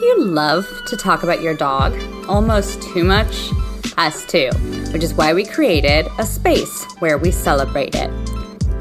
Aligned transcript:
you 0.00 0.24
love 0.24 0.66
to 0.86 0.96
talk 0.96 1.22
about 1.22 1.42
your 1.42 1.54
dog? 1.54 1.98
Almost 2.28 2.82
too 2.82 3.04
much? 3.04 3.50
Us 3.98 4.24
too, 4.24 4.50
which 4.92 5.02
is 5.02 5.12
why 5.14 5.34
we 5.34 5.44
created 5.44 6.06
a 6.18 6.24
space 6.24 6.84
where 7.00 7.18
we 7.18 7.30
celebrate 7.30 7.94
it. 7.94 8.10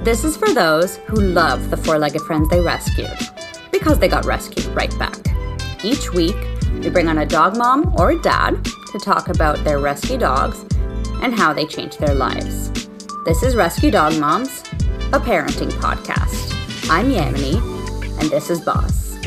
This 0.05 0.23
is 0.23 0.37
for 0.37 0.53
those 0.53 0.97
who 1.07 1.17
love 1.17 1.69
the 1.69 1.77
four 1.77 1.99
legged 1.99 2.21
friends 2.21 2.49
they 2.49 2.61
rescued, 2.61 3.11
because 3.71 3.99
they 3.99 4.07
got 4.07 4.25
rescued 4.25 4.65
right 4.67 4.97
back. 4.97 5.17
Each 5.83 6.13
week, 6.13 6.37
we 6.81 6.89
bring 6.89 7.09
on 7.09 7.17
a 7.17 7.25
dog 7.25 7.57
mom 7.57 7.93
or 7.99 8.11
a 8.11 8.21
dad 8.21 8.63
to 8.91 8.99
talk 8.99 9.27
about 9.27 9.63
their 9.63 9.79
rescue 9.79 10.17
dogs 10.17 10.65
and 11.21 11.33
how 11.33 11.51
they 11.51 11.65
changed 11.65 11.99
their 11.99 12.15
lives. 12.15 12.71
This 13.25 13.43
is 13.43 13.55
Rescue 13.55 13.91
Dog 13.91 14.17
Moms, 14.19 14.61
a 15.11 15.19
parenting 15.19 15.71
podcast. 15.71 16.53
I'm 16.89 17.09
Yamini, 17.09 17.61
and 18.21 18.29
this 18.29 18.49
is 18.49 18.61
Boss. 18.61 19.17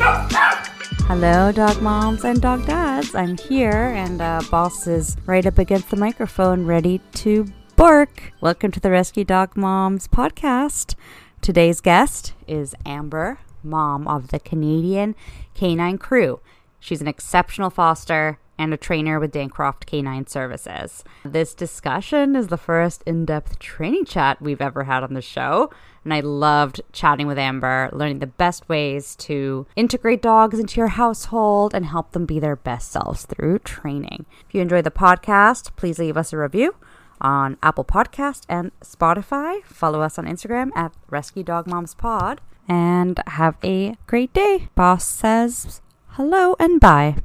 Hello, 1.07 1.51
dog 1.51 1.81
moms 1.81 2.23
and 2.23 2.41
dog 2.41 2.65
dads. 2.65 3.13
I'm 3.13 3.37
here, 3.37 3.93
and 3.93 4.21
uh, 4.21 4.41
Boss 4.49 4.87
is 4.87 5.17
right 5.25 5.45
up 5.45 5.57
against 5.57 5.89
the 5.89 5.97
microphone, 5.97 6.65
ready 6.65 7.01
to 7.15 7.45
bark. 7.75 8.31
Welcome 8.39 8.71
to 8.71 8.79
the 8.79 8.89
Rescue 8.89 9.25
Dog 9.25 9.55
Moms 9.55 10.07
podcast. 10.07 10.95
Today's 11.41 11.81
guest 11.81 12.33
is 12.47 12.73
Amber, 12.85 13.39
mom 13.63 14.07
of 14.07 14.29
the 14.29 14.39
Canadian 14.39 15.13
Canine 15.53 15.97
Crew. 15.97 16.39
She's 16.79 17.01
an 17.01 17.07
exceptional 17.07 17.69
foster 17.69 18.39
and 18.57 18.73
a 18.73 18.77
trainer 18.77 19.19
with 19.19 19.31
Dancroft 19.31 19.85
Canine 19.85 20.25
Services. 20.25 21.03
This 21.25 21.53
discussion 21.53 22.35
is 22.35 22.47
the 22.47 22.57
first 22.57 23.03
in 23.05 23.25
depth 23.25 23.59
training 23.59 24.05
chat 24.05 24.41
we've 24.41 24.61
ever 24.61 24.85
had 24.85 25.03
on 25.03 25.13
the 25.13 25.21
show. 25.21 25.69
And 26.03 26.13
I 26.13 26.19
loved 26.19 26.81
chatting 26.91 27.27
with 27.27 27.37
Amber, 27.37 27.89
learning 27.93 28.19
the 28.19 28.27
best 28.27 28.67
ways 28.67 29.15
to 29.17 29.65
integrate 29.75 30.21
dogs 30.21 30.59
into 30.59 30.79
your 30.79 30.89
household 30.89 31.73
and 31.73 31.85
help 31.85 32.11
them 32.11 32.25
be 32.25 32.39
their 32.39 32.55
best 32.55 32.91
selves 32.91 33.25
through 33.25 33.59
training. 33.59 34.25
If 34.47 34.53
you 34.53 34.61
enjoy 34.61 34.81
the 34.81 34.91
podcast, 34.91 35.75
please 35.75 35.99
leave 35.99 36.17
us 36.17 36.33
a 36.33 36.37
review 36.37 36.75
on 37.21 37.57
Apple 37.63 37.85
Podcast 37.85 38.43
and 38.49 38.71
Spotify. 38.81 39.63
Follow 39.63 40.01
us 40.01 40.19
on 40.19 40.25
Instagram 40.25 40.71
at 40.75 40.93
Rescue 41.09 41.43
Dog 41.43 41.67
Moms 41.67 41.95
Pod. 41.95 42.41
And 42.67 43.19
have 43.27 43.57
a 43.63 43.95
great 44.07 44.33
day. 44.33 44.69
Boss 44.75 45.05
says 45.05 45.81
hello 46.11 46.55
and 46.59 46.79
bye. 46.79 47.17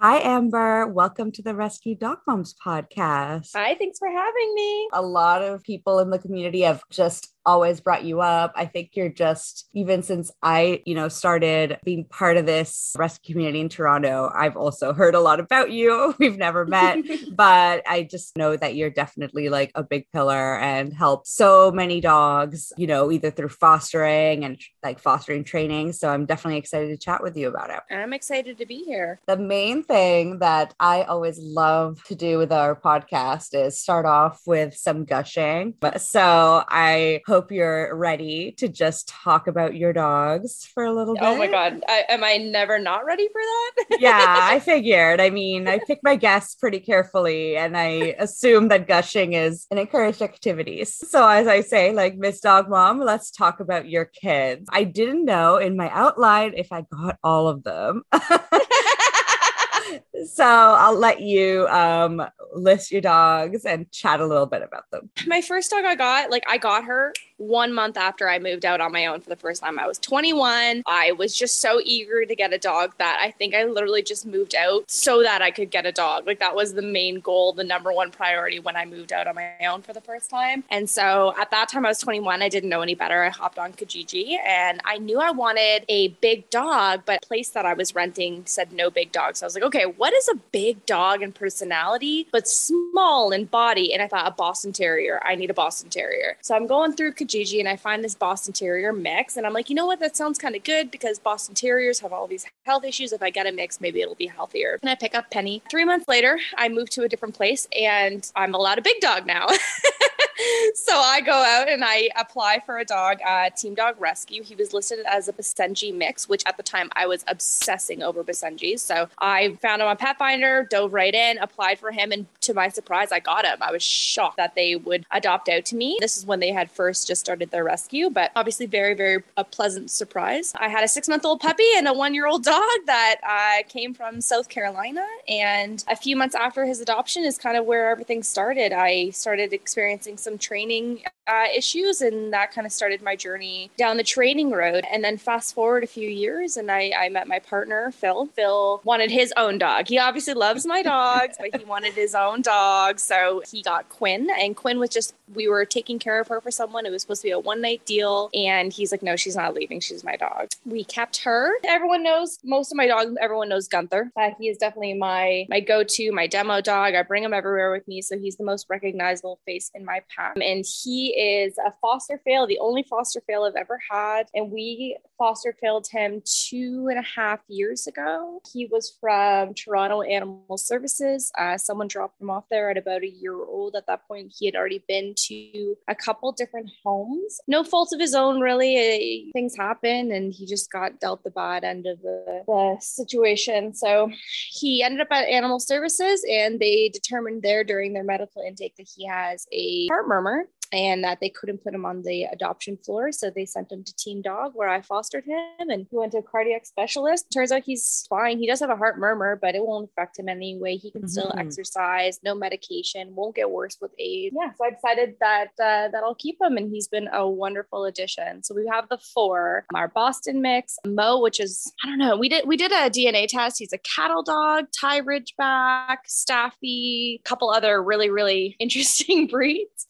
Hi, 0.00 0.18
Amber. 0.18 0.86
Welcome 0.88 1.30
to 1.32 1.42
the 1.42 1.54
Rescue 1.54 1.94
Dog 1.94 2.18
Moms 2.26 2.54
podcast. 2.54 3.50
Hi, 3.54 3.76
thanks 3.76 4.00
for 4.00 4.08
having 4.08 4.54
me. 4.54 4.88
A 4.92 5.02
lot 5.02 5.42
of 5.42 5.62
people 5.62 6.00
in 6.00 6.10
the 6.10 6.18
community 6.18 6.62
have 6.62 6.82
just 6.90 7.31
always 7.44 7.80
brought 7.80 8.04
you 8.04 8.20
up. 8.20 8.52
I 8.54 8.66
think 8.66 8.90
you're 8.94 9.08
just, 9.08 9.68
even 9.74 10.02
since 10.02 10.30
I, 10.42 10.82
you 10.86 10.94
know, 10.94 11.08
started 11.08 11.78
being 11.84 12.04
part 12.04 12.36
of 12.36 12.46
this 12.46 12.94
rescue 12.96 13.34
community 13.34 13.60
in 13.60 13.68
Toronto, 13.68 14.30
I've 14.34 14.56
also 14.56 14.92
heard 14.92 15.14
a 15.14 15.20
lot 15.20 15.40
about 15.40 15.70
you. 15.70 16.14
We've 16.18 16.38
never 16.38 16.64
met, 16.64 16.98
but 17.34 17.82
I 17.88 18.02
just 18.02 18.36
know 18.36 18.56
that 18.56 18.74
you're 18.74 18.90
definitely 18.90 19.48
like 19.48 19.72
a 19.74 19.82
big 19.82 20.10
pillar 20.12 20.58
and 20.58 20.92
help 20.92 21.26
so 21.26 21.70
many 21.70 22.00
dogs, 22.00 22.72
you 22.76 22.86
know, 22.86 23.10
either 23.10 23.30
through 23.30 23.48
fostering 23.48 24.44
and 24.44 24.60
like 24.82 24.98
fostering 24.98 25.44
training. 25.44 25.92
So 25.92 26.08
I'm 26.08 26.26
definitely 26.26 26.58
excited 26.58 26.88
to 26.88 26.96
chat 26.96 27.22
with 27.22 27.36
you 27.36 27.48
about 27.48 27.70
it. 27.70 27.80
And 27.90 28.00
I'm 28.00 28.12
excited 28.12 28.58
to 28.58 28.66
be 28.66 28.84
here. 28.84 29.20
The 29.26 29.36
main 29.36 29.82
thing 29.82 30.38
that 30.38 30.74
I 30.78 31.02
always 31.02 31.38
love 31.38 32.02
to 32.04 32.14
do 32.14 32.38
with 32.38 32.52
our 32.52 32.74
podcast 32.74 33.48
is 33.54 33.80
start 33.80 34.06
off 34.06 34.40
with 34.46 34.74
some 34.74 35.04
gushing. 35.04 35.74
So 35.98 36.64
I 36.68 37.20
hope 37.32 37.50
you're 37.50 37.96
ready 37.96 38.52
to 38.58 38.68
just 38.68 39.08
talk 39.08 39.46
about 39.46 39.74
your 39.74 39.94
dogs 39.94 40.66
for 40.66 40.84
a 40.84 40.92
little 40.92 41.14
bit. 41.14 41.22
Oh 41.22 41.34
my 41.34 41.46
God. 41.46 41.82
I, 41.88 42.04
am 42.10 42.22
I 42.22 42.36
never 42.36 42.78
not 42.78 43.06
ready 43.06 43.26
for 43.28 43.40
that? 43.40 43.86
yeah, 44.00 44.48
I 44.50 44.60
figured. 44.60 45.18
I 45.18 45.30
mean, 45.30 45.66
I 45.66 45.78
pick 45.78 46.00
my 46.02 46.14
guests 46.14 46.54
pretty 46.54 46.78
carefully 46.78 47.56
and 47.56 47.74
I 47.74 48.16
assume 48.18 48.68
that 48.68 48.86
gushing 48.86 49.32
is 49.32 49.66
an 49.70 49.78
encouraged 49.78 50.20
activity. 50.20 50.84
So, 50.84 51.26
as 51.26 51.46
I 51.46 51.62
say, 51.62 51.94
like 51.94 52.18
Miss 52.18 52.40
Dog 52.40 52.68
Mom, 52.68 53.00
let's 53.00 53.30
talk 53.30 53.60
about 53.60 53.88
your 53.88 54.04
kids. 54.04 54.68
I 54.70 54.84
didn't 54.84 55.24
know 55.24 55.56
in 55.56 55.74
my 55.74 55.88
outline 55.88 56.52
if 56.54 56.70
I 56.70 56.82
got 56.82 57.16
all 57.24 57.48
of 57.48 57.64
them. 57.64 58.02
so 60.24 60.44
I'll 60.44 60.98
let 60.98 61.20
you 61.20 61.66
um, 61.68 62.22
list 62.54 62.90
your 62.90 63.00
dogs 63.00 63.64
and 63.64 63.90
chat 63.90 64.20
a 64.20 64.26
little 64.26 64.46
bit 64.46 64.62
about 64.62 64.90
them. 64.90 65.10
My 65.26 65.40
first 65.40 65.70
dog 65.70 65.84
I 65.84 65.94
got, 65.94 66.30
like 66.30 66.44
I 66.48 66.58
got 66.58 66.84
her 66.84 67.12
one 67.42 67.72
month 67.72 67.96
after 67.96 68.28
I 68.28 68.38
moved 68.38 68.64
out 68.64 68.80
on 68.80 68.92
my 68.92 69.06
own 69.06 69.20
for 69.20 69.28
the 69.28 69.36
first 69.36 69.62
time. 69.62 69.78
I 69.78 69.86
was 69.86 69.98
21. 69.98 70.82
I 70.86 71.12
was 71.12 71.34
just 71.34 71.60
so 71.60 71.80
eager 71.84 72.24
to 72.24 72.36
get 72.36 72.52
a 72.52 72.58
dog 72.58 72.94
that 72.98 73.18
I 73.20 73.32
think 73.32 73.54
I 73.54 73.64
literally 73.64 74.02
just 74.02 74.24
moved 74.24 74.54
out 74.54 74.88
so 74.88 75.22
that 75.22 75.42
I 75.42 75.50
could 75.50 75.70
get 75.70 75.84
a 75.84 75.92
dog. 75.92 76.26
Like 76.26 76.38
that 76.38 76.54
was 76.54 76.74
the 76.74 76.82
main 76.82 77.20
goal, 77.20 77.52
the 77.52 77.64
number 77.64 77.92
one 77.92 78.10
priority 78.10 78.60
when 78.60 78.76
I 78.76 78.84
moved 78.84 79.12
out 79.12 79.26
on 79.26 79.34
my 79.34 79.52
own 79.66 79.82
for 79.82 79.92
the 79.92 80.00
first 80.00 80.30
time. 80.30 80.62
And 80.70 80.88
so 80.88 81.34
at 81.38 81.50
that 81.50 81.68
time 81.68 81.84
I 81.84 81.88
was 81.88 81.98
21. 81.98 82.42
I 82.42 82.48
didn't 82.48 82.68
know 82.68 82.80
any 82.80 82.94
better. 82.94 83.24
I 83.24 83.30
hopped 83.30 83.58
on 83.58 83.72
Kijiji 83.72 84.38
and 84.46 84.80
I 84.84 84.98
knew 84.98 85.18
I 85.18 85.32
wanted 85.32 85.84
a 85.88 86.08
big 86.08 86.48
dog, 86.50 87.02
but 87.06 87.22
the 87.22 87.26
place 87.26 87.50
that 87.50 87.66
I 87.66 87.74
was 87.74 87.94
renting 87.94 88.44
said 88.46 88.72
no 88.72 88.90
big 88.90 89.10
dogs. 89.10 89.40
So 89.40 89.46
I 89.46 89.48
was 89.48 89.54
like, 89.54 89.64
okay, 89.64 89.84
what 89.84 90.11
is 90.14 90.28
a 90.28 90.34
big 90.52 90.84
dog 90.86 91.22
in 91.22 91.32
personality, 91.32 92.28
but 92.32 92.48
small 92.48 93.30
in 93.30 93.46
body? 93.46 93.92
And 93.92 94.02
I 94.02 94.08
thought 94.08 94.26
a 94.26 94.30
Boston 94.30 94.72
Terrier. 94.72 95.20
I 95.24 95.34
need 95.34 95.50
a 95.50 95.54
Boston 95.54 95.90
Terrier. 95.90 96.36
So 96.40 96.54
I'm 96.54 96.66
going 96.66 96.94
through 96.94 97.12
Kijiji 97.12 97.60
and 97.60 97.68
I 97.68 97.76
find 97.76 98.02
this 98.02 98.14
Boston 98.14 98.52
Terrier 98.52 98.92
mix. 98.92 99.36
And 99.36 99.46
I'm 99.46 99.52
like, 99.52 99.68
you 99.70 99.76
know 99.76 99.86
what? 99.86 100.00
That 100.00 100.16
sounds 100.16 100.38
kind 100.38 100.54
of 100.54 100.64
good 100.64 100.90
because 100.90 101.18
Boston 101.18 101.54
Terriers 101.54 102.00
have 102.00 102.12
all 102.12 102.26
these 102.26 102.46
health 102.64 102.84
issues. 102.84 103.12
If 103.12 103.22
I 103.22 103.30
get 103.30 103.46
a 103.46 103.52
mix, 103.52 103.80
maybe 103.80 104.00
it'll 104.00 104.14
be 104.14 104.26
healthier. 104.26 104.78
And 104.82 104.90
I 104.90 104.94
pick 104.94 105.14
up 105.14 105.30
Penny. 105.30 105.62
Three 105.70 105.84
months 105.84 106.08
later, 106.08 106.38
I 106.56 106.68
move 106.68 106.90
to 106.90 107.02
a 107.02 107.08
different 107.08 107.34
place 107.34 107.68
and 107.78 108.30
I'm 108.36 108.54
allowed 108.54 108.78
a 108.78 108.82
big 108.82 109.00
dog 109.00 109.26
now. 109.26 109.46
so 110.74 110.96
I 110.96 111.20
go 111.20 111.32
out 111.32 111.68
and 111.68 111.84
I 111.84 112.10
apply 112.16 112.62
for 112.64 112.78
a 112.78 112.84
dog 112.84 113.20
at 113.22 113.56
Team 113.56 113.74
Dog 113.74 113.96
Rescue. 113.98 114.42
He 114.42 114.54
was 114.54 114.72
listed 114.72 115.00
as 115.06 115.28
a 115.28 115.32
Basenji 115.32 115.94
mix, 115.94 116.28
which 116.28 116.42
at 116.46 116.56
the 116.56 116.62
time 116.62 116.90
I 116.94 117.06
was 117.06 117.24
obsessing 117.28 118.02
over 118.02 118.24
Basenjis. 118.24 118.80
So 118.80 119.08
I 119.18 119.56
found 119.60 119.82
him 119.82 119.88
on 119.88 119.96
Pet 119.96 120.18
Finder, 120.18 120.66
dove 120.70 120.92
right 120.92 121.14
in, 121.14 121.38
applied 121.38 121.78
for 121.78 121.90
him, 121.90 122.12
and 122.12 122.26
to 122.42 122.54
my 122.54 122.68
surprise, 122.68 123.12
I 123.12 123.20
got 123.20 123.44
him. 123.44 123.58
I 123.60 123.72
was 123.72 123.82
shocked 123.82 124.36
that 124.36 124.54
they 124.54 124.76
would 124.76 125.06
adopt 125.10 125.48
out 125.48 125.64
to 125.66 125.76
me. 125.76 125.98
This 126.00 126.16
is 126.16 126.26
when 126.26 126.40
they 126.40 126.52
had 126.52 126.70
first 126.70 127.06
just 127.06 127.20
started 127.20 127.50
their 127.50 127.64
rescue, 127.64 128.10
but 128.10 128.30
obviously 128.36 128.66
very, 128.66 128.94
very 128.94 129.22
a 129.36 129.44
pleasant 129.44 129.90
surprise. 129.90 130.52
I 130.56 130.68
had 130.68 130.84
a 130.84 130.88
six 130.88 131.08
month 131.08 131.24
old 131.24 131.40
puppy 131.40 131.68
and 131.76 131.86
a 131.88 131.92
one 131.92 132.14
year 132.14 132.26
old 132.26 132.44
dog 132.44 132.62
that 132.86 133.16
uh, 133.26 133.68
came 133.68 133.94
from 133.94 134.20
South 134.20 134.48
Carolina. 134.48 135.04
And 135.28 135.84
a 135.88 135.96
few 135.96 136.16
months 136.16 136.34
after 136.34 136.64
his 136.64 136.80
adoption 136.80 137.24
is 137.24 137.38
kind 137.38 137.56
of 137.56 137.64
where 137.64 137.90
everything 137.90 138.22
started. 138.22 138.72
I 138.72 139.10
started 139.10 139.52
experiencing 139.52 140.16
some 140.16 140.31
training 140.38 141.02
uh, 141.26 141.46
issues, 141.54 142.00
and 142.00 142.32
that 142.32 142.52
kind 142.52 142.66
of 142.66 142.72
started 142.72 143.02
my 143.02 143.16
journey 143.16 143.70
down 143.76 143.96
the 143.96 144.04
training 144.04 144.50
road. 144.50 144.84
And 144.90 145.04
then 145.04 145.16
fast 145.16 145.54
forward 145.54 145.84
a 145.84 145.86
few 145.86 146.08
years, 146.08 146.56
and 146.56 146.70
I, 146.70 146.92
I 146.96 147.08
met 147.08 147.28
my 147.28 147.38
partner, 147.38 147.92
Phil. 147.92 148.26
Phil 148.26 148.80
wanted 148.84 149.10
his 149.10 149.32
own 149.36 149.58
dog. 149.58 149.88
He 149.88 149.98
obviously 149.98 150.34
loves 150.34 150.66
my 150.66 150.82
dogs, 150.82 151.36
but 151.38 151.58
he 151.58 151.64
wanted 151.64 151.94
his 151.94 152.14
own 152.14 152.42
dog. 152.42 152.98
So 152.98 153.42
he 153.50 153.62
got 153.62 153.88
Quinn, 153.88 154.28
and 154.38 154.56
Quinn 154.56 154.78
was 154.78 154.90
just, 154.90 155.14
we 155.34 155.48
were 155.48 155.64
taking 155.64 155.98
care 155.98 156.20
of 156.20 156.28
her 156.28 156.40
for 156.40 156.50
someone. 156.50 156.86
It 156.86 156.90
was 156.90 157.02
supposed 157.02 157.22
to 157.22 157.28
be 157.28 157.32
a 157.32 157.38
one 157.38 157.60
night 157.60 157.84
deal. 157.86 158.30
And 158.34 158.72
he's 158.72 158.92
like, 158.92 159.02
no, 159.02 159.16
she's 159.16 159.36
not 159.36 159.54
leaving. 159.54 159.80
She's 159.80 160.04
my 160.04 160.16
dog. 160.16 160.48
We 160.66 160.84
kept 160.84 161.22
her. 161.24 161.52
Everyone 161.64 162.02
knows, 162.02 162.38
most 162.44 162.72
of 162.72 162.76
my 162.76 162.86
dogs, 162.86 163.14
everyone 163.20 163.48
knows 163.48 163.68
Gunther. 163.68 164.10
Uh, 164.16 164.30
he 164.38 164.48
is 164.48 164.58
definitely 164.58 164.94
my, 164.94 165.46
my 165.48 165.60
go 165.60 165.84
to, 165.84 166.12
my 166.12 166.26
demo 166.26 166.60
dog. 166.60 166.94
I 166.94 167.02
bring 167.02 167.22
him 167.22 167.32
everywhere 167.32 167.70
with 167.70 167.86
me. 167.88 168.02
So 168.02 168.18
he's 168.18 168.36
the 168.36 168.44
most 168.44 168.66
recognizable 168.68 169.38
face 169.46 169.70
in 169.74 169.84
my 169.84 170.02
pack. 170.14 170.36
And 170.36 170.64
he 170.82 171.08
is 171.10 171.56
a 171.58 171.72
foster 171.80 172.20
fail, 172.24 172.46
the 172.46 172.58
only 172.58 172.82
foster 172.82 173.22
fail 173.26 173.44
I've 173.44 173.56
ever 173.56 173.78
had. 173.90 174.28
And 174.34 174.50
we 174.50 174.96
foster 175.18 175.56
failed 175.60 175.86
him 175.90 176.22
two 176.24 176.88
and 176.90 176.98
a 176.98 177.02
half 177.02 177.40
years 177.48 177.86
ago. 177.86 178.40
He 178.52 178.66
was 178.66 178.96
from 179.00 179.54
Toronto 179.54 180.02
Animal 180.02 180.58
Services. 180.58 181.30
Uh, 181.38 181.56
someone 181.56 181.88
dropped 181.88 182.20
him 182.20 182.30
off 182.30 182.44
there 182.50 182.70
at 182.70 182.76
about 182.76 183.02
a 183.02 183.08
year 183.08 183.36
old. 183.36 183.76
At 183.76 183.86
that 183.86 184.06
point, 184.08 184.32
he 184.36 184.46
had 184.46 184.56
already 184.56 184.82
been 184.88 185.14
to 185.28 185.76
a 185.88 185.94
couple 185.94 186.32
different 186.32 186.70
homes. 186.84 187.40
No 187.46 187.62
fault 187.64 187.92
of 187.92 188.00
his 188.00 188.14
own, 188.14 188.40
really. 188.40 189.28
Uh, 189.28 189.32
things 189.32 189.56
happen, 189.56 190.10
and 190.12 190.32
he 190.32 190.46
just 190.46 190.70
got 190.70 191.00
dealt 191.00 191.22
the 191.22 191.30
bad 191.30 191.64
end 191.64 191.86
of 191.86 192.00
the, 192.02 192.42
the 192.46 192.76
situation. 192.80 193.74
So 193.74 194.10
he 194.50 194.82
ended 194.82 195.00
up 195.00 195.08
at 195.10 195.28
Animal 195.28 195.60
Services, 195.60 196.24
and 196.28 196.58
they 196.58 196.88
determined 196.88 197.42
there 197.42 197.64
during 197.64 197.92
their 197.92 198.04
medical 198.04 198.42
intake 198.42 198.76
that 198.76 198.88
he 198.94 199.06
has 199.06 199.46
a 199.52 199.86
heart 199.88 200.01
murmur 200.08 200.46
and 200.72 201.04
that 201.04 201.20
they 201.20 201.28
couldn't 201.28 201.62
put 201.62 201.74
him 201.74 201.84
on 201.84 202.02
the 202.02 202.24
adoption 202.24 202.76
floor. 202.76 203.12
So 203.12 203.30
they 203.30 203.44
sent 203.44 203.70
him 203.70 203.84
to 203.84 203.94
Team 203.96 204.22
Dog, 204.22 204.52
where 204.54 204.68
I 204.68 204.80
fostered 204.80 205.24
him 205.24 205.68
and 205.70 205.86
he 205.90 205.96
went 205.96 206.12
to 206.12 206.18
a 206.18 206.22
cardiac 206.22 206.66
specialist. 206.66 207.26
Turns 207.32 207.52
out 207.52 207.62
he's 207.62 208.06
fine. 208.08 208.38
He 208.38 208.46
does 208.46 208.60
have 208.60 208.70
a 208.70 208.76
heart 208.76 208.98
murmur, 208.98 209.36
but 209.40 209.54
it 209.54 209.64
won't 209.64 209.90
affect 209.90 210.18
him 210.18 210.28
anyway. 210.28 210.76
He 210.76 210.90
can 210.90 211.02
mm-hmm. 211.02 211.08
still 211.08 211.34
exercise, 211.36 212.18
no 212.24 212.34
medication, 212.34 213.14
won't 213.14 213.36
get 213.36 213.50
worse 213.50 213.76
with 213.80 213.92
age. 213.98 214.32
Yeah. 214.34 214.52
So 214.54 214.64
I 214.64 214.70
decided 214.70 215.16
that 215.20 215.48
uh, 215.60 215.88
that 215.88 216.02
I'll 216.02 216.14
keep 216.14 216.40
him, 216.40 216.56
and 216.56 216.70
he's 216.70 216.88
been 216.88 217.08
a 217.12 217.28
wonderful 217.28 217.84
addition. 217.84 218.42
So 218.42 218.54
we 218.54 218.66
have 218.70 218.88
the 218.88 218.98
four: 218.98 219.66
our 219.74 219.88
Boston 219.88 220.40
mix, 220.40 220.78
Mo, 220.86 221.20
which 221.20 221.40
is 221.40 221.72
I 221.84 221.88
don't 221.88 221.98
know. 221.98 222.16
We 222.16 222.28
did 222.28 222.46
we 222.46 222.56
did 222.56 222.72
a 222.72 222.90
DNA 222.90 223.26
test. 223.28 223.58
He's 223.58 223.72
a 223.72 223.78
cattle 223.78 224.22
dog, 224.22 224.66
Thai 224.78 225.02
Ridgeback, 225.02 225.98
Staffy, 226.06 227.20
couple 227.24 227.50
other 227.50 227.82
really 227.82 228.10
really 228.10 228.56
interesting 228.60 229.26
breeds. 229.26 229.86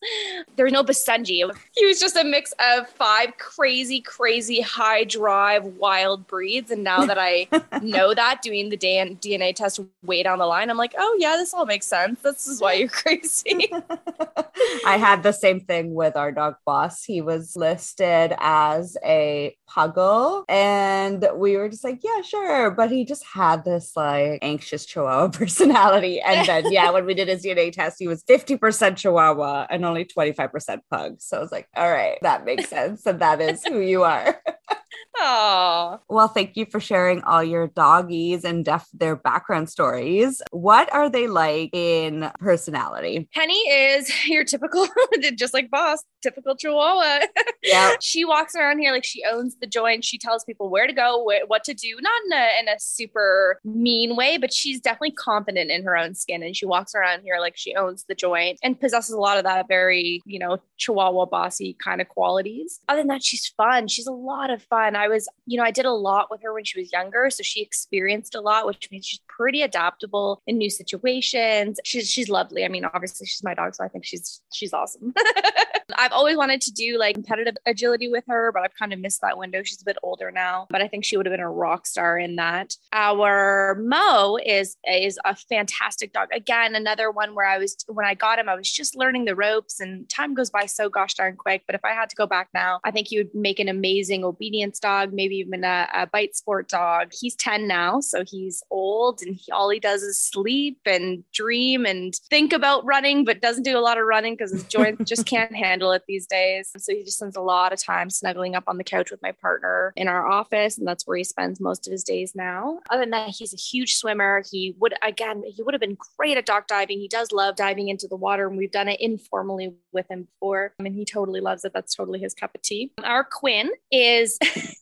There's 0.57 0.72
no 0.73 0.83
Basenji. 0.83 1.49
He 1.75 1.87
was 1.87 2.01
just 2.01 2.17
a 2.17 2.25
mix 2.25 2.53
of 2.59 2.89
five 2.89 3.37
crazy, 3.39 4.01
crazy 4.01 4.61
high 4.61 5.05
drive 5.05 5.65
wild 5.65 6.27
breeds. 6.27 6.71
And 6.71 6.83
now 6.83 7.05
that 7.05 7.19
I 7.19 7.47
know 7.83 8.15
that 8.15 8.43
doing 8.43 8.71
the 8.71 8.77
DNA 8.77 9.55
test 9.55 9.81
way 10.03 10.23
down 10.23 10.39
the 10.39 10.47
line, 10.47 10.71
I'm 10.71 10.77
like, 10.77 10.95
oh 10.99 11.17
yeah, 11.19 11.37
this 11.37 11.55
all 11.55 11.67
makes 11.67 11.87
sense. 11.87 12.21
This 12.21 12.47
is 12.47 12.61
why 12.61 12.75
you're 12.75 12.89
crazy. 13.03 13.71
I 14.87 14.97
had 14.97 15.23
the 15.23 15.33
same 15.33 15.61
thing 15.61 15.95
with 15.95 16.17
our 16.17 16.33
dog 16.33 16.57
boss. 16.65 17.05
He 17.05 17.21
was 17.21 17.57
listed 17.57 18.35
as 18.39 18.97
a 19.05 19.57
puggle, 19.69 20.45
and 20.49 21.27
we 21.35 21.57
were 21.57 21.69
just 21.69 21.85
like, 21.85 22.01
yeah, 22.03 22.23
sure. 22.23 22.71
But 22.71 22.91
he 22.91 23.05
just 23.05 23.25
had 23.25 23.65
this 23.65 23.93
like 23.97 24.39
anxious 24.43 24.87
chihuahua 24.87 25.29
personality. 25.29 26.21
And 26.21 26.47
then, 26.47 26.73
yeah, 26.73 26.91
when 26.91 27.05
we 27.07 27.15
did 27.15 27.29
his 27.29 27.45
DNA 27.45 27.73
test, 27.73 27.97
he 27.99 28.09
was 28.09 28.23
50% 28.25 28.97
chihuahua 28.97 29.67
and 29.71 29.85
only 29.85 30.05
25% 30.05 30.62
pug. 30.91 31.21
So 31.21 31.37
I 31.37 31.41
was 31.41 31.53
like, 31.53 31.69
all 31.77 31.91
right, 31.91 32.19
that 32.23 32.45
makes 32.45 32.69
sense. 32.69 33.07
And 33.07 33.21
that 33.21 33.41
is 33.41 33.65
who 33.65 33.81
you 33.81 34.05
are. 34.05 34.41
Oh. 35.19 35.99
Well, 36.09 36.29
thank 36.29 36.57
you 36.57 36.65
for 36.67 36.81
sharing 36.81 37.23
all 37.23 37.45
your 37.45 37.69
doggies 37.69 38.45
and 38.45 38.65
def- 38.65 38.89
their 38.93 39.15
background 39.17 39.69
stories. 39.71 40.41
What 40.53 40.93
are 40.93 41.11
they 41.11 41.27
like 41.27 41.71
in 41.75 42.31
personality? 42.39 43.29
Penny 43.35 43.59
is 43.69 44.11
your 44.27 44.45
typical, 44.45 44.87
just 45.35 45.53
like 45.55 45.71
Boss, 45.71 46.03
typical 46.23 46.57
Chihuahua. 46.57 47.27
Yeah. 47.65 47.93
she 48.01 48.25
walks 48.25 48.57
around 48.57 48.81
here 48.81 48.91
like 48.91 49.05
she 49.05 49.23
owns 49.25 49.55
the 49.61 49.69
joint. 49.69 50.05
She 50.05 50.19
tells 50.19 50.43
people 50.45 50.69
where 50.69 50.89
to 50.89 50.93
go, 50.93 51.23
wh- 51.31 51.49
what 51.49 51.63
to 51.65 51.75
do, 51.75 51.97
not 52.01 52.21
in 52.27 52.33
a, 52.33 52.49
in 52.61 52.69
a 52.69 52.81
super 52.81 53.61
mean 53.65 54.17
way, 54.17 54.37
but 54.37 54.53
she's 54.53 54.81
definitely 54.81 55.13
confident 55.13 55.71
in 55.71 55.85
her 55.85 55.97
own 55.97 56.17
skin. 56.17 56.43
And 56.43 56.57
she 56.57 56.67
walks 56.67 56.93
around 56.93 57.23
here 57.23 57.39
like 57.39 57.57
she 57.57 57.77
owns 57.77 58.05
the 58.09 58.17
joint 58.17 58.59
and 58.65 58.79
possesses 58.81 59.15
a 59.15 59.19
lot 59.21 59.39
of 59.39 59.45
that 59.45 59.69
very, 59.69 60.21
you 60.27 60.41
know, 60.41 60.59
Chihuahua 60.77 61.27
bossy 61.27 61.77
kind 61.83 62.01
of 62.01 62.09
qualities. 62.09 62.81
Other 62.89 63.01
than 63.03 63.07
that, 63.09 63.23
she's 63.23 63.47
fun. 63.57 63.87
She's 63.87 64.09
a 64.09 64.13
lot 64.13 64.51
of 64.51 64.61
fun. 64.65 64.97
I 65.03 65.09
was, 65.09 65.29
you 65.47 65.59
know, 65.59 65.65
I 65.65 65.73
did 65.73 65.85
a 65.85 65.91
lot 65.91 66.31
with 66.31 66.43
her 66.43 66.55
when 66.55 66.65
she 66.65 66.79
was 66.79 66.93
younger. 66.93 67.29
So 67.31 67.43
she 67.43 67.61
experienced 67.61 68.37
a 68.37 68.41
lot, 68.41 68.67
which 68.67 68.89
means 68.91 69.05
she's 69.07 69.21
pretty 69.27 69.63
adaptable 69.63 70.41
in 70.47 70.59
new 70.59 70.71
situations. 70.71 71.81
She's 71.85 72.09
she's 72.09 72.29
lovely. 72.29 72.65
I 72.65 72.69
mean, 72.69 72.85
obviously 72.85 73.27
she's 73.27 73.43
my 73.43 73.55
dog, 73.55 73.75
so 73.75 73.85
I 73.85 73.89
think 73.89 74.05
she's 74.05 74.41
she's 74.53 74.73
awesome. 74.73 75.13
I've 75.99 76.13
always 76.13 76.37
wanted 76.37 76.61
to 76.63 76.73
do 76.73 76.99
like 76.99 77.15
competitive 77.15 77.57
agility 77.67 78.09
with 78.09 78.25
her, 78.29 78.53
but 78.53 78.63
I've 78.63 78.75
kind 78.79 78.93
of 78.93 79.01
missed 79.01 79.21
that 79.23 79.37
window. 79.37 79.63
She's 79.63 79.83
a 79.83 79.85
bit 79.85 79.99
older 80.03 80.31
now, 80.31 80.67
but 80.71 80.81
I 80.81 80.89
think 80.89 81.05
she 81.05 81.17
would 81.17 81.27
have 81.27 81.33
been 81.33 81.41
a 81.41 81.51
rock 81.51 81.87
star 81.87 82.19
in 82.19 82.37
that. 82.37 82.77
Our 82.93 83.77
Mo 83.81 84.39
is 84.45 84.77
is 84.89 85.19
a 85.25 85.35
fantastic 85.35 86.13
dog. 86.13 86.29
Again, 86.33 86.75
another 86.75 87.11
one 87.11 87.35
where 87.35 87.47
I 87.47 87.59
was 87.59 87.77
when 87.89 88.07
I 88.07 88.15
got 88.15 88.39
him, 88.39 88.49
I 88.49 88.55
was 88.55 88.71
just 88.71 88.97
learning 88.97 89.25
the 89.25 89.35
ropes 89.35 89.81
and 89.81 90.09
time 90.09 90.35
goes 90.35 90.51
by 90.51 90.67
so 90.67 90.89
gosh 90.89 91.15
darn 91.15 91.37
quick. 91.37 91.65
But 91.67 91.75
if 91.75 91.85
I 91.85 91.91
had 91.91 92.09
to 92.11 92.17
go 92.17 92.27
back 92.27 92.49
now, 92.55 92.81
I 92.85 92.91
think 92.91 93.09
he 93.09 93.19
would 93.19 93.35
make 93.35 93.59
an 93.59 93.69
amazing 93.69 94.25
obedience 94.25 94.79
dog, 94.79 94.92
maybe 95.13 95.37
even 95.37 95.65
a, 95.65 95.89
a 95.95 96.07
bite 96.07 96.37
sport 96.37 96.69
dog. 96.69 97.13
He's 97.19 97.35
10 97.37 97.67
now, 97.67 98.01
so 98.01 98.25
he's 98.27 98.63
old 98.71 99.23
and 99.23 99.37
he, 99.37 99.51
all 99.53 99.71
he 99.71 99.81
does 99.81 100.03
is 100.03 100.19
sleep 100.19 100.79
and 100.87 101.25
dream 101.33 101.87
and 101.87 102.15
think 102.31 102.53
about 102.53 102.85
running, 102.85 103.25
but 103.25 103.41
doesn't 103.41 103.63
do 103.63 103.79
a 103.79 103.81
lot 103.81 103.99
of 103.99 104.05
running 104.05 104.35
because 104.35 104.53
his 104.53 104.65
joints 104.65 105.05
just 105.09 105.27
can't 105.27 105.55
handle 105.55 105.93
it 105.93 106.03
these 106.07 106.27
days. 106.27 106.71
So 106.77 106.95
he 106.95 107.05
just 107.05 107.19
spends 107.19 107.37
a 107.37 107.41
lot 107.41 107.73
of 107.73 107.83
time 107.83 108.11
snuggling 108.11 108.55
up 108.55 108.65
on 108.67 108.79
the 108.79 108.85
couch 108.85 109.11
with 109.11 109.23
my 109.23 109.33
partner 109.33 109.93
in 109.97 110.09
our 110.09 110.27
office, 110.27 110.79
and 110.79 110.87
that's 110.87 111.07
where 111.07 111.17
he 111.17 111.25
spends 111.25 111.61
most 111.61 111.87
of 111.87 111.93
his 111.93 112.05
days 112.05 112.35
now. 112.35 112.81
Other 112.91 113.03
than 113.03 113.11
that, 113.11 113.31
he's 113.31 113.53
a 113.53 113.57
huge 113.57 113.97
swimmer. 113.97 114.43
He 114.51 114.75
would, 114.79 114.95
again, 115.03 115.43
he 115.47 115.63
would 115.63 115.75
have 115.75 115.81
been 115.81 115.97
great 116.17 116.37
at 116.37 116.47
dock 116.47 116.67
diving. 116.67 116.99
He 116.99 117.09
does 117.09 117.33
love 117.33 117.57
diving 117.57 117.89
into 117.89 118.09
the 118.09 118.17
water, 118.17 118.49
and 118.49 118.57
we've 118.57 118.71
done 118.71 118.89
it 118.89 119.01
informally 119.01 119.75
with 119.93 120.09
him 120.11 120.25
before. 120.25 120.75
I 120.79 120.83
mean, 120.83 120.95
he 120.95 121.05
totally 121.05 121.41
loves 121.41 121.65
it. 121.65 121.73
That's 121.73 121.95
totally 121.95 122.19
his 122.21 122.35
cup 122.35 122.55
of 122.55 122.63
tea. 122.63 122.93
Our 123.03 123.25
Quinn 123.25 123.71
is 123.91 124.39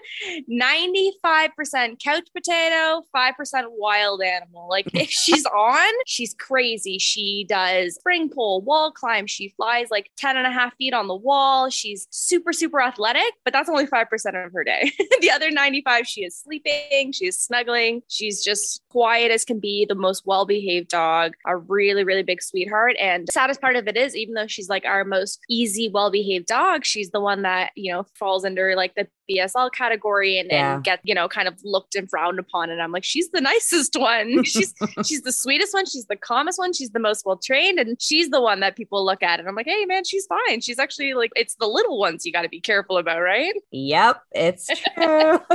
95% 0.49 2.03
couch 2.03 2.27
potato, 2.35 3.03
5% 3.15 3.63
wild 3.69 4.21
animal. 4.21 4.67
Like 4.69 4.87
if 4.93 5.09
she's 5.09 5.45
on, 5.45 5.93
she's 6.05 6.33
crazy. 6.33 6.97
She 6.97 7.45
does 7.47 7.95
spring 7.95 8.29
pole, 8.29 8.61
wall 8.61 8.91
climb. 8.91 9.27
She 9.27 9.49
flies 9.49 9.87
like 9.89 10.11
10 10.17 10.37
and 10.37 10.47
a 10.47 10.51
half 10.51 10.75
feet 10.75 10.93
on 10.93 11.07
the 11.07 11.15
wall. 11.15 11.69
She's 11.69 12.07
super, 12.09 12.53
super 12.53 12.81
athletic, 12.81 13.33
but 13.43 13.53
that's 13.53 13.69
only 13.69 13.87
5% 13.87 14.45
of 14.45 14.53
her 14.53 14.63
day. 14.63 14.91
the 15.21 15.31
other 15.31 15.51
95, 15.51 16.07
she 16.07 16.23
is 16.23 16.37
sleeping, 16.37 17.11
she 17.11 17.27
is 17.27 17.39
snuggling. 17.39 18.01
She's 18.07 18.43
just 18.43 18.81
quiet 18.89 19.31
as 19.31 19.45
can 19.45 19.59
be, 19.59 19.85
the 19.87 19.95
most 19.95 20.23
well 20.25 20.45
behaved 20.45 20.89
dog, 20.89 21.33
a 21.45 21.57
really, 21.57 22.03
really 22.03 22.23
big 22.23 22.41
sweetheart. 22.41 22.95
And 22.99 23.27
saddest 23.31 23.61
part 23.61 23.75
of 23.75 23.87
it 23.87 23.97
is, 23.97 24.15
even 24.15 24.33
though 24.33 24.47
she's 24.47 24.69
like 24.69 24.85
our 24.85 25.03
most 25.03 25.39
easy, 25.49 25.89
well 25.89 26.11
behaved 26.11 26.47
dog, 26.47 26.85
she's 26.85 27.11
the 27.11 27.21
one 27.21 27.43
that, 27.43 27.71
you 27.75 27.91
know, 27.91 28.05
falls 28.15 28.45
under 28.45 28.75
like 28.75 28.95
the 28.95 29.07
BSL 29.29 29.71
category 29.71 30.00
and, 30.09 30.49
yeah. 30.51 30.75
and 30.75 30.83
get, 30.83 30.99
you 31.03 31.15
know, 31.15 31.27
kind 31.27 31.47
of 31.47 31.55
looked 31.63 31.95
and 31.95 32.09
frowned 32.09 32.39
upon. 32.39 32.69
And 32.69 32.81
I'm 32.81 32.91
like, 32.91 33.03
she's 33.03 33.29
the 33.29 33.41
nicest 33.41 33.95
one. 33.97 34.43
she's 34.43 34.73
she's 35.05 35.21
the 35.21 35.31
sweetest 35.31 35.73
one. 35.73 35.85
She's 35.85 36.05
the 36.05 36.15
calmest 36.15 36.59
one. 36.59 36.73
She's 36.73 36.91
the 36.91 36.99
most 36.99 37.25
well 37.25 37.37
trained. 37.37 37.79
And 37.79 38.01
she's 38.01 38.29
the 38.29 38.41
one 38.41 38.59
that 38.61 38.75
people 38.75 39.05
look 39.05 39.23
at. 39.23 39.39
And 39.39 39.47
I'm 39.47 39.55
like, 39.55 39.67
hey 39.67 39.85
man, 39.85 40.03
she's 40.03 40.25
fine. 40.27 40.61
She's 40.61 40.79
actually 40.79 41.13
like 41.13 41.31
it's 41.35 41.55
the 41.55 41.67
little 41.67 41.99
ones 41.99 42.25
you 42.25 42.31
gotta 42.31 42.49
be 42.49 42.59
careful 42.59 42.97
about, 42.97 43.21
right? 43.21 43.53
Yep, 43.71 44.23
it's 44.31 44.67
true. 44.95 45.39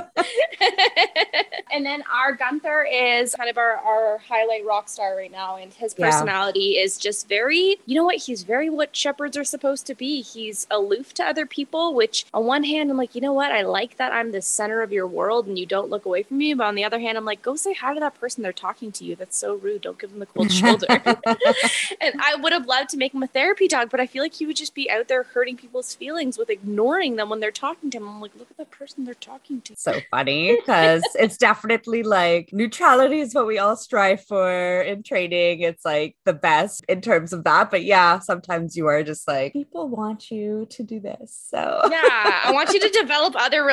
and 1.72 1.84
then 1.84 2.02
our 2.12 2.34
Gunther 2.34 2.86
is 2.90 3.34
kind 3.34 3.50
of 3.50 3.58
our, 3.58 3.76
our 3.76 4.18
highlight 4.18 4.64
rock 4.64 4.88
star 4.88 5.16
right 5.16 5.30
now. 5.30 5.56
And 5.56 5.72
his 5.72 5.94
personality 5.94 6.74
yeah. 6.76 6.82
is 6.82 6.98
just 6.98 7.28
very, 7.28 7.76
you 7.86 7.94
know 7.94 8.04
what? 8.04 8.16
He's 8.16 8.42
very 8.42 8.70
what 8.70 8.94
shepherds 8.94 9.36
are 9.36 9.44
supposed 9.44 9.86
to 9.86 9.94
be. 9.94 10.22
He's 10.22 10.66
aloof 10.70 11.14
to 11.14 11.24
other 11.24 11.46
people, 11.46 11.94
which 11.94 12.26
on 12.34 12.46
one 12.46 12.64
hand, 12.64 12.90
I'm 12.90 12.96
like, 12.96 13.14
you 13.14 13.20
know 13.20 13.32
what? 13.32 13.52
I 13.52 13.62
like 13.62 13.96
that 13.96 14.12
I'm 14.12 14.32
the 14.36 14.42
center 14.42 14.82
of 14.82 14.92
your 14.92 15.06
world 15.06 15.46
and 15.46 15.58
you 15.58 15.66
don't 15.66 15.90
look 15.90 16.04
away 16.04 16.22
from 16.22 16.38
me. 16.38 16.54
But 16.54 16.66
on 16.66 16.74
the 16.76 16.84
other 16.84 17.00
hand, 17.00 17.18
I'm 17.18 17.24
like, 17.24 17.42
go 17.42 17.56
say 17.56 17.74
hi 17.74 17.94
to 17.94 18.00
that 18.00 18.20
person 18.20 18.42
they're 18.42 18.52
talking 18.52 18.92
to 18.92 19.04
you. 19.04 19.16
That's 19.16 19.36
so 19.36 19.54
rude. 19.54 19.82
Don't 19.82 19.98
give 19.98 20.10
them 20.10 20.20
the 20.20 20.26
cold 20.26 20.52
shoulder. 20.60 20.86
and 20.88 22.20
I 22.20 22.36
would 22.38 22.52
have 22.52 22.66
loved 22.66 22.90
to 22.90 22.96
make 22.96 23.12
him 23.12 23.22
a 23.22 23.26
therapy 23.26 23.66
dog, 23.66 23.90
but 23.90 23.98
I 23.98 24.06
feel 24.06 24.22
like 24.22 24.34
he 24.34 24.46
would 24.46 24.56
just 24.56 24.74
be 24.74 24.90
out 24.90 25.08
there 25.08 25.24
hurting 25.24 25.56
people's 25.56 25.94
feelings 25.94 26.38
with 26.38 26.50
ignoring 26.50 27.16
them 27.16 27.28
when 27.28 27.40
they're 27.40 27.50
talking 27.50 27.90
to 27.90 27.98
him. 27.98 28.08
I'm 28.08 28.20
like, 28.20 28.36
look 28.36 28.50
at 28.50 28.56
the 28.56 28.66
person 28.66 29.04
they're 29.04 29.14
talking 29.14 29.60
to. 29.62 29.74
So 29.76 30.00
funny 30.10 30.56
because 30.56 31.02
it's 31.14 31.36
definitely 31.48 32.04
like 32.04 32.50
neutrality 32.52 33.20
is 33.20 33.34
what 33.34 33.46
we 33.46 33.58
all 33.58 33.76
strive 33.76 34.22
for 34.22 34.82
in 34.82 35.02
training. 35.02 35.60
It's 35.60 35.84
like 35.84 36.16
the 36.24 36.32
best 36.32 36.84
in 36.88 37.00
terms 37.00 37.32
of 37.32 37.42
that. 37.44 37.70
But 37.70 37.84
yeah, 37.84 38.20
sometimes 38.20 38.76
you 38.76 38.86
are 38.86 39.02
just 39.02 39.26
like, 39.26 39.52
people 39.52 39.88
want 39.88 40.30
you 40.30 40.66
to 40.70 40.82
do 40.82 41.00
this. 41.00 41.46
So 41.50 41.80
yeah, 41.90 42.40
I 42.44 42.50
want 42.52 42.72
you 42.74 42.80
to 42.80 42.88
develop 42.90 43.34
other 43.36 43.56
other 43.56 43.64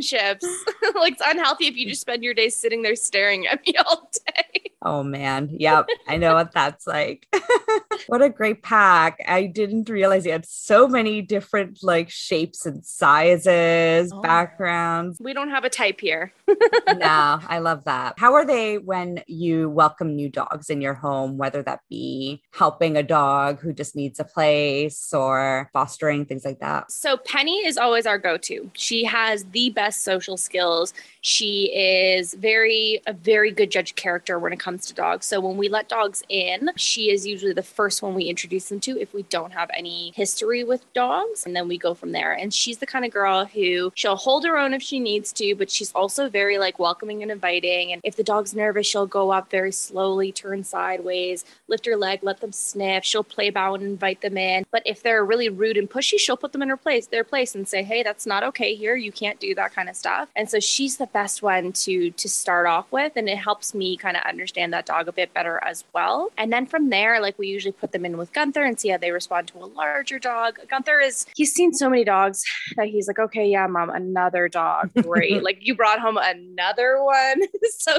relationships. 0.00 0.46
like 0.94 1.12
it's 1.12 1.22
unhealthy 1.24 1.66
if 1.66 1.76
you 1.76 1.86
just 1.86 2.00
spend 2.00 2.22
your 2.22 2.34
days 2.34 2.56
sitting 2.56 2.82
there 2.82 2.96
staring 2.96 3.46
at 3.46 3.64
me 3.66 3.74
all 3.86 4.10
day. 4.26 4.49
Oh 4.82 5.02
man. 5.02 5.50
Yep. 5.52 5.88
I 6.08 6.16
know 6.16 6.34
what 6.34 6.52
that's 6.52 6.86
like. 6.86 7.26
what 8.06 8.22
a 8.22 8.30
great 8.30 8.62
pack. 8.62 9.22
I 9.28 9.46
didn't 9.46 9.90
realize 9.90 10.24
you 10.24 10.32
had 10.32 10.46
so 10.46 10.88
many 10.88 11.20
different 11.20 11.82
like 11.82 12.08
shapes 12.08 12.64
and 12.64 12.84
sizes, 12.84 14.10
oh. 14.12 14.20
backgrounds. 14.22 15.18
We 15.20 15.34
don't 15.34 15.50
have 15.50 15.64
a 15.64 15.68
type 15.68 16.00
here. 16.00 16.32
no, 16.48 17.40
I 17.46 17.58
love 17.58 17.84
that. 17.84 18.14
How 18.18 18.34
are 18.34 18.46
they 18.46 18.78
when 18.78 19.22
you 19.26 19.68
welcome 19.68 20.16
new 20.16 20.30
dogs 20.30 20.70
in 20.70 20.80
your 20.80 20.94
home, 20.94 21.36
whether 21.36 21.62
that 21.62 21.80
be 21.90 22.42
helping 22.52 22.96
a 22.96 23.02
dog 23.02 23.60
who 23.60 23.72
just 23.72 23.94
needs 23.94 24.18
a 24.18 24.24
place 24.24 25.12
or 25.12 25.68
fostering, 25.74 26.24
things 26.24 26.44
like 26.44 26.60
that? 26.60 26.90
So 26.90 27.18
Penny 27.18 27.66
is 27.66 27.76
always 27.76 28.06
our 28.06 28.18
go-to. 28.18 28.70
She 28.74 29.04
has 29.04 29.44
the 29.44 29.70
best 29.70 30.04
social 30.04 30.38
skills. 30.38 30.94
She 31.20 31.70
is 31.74 32.32
very 32.34 33.02
a 33.06 33.12
very 33.12 33.50
good 33.50 33.70
judge 33.70 33.94
character 33.94 34.38
when 34.38 34.52
it 34.52 34.58
comes 34.58 34.69
comes 34.70 34.86
to 34.86 34.94
dogs. 34.94 35.26
So 35.26 35.40
when 35.40 35.56
we 35.56 35.68
let 35.68 35.88
dogs 35.88 36.22
in, 36.28 36.70
she 36.76 37.10
is 37.10 37.26
usually 37.26 37.52
the 37.52 37.60
first 37.60 38.02
one 38.02 38.14
we 38.14 38.26
introduce 38.26 38.68
them 38.68 38.78
to 38.80 39.00
if 39.00 39.12
we 39.12 39.24
don't 39.24 39.50
have 39.50 39.68
any 39.76 40.12
history 40.14 40.62
with 40.62 40.84
dogs. 40.92 41.44
And 41.44 41.56
then 41.56 41.66
we 41.66 41.76
go 41.76 41.92
from 41.92 42.12
there. 42.12 42.32
And 42.32 42.54
she's 42.54 42.78
the 42.78 42.86
kind 42.86 43.04
of 43.04 43.10
girl 43.10 43.46
who 43.46 43.90
she'll 43.96 44.14
hold 44.14 44.44
her 44.44 44.56
own 44.56 44.72
if 44.72 44.80
she 44.80 45.00
needs 45.00 45.32
to, 45.32 45.56
but 45.56 45.72
she's 45.72 45.90
also 45.90 46.28
very 46.28 46.56
like 46.56 46.78
welcoming 46.78 47.20
and 47.20 47.32
inviting. 47.32 47.90
And 47.90 48.00
if 48.04 48.14
the 48.14 48.22
dog's 48.22 48.54
nervous, 48.54 48.86
she'll 48.86 49.06
go 49.06 49.32
up 49.32 49.50
very 49.50 49.72
slowly, 49.72 50.30
turn 50.30 50.62
sideways, 50.62 51.44
lift 51.66 51.84
her 51.86 51.96
leg, 51.96 52.20
let 52.22 52.40
them 52.40 52.52
sniff. 52.52 53.04
She'll 53.04 53.24
play 53.24 53.50
bow 53.50 53.74
and 53.74 53.82
invite 53.82 54.20
them 54.20 54.38
in. 54.38 54.64
But 54.70 54.84
if 54.86 55.02
they're 55.02 55.24
really 55.24 55.48
rude 55.48 55.78
and 55.78 55.90
pushy, 55.90 56.16
she'll 56.16 56.36
put 56.36 56.52
them 56.52 56.62
in 56.62 56.68
her 56.68 56.76
place, 56.76 57.08
their 57.08 57.24
place 57.24 57.56
and 57.56 57.66
say, 57.66 57.82
Hey, 57.82 58.04
that's 58.04 58.24
not 58.24 58.44
okay 58.44 58.76
here. 58.76 58.94
You 58.94 59.10
can't 59.10 59.40
do 59.40 59.52
that 59.56 59.74
kind 59.74 59.88
of 59.88 59.96
stuff. 59.96 60.28
And 60.36 60.48
so 60.48 60.60
she's 60.60 60.96
the 60.96 61.08
best 61.08 61.42
one 61.42 61.72
to 61.72 62.12
to 62.12 62.28
start 62.28 62.68
off 62.68 62.92
with. 62.92 63.14
And 63.16 63.28
it 63.28 63.38
helps 63.38 63.74
me 63.74 63.96
kind 63.96 64.16
of 64.16 64.22
understand 64.22 64.59
that 64.68 64.84
dog 64.84 65.08
a 65.08 65.12
bit 65.12 65.32
better 65.32 65.58
as 65.64 65.84
well. 65.94 66.30
And 66.36 66.52
then 66.52 66.66
from 66.66 66.90
there, 66.90 67.20
like 67.20 67.38
we 67.38 67.48
usually 67.48 67.72
put 67.72 67.92
them 67.92 68.04
in 68.04 68.18
with 68.18 68.32
Gunther 68.34 68.62
and 68.62 68.78
see 68.78 68.90
how 68.90 68.98
they 68.98 69.10
respond 69.10 69.48
to 69.48 69.58
a 69.58 69.64
larger 69.64 70.18
dog. 70.18 70.58
Gunther 70.68 71.00
is 71.00 71.24
he's 71.34 71.54
seen 71.54 71.72
so 71.72 71.88
many 71.88 72.04
dogs 72.04 72.44
that 72.76 72.88
he's 72.88 73.08
like, 73.08 73.18
okay, 73.18 73.48
yeah, 73.48 73.66
mom, 73.66 73.88
another 73.88 74.48
dog. 74.48 74.90
Great. 75.02 75.42
like 75.42 75.58
you 75.60 75.74
brought 75.74 76.00
home 76.00 76.18
another 76.20 77.02
one. 77.02 77.40
so 77.78 77.98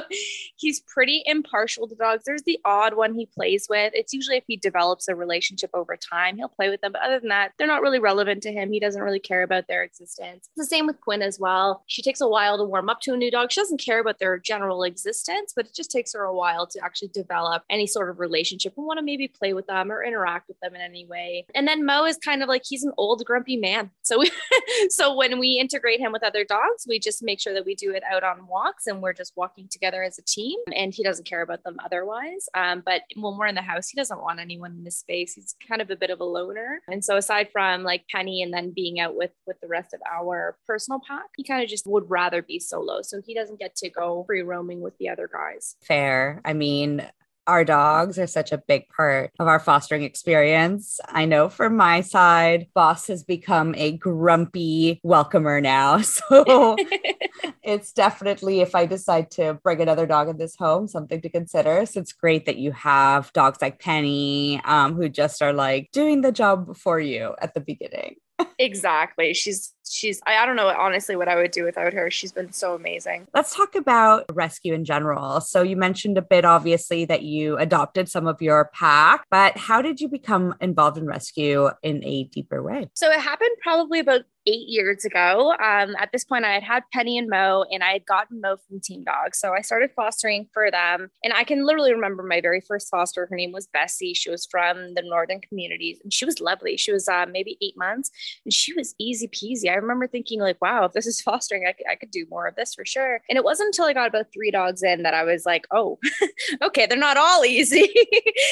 he's 0.58 0.82
pretty 0.82 1.24
impartial 1.26 1.88
to 1.88 1.96
dogs. 1.96 2.24
There's 2.26 2.44
the 2.44 2.60
odd 2.64 2.94
one 2.94 3.16
he 3.16 3.26
plays 3.26 3.68
with. 3.68 3.94
It's 3.96 4.14
usually 4.14 4.38
if 4.38 4.44
he 4.48 4.58
develops 4.58 5.08
a 5.08 5.16
relationship 5.16 5.72
over 5.74 5.98
time, 5.98 6.38
he'll 6.38 6.50
play 6.50 6.70
with 6.70 6.82
them. 6.82 6.92
But 6.92 7.02
other 7.02 7.20
than 7.20 7.30
that, 7.30 7.54
they're 7.58 7.68
not 7.68 7.82
really 7.82 8.00
relevant 8.00 8.44
to 8.44 8.52
him. 8.52 8.72
He 8.72 8.80
doesn't 8.80 9.02
really 9.02 9.20
care 9.20 9.44
about 9.44 9.68
their 9.68 9.84
existence. 9.84 10.50
It's 10.50 10.58
the 10.58 10.66
same 10.66 10.86
with 10.86 11.02
Quinn 11.02 11.22
as 11.22 11.40
well. 11.40 11.84
She 11.88 12.02
takes 12.02 12.22
a 12.22 12.28
while 12.28 12.58
to 12.58 12.64
warm 12.64 12.90
up 12.90 13.00
to 13.02 13.14
a 13.14 13.18
new 13.18 13.32
dog. 13.32 13.52
She 13.52 13.62
doesn't 13.62 13.82
care 13.82 14.00
about 14.00 14.20
their 14.20 14.38
general 14.38 14.84
existence, 14.84 15.54
but 15.56 15.66
it 15.66 15.74
just 15.74 15.92
takes 15.92 16.14
her 16.14 16.24
a 16.24 16.34
while 16.34 16.51
to 16.72 16.80
actually 16.84 17.10
develop 17.10 17.64
any 17.70 17.88
sort 17.88 18.10
of 18.10 18.20
relationship 18.20 18.74
and 18.78 18.86
want 18.86 19.00
to 19.00 19.04
maybe 19.04 19.28
play 19.28 19.54
with 19.54 19.68
them 19.68 19.92
or 19.92 20.04
interact 20.04 20.48
with 20.48 20.60
them 20.60 20.76
in 20.76 20.82
any 20.82 21.06
way. 21.06 21.46
And 21.56 21.68
then 21.68 21.86
Mo 21.86 22.06
is 22.06 22.18
kind 22.18 22.44
of 22.44 22.50
like 22.50 22.64
he's 22.66 22.84
an 22.84 22.94
old 22.98 23.24
grumpy 23.26 23.58
man. 23.58 23.92
So 24.04 24.20
we, 24.20 24.30
so 24.90 25.16
when 25.16 25.40
we 25.40 25.58
integrate 25.58 26.02
him 26.02 26.12
with 26.12 26.22
other 26.22 26.44
dogs, 26.44 26.86
we 26.86 27.00
just 27.00 27.24
make 27.24 27.40
sure 27.40 27.54
that 27.54 27.66
we 27.66 27.76
do 27.76 27.94
it 27.94 28.04
out 28.12 28.26
on 28.26 28.46
walks 28.46 28.86
and 28.86 29.02
we're 29.02 29.14
just 29.14 29.32
walking 29.38 29.70
together 29.70 30.04
as 30.04 30.20
a 30.20 30.22
team. 30.24 30.60
And 30.76 30.94
he 30.94 31.02
doesn't 31.02 31.26
care 31.26 31.42
about 31.42 31.64
them 31.64 31.78
otherwise. 31.86 32.50
Um, 32.54 32.84
but 32.86 33.04
when 33.16 33.38
we're 33.38 33.48
in 33.48 33.56
the 33.56 33.62
house, 33.62 33.88
he 33.88 33.96
doesn't 33.96 34.22
want 34.22 34.42
anyone 34.42 34.76
in 34.78 34.84
his 34.84 34.98
space. 34.98 35.34
He's 35.36 35.56
kind 35.66 35.82
of 35.82 35.90
a 35.90 35.96
bit 35.96 36.10
of 36.10 36.20
a 36.20 36.26
loner. 36.26 36.82
And 36.90 37.06
so 37.06 37.16
aside 37.16 37.50
from 37.54 37.84
like 37.84 38.04
Penny 38.10 38.42
and 38.42 38.54
then 38.54 38.72
being 38.72 39.00
out 39.00 39.16
with 39.16 39.32
with 39.48 39.62
the 39.62 39.68
rest 39.68 39.94
of 39.94 40.02
our 40.12 40.58
personal 40.68 41.00
pack, 41.08 41.28
he 41.38 41.44
kind 41.44 41.64
of 41.64 41.70
just 41.70 41.88
would 41.88 42.10
rather 42.10 42.42
be 42.42 42.60
solo. 42.60 43.02
So 43.02 43.22
he 43.26 43.34
doesn't 43.34 43.60
get 43.60 43.76
to 43.78 43.90
go 43.90 44.24
free 44.28 44.42
roaming 44.42 44.82
with 44.82 44.98
the 44.98 45.10
other 45.10 45.30
guys. 45.32 45.76
Fair. 45.82 46.41
I 46.46 46.54
mean, 46.54 47.08
our 47.48 47.66
dogs 47.66 48.20
are 48.20 48.28
such 48.28 48.52
a 48.52 48.58
big 48.58 48.88
part 48.90 49.32
of 49.40 49.48
our 49.48 49.60
fostering 49.60 50.04
experience. 50.04 51.00
I 51.10 51.26
know 51.26 51.50
from 51.50 51.76
my 51.76 52.02
side, 52.02 52.68
Boss 52.74 53.08
has 53.08 53.24
become 53.24 53.74
a 53.76 53.98
grumpy 53.98 55.00
welcomer 55.04 55.60
now. 55.60 56.02
So 56.12 56.76
it's 57.64 57.94
definitely, 57.94 58.62
if 58.62 58.76
I 58.76 58.86
decide 58.86 59.32
to 59.32 59.56
bring 59.64 59.82
another 59.82 60.06
dog 60.06 60.30
in 60.30 60.38
this 60.38 60.56
home, 60.56 60.88
something 60.88 61.22
to 61.22 61.30
consider. 61.30 61.86
So 61.86 62.00
it's 62.00 62.14
great 62.14 62.46
that 62.46 62.58
you 62.58 62.72
have 62.74 63.32
dogs 63.34 63.60
like 63.62 63.80
Penny 63.80 64.62
um, 64.66 64.96
who 64.96 65.10
just 65.10 65.42
are 65.42 65.54
like 65.54 65.90
doing 65.92 66.22
the 66.22 66.32
job 66.32 66.76
for 66.78 67.00
you 67.00 67.34
at 67.42 67.54
the 67.54 67.62
beginning 67.62 68.16
exactly. 68.60 69.34
She's 69.34 69.74
she's 69.90 70.22
I, 70.26 70.38
I 70.38 70.46
don't 70.46 70.56
know 70.56 70.68
honestly 70.68 71.16
what 71.16 71.28
I 71.28 71.36
would 71.36 71.52
do 71.52 71.64
without 71.64 71.94
her. 71.94 72.10
She's 72.12 72.32
been 72.32 72.52
so 72.52 72.76
amazing. 72.76 73.28
Let's 73.34 73.56
talk 73.56 73.76
about 73.76 74.26
rescue 74.34 74.74
in 74.74 74.86
general. 74.86 75.42
So 75.42 75.62
you 75.62 75.76
mentioned 75.76 76.18
a 76.18 76.22
bit 76.22 76.46
obviously 76.46 77.06
that 77.06 77.24
you 77.24 77.58
adopted 77.58 78.10
some 78.10 78.28
of 78.28 78.42
your 78.42 78.70
pack, 78.74 79.26
but 79.30 79.58
how 79.58 79.82
did 79.82 80.00
you 80.00 80.08
become 80.08 80.56
involved 80.62 80.98
in 80.98 81.06
rescue 81.06 81.70
in 81.84 82.04
a 82.04 82.26
deeper 82.26 82.62
way? 82.62 82.90
So 82.94 83.10
it 83.10 83.20
happened 83.20 83.52
probably 83.64 84.00
about 84.00 84.22
eight 84.48 84.68
years 84.68 85.06
ago. 85.06 85.52
Um, 85.54 85.96
at 86.00 86.10
this 86.12 86.24
point, 86.24 86.46
I 86.46 86.54
had 86.54 86.64
had 86.64 86.84
Penny 86.92 87.18
and 87.18 87.30
Mo, 87.30 87.66
and 87.72 87.84
I 87.84 87.94
had 87.94 88.06
gotten 88.06 88.42
Mo 88.42 88.58
from 88.68 88.80
Team 88.80 89.04
Dog. 89.04 89.36
So 89.36 89.54
I 89.54 89.62
started 89.62 89.92
fostering 89.96 90.48
for 90.54 90.72
them. 90.72 91.10
And 91.24 91.34
I 91.34 91.44
can 91.44 91.66
literally 91.66 91.94
remember 91.94 92.24
my 92.24 92.42
very 92.42 92.62
first 92.62 92.90
foster. 92.90 93.28
Her 93.30 93.36
name 93.36 93.52
was 93.52 93.68
Bessie. 93.68 94.14
She 94.14 94.30
was 94.30 94.48
from 94.50 94.94
the 94.96 95.04
northern 95.04 95.42
communities, 95.42 96.00
and 96.04 96.12
she 96.12 96.26
was 96.26 96.40
lovely. 96.40 96.78
She 96.78 96.92
was 96.92 97.08
uh, 97.08 97.26
maybe 97.32 97.58
eight 97.62 97.78
months, 97.78 98.10
and 98.46 98.54
she 98.54 98.74
was 98.74 98.96
easy 99.00 99.28
peasy. 99.28 99.71
I 99.72 99.76
remember 99.76 100.08
thinking, 100.08 100.40
like, 100.40 100.62
wow, 100.62 100.86
if 100.86 100.94
this 100.94 101.08
is 101.08 101.22
fostering, 101.22 101.66
I, 101.66 101.74
I 101.90 101.96
could 101.96 102.12
do 102.12 102.26
more 102.30 102.48
of 102.48 102.56
this 102.56 102.74
for 102.74 102.86
sure. 102.86 103.22
And 103.30 103.38
it 103.38 103.44
wasn't 103.44 103.68
until 103.68 103.86
I 103.86 103.94
got 103.94 104.08
about 104.08 104.28
three 104.34 104.52
dogs 104.52 104.84
in 104.84 105.04
that 105.04 105.14
I 105.14 105.24
was 105.24 105.46
like, 105.46 105.66
oh, 105.72 106.00
okay, 106.62 106.86
they're 106.86 106.98
not 106.98 107.18
all 107.18 107.46
easy. 107.52 107.90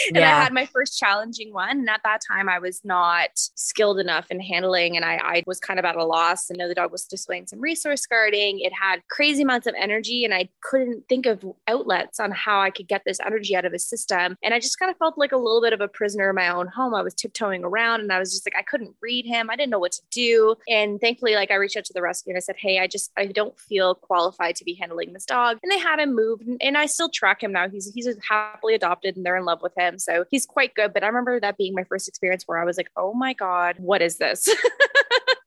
and 0.07 0.17
yeah. 0.17 0.37
I 0.37 0.43
had 0.43 0.53
my 0.53 0.65
first 0.65 0.97
challenging 0.97 1.53
one. 1.53 1.79
And 1.79 1.89
at 1.89 2.01
that 2.03 2.21
time, 2.25 2.49
I 2.49 2.59
was 2.59 2.81
not 2.83 3.29
skilled 3.33 3.99
enough 3.99 4.27
in 4.29 4.39
handling, 4.39 4.95
and 4.95 5.05
I, 5.05 5.15
I 5.15 5.43
was 5.45 5.59
kind 5.59 5.79
of 5.79 5.85
at 5.85 5.95
a 5.95 6.05
loss. 6.05 6.49
And 6.49 6.59
know 6.59 6.67
the 6.67 6.75
dog 6.75 6.91
was 6.91 7.05
displaying 7.05 7.47
some 7.47 7.59
resource 7.59 8.05
guarding. 8.05 8.59
It 8.59 8.73
had 8.73 9.01
crazy 9.09 9.41
amounts 9.41 9.65
of 9.65 9.73
energy, 9.77 10.23
and 10.23 10.33
I 10.33 10.49
couldn't 10.61 11.07
think 11.09 11.25
of 11.25 11.43
outlets 11.67 12.19
on 12.19 12.31
how 12.31 12.59
I 12.59 12.69
could 12.69 12.87
get 12.87 13.01
this 13.05 13.19
energy 13.25 13.55
out 13.55 13.65
of 13.65 13.73
his 13.73 13.85
system. 13.85 14.35
And 14.43 14.53
I 14.53 14.59
just 14.59 14.77
kind 14.77 14.91
of 14.91 14.97
felt 14.97 15.17
like 15.17 15.31
a 15.31 15.37
little 15.37 15.61
bit 15.61 15.73
of 15.73 15.81
a 15.81 15.87
prisoner 15.87 16.29
in 16.29 16.35
my 16.35 16.49
own 16.49 16.67
home. 16.67 16.93
I 16.93 17.01
was 17.01 17.15
tiptoeing 17.15 17.63
around, 17.63 18.01
and 18.01 18.11
I 18.11 18.19
was 18.19 18.31
just 18.31 18.45
like, 18.45 18.55
I 18.57 18.63
couldn't 18.63 18.95
read 19.01 19.25
him. 19.25 19.49
I 19.49 19.55
didn't 19.55 19.71
know 19.71 19.79
what 19.79 19.93
to 19.93 20.01
do. 20.11 20.55
And 20.67 20.99
thankfully, 21.09 21.33
like 21.33 21.49
I 21.49 21.55
reached 21.55 21.75
out 21.75 21.85
to 21.85 21.93
the 21.93 22.03
rescue 22.03 22.31
and 22.31 22.37
I 22.37 22.39
said, 22.39 22.55
Hey, 22.57 22.79
I 22.79 22.85
just 22.85 23.11
I 23.17 23.25
don't 23.25 23.57
feel 23.59 23.95
qualified 23.95 24.55
to 24.57 24.63
be 24.63 24.75
handling 24.75 25.13
this 25.13 25.25
dog. 25.25 25.57
And 25.63 25.71
they 25.71 25.79
had 25.79 25.99
him 25.99 26.15
moved, 26.15 26.43
and, 26.43 26.61
and 26.61 26.77
I 26.77 26.85
still 26.85 27.09
track 27.09 27.41
him 27.43 27.51
now. 27.51 27.67
He's 27.67 27.91
he's 27.93 28.07
happily 28.27 28.75
adopted, 28.75 29.17
and 29.17 29.25
they're 29.25 29.37
in 29.37 29.45
love 29.45 29.61
with 29.63 29.73
him, 29.75 29.97
so 29.97 30.25
he's 30.29 30.45
quite 30.45 30.75
good. 30.75 30.93
But 30.93 31.03
I 31.03 31.07
remember 31.07 31.39
that 31.39 31.57
being 31.57 31.73
my 31.73 31.83
first 31.83 32.07
experience 32.07 32.43
where 32.45 32.59
I 32.59 32.65
was 32.65 32.77
like, 32.77 32.89
Oh 32.95 33.13
my 33.13 33.33
god, 33.33 33.77
what 33.79 34.01
is 34.01 34.17
this? 34.17 34.47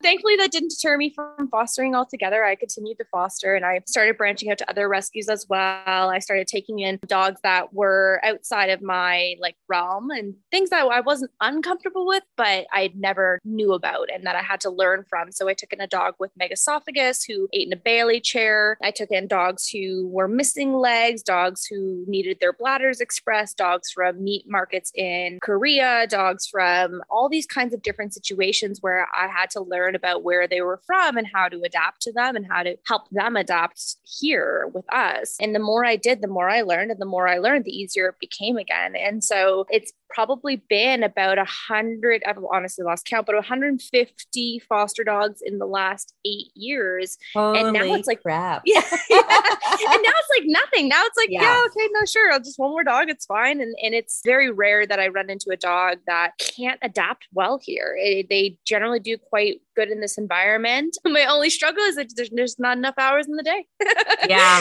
thankfully 0.02 0.36
that 0.36 0.50
didn't 0.50 0.70
deter 0.70 0.96
me 0.96 1.10
from 1.10 1.48
fostering 1.48 1.94
altogether 1.94 2.44
i 2.44 2.54
continued 2.54 2.98
to 2.98 3.04
foster 3.04 3.54
and 3.54 3.64
i 3.64 3.80
started 3.86 4.18
branching 4.18 4.50
out 4.50 4.58
to 4.58 4.68
other 4.68 4.88
rescues 4.88 5.28
as 5.28 5.46
well 5.48 6.10
i 6.10 6.18
started 6.18 6.46
taking 6.46 6.80
in 6.80 6.98
dogs 7.06 7.40
that 7.42 7.72
were 7.72 8.20
outside 8.24 8.68
of 8.70 8.82
my 8.82 9.34
like 9.40 9.56
realm 9.68 10.10
and 10.10 10.34
things 10.50 10.70
that 10.70 10.84
i 10.86 11.00
wasn't 11.00 11.30
uncomfortable 11.40 12.06
with 12.06 12.24
but 12.36 12.66
i 12.72 12.90
never 12.96 13.38
knew 13.44 13.72
about 13.72 14.08
and 14.12 14.26
that 14.26 14.36
i 14.36 14.42
had 14.42 14.60
to 14.60 14.70
learn 14.70 15.04
from 15.08 15.30
so 15.30 15.46
i 15.52 15.54
took 15.54 15.72
in 15.72 15.80
a 15.80 15.86
dog 15.86 16.14
with 16.18 16.30
megaesophagus 16.40 17.20
who 17.26 17.48
ate 17.52 17.66
in 17.66 17.72
a 17.72 17.76
bailey 17.76 18.20
chair 18.20 18.76
i 18.82 18.90
took 18.90 19.10
in 19.10 19.26
dogs 19.26 19.68
who 19.68 20.08
were 20.08 20.28
missing 20.28 20.74
legs 20.74 21.22
dogs 21.22 21.66
who 21.66 22.04
needed 22.08 22.38
their 22.40 22.52
bladders 22.52 23.00
expressed 23.00 23.56
dogs 23.56 23.90
from 23.90 24.22
meat 24.22 24.44
markets 24.48 24.90
in 24.94 25.38
korea 25.40 26.06
dogs 26.08 26.46
from 26.46 27.02
all 27.10 27.28
these 27.28 27.46
kinds 27.46 27.74
of 27.74 27.82
different 27.82 28.12
situations 28.14 28.78
where 28.80 29.06
i 29.14 29.26
had 29.28 29.50
to 29.50 29.60
learn 29.60 29.94
about 29.94 30.22
where 30.22 30.48
they 30.48 30.60
were 30.60 30.80
from 30.86 31.16
and 31.16 31.26
how 31.32 31.48
to 31.48 31.62
adapt 31.62 32.00
to 32.02 32.12
them 32.12 32.36
and 32.36 32.46
how 32.46 32.62
to 32.62 32.76
help 32.86 33.08
them 33.10 33.36
adapt 33.36 33.96
here 34.04 34.70
with 34.74 34.84
us. 34.92 35.36
And 35.40 35.54
the 35.54 35.60
more 35.60 35.84
I 35.84 35.96
did, 35.96 36.20
the 36.20 36.28
more 36.28 36.48
I 36.48 36.62
learned, 36.62 36.90
and 36.90 37.00
the 37.00 37.06
more 37.06 37.28
I 37.28 37.38
learned, 37.38 37.64
the 37.64 37.76
easier 37.76 38.08
it 38.08 38.18
became 38.20 38.56
again. 38.56 38.94
And 38.96 39.22
so 39.22 39.66
it's 39.70 39.92
probably 40.14 40.56
been 40.68 41.02
about 41.02 41.38
a 41.38 41.44
hundred, 41.44 42.22
I've 42.26 42.38
honestly 42.52 42.84
lost 42.84 43.06
count, 43.06 43.26
but 43.26 43.34
150 43.34 44.58
foster 44.68 45.04
dogs 45.04 45.42
in 45.44 45.58
the 45.58 45.66
last 45.66 46.14
eight 46.24 46.50
years. 46.54 47.18
Holy 47.34 47.60
and 47.60 47.72
now 47.72 47.82
it's 47.94 48.06
like 48.06 48.22
crap. 48.22 48.62
Yeah, 48.64 48.82
yeah. 49.10 49.18
and 49.20 50.02
now 50.02 50.12
it's 50.18 50.30
like 50.30 50.44
nothing. 50.44 50.88
Now 50.88 51.02
it's 51.04 51.16
like, 51.16 51.30
yeah. 51.30 51.42
yeah, 51.42 51.64
okay, 51.66 51.88
no, 51.92 52.04
sure. 52.04 52.32
I'll 52.32 52.40
just 52.40 52.58
one 52.58 52.70
more 52.70 52.84
dog. 52.84 53.08
It's 53.08 53.26
fine. 53.26 53.60
And 53.60 53.74
and 53.82 53.94
it's 53.94 54.20
very 54.24 54.50
rare 54.50 54.86
that 54.86 55.00
I 55.00 55.08
run 55.08 55.30
into 55.30 55.50
a 55.50 55.56
dog 55.56 55.98
that 56.06 56.32
can't 56.38 56.78
adapt 56.82 57.26
well 57.32 57.58
here. 57.62 57.96
It, 57.98 58.28
they 58.28 58.58
generally 58.64 59.00
do 59.00 59.16
quite 59.18 59.60
good 59.74 59.90
in 59.90 60.00
this 60.00 60.18
environment. 60.18 60.96
My 61.04 61.24
only 61.24 61.50
struggle 61.50 61.82
is 61.84 61.96
that 61.96 62.12
there's, 62.16 62.30
there's 62.30 62.58
not 62.58 62.76
enough 62.76 62.94
hours 62.98 63.26
in 63.26 63.36
the 63.36 63.42
day. 63.42 63.66
yeah. 64.28 64.60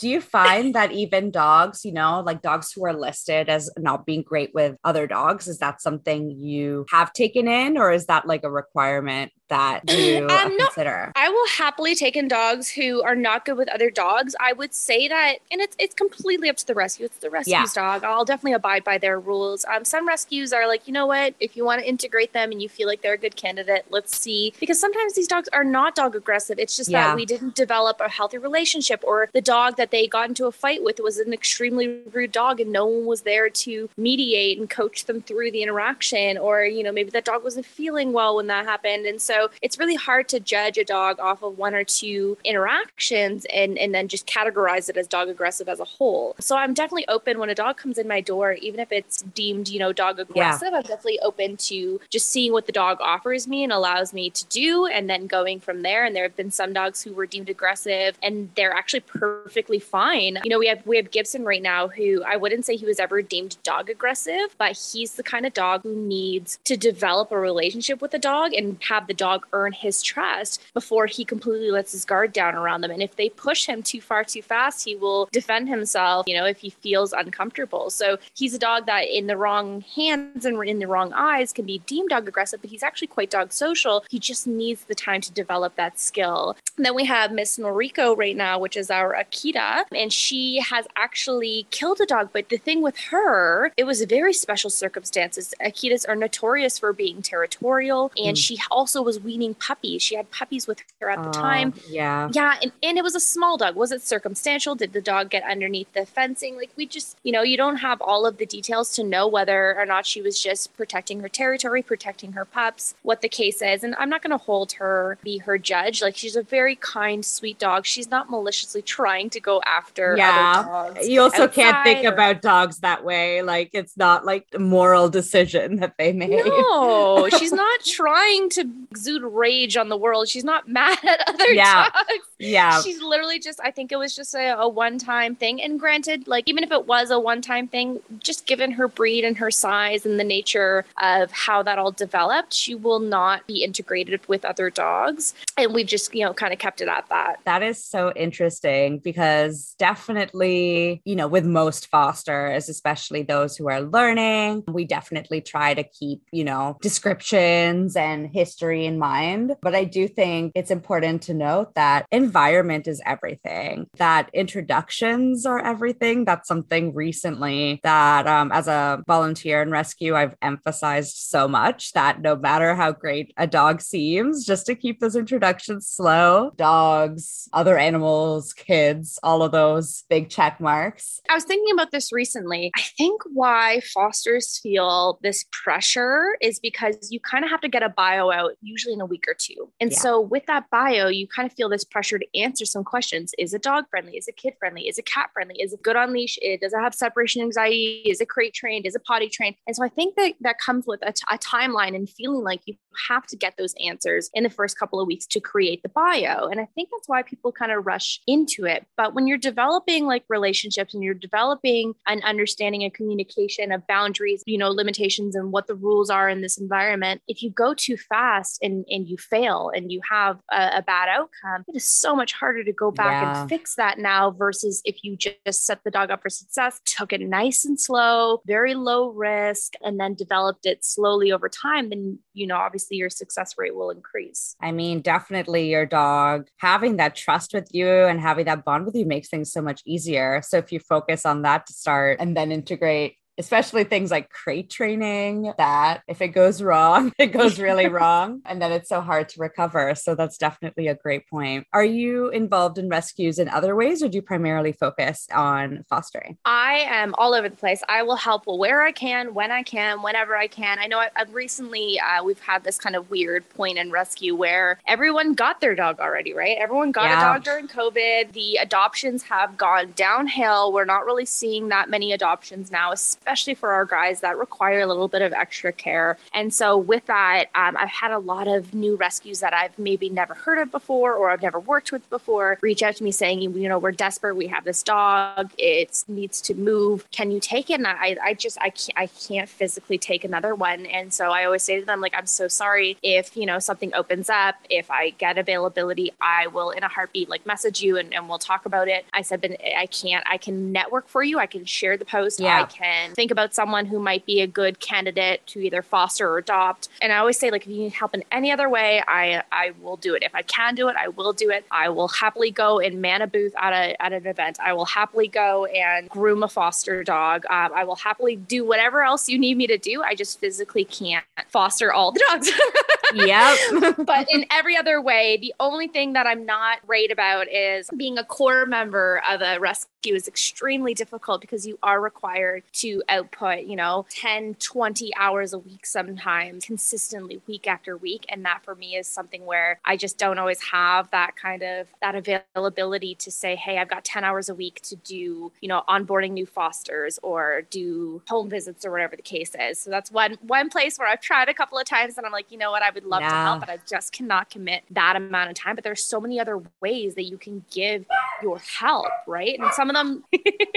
Do 0.00 0.08
you 0.08 0.22
find 0.22 0.74
that 0.74 0.92
even 0.92 1.30
dogs, 1.30 1.84
you 1.84 1.92
know, 1.92 2.22
like 2.24 2.40
dogs 2.40 2.72
who 2.72 2.86
are 2.86 2.94
listed 2.94 3.50
as 3.50 3.70
not 3.78 4.06
being 4.06 4.22
great 4.22 4.54
with 4.54 4.76
other 4.82 5.06
dogs, 5.06 5.46
is 5.46 5.58
that 5.58 5.82
something 5.82 6.30
you 6.30 6.86
have 6.90 7.12
taken 7.12 7.46
in 7.46 7.76
or 7.76 7.92
is 7.92 8.06
that 8.06 8.26
like 8.26 8.42
a 8.42 8.50
requirement 8.50 9.30
that 9.50 9.88
you 9.90 10.26
um, 10.28 10.56
consider? 10.58 11.12
No, 11.14 11.22
I 11.22 11.28
will 11.28 11.46
happily 11.48 11.94
take 11.94 12.16
in 12.16 12.26
dogs 12.26 12.70
who 12.70 13.02
are 13.02 13.14
not 13.14 13.44
good 13.44 13.58
with 13.58 13.68
other 13.68 13.90
dogs. 13.90 14.34
I 14.40 14.52
would 14.54 14.74
say 14.74 15.06
that, 15.08 15.36
and 15.50 15.60
it's 15.60 15.76
it's 15.78 15.94
completely 15.94 16.48
up 16.48 16.56
to 16.56 16.66
the 16.66 16.74
rescue. 16.74 17.06
It's 17.06 17.18
the 17.18 17.30
rescue's 17.30 17.52
yeah. 17.52 17.66
dog. 17.74 18.04
I'll 18.04 18.24
definitely 18.24 18.54
abide 18.54 18.84
by 18.84 18.98
their 18.98 19.20
rules. 19.20 19.64
Um, 19.66 19.84
some 19.84 20.08
rescues 20.08 20.52
are 20.52 20.66
like, 20.66 20.86
you 20.86 20.92
know 20.92 21.06
what? 21.06 21.34
If 21.40 21.56
you 21.56 21.64
want 21.64 21.80
to 21.82 21.88
integrate 21.88 22.32
them 22.32 22.50
and 22.50 22.62
you 22.62 22.68
feel 22.68 22.88
like 22.88 23.02
they're 23.02 23.14
a 23.14 23.18
good 23.18 23.36
candidate, 23.36 23.86
let's 23.90 24.16
see. 24.16 24.54
Because 24.58 24.80
sometimes 24.80 25.14
these 25.14 25.28
dogs 25.28 25.48
are 25.52 25.64
not 25.64 25.94
dog 25.94 26.14
aggressive. 26.14 26.58
It's 26.58 26.76
just 26.76 26.90
yeah. 26.90 27.08
that 27.08 27.16
we 27.16 27.26
didn't 27.26 27.54
develop 27.54 28.00
a 28.00 28.08
healthy 28.08 28.38
relationship, 28.38 29.02
or 29.04 29.28
the 29.32 29.40
dog 29.40 29.76
that 29.76 29.90
they 29.90 30.06
got 30.06 30.28
into 30.28 30.46
a 30.46 30.52
fight 30.52 30.82
with 30.82 31.00
was 31.00 31.18
an 31.18 31.32
extremely 31.32 32.00
rude 32.12 32.32
dog, 32.32 32.60
and 32.60 32.72
no 32.72 32.86
one 32.86 33.06
was 33.06 33.22
there 33.22 33.50
to 33.50 33.88
mediate 33.96 34.58
and 34.58 34.70
coach 34.70 35.04
them 35.06 35.20
through 35.20 35.50
the 35.50 35.62
interaction. 35.62 36.38
Or 36.38 36.64
you 36.64 36.82
know, 36.82 36.92
maybe 36.92 37.10
that 37.10 37.24
dog 37.24 37.42
wasn't 37.42 37.66
feeling 37.66 38.12
well 38.12 38.36
when 38.36 38.46
that 38.46 38.64
happened, 38.64 39.06
and 39.06 39.20
so 39.20 39.39
So 39.40 39.50
it's 39.62 39.78
really 39.78 39.94
hard 39.94 40.28
to 40.28 40.40
judge 40.40 40.76
a 40.76 40.84
dog 40.84 41.18
off 41.18 41.42
of 41.42 41.56
one 41.56 41.74
or 41.74 41.84
two 41.84 42.36
interactions 42.44 43.46
and, 43.46 43.78
and 43.78 43.94
then 43.94 44.06
just 44.08 44.26
categorize 44.26 44.88
it 44.90 44.96
as 44.98 45.06
dog 45.06 45.28
aggressive 45.28 45.68
as 45.68 45.80
a 45.80 45.84
whole. 45.84 46.36
So 46.40 46.56
I'm 46.56 46.74
definitely 46.74 47.08
open 47.08 47.38
when 47.38 47.48
a 47.48 47.54
dog 47.54 47.78
comes 47.78 47.96
in 47.96 48.06
my 48.06 48.20
door, 48.20 48.52
even 48.52 48.80
if 48.80 48.92
it's 48.92 49.22
deemed, 49.22 49.68
you 49.68 49.78
know, 49.78 49.92
dog 49.92 50.18
aggressive, 50.18 50.68
yeah. 50.70 50.76
I'm 50.76 50.82
definitely 50.82 51.20
open 51.20 51.56
to 51.56 52.00
just 52.10 52.28
seeing 52.28 52.52
what 52.52 52.66
the 52.66 52.72
dog 52.72 52.98
offers 53.00 53.48
me 53.48 53.64
and 53.64 53.72
allows 53.72 54.12
me 54.12 54.28
to 54.30 54.44
do 54.46 54.84
and 54.86 55.08
then 55.08 55.26
going 55.26 55.60
from 55.60 55.80
there. 55.80 56.04
And 56.04 56.14
there 56.14 56.24
have 56.24 56.36
been 56.36 56.50
some 56.50 56.74
dogs 56.74 57.02
who 57.02 57.14
were 57.14 57.26
deemed 57.26 57.48
aggressive 57.48 58.18
and 58.22 58.50
they're 58.56 58.74
actually 58.74 59.00
perfectly 59.00 59.78
fine. 59.78 60.38
You 60.44 60.50
know, 60.50 60.58
we 60.58 60.66
have 60.66 60.86
we 60.86 60.96
have 60.98 61.10
Gibson 61.10 61.44
right 61.44 61.62
now 61.62 61.88
who 61.88 62.22
I 62.24 62.36
wouldn't 62.36 62.66
say 62.66 62.76
he 62.76 62.84
was 62.84 63.00
ever 63.00 63.22
deemed 63.22 63.56
dog 63.62 63.88
aggressive, 63.88 64.54
but 64.58 64.76
he's 64.76 65.14
the 65.14 65.22
kind 65.22 65.46
of 65.46 65.54
dog 65.54 65.82
who 65.82 65.94
needs 65.94 66.58
to 66.64 66.76
develop 66.76 67.32
a 67.32 67.38
relationship 67.38 68.02
with 68.02 68.10
the 68.10 68.18
dog 68.18 68.52
and 68.52 68.76
have 68.90 69.06
the 69.06 69.14
dog 69.14 69.29
earn 69.52 69.72
his 69.72 70.02
trust 70.02 70.62
before 70.74 71.06
he 71.06 71.24
completely 71.24 71.70
lets 71.70 71.92
his 71.92 72.04
guard 72.04 72.32
down 72.32 72.54
around 72.54 72.80
them. 72.80 72.90
And 72.90 73.02
if 73.02 73.16
they 73.16 73.28
push 73.28 73.66
him 73.66 73.82
too 73.82 74.00
far 74.00 74.24
too 74.24 74.42
fast, 74.42 74.84
he 74.84 74.96
will 74.96 75.28
defend 75.32 75.68
himself, 75.68 76.26
you 76.26 76.36
know, 76.36 76.46
if 76.46 76.58
he 76.58 76.70
feels 76.70 77.12
uncomfortable. 77.12 77.90
So 77.90 78.18
he's 78.34 78.54
a 78.54 78.58
dog 78.58 78.86
that 78.86 79.04
in 79.08 79.26
the 79.26 79.36
wrong 79.36 79.82
hands 79.94 80.44
and 80.44 80.62
in 80.68 80.78
the 80.78 80.86
wrong 80.86 81.12
eyes 81.12 81.52
can 81.52 81.64
be 81.64 81.78
deemed 81.86 82.10
dog 82.10 82.28
aggressive, 82.28 82.60
but 82.60 82.70
he's 82.70 82.82
actually 82.82 83.08
quite 83.08 83.30
dog 83.30 83.52
social. 83.52 84.04
He 84.08 84.18
just 84.18 84.46
needs 84.46 84.84
the 84.84 84.94
time 84.94 85.20
to 85.22 85.32
develop 85.32 85.76
that 85.76 85.98
skill. 85.98 86.56
And 86.76 86.86
then 86.86 86.94
we 86.94 87.04
have 87.04 87.32
Miss 87.32 87.58
Noriko 87.58 88.16
right 88.16 88.36
now, 88.36 88.58
which 88.58 88.76
is 88.76 88.90
our 88.90 89.14
Akita, 89.14 89.84
and 89.94 90.12
she 90.12 90.60
has 90.60 90.86
actually 90.96 91.66
killed 91.70 92.00
a 92.00 92.06
dog. 92.06 92.30
But 92.32 92.48
the 92.48 92.56
thing 92.56 92.82
with 92.82 92.96
her, 93.10 93.72
it 93.76 93.84
was 93.84 94.02
very 94.04 94.32
special 94.32 94.70
circumstances. 94.70 95.54
Akitas 95.60 96.08
are 96.08 96.16
notorious 96.16 96.78
for 96.78 96.92
being 96.92 97.22
territorial, 97.22 98.12
and 98.16 98.36
mm. 98.36 98.40
she 98.40 98.58
also 98.70 99.02
was 99.02 99.19
weaning 99.24 99.54
puppies. 99.54 100.02
She 100.02 100.14
had 100.14 100.30
puppies 100.30 100.66
with 100.66 100.82
her 101.00 101.10
at 101.10 101.22
the 101.22 101.30
time. 101.30 101.74
Yeah. 101.88 102.28
Yeah. 102.32 102.56
And, 102.62 102.72
and 102.82 102.98
it 102.98 103.04
was 103.04 103.14
a 103.14 103.20
small 103.20 103.56
dog. 103.56 103.76
Was 103.76 103.92
it 103.92 104.02
circumstantial? 104.02 104.74
Did 104.74 104.92
the 104.92 105.00
dog 105.00 105.30
get 105.30 105.42
underneath 105.44 105.92
the 105.92 106.06
fencing? 106.06 106.56
Like, 106.56 106.70
we 106.76 106.86
just, 106.86 107.16
you 107.22 107.32
know, 107.32 107.42
you 107.42 107.56
don't 107.56 107.76
have 107.76 108.00
all 108.00 108.26
of 108.26 108.38
the 108.38 108.46
details 108.46 108.94
to 108.96 109.04
know 109.04 109.26
whether 109.26 109.76
or 109.76 109.86
not 109.86 110.06
she 110.06 110.22
was 110.22 110.40
just 110.40 110.76
protecting 110.76 111.20
her 111.20 111.28
territory, 111.28 111.82
protecting 111.82 112.32
her 112.32 112.44
pups, 112.44 112.94
what 113.02 113.22
the 113.22 113.28
case 113.28 113.62
is. 113.62 113.84
And 113.84 113.94
I'm 113.96 114.08
not 114.08 114.22
going 114.22 114.30
to 114.30 114.38
hold 114.38 114.72
her, 114.72 115.18
be 115.22 115.38
her 115.38 115.58
judge. 115.58 116.02
Like, 116.02 116.16
she's 116.16 116.36
a 116.36 116.42
very 116.42 116.76
kind, 116.76 117.24
sweet 117.24 117.58
dog. 117.58 117.86
She's 117.86 118.10
not 118.10 118.30
maliciously 118.30 118.82
trying 118.82 119.30
to 119.30 119.40
go 119.40 119.60
after 119.66 120.16
yeah. 120.16 120.92
You 121.02 121.22
also 121.22 121.48
can't 121.48 121.84
think 121.84 122.04
or... 122.04 122.12
about 122.12 122.42
dogs 122.42 122.78
that 122.78 123.04
way. 123.04 123.42
Like, 123.42 123.70
it's 123.72 123.96
not 123.96 124.24
like 124.24 124.46
a 124.54 124.58
moral 124.58 125.08
decision 125.08 125.76
that 125.76 125.94
they 125.98 126.12
made. 126.12 126.44
No, 126.44 127.28
she's 127.38 127.52
not 127.52 127.84
trying 127.84 128.48
to 128.50 128.68
exude 129.00 129.22
rage 129.22 129.76
on 129.76 129.88
the 129.88 129.96
world. 129.96 130.28
She's 130.28 130.44
not 130.44 130.68
mad 130.80 130.98
at 131.02 131.28
other 131.28 131.52
yeah. 131.52 131.88
dogs. 131.90 132.26
Yeah. 132.38 132.80
She's 132.82 133.02
literally 133.02 133.38
just, 133.38 133.60
I 133.62 133.70
think 133.70 133.92
it 133.92 133.96
was 133.96 134.14
just 134.14 134.34
a, 134.34 134.58
a 134.58 134.68
one 134.68 134.98
time 134.98 135.34
thing. 135.34 135.62
And 135.62 135.78
granted, 135.78 136.28
like, 136.28 136.48
even 136.48 136.64
if 136.64 136.70
it 136.70 136.86
was 136.86 137.10
a 137.10 137.18
one 137.18 137.42
time 137.42 137.66
thing, 137.66 138.00
just 138.18 138.46
given 138.46 138.72
her 138.72 138.88
breed 138.88 139.24
and 139.24 139.36
her 139.38 139.50
size 139.50 140.06
and 140.06 140.18
the 140.18 140.24
nature 140.24 140.84
of 141.02 141.30
how 141.30 141.62
that 141.62 141.78
all 141.78 141.92
developed, 141.92 142.52
she 142.52 142.74
will 142.74 143.00
not 143.00 143.46
be 143.46 143.62
integrated 143.62 144.26
with 144.28 144.44
other 144.44 144.70
dogs. 144.70 145.34
And 145.56 145.74
we've 145.74 145.86
just, 145.86 146.14
you 146.14 146.24
know, 146.24 146.32
kind 146.32 146.52
of 146.52 146.58
kept 146.58 146.80
it 146.80 146.88
at 146.88 147.08
that. 147.08 147.40
That 147.44 147.62
is 147.62 147.82
so 147.82 148.12
interesting 148.16 148.98
because 148.98 149.74
definitely, 149.78 151.02
you 151.04 151.16
know, 151.16 151.28
with 151.28 151.44
most 151.44 151.88
fosters, 151.88 152.68
especially 152.68 153.22
those 153.22 153.56
who 153.56 153.68
are 153.68 153.80
learning, 153.80 154.64
we 154.68 154.84
definitely 154.84 155.40
try 155.40 155.74
to 155.74 155.82
keep, 155.82 156.22
you 156.32 156.44
know, 156.44 156.78
descriptions 156.80 157.96
and 157.96 158.28
history 158.28 158.86
in 158.90 158.98
mind. 158.98 159.56
But 159.62 159.74
I 159.74 159.84
do 159.84 160.08
think 160.08 160.52
it's 160.54 160.70
important 160.70 161.22
to 161.22 161.34
note 161.34 161.74
that 161.74 162.06
environment 162.10 162.88
is 162.88 163.00
everything, 163.06 163.86
that 163.96 164.28
introductions 164.34 165.46
are 165.46 165.64
everything. 165.64 166.24
That's 166.24 166.48
something 166.48 166.94
recently 166.94 167.80
that 167.82 168.26
um, 168.26 168.50
as 168.52 168.66
a 168.66 169.02
volunteer 169.06 169.62
in 169.62 169.70
rescue, 169.70 170.14
I've 170.14 170.34
emphasized 170.42 171.16
so 171.16 171.46
much 171.46 171.92
that 171.92 172.20
no 172.20 172.36
matter 172.36 172.74
how 172.74 172.92
great 172.92 173.32
a 173.36 173.46
dog 173.46 173.80
seems, 173.80 174.44
just 174.44 174.66
to 174.66 174.74
keep 174.74 175.00
those 175.00 175.16
introductions 175.16 175.86
slow, 175.86 176.50
dogs, 176.56 177.48
other 177.52 177.78
animals, 177.78 178.52
kids, 178.52 179.18
all 179.22 179.42
of 179.42 179.52
those 179.52 180.04
big 180.10 180.28
check 180.28 180.60
marks. 180.60 181.20
I 181.28 181.34
was 181.34 181.44
thinking 181.44 181.72
about 181.72 181.92
this 181.92 182.12
recently. 182.12 182.72
I 182.76 182.82
think 182.98 183.22
why 183.32 183.80
fosters 183.94 184.58
feel 184.58 185.18
this 185.22 185.44
pressure 185.52 186.36
is 186.40 186.58
because 186.58 187.10
you 187.10 187.20
kind 187.20 187.44
of 187.44 187.50
have 187.50 187.60
to 187.60 187.68
get 187.68 187.82
a 187.82 187.88
bio 187.88 188.30
out 188.30 188.52
in 188.88 189.00
a 189.00 189.06
week 189.06 189.24
or 189.28 189.34
two. 189.38 189.70
And 189.80 189.90
yeah. 189.90 189.98
so 189.98 190.20
with 190.20 190.46
that 190.46 190.70
bio, 190.70 191.08
you 191.08 191.26
kind 191.26 191.46
of 191.46 191.52
feel 191.52 191.68
this 191.68 191.84
pressure 191.84 192.18
to 192.18 192.26
answer 192.38 192.64
some 192.64 192.84
questions. 192.84 193.32
Is 193.38 193.54
it 193.54 193.62
dog 193.62 193.84
friendly? 193.90 194.16
Is 194.16 194.28
it 194.28 194.36
kid 194.36 194.54
friendly? 194.58 194.88
Is 194.88 194.98
it 194.98 195.06
cat 195.06 195.30
friendly? 195.32 195.60
Is 195.60 195.72
it 195.72 195.82
good 195.82 195.96
on 195.96 196.12
leash? 196.12 196.38
It, 196.40 196.60
does 196.60 196.72
it 196.72 196.80
have 196.80 196.94
separation 196.94 197.42
anxiety? 197.42 198.02
Is 198.06 198.20
it 198.20 198.28
crate 198.28 198.54
trained? 198.54 198.86
Is 198.86 198.94
it 198.94 199.04
potty 199.04 199.28
trained? 199.28 199.56
And 199.66 199.76
so 199.76 199.84
I 199.84 199.88
think 199.88 200.16
that 200.16 200.34
that 200.40 200.58
comes 200.58 200.86
with 200.86 201.00
a, 201.02 201.12
t- 201.12 201.22
a 201.30 201.38
timeline 201.38 201.94
and 201.94 202.08
feeling 202.08 202.42
like 202.42 202.60
you 202.64 202.74
have 203.08 203.26
to 203.26 203.36
get 203.36 203.54
those 203.56 203.74
answers 203.84 204.30
in 204.34 204.42
the 204.42 204.50
first 204.50 204.78
couple 204.78 205.00
of 205.00 205.06
weeks 205.06 205.26
to 205.26 205.40
create 205.40 205.82
the 205.82 205.88
bio. 205.88 206.46
And 206.46 206.60
I 206.60 206.68
think 206.74 206.88
that's 206.90 207.08
why 207.08 207.22
people 207.22 207.52
kind 207.52 207.72
of 207.72 207.86
rush 207.86 208.20
into 208.26 208.64
it. 208.64 208.86
But 208.96 209.14
when 209.14 209.26
you're 209.26 209.38
developing 209.38 210.06
like 210.06 210.24
relationships 210.28 210.94
and 210.94 211.02
you're 211.02 211.14
developing 211.14 211.94
an 212.06 212.22
understanding 212.22 212.82
and 212.82 212.92
communication 212.92 213.72
of 213.72 213.86
boundaries, 213.86 214.42
you 214.46 214.58
know, 214.58 214.70
limitations 214.70 215.36
and 215.36 215.52
what 215.52 215.66
the 215.66 215.74
rules 215.74 216.10
are 216.10 216.28
in 216.28 216.40
this 216.40 216.58
environment, 216.58 217.22
if 217.28 217.42
you 217.42 217.50
go 217.50 217.74
too 217.74 217.96
fast 217.96 218.58
and, 218.62 218.69
and 218.88 219.08
you 219.08 219.16
fail 219.16 219.70
and 219.74 219.90
you 219.90 220.00
have 220.08 220.38
a, 220.50 220.78
a 220.78 220.82
bad 220.82 221.08
outcome, 221.08 221.64
it 221.68 221.76
is 221.76 221.84
so 221.84 222.14
much 222.14 222.32
harder 222.32 222.64
to 222.64 222.72
go 222.72 222.90
back 222.90 223.22
yeah. 223.22 223.40
and 223.40 223.48
fix 223.48 223.74
that 223.76 223.98
now 223.98 224.30
versus 224.30 224.82
if 224.84 225.02
you 225.02 225.16
just 225.16 225.66
set 225.66 225.82
the 225.84 225.90
dog 225.90 226.10
up 226.10 226.22
for 226.22 226.30
success, 226.30 226.80
took 226.84 227.12
it 227.12 227.20
nice 227.20 227.64
and 227.64 227.80
slow, 227.80 228.40
very 228.46 228.74
low 228.74 229.10
risk, 229.10 229.74
and 229.82 229.98
then 229.98 230.14
developed 230.14 230.66
it 230.66 230.84
slowly 230.84 231.32
over 231.32 231.48
time, 231.48 231.90
then, 231.90 232.18
you 232.34 232.46
know, 232.46 232.56
obviously 232.56 232.96
your 232.96 233.10
success 233.10 233.54
rate 233.58 233.74
will 233.74 233.90
increase. 233.90 234.54
I 234.60 234.72
mean, 234.72 235.00
definitely 235.00 235.70
your 235.70 235.86
dog 235.86 236.48
having 236.58 236.96
that 236.96 237.16
trust 237.16 237.54
with 237.54 237.68
you 237.72 237.88
and 237.88 238.20
having 238.20 238.44
that 238.46 238.64
bond 238.64 238.86
with 238.86 238.94
you 238.94 239.06
makes 239.06 239.28
things 239.28 239.52
so 239.52 239.62
much 239.62 239.82
easier. 239.84 240.42
So 240.44 240.58
if 240.58 240.72
you 240.72 240.80
focus 240.80 241.26
on 241.26 241.42
that 241.42 241.66
to 241.66 241.72
start 241.72 242.18
and 242.20 242.36
then 242.36 242.52
integrate 242.52 243.16
especially 243.40 243.84
things 243.84 244.10
like 244.10 244.28
crate 244.28 244.68
training 244.68 245.52
that 245.56 246.02
if 246.06 246.20
it 246.20 246.28
goes 246.28 246.62
wrong, 246.62 247.10
it 247.18 247.28
goes 247.28 247.58
really 247.58 247.88
wrong. 247.88 248.42
And 248.44 248.60
then 248.60 248.70
it's 248.70 248.88
so 248.88 249.00
hard 249.00 249.30
to 249.30 249.40
recover. 249.40 249.94
So 249.94 250.14
that's 250.14 250.36
definitely 250.36 250.88
a 250.88 250.94
great 250.94 251.26
point. 251.26 251.66
Are 251.72 251.84
you 251.84 252.28
involved 252.28 252.76
in 252.76 252.88
rescues 252.88 253.38
in 253.38 253.48
other 253.48 253.74
ways 253.74 254.02
or 254.02 254.08
do 254.08 254.16
you 254.16 254.22
primarily 254.22 254.72
focus 254.72 255.26
on 255.32 255.84
fostering? 255.88 256.36
I 256.44 256.84
am 256.86 257.14
all 257.16 257.34
over 257.34 257.48
the 257.48 257.56
place. 257.56 257.82
I 257.88 258.02
will 258.02 258.16
help 258.16 258.46
where 258.46 258.82
I 258.82 258.92
can, 258.92 259.32
when 259.32 259.50
I 259.50 259.62
can, 259.62 260.02
whenever 260.02 260.36
I 260.36 260.46
can. 260.46 260.78
I 260.78 260.86
know 260.86 260.98
I, 260.98 261.08
have 261.14 261.34
recently, 261.34 261.98
uh, 261.98 262.22
we've 262.22 262.40
had 262.40 262.62
this 262.62 262.76
kind 262.76 262.94
of 262.94 263.10
weird 263.10 263.48
point 263.50 263.78
in 263.78 263.90
rescue 263.90 264.36
where 264.36 264.78
everyone 264.86 265.32
got 265.32 265.62
their 265.62 265.74
dog 265.74 265.98
already, 265.98 266.34
right? 266.34 266.58
Everyone 266.60 266.92
got 266.92 267.04
yeah. 267.04 267.20
a 267.20 267.34
dog 267.34 267.44
during 267.44 267.68
COVID. 267.68 268.32
The 268.32 268.56
adoptions 268.56 269.22
have 269.22 269.56
gone 269.56 269.94
downhill. 269.96 270.74
We're 270.74 270.84
not 270.84 271.06
really 271.06 271.24
seeing 271.24 271.68
that 271.68 271.88
many 271.88 272.12
adoptions 272.12 272.70
now, 272.70 272.92
especially 272.92 273.29
especially 273.30 273.54
for 273.54 273.70
our 273.70 273.84
guys 273.84 274.20
that 274.20 274.36
require 274.36 274.80
a 274.80 274.86
little 274.86 275.06
bit 275.06 275.22
of 275.22 275.32
extra 275.32 275.72
care. 275.72 276.18
And 276.34 276.52
so, 276.52 276.76
with 276.76 277.06
that, 277.06 277.44
um, 277.54 277.76
I've 277.76 277.88
had 277.88 278.10
a 278.10 278.18
lot 278.18 278.48
of 278.48 278.74
new 278.74 278.96
rescues 278.96 279.38
that 279.38 279.54
I've 279.54 279.78
maybe 279.78 280.08
never 280.08 280.34
heard 280.34 280.58
of 280.58 280.72
before 280.72 281.14
or 281.14 281.30
I've 281.30 281.42
never 281.42 281.60
worked 281.60 281.92
with 281.92 282.08
before 282.10 282.58
reach 282.60 282.82
out 282.82 282.96
to 282.96 283.04
me 283.04 283.12
saying, 283.12 283.40
you 283.40 283.68
know, 283.68 283.78
we're 283.78 283.92
desperate. 283.92 284.34
We 284.34 284.48
have 284.48 284.64
this 284.64 284.82
dog. 284.82 285.52
It 285.58 286.04
needs 286.08 286.40
to 286.42 286.54
move. 286.54 287.08
Can 287.12 287.30
you 287.30 287.38
take 287.38 287.70
it? 287.70 287.74
And 287.74 287.86
I, 287.86 288.16
I 288.22 288.34
just, 288.34 288.58
I 288.60 288.70
can't, 288.70 288.98
I 288.98 289.06
can't 289.06 289.48
physically 289.48 289.98
take 289.98 290.24
another 290.24 290.54
one. 290.54 290.86
And 290.86 291.14
so 291.14 291.30
I 291.30 291.44
always 291.44 291.62
say 291.62 291.78
to 291.78 291.86
them, 291.86 292.00
like, 292.00 292.14
I'm 292.16 292.26
so 292.26 292.48
sorry 292.48 292.98
if, 293.02 293.36
you 293.36 293.46
know, 293.46 293.60
something 293.60 293.94
opens 293.94 294.28
up, 294.28 294.56
if 294.68 294.90
I 294.90 295.10
get 295.10 295.38
availability, 295.38 296.12
I 296.20 296.48
will 296.48 296.70
in 296.70 296.82
a 296.82 296.88
heartbeat, 296.88 297.28
like 297.28 297.46
message 297.46 297.80
you 297.80 297.96
and, 297.96 298.12
and 298.12 298.28
we'll 298.28 298.38
talk 298.38 298.66
about 298.66 298.88
it. 298.88 299.04
I 299.12 299.22
said, 299.22 299.40
but 299.40 299.52
I 299.76 299.86
can't, 299.86 300.24
I 300.28 300.36
can 300.36 300.72
network 300.72 301.08
for 301.08 301.22
you. 301.22 301.38
I 301.38 301.46
can 301.46 301.64
share 301.64 301.96
the 301.96 302.04
post. 302.04 302.40
Yeah. 302.40 302.62
I 302.62 302.64
can 302.64 303.14
think 303.20 303.30
about 303.30 303.54
someone 303.54 303.84
who 303.84 303.98
might 303.98 304.24
be 304.24 304.40
a 304.40 304.46
good 304.46 304.80
candidate 304.80 305.46
to 305.46 305.60
either 305.60 305.82
foster 305.82 306.26
or 306.26 306.38
adopt. 306.38 306.88
And 307.02 307.12
I 307.12 307.18
always 307.18 307.38
say, 307.38 307.50
like, 307.50 307.66
if 307.66 307.68
you 307.68 307.76
need 307.76 307.92
help 307.92 308.14
in 308.14 308.24
any 308.32 308.50
other 308.50 308.66
way, 308.66 309.02
I 309.06 309.42
I 309.52 309.72
will 309.82 309.98
do 309.98 310.14
it. 310.14 310.22
If 310.22 310.34
I 310.34 310.40
can 310.40 310.74
do 310.74 310.88
it, 310.88 310.96
I 310.96 311.08
will 311.08 311.34
do 311.34 311.50
it. 311.50 311.66
I 311.70 311.90
will 311.90 312.08
happily 312.08 312.50
go 312.50 312.80
and 312.80 313.02
man 313.02 313.20
a 313.20 313.26
booth 313.26 313.52
at 313.58 313.74
a 313.74 314.02
at 314.02 314.14
an 314.14 314.26
event. 314.26 314.58
I 314.58 314.72
will 314.72 314.86
happily 314.86 315.28
go 315.28 315.66
and 315.66 316.08
groom 316.08 316.42
a 316.42 316.48
foster 316.48 317.04
dog. 317.04 317.44
Um, 317.50 317.72
I 317.74 317.84
will 317.84 317.96
happily 317.96 318.36
do 318.36 318.64
whatever 318.64 319.02
else 319.02 319.28
you 319.28 319.38
need 319.38 319.58
me 319.58 319.66
to 319.66 319.76
do. 319.76 320.02
I 320.02 320.14
just 320.14 320.40
physically 320.40 320.86
can't 320.86 321.24
foster 321.48 321.92
all 321.92 322.12
the 322.12 322.24
dogs. 322.30 322.50
yep. 323.14 323.96
but 323.98 324.26
in 324.30 324.46
every 324.50 324.76
other 324.76 325.00
way, 325.00 325.36
the 325.40 325.54
only 325.60 325.88
thing 325.88 326.14
that 326.14 326.26
I'm 326.26 326.46
not 326.46 326.86
great 326.86 327.10
about 327.10 327.48
is 327.52 327.88
being 327.96 328.18
a 328.18 328.24
core 328.24 328.66
member 328.66 329.22
of 329.28 329.42
a 329.42 329.58
rescue 329.58 330.14
is 330.14 330.28
extremely 330.28 330.94
difficult 330.94 331.40
because 331.40 331.66
you 331.66 331.78
are 331.82 332.00
required 332.00 332.62
to 332.72 332.99
output, 333.08 333.64
you 333.64 333.76
know, 333.76 334.06
10, 334.10 334.54
20 334.56 335.14
hours 335.16 335.52
a 335.52 335.58
week 335.58 335.86
sometimes 335.86 336.64
consistently 336.64 337.40
week 337.46 337.66
after 337.66 337.96
week. 337.96 338.26
And 338.28 338.44
that 338.44 338.62
for 338.64 338.74
me 338.74 338.96
is 338.96 339.06
something 339.06 339.44
where 339.46 339.80
I 339.84 339.96
just 339.96 340.18
don't 340.18 340.38
always 340.38 340.62
have 340.62 341.10
that 341.10 341.36
kind 341.36 341.62
of 341.62 341.88
that 342.00 342.14
availability 342.14 343.14
to 343.16 343.30
say, 343.30 343.56
hey, 343.56 343.78
I've 343.78 343.88
got 343.88 344.04
10 344.04 344.24
hours 344.24 344.48
a 344.48 344.54
week 344.54 344.80
to 344.82 344.96
do, 344.96 345.52
you 345.60 345.68
know, 345.68 345.82
onboarding 345.88 346.32
new 346.32 346.46
fosters 346.46 347.18
or 347.22 347.62
do 347.70 348.22
home 348.28 348.48
visits 348.48 348.84
or 348.84 348.90
whatever 348.90 349.16
the 349.16 349.22
case 349.22 349.54
is. 349.58 349.78
So 349.78 349.90
that's 349.90 350.10
one 350.10 350.38
one 350.42 350.68
place 350.70 350.98
where 350.98 351.08
I've 351.08 351.20
tried 351.20 351.48
a 351.48 351.54
couple 351.54 351.78
of 351.78 351.86
times 351.86 352.16
and 352.16 352.26
I'm 352.26 352.32
like, 352.32 352.50
you 352.50 352.58
know 352.58 352.70
what, 352.70 352.82
I 352.82 352.90
would 352.90 353.04
love 353.04 353.20
to 353.20 353.26
help, 353.28 353.60
but 353.60 353.70
I 353.70 353.78
just 353.88 354.12
cannot 354.12 354.50
commit 354.50 354.84
that 354.90 355.16
amount 355.16 355.50
of 355.50 355.56
time. 355.56 355.74
But 355.74 355.84
there's 355.84 356.04
so 356.04 356.20
many 356.20 356.40
other 356.40 356.62
ways 356.80 357.14
that 357.14 357.24
you 357.24 357.38
can 357.38 357.64
give 357.70 358.06
your 358.42 358.58
help, 358.58 359.08
right? 359.26 359.58
And 359.58 359.72
some 359.72 359.90
of 359.90 359.94
them 359.94 360.24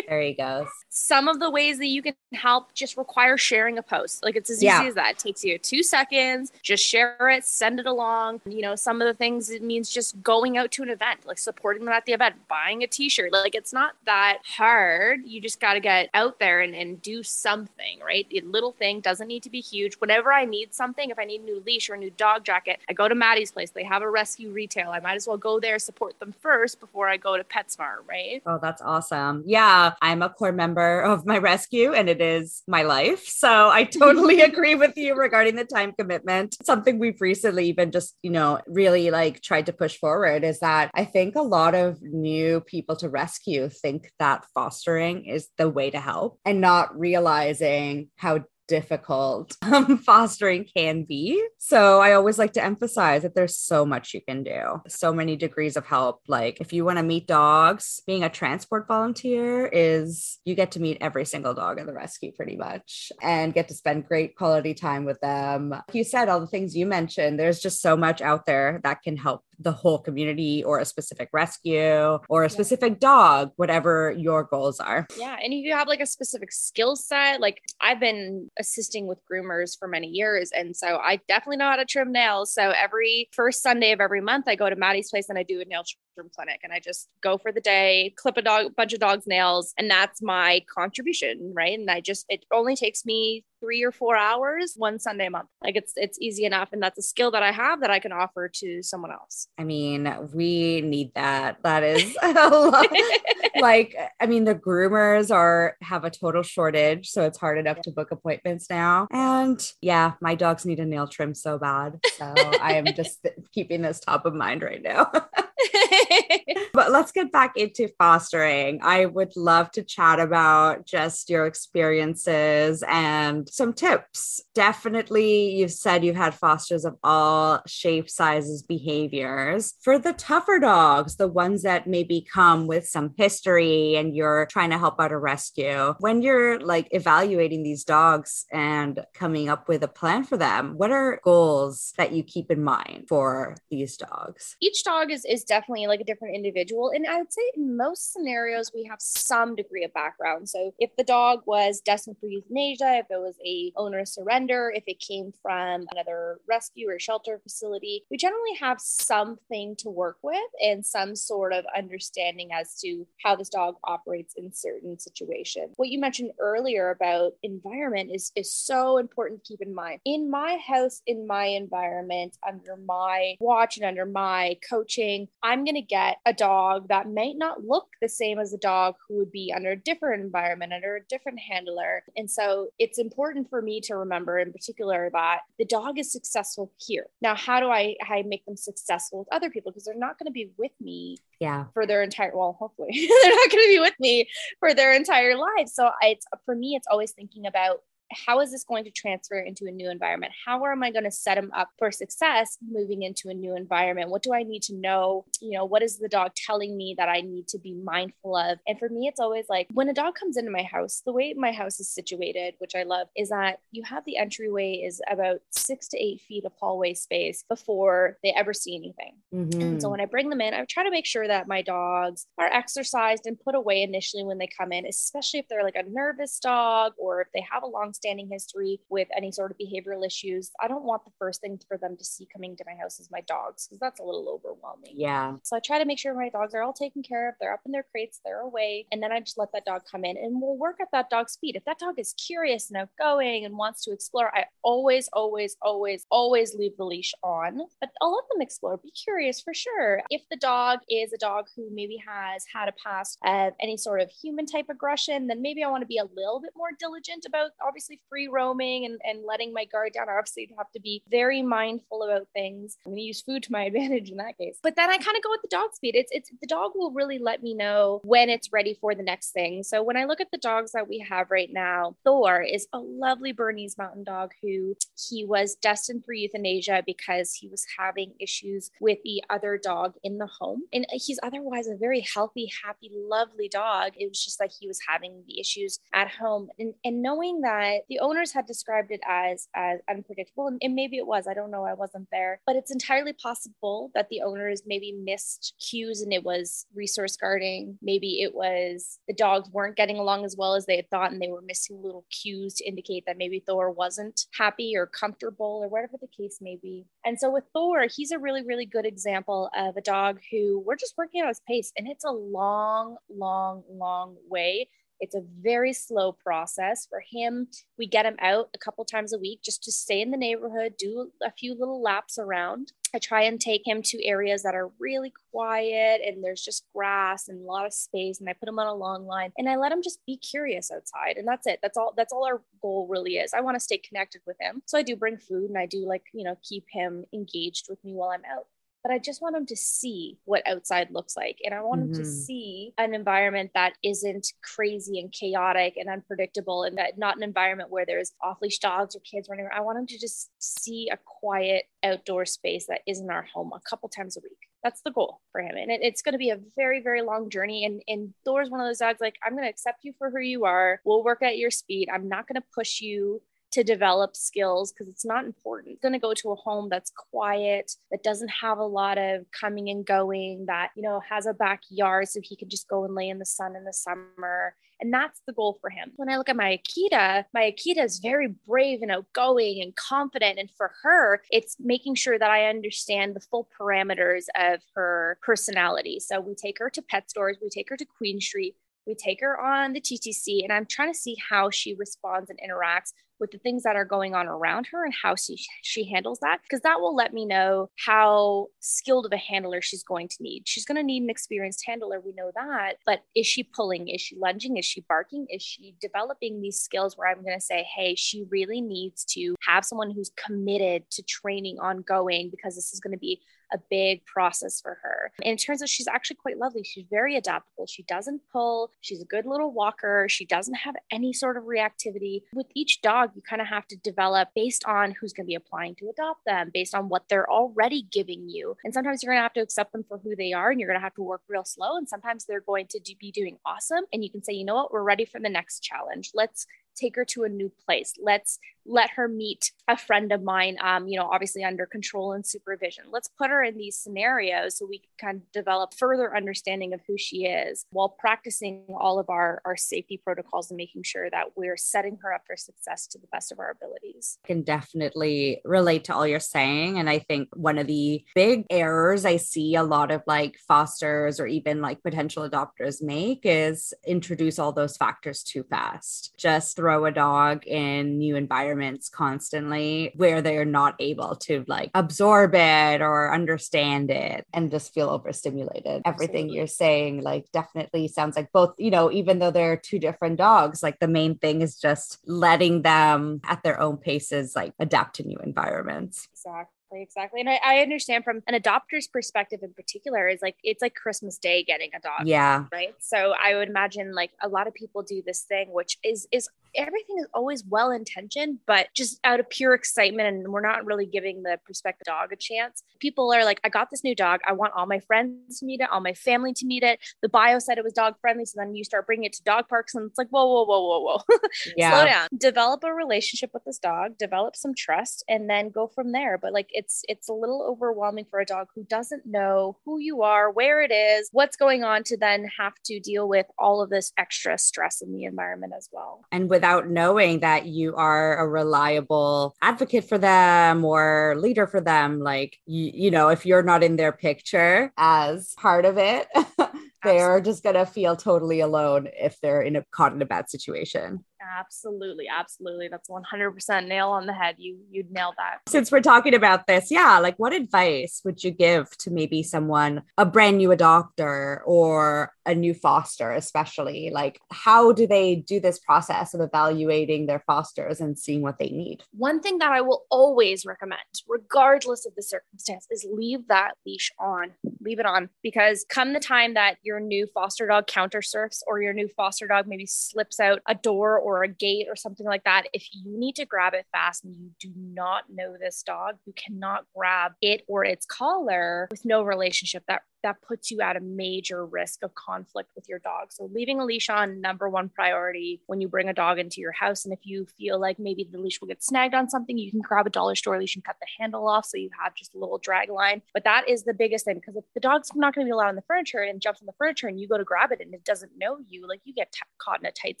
there 0.08 0.22
he 0.22 0.34
goes. 0.34 0.66
Some 0.88 1.28
of 1.28 1.40
the 1.40 1.50
ways 1.50 1.78
that 1.78 1.86
you 1.86 2.02
can 2.02 2.11
help 2.32 2.72
just 2.74 2.96
require 2.96 3.36
sharing 3.36 3.78
a 3.78 3.82
post. 3.82 4.24
Like 4.24 4.36
it's 4.36 4.50
as 4.50 4.62
yeah. 4.62 4.80
easy 4.80 4.88
as 4.88 4.94
that. 4.94 5.12
It 5.12 5.18
takes 5.18 5.44
you 5.44 5.58
two 5.58 5.82
seconds, 5.82 6.52
just 6.62 6.84
share 6.84 7.28
it, 7.28 7.44
send 7.44 7.80
it 7.80 7.86
along. 7.86 8.40
You 8.46 8.62
know, 8.62 8.74
some 8.74 9.00
of 9.00 9.06
the 9.06 9.14
things 9.14 9.50
it 9.50 9.62
means 9.62 9.90
just 9.90 10.22
going 10.22 10.56
out 10.56 10.70
to 10.72 10.82
an 10.82 10.90
event, 10.90 11.26
like 11.26 11.38
supporting 11.38 11.84
them 11.84 11.92
at 11.92 12.06
the 12.06 12.12
event, 12.12 12.36
buying 12.48 12.82
a 12.82 12.86
t-shirt. 12.86 13.32
Like 13.32 13.54
it's 13.54 13.72
not 13.72 13.94
that 14.06 14.38
hard. 14.44 15.20
You 15.24 15.40
just 15.40 15.60
gotta 15.60 15.80
get 15.80 16.08
out 16.14 16.38
there 16.38 16.60
and, 16.60 16.74
and 16.74 17.00
do 17.02 17.22
something, 17.22 18.00
right? 18.04 18.26
A 18.32 18.40
little 18.42 18.72
thing 18.72 19.00
doesn't 19.00 19.28
need 19.28 19.42
to 19.42 19.50
be 19.50 19.60
huge. 19.60 19.94
Whenever 19.94 20.32
I 20.32 20.44
need 20.44 20.74
something, 20.74 21.10
if 21.10 21.18
I 21.18 21.24
need 21.24 21.42
a 21.42 21.44
new 21.44 21.62
leash 21.66 21.90
or 21.90 21.94
a 21.94 21.98
new 21.98 22.10
dog 22.10 22.44
jacket, 22.44 22.80
I 22.88 22.92
go 22.92 23.08
to 23.08 23.14
Maddie's 23.14 23.52
place. 23.52 23.70
They 23.70 23.84
have 23.84 24.02
a 24.02 24.10
rescue 24.10 24.50
retail. 24.50 24.90
I 24.90 25.00
might 25.00 25.16
as 25.16 25.26
well 25.26 25.36
go 25.36 25.60
there, 25.60 25.78
support 25.78 26.18
them 26.18 26.32
first 26.40 26.80
before 26.80 27.08
I 27.08 27.16
go 27.16 27.36
to 27.36 27.44
PetSmart, 27.44 28.08
right? 28.08 28.42
Oh, 28.46 28.58
that's 28.60 28.82
awesome. 28.82 29.42
Yeah, 29.46 29.92
I'm 30.00 30.22
a 30.22 30.30
core 30.30 30.52
member 30.52 31.00
of 31.00 31.26
my 31.26 31.38
rescue 31.38 31.92
and 32.02 32.10
it 32.10 32.20
is 32.20 32.64
my 32.66 32.82
life. 32.82 33.24
So 33.26 33.70
I 33.70 33.84
totally 34.02 34.40
agree 34.40 34.74
with 34.74 34.96
you 34.96 35.14
regarding 35.14 35.54
the 35.54 35.64
time 35.64 35.92
commitment. 35.96 36.56
Something 36.64 36.98
we've 36.98 37.20
recently 37.20 37.66
even 37.68 37.92
just, 37.92 38.16
you 38.22 38.30
know, 38.30 38.60
really 38.66 39.12
like 39.12 39.40
tried 39.40 39.66
to 39.66 39.72
push 39.72 39.96
forward 39.96 40.42
is 40.42 40.58
that 40.60 40.90
I 40.94 41.04
think 41.04 41.36
a 41.36 41.42
lot 41.42 41.76
of 41.76 42.02
new 42.02 42.60
people 42.60 42.96
to 42.96 43.08
rescue 43.08 43.68
think 43.68 44.10
that 44.18 44.44
fostering 44.52 45.26
is 45.26 45.48
the 45.58 45.68
way 45.68 45.90
to 45.90 46.00
help 46.00 46.40
and 46.44 46.60
not 46.60 46.98
realizing 46.98 48.08
how 48.16 48.40
difficult 48.68 49.56
um, 49.62 49.98
fostering 49.98 50.66
can 50.76 51.04
be. 51.04 51.42
So 51.58 52.00
I 52.00 52.12
always 52.12 52.38
like 52.38 52.52
to 52.54 52.64
emphasize 52.64 53.22
that 53.22 53.34
there's 53.34 53.56
so 53.56 53.84
much 53.84 54.14
you 54.14 54.20
can 54.20 54.42
do, 54.42 54.80
so 54.88 55.12
many 55.12 55.36
degrees 55.36 55.76
of 55.76 55.86
help. 55.86 56.20
Like 56.28 56.60
if 56.60 56.72
you 56.72 56.84
want 56.84 56.98
to 56.98 57.02
meet 57.02 57.26
dogs, 57.26 58.02
being 58.06 58.24
a 58.24 58.30
transport 58.30 58.86
volunteer 58.88 59.66
is 59.66 60.38
you 60.44 60.54
get 60.54 60.72
to 60.72 60.80
meet 60.80 60.98
every 61.00 61.24
single 61.24 61.54
dog 61.54 61.78
in 61.78 61.86
the 61.86 61.92
rescue 61.92 62.32
pretty 62.32 62.56
much 62.56 63.12
and 63.20 63.54
get 63.54 63.68
to 63.68 63.74
spend 63.74 64.06
great 64.06 64.36
quality 64.36 64.74
time 64.74 65.04
with 65.04 65.20
them. 65.20 65.70
Like 65.70 65.82
you 65.92 66.04
said, 66.04 66.28
all 66.28 66.40
the 66.40 66.46
things 66.46 66.76
you 66.76 66.86
mentioned, 66.86 67.38
there's 67.38 67.60
just 67.60 67.80
so 67.80 67.96
much 67.96 68.20
out 68.20 68.46
there 68.46 68.80
that 68.84 69.02
can 69.02 69.16
help 69.16 69.44
the 69.62 69.72
whole 69.72 69.98
community 69.98 70.62
or 70.64 70.78
a 70.78 70.84
specific 70.84 71.28
rescue 71.32 72.18
or 72.28 72.44
a 72.44 72.50
specific 72.50 73.00
dog, 73.00 73.52
whatever 73.56 74.14
your 74.16 74.44
goals 74.44 74.80
are. 74.80 75.06
Yeah. 75.18 75.36
And 75.42 75.52
if 75.52 75.64
you 75.64 75.74
have 75.74 75.88
like 75.88 76.00
a 76.00 76.06
specific 76.06 76.52
skill 76.52 76.96
set, 76.96 77.40
like 77.40 77.62
I've 77.80 78.00
been 78.00 78.50
assisting 78.58 79.06
with 79.06 79.18
groomers 79.30 79.78
for 79.78 79.88
many 79.88 80.08
years. 80.08 80.50
And 80.52 80.76
so 80.76 80.98
I 80.98 81.20
definitely 81.28 81.58
know 81.58 81.70
how 81.70 81.76
to 81.76 81.84
trim 81.84 82.12
nails. 82.12 82.52
So 82.52 82.70
every 82.70 83.28
first 83.32 83.62
Sunday 83.62 83.92
of 83.92 84.00
every 84.00 84.20
month, 84.20 84.48
I 84.48 84.56
go 84.56 84.68
to 84.68 84.76
Maddie's 84.76 85.10
place 85.10 85.28
and 85.28 85.38
I 85.38 85.42
do 85.42 85.60
a 85.60 85.64
nail 85.64 85.84
trim 86.14 86.30
clinic 86.34 86.60
and 86.62 86.72
I 86.72 86.80
just 86.80 87.08
go 87.22 87.38
for 87.38 87.52
the 87.52 87.60
day, 87.60 88.14
clip 88.16 88.36
a 88.36 88.42
dog, 88.42 88.74
bunch 88.76 88.92
of 88.92 89.00
dogs' 89.00 89.26
nails, 89.26 89.72
and 89.78 89.90
that's 89.90 90.22
my 90.22 90.62
contribution, 90.72 91.52
right? 91.54 91.78
And 91.78 91.90
I 91.90 92.00
just 92.00 92.26
it 92.28 92.44
only 92.52 92.76
takes 92.76 93.04
me 93.04 93.44
three 93.60 93.82
or 93.82 93.92
four 93.92 94.16
hours 94.16 94.74
one 94.76 94.98
Sunday 94.98 95.26
a 95.26 95.30
month. 95.30 95.48
Like 95.62 95.76
it's 95.76 95.92
it's 95.96 96.18
easy 96.20 96.44
enough, 96.44 96.70
and 96.72 96.82
that's 96.82 96.98
a 96.98 97.02
skill 97.02 97.30
that 97.30 97.42
I 97.42 97.52
have 97.52 97.80
that 97.80 97.90
I 97.90 97.98
can 97.98 98.12
offer 98.12 98.50
to 98.56 98.82
someone 98.82 99.12
else. 99.12 99.48
I 99.58 99.64
mean, 99.64 100.12
we 100.32 100.80
need 100.80 101.12
that. 101.14 101.58
That 101.62 101.82
is 101.82 102.16
like 103.60 103.96
I 104.20 104.26
mean, 104.26 104.44
the 104.44 104.54
groomers 104.54 105.34
are 105.34 105.76
have 105.82 106.04
a 106.04 106.10
total 106.10 106.42
shortage, 106.42 107.10
so 107.10 107.24
it's 107.24 107.38
hard 107.38 107.58
enough 107.58 107.80
to 107.82 107.90
book 107.90 108.10
appointments 108.10 108.70
now. 108.70 109.06
And 109.10 109.64
yeah, 109.80 110.12
my 110.20 110.34
dogs 110.34 110.64
need 110.64 110.80
a 110.80 110.86
nail 110.86 111.06
trim 111.06 111.34
so 111.34 111.58
bad, 111.58 112.00
so 112.16 112.32
I 112.60 112.74
am 112.74 112.86
just 112.94 113.26
keeping 113.52 113.82
this 113.82 114.00
top 114.00 114.26
of 114.26 114.34
mind 114.34 114.62
right 114.62 114.82
now. 114.82 115.10
but 116.72 116.90
let's 116.90 117.12
get 117.12 117.32
back 117.32 117.56
into 117.56 117.88
fostering. 117.98 118.80
I 118.82 119.06
would 119.06 119.36
love 119.36 119.70
to 119.72 119.82
chat 119.82 120.20
about 120.20 120.86
just 120.86 121.30
your 121.30 121.46
experiences 121.46 122.82
and 122.88 123.48
some 123.48 123.72
tips. 123.72 124.40
Definitely, 124.54 125.50
you've 125.50 125.72
said 125.72 126.04
you've 126.04 126.16
had 126.16 126.34
fosters 126.34 126.84
of 126.84 126.96
all 127.02 127.60
shapes, 127.66 128.14
sizes, 128.14 128.62
behaviors. 128.62 129.74
For 129.80 129.98
the 129.98 130.12
tougher 130.12 130.58
dogs, 130.58 131.16
the 131.16 131.28
ones 131.28 131.62
that 131.62 131.86
maybe 131.86 132.26
come 132.32 132.66
with 132.66 132.86
some 132.86 133.14
history 133.16 133.96
and 133.96 134.14
you're 134.14 134.46
trying 134.46 134.70
to 134.70 134.78
help 134.78 135.00
out 135.00 135.12
a 135.12 135.18
rescue, 135.18 135.94
when 135.98 136.22
you're 136.22 136.60
like 136.60 136.88
evaluating 136.90 137.62
these 137.62 137.84
dogs 137.84 138.46
and 138.52 139.04
coming 139.14 139.48
up 139.48 139.68
with 139.68 139.82
a 139.82 139.88
plan 139.88 140.24
for 140.24 140.36
them, 140.36 140.76
what 140.76 140.90
are 140.90 141.20
goals 141.22 141.92
that 141.96 142.12
you 142.12 142.22
keep 142.22 142.50
in 142.50 142.62
mind 142.62 143.04
for 143.08 143.56
these 143.70 143.96
dogs? 143.96 144.56
Each 144.60 144.84
dog 144.84 145.10
is, 145.10 145.24
is 145.24 145.44
definitely 145.52 145.86
like 145.86 146.00
a 146.00 146.04
different 146.04 146.34
individual. 146.34 146.92
And 146.94 147.06
I 147.06 147.18
would 147.18 147.30
say 147.30 147.42
in 147.54 147.76
most 147.76 148.10
scenarios, 148.10 148.70
we 148.74 148.84
have 148.88 149.02
some 149.02 149.54
degree 149.54 149.84
of 149.84 149.92
background. 149.92 150.48
So 150.48 150.72
if 150.78 150.96
the 150.96 151.04
dog 151.04 151.40
was 151.44 151.82
destined 151.84 152.16
for 152.18 152.26
euthanasia, 152.26 153.00
if 153.00 153.06
it 153.10 153.20
was 153.20 153.34
a 153.44 153.70
owner 153.76 154.06
surrender, 154.06 154.72
if 154.74 154.84
it 154.86 154.98
came 154.98 155.30
from 155.42 155.84
another 155.92 156.38
rescue 156.48 156.88
or 156.88 156.98
shelter 156.98 157.38
facility, 157.42 158.02
we 158.10 158.16
generally 158.16 158.54
have 158.58 158.80
something 158.80 159.76
to 159.76 159.90
work 159.90 160.16
with 160.22 160.50
and 160.58 160.86
some 160.86 161.14
sort 161.14 161.52
of 161.52 161.66
understanding 161.76 162.48
as 162.58 162.80
to 162.80 163.06
how 163.22 163.36
this 163.36 163.50
dog 163.50 163.74
operates 163.84 164.32
in 164.38 164.50
certain 164.54 164.98
situations. 164.98 165.74
What 165.76 165.90
you 165.90 166.00
mentioned 166.00 166.30
earlier 166.38 166.88
about 166.88 167.32
environment 167.42 168.10
is, 168.10 168.32
is 168.36 168.50
so 168.50 168.96
important 168.96 169.44
to 169.44 169.48
keep 169.52 169.60
in 169.60 169.74
mind. 169.74 170.00
In 170.06 170.30
my 170.30 170.56
house, 170.66 171.02
in 171.06 171.26
my 171.26 171.44
environment, 171.44 172.38
under 172.48 172.78
my 172.78 173.34
watch 173.38 173.76
and 173.76 173.84
under 173.84 174.06
my 174.06 174.56
coaching, 174.66 175.28
I'm 175.42 175.64
going 175.64 175.74
to 175.74 175.82
get 175.82 176.18
a 176.26 176.32
dog 176.32 176.88
that 176.88 177.12
might 177.12 177.36
not 177.36 177.64
look 177.64 177.88
the 178.00 178.08
same 178.08 178.38
as 178.38 178.52
a 178.52 178.58
dog 178.58 178.94
who 179.08 179.18
would 179.18 179.32
be 179.32 179.52
under 179.54 179.72
a 179.72 179.76
different 179.76 180.22
environment, 180.22 180.72
under 180.72 180.96
a 180.96 181.04
different 181.08 181.38
handler. 181.40 182.04
And 182.16 182.30
so 182.30 182.68
it's 182.78 182.98
important 182.98 183.50
for 183.50 183.60
me 183.60 183.80
to 183.82 183.96
remember 183.96 184.38
in 184.38 184.52
particular 184.52 185.10
that 185.12 185.40
the 185.58 185.64
dog 185.64 185.98
is 185.98 186.12
successful 186.12 186.72
here. 186.78 187.06
Now, 187.20 187.34
how 187.34 187.60
do 187.60 187.68
I, 187.68 187.96
how 188.00 188.16
I 188.16 188.22
make 188.22 188.44
them 188.44 188.56
successful 188.56 189.20
with 189.20 189.28
other 189.32 189.50
people? 189.50 189.72
Because 189.72 189.84
they're 189.84 189.94
not 189.94 190.18
going 190.18 190.26
to 190.26 190.32
be 190.32 190.50
with 190.58 190.72
me 190.80 191.18
yeah 191.42 191.64
for 191.74 191.86
their 191.86 192.04
entire 192.04 192.30
well 192.36 192.56
hopefully 192.56 192.90
they're 193.22 193.30
not 193.30 193.50
going 193.50 193.64
to 193.64 193.68
be 193.68 193.80
with 193.80 193.98
me 193.98 194.28
for 194.60 194.72
their 194.74 194.92
entire 194.94 195.36
lives 195.36 195.74
so 195.74 195.90
it's 196.02 196.24
for 196.44 196.54
me 196.54 196.74
it's 196.76 196.86
always 196.88 197.10
thinking 197.10 197.46
about 197.46 197.80
how 198.12 198.40
is 198.40 198.50
this 198.50 198.64
going 198.64 198.84
to 198.84 198.90
transfer 198.90 199.38
into 199.38 199.66
a 199.66 199.70
new 199.70 199.90
environment? 199.90 200.32
How 200.44 200.64
am 200.66 200.82
I 200.82 200.90
going 200.90 201.04
to 201.04 201.10
set 201.10 201.36
them 201.36 201.50
up 201.54 201.70
for 201.78 201.90
success 201.90 202.58
moving 202.66 203.02
into 203.02 203.28
a 203.28 203.34
new 203.34 203.56
environment? 203.56 204.10
What 204.10 204.22
do 204.22 204.32
I 204.32 204.42
need 204.42 204.62
to 204.64 204.74
know? 204.74 205.24
You 205.40 205.58
know, 205.58 205.64
what 205.64 205.82
is 205.82 205.98
the 205.98 206.08
dog 206.08 206.34
telling 206.34 206.76
me 206.76 206.94
that 206.98 207.08
I 207.08 207.20
need 207.20 207.48
to 207.48 207.58
be 207.58 207.74
mindful 207.74 208.36
of? 208.36 208.58
And 208.66 208.78
for 208.78 208.88
me, 208.88 209.08
it's 209.08 209.20
always 209.20 209.46
like 209.48 209.68
when 209.72 209.88
a 209.88 209.94
dog 209.94 210.14
comes 210.14 210.36
into 210.36 210.50
my 210.50 210.62
house, 210.62 211.02
the 211.04 211.12
way 211.12 211.34
my 211.34 211.52
house 211.52 211.80
is 211.80 211.88
situated, 211.88 212.54
which 212.58 212.74
I 212.74 212.82
love, 212.82 213.08
is 213.16 213.30
that 213.30 213.60
you 213.70 213.82
have 213.84 214.04
the 214.04 214.16
entryway 214.16 214.82
is 214.84 215.00
about 215.10 215.40
six 215.50 215.88
to 215.88 215.98
eight 215.98 216.20
feet 216.20 216.44
of 216.44 216.52
hallway 216.58 216.94
space 216.94 217.44
before 217.48 218.18
they 218.22 218.32
ever 218.36 218.52
see 218.52 218.76
anything. 218.76 219.16
Mm-hmm. 219.34 219.60
And 219.60 219.82
so 219.82 219.88
when 219.88 220.00
I 220.00 220.06
bring 220.06 220.28
them 220.28 220.40
in, 220.40 220.54
I 220.54 220.64
try 220.64 220.84
to 220.84 220.90
make 220.90 221.06
sure 221.06 221.26
that 221.26 221.48
my 221.48 221.62
dogs 221.62 222.26
are 222.38 222.46
exercised 222.46 223.26
and 223.26 223.38
put 223.38 223.54
away 223.54 223.82
initially 223.82 224.24
when 224.24 224.38
they 224.38 224.48
come 224.48 224.72
in, 224.72 224.86
especially 224.86 225.40
if 225.40 225.48
they're 225.48 225.64
like 225.64 225.76
a 225.76 225.88
nervous 225.88 226.38
dog 226.38 226.92
or 226.98 227.20
if 227.20 227.28
they 227.34 227.44
have 227.50 227.62
a 227.62 227.66
long 227.66 227.92
standing 228.02 228.28
history 228.28 228.80
with 228.90 229.06
any 229.16 229.30
sort 229.30 229.52
of 229.52 229.56
behavioral 229.58 230.04
issues, 230.04 230.50
I 230.60 230.66
don't 230.66 230.84
want 230.84 231.04
the 231.04 231.12
first 231.18 231.40
thing 231.40 231.60
for 231.68 231.78
them 231.78 231.96
to 231.96 232.04
see 232.04 232.26
coming 232.32 232.56
to 232.56 232.64
my 232.66 232.74
house 232.74 232.98
is 232.98 233.10
my 233.12 233.20
dogs 233.22 233.66
because 233.66 233.78
that's 233.78 234.00
a 234.00 234.02
little 234.02 234.28
overwhelming. 234.28 234.94
Yeah. 234.94 235.36
So 235.44 235.56
I 235.56 235.60
try 235.60 235.78
to 235.78 235.84
make 235.84 235.98
sure 235.98 236.14
my 236.14 236.28
dogs 236.28 236.52
are 236.54 236.62
all 236.62 236.72
taken 236.72 237.02
care 237.02 237.28
of. 237.28 237.36
They're 237.40 237.52
up 237.52 237.60
in 237.64 237.70
their 237.70 237.86
crates, 237.90 238.20
they're 238.24 238.40
away. 238.40 238.86
And 238.90 239.00
then 239.02 239.12
I 239.12 239.20
just 239.20 239.38
let 239.38 239.52
that 239.52 239.64
dog 239.64 239.82
come 239.90 240.04
in 240.04 240.16
and 240.16 240.40
we'll 240.40 240.56
work 240.56 240.78
at 240.80 240.88
that 240.92 241.10
dog's 241.10 241.32
speed. 241.32 241.54
If 241.54 241.64
that 241.64 241.78
dog 241.78 241.94
is 241.98 242.14
curious 242.14 242.70
and 242.70 242.76
outgoing 242.76 243.44
and 243.44 243.56
wants 243.56 243.84
to 243.84 243.92
explore, 243.92 244.34
I 244.36 244.46
always, 244.64 245.08
always, 245.12 245.56
always, 245.62 246.04
always 246.10 246.54
leave 246.54 246.76
the 246.76 246.84
leash 246.84 247.14
on. 247.22 247.60
But 247.80 247.90
I'll 248.00 248.14
let 248.14 248.24
them 248.32 248.42
explore. 248.42 248.76
Be 248.78 248.90
curious 248.90 249.40
for 249.40 249.54
sure. 249.54 250.02
If 250.10 250.22
the 250.30 250.36
dog 250.36 250.80
is 250.90 251.12
a 251.12 251.18
dog 251.18 251.46
who 251.54 251.68
maybe 251.72 252.02
has 252.06 252.44
had 252.52 252.68
a 252.68 252.72
past 252.84 253.18
of 253.24 253.52
any 253.60 253.76
sort 253.76 254.00
of 254.00 254.10
human 254.10 254.46
type 254.46 254.66
aggression, 254.68 255.28
then 255.28 255.40
maybe 255.40 255.62
I 255.62 255.70
want 255.70 255.82
to 255.82 255.86
be 255.86 255.98
a 255.98 256.04
little 256.04 256.40
bit 256.40 256.52
more 256.56 256.70
diligent 256.78 257.24
about 257.26 257.50
obviously 257.64 257.91
free 258.08 258.28
roaming 258.28 258.84
and, 258.84 259.00
and 259.04 259.24
letting 259.26 259.52
my 259.52 259.64
guard 259.64 259.92
down. 259.92 260.08
Obviously 260.08 260.50
have 260.56 260.70
to 260.72 260.80
be 260.80 261.02
very 261.10 261.42
mindful 261.42 262.02
about 262.02 262.28
things. 262.34 262.76
I'm 262.84 262.92
going 262.92 262.98
to 262.98 263.02
use 263.02 263.22
food 263.22 263.42
to 263.44 263.52
my 263.52 263.64
advantage 263.72 264.10
in 264.10 264.18
that 264.18 264.38
case. 264.38 264.58
But 264.62 264.76
then 264.76 264.90
I 264.90 264.96
kind 264.96 265.16
of 265.16 265.22
go 265.22 265.30
with 265.30 265.42
the 265.42 265.48
dog 265.48 265.74
speed. 265.74 265.94
It's 265.94 266.10
it's 266.12 266.30
the 266.40 266.46
dog 266.46 266.72
will 266.74 266.92
really 266.92 267.18
let 267.18 267.42
me 267.42 267.54
know 267.54 268.00
when 268.04 268.28
it's 268.28 268.52
ready 268.52 268.76
for 268.80 268.94
the 268.94 269.02
next 269.02 269.30
thing. 269.30 269.62
So 269.62 269.82
when 269.82 269.96
I 269.96 270.04
look 270.04 270.20
at 270.20 270.30
the 270.30 270.38
dogs 270.38 270.72
that 270.72 270.88
we 270.88 271.04
have 271.08 271.30
right 271.30 271.50
now, 271.52 271.96
Thor 272.04 272.42
is 272.42 272.66
a 272.72 272.78
lovely 272.78 273.32
Bernese 273.32 273.74
mountain 273.78 274.04
dog 274.04 274.32
who 274.42 274.76
he 275.10 275.24
was 275.24 275.54
destined 275.56 276.04
for 276.04 276.12
euthanasia 276.12 276.82
because 276.86 277.34
he 277.34 277.48
was 277.48 277.64
having 277.78 278.12
issues 278.20 278.70
with 278.80 278.98
the 279.04 279.22
other 279.30 279.58
dog 279.62 279.94
in 280.02 280.18
the 280.18 280.26
home. 280.26 280.62
And 280.72 280.86
he's 280.90 281.18
otherwise 281.22 281.66
a 281.66 281.76
very 281.76 282.00
healthy, 282.00 282.50
happy, 282.64 282.90
lovely 282.92 283.48
dog. 283.48 283.92
It 283.96 284.08
was 284.08 284.24
just 284.24 284.38
that 284.38 284.52
he 284.58 284.66
was 284.66 284.80
having 284.88 285.24
the 285.26 285.40
issues 285.40 285.78
at 285.92 286.08
home. 286.08 286.48
And, 286.58 286.74
and 286.84 287.02
knowing 287.02 287.40
that 287.42 287.81
the 287.88 287.98
owners 288.00 288.32
had 288.32 288.46
described 288.46 288.90
it 288.90 289.00
as, 289.06 289.48
as 289.54 289.80
unpredictable, 289.88 290.46
and, 290.46 290.58
and 290.62 290.74
maybe 290.74 290.96
it 290.96 291.06
was, 291.06 291.26
I 291.26 291.34
don't 291.34 291.50
know, 291.50 291.64
I 291.64 291.74
wasn't 291.74 292.08
there, 292.10 292.40
but 292.46 292.56
it's 292.56 292.70
entirely 292.70 293.12
possible 293.12 293.90
that 293.94 294.08
the 294.08 294.22
owners 294.22 294.62
maybe 294.66 294.92
missed 294.92 295.54
cues 295.58 296.02
and 296.02 296.12
it 296.12 296.24
was 296.24 296.66
resource 296.74 297.16
guarding. 297.16 297.78
Maybe 297.82 298.22
it 298.22 298.34
was 298.34 298.98
the 299.06 299.14
dogs 299.14 299.50
weren't 299.50 299.76
getting 299.76 299.98
along 299.98 300.24
as 300.24 300.36
well 300.36 300.54
as 300.54 300.66
they 300.66 300.76
had 300.76 300.90
thought 300.90 301.12
and 301.12 301.20
they 301.20 301.28
were 301.28 301.42
missing 301.42 301.82
little 301.82 302.04
cues 302.10 302.54
to 302.54 302.64
indicate 302.64 303.04
that 303.06 303.18
maybe 303.18 303.40
Thor 303.40 303.70
wasn't 303.70 304.26
happy 304.34 304.76
or 304.76 304.86
comfortable 304.86 305.60
or 305.62 305.68
whatever 305.68 305.96
the 306.00 306.08
case 306.08 306.38
may 306.40 306.56
be. 306.60 306.86
And 307.04 307.18
so 307.18 307.30
with 307.30 307.44
Thor, 307.52 307.86
he's 307.94 308.10
a 308.10 308.18
really, 308.18 308.42
really 308.44 308.66
good 308.66 308.86
example 308.86 309.50
of 309.56 309.76
a 309.76 309.80
dog 309.80 310.20
who 310.30 310.62
we're 310.64 310.76
just 310.76 310.96
working 310.96 311.20
at 311.20 311.28
his 311.28 311.40
pace. 311.46 311.72
And 311.76 311.88
it's 311.88 312.04
a 312.04 312.10
long, 312.10 312.96
long, 313.10 313.62
long 313.70 314.16
way 314.28 314.68
it's 315.02 315.16
a 315.16 315.24
very 315.42 315.72
slow 315.72 316.12
process 316.12 316.86
for 316.88 317.02
him. 317.10 317.48
We 317.76 317.88
get 317.88 318.06
him 318.06 318.14
out 318.20 318.50
a 318.54 318.58
couple 318.58 318.84
times 318.84 319.12
a 319.12 319.18
week 319.18 319.40
just 319.42 319.64
to 319.64 319.72
stay 319.72 320.00
in 320.00 320.12
the 320.12 320.16
neighborhood, 320.16 320.74
do 320.78 321.10
a 321.20 321.32
few 321.32 321.58
little 321.58 321.82
laps 321.82 322.18
around. 322.18 322.72
I 322.94 323.00
try 323.00 323.22
and 323.22 323.40
take 323.40 323.66
him 323.66 323.82
to 323.82 324.06
areas 324.06 324.44
that 324.44 324.54
are 324.54 324.70
really 324.78 325.12
quiet 325.32 326.02
and 326.06 326.22
there's 326.22 326.44
just 326.44 326.66
grass 326.72 327.26
and 327.26 327.40
a 327.40 327.44
lot 327.44 327.66
of 327.66 327.72
space 327.72 328.20
and 328.20 328.28
I 328.28 328.34
put 328.34 328.48
him 328.48 328.60
on 328.60 328.68
a 328.68 328.74
long 328.74 329.04
line 329.04 329.32
and 329.36 329.48
I 329.48 329.56
let 329.56 329.72
him 329.72 329.82
just 329.82 329.98
be 330.06 330.16
curious 330.16 330.70
outside 330.70 331.16
and 331.16 331.26
that's 331.26 331.48
it. 331.48 331.58
That's 331.62 331.76
all 331.76 331.94
that's 331.96 332.12
all 332.12 332.24
our 332.24 332.40
goal 332.60 332.86
really 332.88 333.14
is. 333.14 333.34
I 333.34 333.40
want 333.40 333.56
to 333.56 333.60
stay 333.60 333.78
connected 333.78 334.20
with 334.24 334.36
him. 334.40 334.62
So 334.66 334.78
I 334.78 334.82
do 334.82 334.94
bring 334.94 335.16
food 335.16 335.50
and 335.50 335.58
I 335.58 335.66
do 335.66 335.84
like, 335.84 336.04
you 336.14 336.22
know, 336.22 336.36
keep 336.44 336.66
him 336.70 337.06
engaged 337.12 337.66
with 337.68 337.82
me 337.84 337.92
while 337.94 338.10
I'm 338.10 338.24
out 338.30 338.46
but 338.82 338.92
I 338.92 338.98
just 338.98 339.22
want 339.22 339.34
them 339.34 339.46
to 339.46 339.56
see 339.56 340.18
what 340.24 340.46
outside 340.46 340.88
looks 340.90 341.16
like. 341.16 341.38
And 341.44 341.54
I 341.54 341.62
want 341.62 341.82
mm-hmm. 341.82 341.92
them 341.92 342.02
to 342.02 342.08
see 342.08 342.74
an 342.78 342.94
environment 342.94 343.52
that 343.54 343.74
isn't 343.84 344.32
crazy 344.42 344.98
and 344.98 345.12
chaotic 345.12 345.76
and 345.76 345.88
unpredictable 345.88 346.64
and 346.64 346.76
that 346.78 346.98
not 346.98 347.16
an 347.16 347.22
environment 347.22 347.70
where 347.70 347.86
there's 347.86 348.12
off 348.22 348.38
leash 348.42 348.58
dogs 348.58 348.96
or 348.96 349.00
kids 349.00 349.28
running 349.28 349.46
around. 349.46 349.58
I 349.58 349.62
want 349.62 349.78
them 349.78 349.86
to 349.86 349.98
just 349.98 350.30
see 350.38 350.88
a 350.92 350.98
quiet 351.04 351.64
outdoor 351.84 352.24
space 352.24 352.66
that 352.66 352.80
isn't 352.86 353.10
our 353.10 353.26
home 353.32 353.52
a 353.54 353.60
couple 353.68 353.88
times 353.88 354.16
a 354.16 354.20
week. 354.20 354.38
That's 354.64 354.82
the 354.82 354.92
goal 354.92 355.20
for 355.32 355.40
him. 355.40 355.56
And 355.56 355.70
it, 355.70 355.80
it's 355.82 356.02
going 356.02 356.12
to 356.12 356.18
be 356.18 356.30
a 356.30 356.38
very, 356.56 356.80
very 356.82 357.02
long 357.02 357.30
journey. 357.30 357.64
And, 357.64 357.82
and 357.88 358.14
Thor's 358.24 358.50
one 358.50 358.60
of 358.60 358.66
those 358.66 358.78
dogs 358.78 359.00
like, 359.00 359.16
I'm 359.24 359.32
going 359.32 359.44
to 359.44 359.50
accept 359.50 359.84
you 359.84 359.92
for 359.98 360.10
who 360.10 360.20
you 360.20 360.44
are. 360.44 360.80
We'll 360.84 361.04
work 361.04 361.22
at 361.22 361.38
your 361.38 361.50
speed. 361.50 361.88
I'm 361.92 362.08
not 362.08 362.28
going 362.28 362.40
to 362.40 362.46
push 362.54 362.80
you 362.80 363.22
to 363.52 363.62
develop 363.62 364.16
skills 364.16 364.72
because 364.72 364.88
it's 364.88 365.04
not 365.04 365.24
important. 365.24 365.74
It's 365.74 365.82
going 365.82 365.92
to 365.92 365.98
go 365.98 366.14
to 366.14 366.32
a 366.32 366.36
home 366.36 366.68
that's 366.70 366.90
quiet, 366.90 367.72
that 367.90 368.02
doesn't 368.02 368.30
have 368.40 368.58
a 368.58 368.64
lot 368.64 368.98
of 368.98 369.26
coming 369.38 369.68
and 369.68 369.84
going, 369.84 370.46
that, 370.46 370.70
you 370.74 370.82
know, 370.82 371.00
has 371.08 371.26
a 371.26 371.34
backyard 371.34 372.08
so 372.08 372.20
he 372.22 372.36
can 372.36 372.48
just 372.48 372.68
go 372.68 372.84
and 372.84 372.94
lay 372.94 373.08
in 373.08 373.18
the 373.18 373.26
sun 373.26 373.54
in 373.56 373.64
the 373.64 373.72
summer. 373.72 374.54
And 374.80 374.92
that's 374.92 375.20
the 375.28 375.32
goal 375.32 375.58
for 375.60 375.70
him. 375.70 375.92
When 375.94 376.08
I 376.08 376.16
look 376.16 376.28
at 376.28 376.34
my 376.34 376.58
Akita, 376.58 377.24
my 377.32 377.52
Akita 377.52 377.84
is 377.84 378.00
very 378.00 378.34
brave 378.48 378.82
and 378.82 378.90
outgoing 378.90 379.62
and 379.62 379.76
confident. 379.76 380.40
And 380.40 380.50
for 380.50 380.72
her, 380.82 381.22
it's 381.30 381.56
making 381.60 381.94
sure 381.94 382.18
that 382.18 382.30
I 382.30 382.46
understand 382.46 383.14
the 383.14 383.20
full 383.20 383.48
parameters 383.58 384.24
of 384.36 384.60
her 384.74 385.18
personality. 385.22 386.00
So 386.00 386.20
we 386.20 386.34
take 386.34 386.58
her 386.58 386.68
to 386.70 386.82
pet 386.82 387.08
stores, 387.08 387.38
we 387.40 387.48
take 387.48 387.68
her 387.68 387.76
to 387.76 387.84
Queen 387.84 388.20
Street, 388.20 388.56
we 388.86 388.94
take 388.94 389.20
her 389.20 389.40
on 389.40 389.72
the 389.72 389.80
TTC, 389.80 390.42
and 390.42 390.52
I'm 390.52 390.66
trying 390.66 390.92
to 390.92 390.98
see 390.98 391.16
how 391.28 391.50
she 391.50 391.74
responds 391.74 392.30
and 392.30 392.38
interacts 392.40 392.92
with 393.22 393.30
the 393.30 393.38
things 393.38 393.62
that 393.62 393.76
are 393.76 393.84
going 393.84 394.14
on 394.14 394.26
around 394.26 394.66
her 394.66 394.84
and 394.84 394.92
how 395.00 395.14
she 395.14 395.36
she 395.62 395.88
handles 395.88 396.18
that 396.20 396.40
because 396.42 396.60
that 396.62 396.80
will 396.80 396.94
let 396.94 397.14
me 397.14 397.24
know 397.24 397.70
how 397.78 398.48
skilled 398.58 399.06
of 399.06 399.12
a 399.12 399.16
handler 399.16 399.62
she's 399.62 399.84
going 399.84 400.08
to 400.08 400.16
need. 400.20 400.42
She's 400.44 400.64
going 400.64 400.76
to 400.76 400.82
need 400.82 401.04
an 401.04 401.08
experienced 401.08 401.62
handler, 401.64 402.00
we 402.00 402.12
know 402.12 402.32
that, 402.34 402.74
but 402.84 403.04
is 403.14 403.26
she 403.26 403.44
pulling? 403.44 403.88
Is 403.88 404.00
she 404.00 404.16
lunging? 404.16 404.56
Is 404.56 404.66
she 404.66 404.84
barking? 404.88 405.26
Is 405.30 405.40
she 405.40 405.76
developing 405.80 406.42
these 406.42 406.58
skills 406.58 406.98
where 406.98 407.08
I'm 407.08 407.22
going 407.22 407.38
to 407.38 407.44
say, 407.44 407.64
"Hey, 407.74 407.94
she 407.94 408.24
really 408.28 408.60
needs 408.60 409.04
to 409.10 409.36
have 409.46 409.64
someone 409.64 409.92
who's 409.92 410.10
committed 410.16 410.90
to 410.90 411.02
training 411.04 411.58
ongoing 411.60 412.28
because 412.28 412.56
this 412.56 412.74
is 412.74 412.80
going 412.80 412.92
to 412.92 412.98
be 412.98 413.20
a 413.52 413.58
big 413.70 414.04
process 414.06 414.60
for 414.60 414.78
her. 414.82 415.12
And 415.22 415.38
it 415.38 415.42
turns 415.42 415.62
out 415.62 415.68
she's 415.68 415.88
actually 415.88 416.16
quite 416.16 416.38
lovely. 416.38 416.62
She's 416.64 416.86
very 416.90 417.16
adaptable. 417.16 417.66
She 417.66 417.82
doesn't 417.84 418.22
pull. 418.32 418.70
She's 418.80 419.02
a 419.02 419.06
good 419.06 419.26
little 419.26 419.52
walker. 419.52 420.06
She 420.08 420.24
doesn't 420.24 420.54
have 420.54 420.74
any 420.90 421.12
sort 421.12 421.36
of 421.36 421.44
reactivity. 421.44 422.22
With 422.34 422.46
each 422.54 422.82
dog, 422.82 423.10
you 423.14 423.22
kind 423.22 423.42
of 423.42 423.48
have 423.48 423.66
to 423.68 423.76
develop 423.76 424.28
based 424.34 424.64
on 424.66 424.94
who's 425.00 425.12
going 425.12 425.26
to 425.26 425.28
be 425.28 425.34
applying 425.34 425.74
to 425.76 425.88
adopt 425.88 426.24
them, 426.24 426.50
based 426.52 426.74
on 426.74 426.88
what 426.88 427.08
they're 427.08 427.30
already 427.30 427.86
giving 427.90 428.28
you. 428.28 428.56
And 428.64 428.72
sometimes 428.72 429.02
you're 429.02 429.12
going 429.12 429.20
to 429.20 429.22
have 429.22 429.32
to 429.34 429.40
accept 429.40 429.72
them 429.72 429.84
for 429.86 429.98
who 429.98 430.16
they 430.16 430.32
are 430.32 430.50
and 430.50 430.60
you're 430.60 430.68
going 430.68 430.80
to 430.80 430.84
have 430.84 430.94
to 430.94 431.02
work 431.02 431.22
real 431.28 431.44
slow. 431.44 431.76
And 431.76 431.88
sometimes 431.88 432.24
they're 432.24 432.40
going 432.40 432.66
to 432.70 432.80
be 432.98 433.12
doing 433.12 433.38
awesome. 433.44 433.84
And 433.92 434.02
you 434.02 434.10
can 434.10 434.22
say, 434.22 434.32
you 434.32 434.44
know 434.44 434.54
what, 434.54 434.72
we're 434.72 434.82
ready 434.82 435.04
for 435.04 435.20
the 435.20 435.28
next 435.28 435.60
challenge. 435.60 436.10
Let's 436.14 436.46
take 436.74 436.96
her 436.96 437.04
to 437.04 437.24
a 437.24 437.28
new 437.28 437.52
place. 437.66 437.92
Let's 438.00 438.38
let 438.66 438.90
her 438.90 439.08
meet 439.08 439.52
a 439.68 439.76
friend 439.76 440.12
of 440.12 440.22
mine, 440.22 440.56
um, 440.62 440.88
you 440.88 440.98
know, 440.98 441.08
obviously 441.10 441.44
under 441.44 441.66
control 441.66 442.12
and 442.12 442.26
supervision. 442.26 442.84
Let's 442.90 443.08
put 443.08 443.30
her 443.30 443.42
in 443.42 443.56
these 443.56 443.76
scenarios 443.76 444.56
so 444.58 444.66
we 444.66 444.78
can 444.78 444.88
kind 444.98 445.16
of 445.18 445.32
develop 445.32 445.74
further 445.74 446.14
understanding 446.16 446.72
of 446.72 446.80
who 446.86 446.96
she 446.98 447.26
is 447.26 447.66
while 447.70 447.88
practicing 447.88 448.64
all 448.78 448.98
of 448.98 449.08
our, 449.08 449.40
our 449.44 449.56
safety 449.56 450.00
protocols 450.02 450.50
and 450.50 450.56
making 450.56 450.82
sure 450.82 451.08
that 451.10 451.36
we're 451.36 451.56
setting 451.56 451.98
her 452.02 452.12
up 452.12 452.22
for 452.26 452.36
success 452.36 452.86
to 452.88 452.98
the 452.98 453.06
best 453.12 453.32
of 453.32 453.38
our 453.38 453.50
abilities. 453.50 454.18
I 454.24 454.26
can 454.26 454.42
definitely 454.42 455.40
relate 455.44 455.84
to 455.84 455.94
all 455.94 456.06
you're 456.06 456.20
saying. 456.20 456.78
And 456.78 456.88
I 456.88 456.98
think 456.98 457.28
one 457.34 457.58
of 457.58 457.66
the 457.66 458.04
big 458.14 458.46
errors 458.50 459.04
I 459.04 459.16
see 459.16 459.54
a 459.54 459.62
lot 459.62 459.90
of 459.90 460.02
like 460.06 460.36
fosters 460.46 461.20
or 461.20 461.26
even 461.26 461.60
like 461.60 461.82
potential 461.82 462.28
adopters 462.28 462.82
make 462.82 463.20
is 463.24 463.72
introduce 463.86 464.38
all 464.38 464.52
those 464.52 464.76
factors 464.76 465.22
too 465.22 465.44
fast. 465.44 466.14
Just 466.18 466.56
throw 466.56 466.84
a 466.84 466.90
dog 466.90 467.46
in 467.46 467.98
new 467.98 468.16
environments 468.16 468.51
environments 468.52 468.88
constantly 468.88 469.92
where 469.96 470.22
they're 470.22 470.44
not 470.44 470.74
able 470.78 471.16
to 471.16 471.44
like 471.46 471.70
absorb 471.74 472.34
it 472.34 472.80
or 472.80 473.12
understand 473.12 473.90
it 473.90 474.26
and 474.32 474.50
just 474.50 474.74
feel 474.74 474.88
overstimulated. 474.88 475.82
Everything 475.84 476.26
Absolutely. 476.26 476.36
you're 476.36 476.46
saying, 476.46 477.02
like, 477.02 477.24
definitely 477.32 477.88
sounds 477.88 478.16
like 478.16 478.30
both, 478.32 478.54
you 478.58 478.70
know, 478.70 478.90
even 478.92 479.18
though 479.18 479.30
they're 479.30 479.56
two 479.56 479.78
different 479.78 480.18
dogs, 480.18 480.62
like 480.62 480.78
the 480.80 480.88
main 480.88 481.16
thing 481.18 481.42
is 481.42 481.56
just 481.58 481.98
letting 482.06 482.62
them 482.62 483.20
at 483.24 483.42
their 483.42 483.60
own 483.60 483.76
paces, 483.76 484.36
like 484.36 484.52
adapt 484.58 484.96
to 484.96 485.04
new 485.04 485.18
environments. 485.24 486.08
Exactly 486.12 486.61
exactly 486.80 487.02
exactly 487.02 487.20
and 487.20 487.28
I, 487.28 487.40
I, 487.44 487.62
understand 487.62 488.04
from 488.04 488.22
an 488.26 488.34
adopter's 488.34 488.86
perspective 488.86 489.40
in 489.42 489.52
particular 489.52 490.08
is 490.08 490.20
like 490.22 490.36
it's 490.42 490.62
like 490.62 490.74
christmas 490.74 491.18
day 491.18 491.42
getting 491.42 491.70
a 491.74 491.80
dog 491.80 492.06
yeah 492.06 492.44
right 492.52 492.74
so 492.78 493.14
i 493.22 493.34
would 493.34 493.48
imagine 493.48 493.94
like 493.94 494.10
a 494.22 494.28
lot 494.28 494.46
of 494.46 494.54
people 494.54 494.82
do 494.82 495.02
this 495.04 495.22
thing 495.22 495.48
which 495.52 495.78
is 495.82 496.06
is 496.12 496.28
everything 496.54 496.96
is 496.98 497.06
always 497.14 497.44
well 497.44 497.70
intentioned, 497.70 498.38
but 498.46 498.68
just 498.74 498.98
out 499.04 499.20
of 499.20 499.28
pure 499.28 499.54
excitement, 499.54 500.08
and 500.08 500.28
we're 500.28 500.40
not 500.40 500.64
really 500.64 500.86
giving 500.86 501.22
the 501.22 501.38
prospective 501.44 501.84
dog 501.86 502.12
a 502.12 502.16
chance. 502.16 502.62
People 502.78 503.12
are 503.12 503.24
like, 503.24 503.40
I 503.44 503.48
got 503.48 503.70
this 503.70 503.84
new 503.84 503.94
dog. 503.94 504.20
I 504.26 504.32
want 504.32 504.52
all 504.54 504.66
my 504.66 504.80
friends 504.80 505.40
to 505.40 505.46
meet 505.46 505.60
it, 505.60 505.68
all 505.70 505.80
my 505.80 505.94
family 505.94 506.32
to 506.34 506.46
meet 506.46 506.62
it. 506.62 506.78
The 507.00 507.08
bio 507.08 507.38
said 507.38 507.58
it 507.58 507.64
was 507.64 507.72
dog 507.72 507.94
friendly. 508.00 508.24
So 508.24 508.34
then 508.36 508.54
you 508.54 508.64
start 508.64 508.86
bringing 508.86 509.04
it 509.04 509.12
to 509.14 509.22
dog 509.22 509.48
parks, 509.48 509.74
and 509.74 509.88
it's 509.88 509.98
like, 509.98 510.08
whoa, 510.08 510.24
whoa, 510.24 510.44
whoa, 510.44 510.60
whoa, 510.60 510.80
whoa. 510.80 511.18
Yeah. 511.56 511.70
Slow 511.70 511.84
down. 511.86 512.08
Develop 512.16 512.64
a 512.64 512.72
relationship 512.72 513.30
with 513.34 513.44
this 513.44 513.58
dog, 513.58 513.98
develop 513.98 514.36
some 514.36 514.54
trust, 514.54 515.04
and 515.08 515.28
then 515.28 515.50
go 515.50 515.66
from 515.66 515.92
there. 515.92 516.18
But 516.18 516.32
like 516.32 516.48
it's 516.62 516.82
it's 516.88 517.08
a 517.08 517.12
little 517.12 517.44
overwhelming 517.48 518.06
for 518.08 518.20
a 518.20 518.24
dog 518.24 518.48
who 518.54 518.64
doesn't 518.64 519.04
know 519.04 519.58
who 519.64 519.78
you 519.78 520.02
are, 520.02 520.30
where 520.30 520.62
it 520.62 520.70
is, 520.72 521.08
what's 521.12 521.36
going 521.36 521.64
on 521.64 521.82
to 521.84 521.96
then 521.96 522.28
have 522.38 522.54
to 522.66 522.78
deal 522.78 523.08
with 523.08 523.26
all 523.38 523.60
of 523.60 523.70
this 523.70 523.92
extra 523.98 524.38
stress 524.38 524.80
in 524.80 524.92
the 524.92 525.04
environment 525.04 525.52
as 525.56 525.68
well. 525.72 526.04
And 526.12 526.30
without 526.30 526.68
knowing 526.68 527.20
that 527.20 527.46
you 527.46 527.74
are 527.76 528.18
a 528.18 528.28
reliable 528.28 529.34
advocate 529.42 529.84
for 529.84 529.98
them 529.98 530.64
or 530.64 531.14
leader 531.18 531.46
for 531.46 531.60
them. 531.60 532.00
Like, 532.00 532.36
you, 532.46 532.70
you 532.72 532.90
know, 532.90 533.08
if 533.08 533.26
you're 533.26 533.42
not 533.42 533.62
in 533.62 533.76
their 533.76 533.92
picture 533.92 534.72
as 534.76 535.34
part 535.36 535.64
of 535.64 535.78
it, 535.78 536.06
they're 536.82 537.20
just 537.20 537.42
going 537.42 537.54
to 537.54 537.66
feel 537.66 537.96
totally 537.96 538.40
alone 538.40 538.88
if 538.92 539.20
they're 539.20 539.42
in 539.42 539.56
a 539.56 539.64
caught 539.70 539.92
in 539.92 540.02
a 540.02 540.06
bad 540.06 540.30
situation. 540.30 541.04
Absolutely, 541.38 542.06
absolutely. 542.08 542.68
That's 542.68 542.88
100% 542.88 543.66
nail 543.66 543.88
on 543.88 544.06
the 544.06 544.12
head. 544.12 544.36
You 544.38 544.58
you 544.70 544.84
nailed 544.90 545.14
that. 545.18 545.40
Since 545.48 545.70
we're 545.70 545.80
talking 545.80 546.14
about 546.14 546.46
this, 546.46 546.70
yeah, 546.70 546.98
like 546.98 547.16
what 547.18 547.32
advice 547.32 548.00
would 548.04 548.22
you 548.24 548.30
give 548.30 548.76
to 548.78 548.90
maybe 548.90 549.22
someone 549.22 549.82
a 549.96 550.04
brand 550.04 550.38
new 550.38 550.48
adopter 550.50 551.40
or 551.46 552.12
a 552.26 552.34
new 552.34 552.54
foster, 552.54 553.12
especially? 553.12 553.90
Like, 553.92 554.20
how 554.30 554.72
do 554.72 554.86
they 554.86 555.16
do 555.16 555.40
this 555.40 555.58
process 555.58 556.14
of 556.14 556.20
evaluating 556.20 557.06
their 557.06 557.22
fosters 557.26 557.80
and 557.80 557.98
seeing 557.98 558.22
what 558.22 558.38
they 558.38 558.50
need? 558.50 558.84
One 558.92 559.20
thing 559.20 559.38
that 559.38 559.52
I 559.52 559.60
will 559.60 559.84
always 559.90 560.44
recommend, 560.44 560.80
regardless 561.08 561.86
of 561.86 561.94
the 561.94 562.02
circumstance, 562.02 562.66
is 562.70 562.86
leave 562.90 563.28
that 563.28 563.52
leash 563.66 563.92
on. 563.98 564.32
Leave 564.60 564.78
it 564.78 564.86
on 564.86 565.08
because 565.22 565.64
come 565.68 565.92
the 565.92 566.00
time 566.00 566.34
that 566.34 566.56
your 566.62 566.80
new 566.80 567.06
foster 567.12 567.46
dog 567.46 567.66
counter 567.66 568.02
surfs 568.02 568.42
or 568.46 568.62
your 568.62 568.72
new 568.72 568.88
foster 568.88 569.26
dog 569.26 569.46
maybe 569.46 569.66
slips 569.66 570.20
out 570.20 570.40
a 570.46 570.54
door 570.54 570.98
or 570.98 571.11
a 571.22 571.28
gate 571.28 571.66
or 571.68 571.76
something 571.76 572.06
like 572.06 572.24
that, 572.24 572.44
if 572.52 572.66
you 572.72 572.98
need 572.98 573.16
to 573.16 573.26
grab 573.26 573.54
it 573.54 573.66
fast 573.72 574.04
and 574.04 574.14
you 574.14 574.30
do 574.40 574.52
not 574.56 575.04
know 575.12 575.36
this 575.38 575.62
dog, 575.62 575.96
you 576.06 576.12
cannot 576.14 576.64
grab 576.74 577.12
it 577.20 577.42
or 577.48 577.64
its 577.64 577.84
collar 577.84 578.68
with 578.70 578.84
no 578.84 579.02
relationship. 579.02 579.64
That 579.68 579.82
that 580.02 580.22
puts 580.22 580.50
you 580.50 580.60
at 580.60 580.76
a 580.76 580.80
major 580.80 581.44
risk 581.44 581.82
of 581.82 581.94
conflict 581.94 582.50
with 582.54 582.68
your 582.68 582.78
dog. 582.78 583.12
So 583.12 583.30
leaving 583.32 583.60
a 583.60 583.64
leash 583.64 583.88
on 583.88 584.20
number 584.20 584.48
one 584.48 584.68
priority 584.68 585.40
when 585.46 585.60
you 585.60 585.68
bring 585.68 585.88
a 585.88 585.94
dog 585.94 586.18
into 586.18 586.40
your 586.40 586.52
house. 586.52 586.84
And 586.84 586.92
if 586.92 587.00
you 587.02 587.26
feel 587.38 587.60
like 587.60 587.78
maybe 587.78 588.08
the 588.10 588.18
leash 588.18 588.40
will 588.40 588.48
get 588.48 588.62
snagged 588.62 588.94
on 588.94 589.08
something, 589.08 589.38
you 589.38 589.50
can 589.50 589.60
grab 589.60 589.86
a 589.86 589.90
dollar 589.90 590.14
store 590.14 590.38
leash 590.38 590.54
and 590.54 590.64
cut 590.64 590.76
the 590.80 590.86
handle 590.98 591.28
off 591.28 591.46
so 591.46 591.56
you 591.56 591.70
have 591.82 591.94
just 591.94 592.14
a 592.14 592.18
little 592.18 592.38
drag 592.38 592.70
line. 592.70 593.02
But 593.14 593.24
that 593.24 593.48
is 593.48 593.64
the 593.64 593.74
biggest 593.74 594.04
thing 594.04 594.16
because 594.16 594.36
if 594.36 594.44
the 594.54 594.60
dog's 594.60 594.94
not 594.94 595.14
going 595.14 595.26
to 595.26 595.28
be 595.28 595.32
allowed 595.32 595.48
on 595.48 595.56
the 595.56 595.62
furniture 595.62 596.00
and 596.00 596.20
jumps 596.20 596.40
on 596.40 596.46
the 596.46 596.52
furniture 596.58 596.88
and 596.88 597.00
you 597.00 597.08
go 597.08 597.18
to 597.18 597.24
grab 597.24 597.52
it 597.52 597.60
and 597.60 597.74
it 597.74 597.84
doesn't 597.84 598.12
know 598.16 598.38
you, 598.48 598.66
like 598.68 598.80
you 598.84 598.94
get 598.94 599.12
t- 599.12 599.20
caught 599.38 599.60
in 599.60 599.66
a 599.66 599.72
tight 599.72 600.00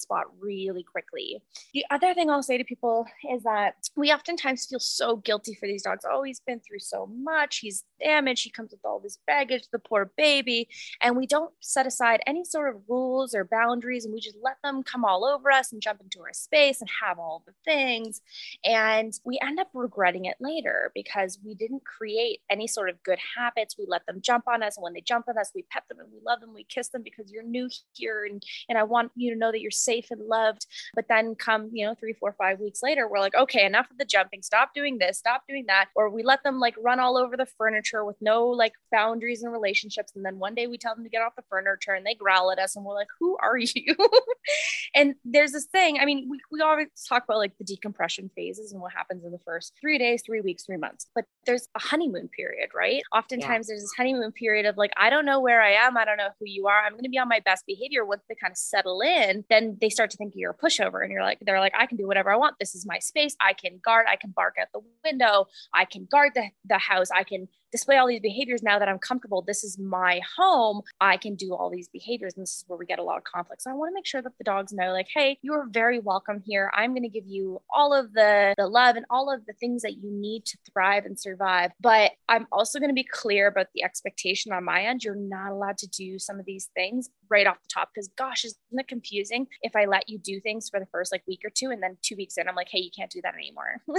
spot 0.00 0.24
really 0.40 0.82
quickly. 0.82 1.42
The 1.74 1.84
other 1.90 2.14
thing 2.14 2.30
I'll 2.30 2.42
say 2.42 2.58
to 2.58 2.64
people 2.64 3.06
is 3.30 3.42
that 3.44 3.74
we 3.96 4.12
oftentimes 4.12 4.66
feel 4.66 4.80
so 4.80 5.16
guilty 5.16 5.54
for 5.54 5.66
these 5.66 5.82
dogs. 5.82 6.04
Oh, 6.08 6.22
he's 6.22 6.40
been 6.40 6.60
through 6.60 6.80
so 6.80 7.06
much. 7.06 7.58
He's 7.58 7.84
damaged. 8.02 8.44
He 8.44 8.50
comes 8.50 8.72
with 8.72 8.84
all 8.84 9.00
this 9.00 9.18
baggage. 9.26 9.68
The 9.72 9.78
poor 9.92 10.10
baby. 10.16 10.68
And 11.02 11.16
we 11.16 11.26
don't 11.26 11.52
set 11.60 11.86
aside 11.86 12.20
any 12.26 12.44
sort 12.44 12.74
of 12.74 12.80
rules 12.88 13.34
or 13.34 13.44
boundaries 13.44 14.06
and 14.06 14.14
we 14.14 14.20
just 14.20 14.38
let 14.42 14.56
them 14.64 14.82
come 14.82 15.04
all 15.04 15.24
over 15.24 15.50
us 15.50 15.70
and 15.70 15.82
jump 15.82 16.00
into 16.00 16.20
our 16.20 16.32
space 16.32 16.80
and 16.80 16.88
have 17.02 17.18
all 17.18 17.42
the 17.46 17.52
things. 17.62 18.22
And 18.64 19.12
we 19.24 19.38
end 19.42 19.60
up 19.60 19.68
regretting 19.74 20.24
it 20.24 20.36
later 20.40 20.90
because 20.94 21.38
we 21.44 21.54
didn't 21.54 21.84
create 21.84 22.40
any 22.48 22.66
sort 22.66 22.88
of 22.88 23.02
good 23.02 23.18
habits. 23.36 23.76
We 23.78 23.84
let 23.86 24.06
them 24.06 24.20
jump 24.22 24.48
on 24.48 24.62
us. 24.62 24.78
And 24.78 24.82
when 24.82 24.94
they 24.94 25.02
jump 25.02 25.28
on 25.28 25.36
us, 25.36 25.52
we 25.54 25.66
pet 25.70 25.82
them 25.90 25.98
and 26.00 26.08
we 26.10 26.20
love 26.24 26.40
them. 26.40 26.54
We 26.54 26.64
kiss 26.64 26.88
them 26.88 27.02
because 27.02 27.30
you're 27.30 27.42
new 27.42 27.68
here 27.92 28.24
and, 28.24 28.42
and 28.70 28.78
I 28.78 28.84
want 28.84 29.12
you 29.14 29.30
to 29.30 29.38
know 29.38 29.52
that 29.52 29.60
you're 29.60 29.70
safe 29.70 30.06
and 30.10 30.26
loved. 30.26 30.66
But 30.94 31.08
then 31.08 31.34
come, 31.34 31.68
you 31.74 31.84
know, 31.84 31.94
three, 31.94 32.14
four, 32.14 32.34
five 32.38 32.60
weeks 32.60 32.82
later, 32.82 33.06
we're 33.06 33.20
like, 33.20 33.34
okay, 33.34 33.66
enough 33.66 33.90
of 33.90 33.98
the 33.98 34.06
jumping. 34.06 34.40
Stop 34.40 34.72
doing 34.74 34.96
this. 34.96 35.18
Stop 35.18 35.42
doing 35.46 35.66
that. 35.66 35.88
Or 35.94 36.08
we 36.08 36.22
let 36.22 36.42
them 36.44 36.60
like 36.60 36.76
run 36.82 36.98
all 36.98 37.18
over 37.18 37.36
the 37.36 37.44
furniture 37.44 38.06
with 38.06 38.16
no 38.22 38.46
like 38.46 38.72
boundaries 38.90 39.42
and 39.42 39.52
relationships. 39.52 39.81
And 40.14 40.24
then 40.24 40.38
one 40.38 40.54
day 40.54 40.66
we 40.66 40.78
tell 40.78 40.94
them 40.94 41.04
to 41.04 41.10
get 41.10 41.22
off 41.22 41.36
the 41.36 41.42
furniture 41.48 41.92
and 41.92 42.04
they 42.04 42.14
growl 42.14 42.50
at 42.50 42.58
us 42.58 42.76
and 42.76 42.84
we're 42.84 42.94
like, 42.94 43.08
who 43.18 43.36
are 43.42 43.58
you? 43.58 43.96
and 44.94 45.14
there's 45.24 45.52
this 45.52 45.66
thing, 45.66 45.98
I 45.98 46.04
mean, 46.04 46.28
we, 46.30 46.40
we 46.50 46.60
always 46.60 46.88
talk 47.08 47.24
about 47.24 47.38
like 47.38 47.56
the 47.58 47.64
decompression 47.64 48.30
phases 48.34 48.72
and 48.72 48.80
what 48.80 48.92
happens 48.92 49.24
in 49.24 49.32
the 49.32 49.38
first 49.38 49.72
three 49.80 49.98
days, 49.98 50.22
three 50.24 50.40
weeks, 50.40 50.64
three 50.64 50.76
months, 50.76 51.06
but 51.14 51.24
there's 51.46 51.68
a 51.74 51.80
honeymoon 51.80 52.28
period, 52.28 52.70
right? 52.74 53.02
Oftentimes 53.14 53.66
yeah. 53.66 53.72
there's 53.72 53.82
this 53.82 53.94
honeymoon 53.96 54.32
period 54.32 54.66
of 54.66 54.76
like, 54.76 54.92
I 54.96 55.10
don't 55.10 55.26
know 55.26 55.40
where 55.40 55.62
I 55.62 55.72
am. 55.72 55.96
I 55.96 56.04
don't 56.04 56.16
know 56.16 56.30
who 56.38 56.46
you 56.46 56.66
are. 56.66 56.82
I'm 56.84 56.92
going 56.92 57.04
to 57.04 57.08
be 57.08 57.18
on 57.18 57.28
my 57.28 57.40
best 57.40 57.64
behavior. 57.66 58.04
Once 58.04 58.22
they 58.28 58.34
kind 58.34 58.52
of 58.52 58.56
settle 58.56 59.00
in, 59.00 59.44
then 59.50 59.78
they 59.80 59.88
start 59.88 60.10
to 60.10 60.16
think 60.16 60.34
you're 60.36 60.52
a 60.52 60.56
pushover 60.56 61.02
and 61.02 61.10
you're 61.10 61.22
like, 61.22 61.38
they're 61.42 61.60
like, 61.60 61.74
I 61.78 61.86
can 61.86 61.96
do 61.96 62.06
whatever 62.06 62.30
I 62.30 62.36
want. 62.36 62.56
This 62.58 62.74
is 62.74 62.86
my 62.86 62.98
space. 62.98 63.36
I 63.40 63.52
can 63.52 63.80
guard. 63.84 64.06
I 64.08 64.16
can 64.16 64.30
bark 64.30 64.56
out 64.60 64.68
the 64.72 64.80
window. 65.04 65.46
I 65.74 65.84
can 65.84 66.06
guard 66.10 66.32
the, 66.34 66.48
the 66.64 66.78
house. 66.78 67.10
I 67.10 67.24
can 67.24 67.48
display 67.72 67.96
all 67.96 68.06
these 68.06 68.20
behaviors 68.20 68.62
now 68.62 68.78
that 68.78 68.88
I'm 68.88 68.98
comfortable. 68.98 69.42
This 69.42 69.64
is 69.64 69.78
my 69.78 70.20
home. 70.36 70.82
I 71.00 71.16
can 71.16 71.34
do 71.34 71.54
all 71.54 71.70
these 71.70 71.88
behaviors. 71.88 72.34
And 72.34 72.42
this 72.42 72.58
is 72.58 72.64
where 72.68 72.78
we 72.78 72.86
get 72.86 72.98
a 72.98 73.02
lot 73.02 73.16
of 73.16 73.24
conflict. 73.24 73.62
So 73.62 73.70
I 73.70 73.74
want 73.74 73.90
to 73.90 73.94
make 73.94 74.06
sure 74.06 74.22
that 74.22 74.36
the 74.38 74.44
dogs 74.44 74.72
know, 74.72 74.92
like, 74.92 75.08
hey, 75.12 75.38
you 75.42 75.54
are 75.54 75.66
very 75.70 75.98
welcome 75.98 76.42
here. 76.44 76.70
I'm 76.74 76.92
going 76.92 77.02
to 77.02 77.08
give 77.08 77.26
you 77.26 77.60
all 77.70 77.94
of 77.94 78.12
the, 78.12 78.54
the 78.58 78.68
love 78.68 78.96
and 78.96 79.06
all 79.10 79.32
of 79.32 79.46
the 79.46 79.54
things 79.54 79.82
that 79.82 79.94
you 79.94 80.10
need 80.12 80.44
to 80.46 80.58
thrive 80.72 81.06
and 81.06 81.18
survive. 81.18 81.72
But 81.80 82.12
I'm 82.28 82.46
also 82.52 82.78
going 82.78 82.90
to 82.90 82.94
be 82.94 83.06
clear 83.10 83.48
about 83.48 83.66
the 83.74 83.82
expectation 83.82 84.52
on 84.52 84.64
my 84.64 84.82
end. 84.84 85.02
You're 85.02 85.14
not 85.14 85.50
allowed 85.50 85.78
to 85.78 85.88
do 85.88 86.18
some 86.18 86.38
of 86.38 86.44
these 86.44 86.68
things 86.74 87.08
right 87.30 87.46
off 87.46 87.62
the 87.62 87.68
top 87.72 87.88
because 87.94 88.08
gosh, 88.16 88.44
isn't 88.44 88.58
it 88.72 88.88
confusing 88.88 89.46
if 89.62 89.74
I 89.74 89.86
let 89.86 90.08
you 90.08 90.18
do 90.18 90.38
things 90.40 90.68
for 90.68 90.78
the 90.78 90.86
first 90.86 91.12
like 91.12 91.22
week 91.26 91.40
or 91.44 91.50
two 91.50 91.70
and 91.70 91.82
then 91.82 91.96
two 92.02 92.16
weeks 92.16 92.36
in, 92.36 92.48
I'm 92.48 92.54
like, 92.54 92.68
hey, 92.70 92.80
you 92.80 92.90
can't 92.94 93.10
do 93.10 93.22
that 93.22 93.34
anymore. 93.34 93.80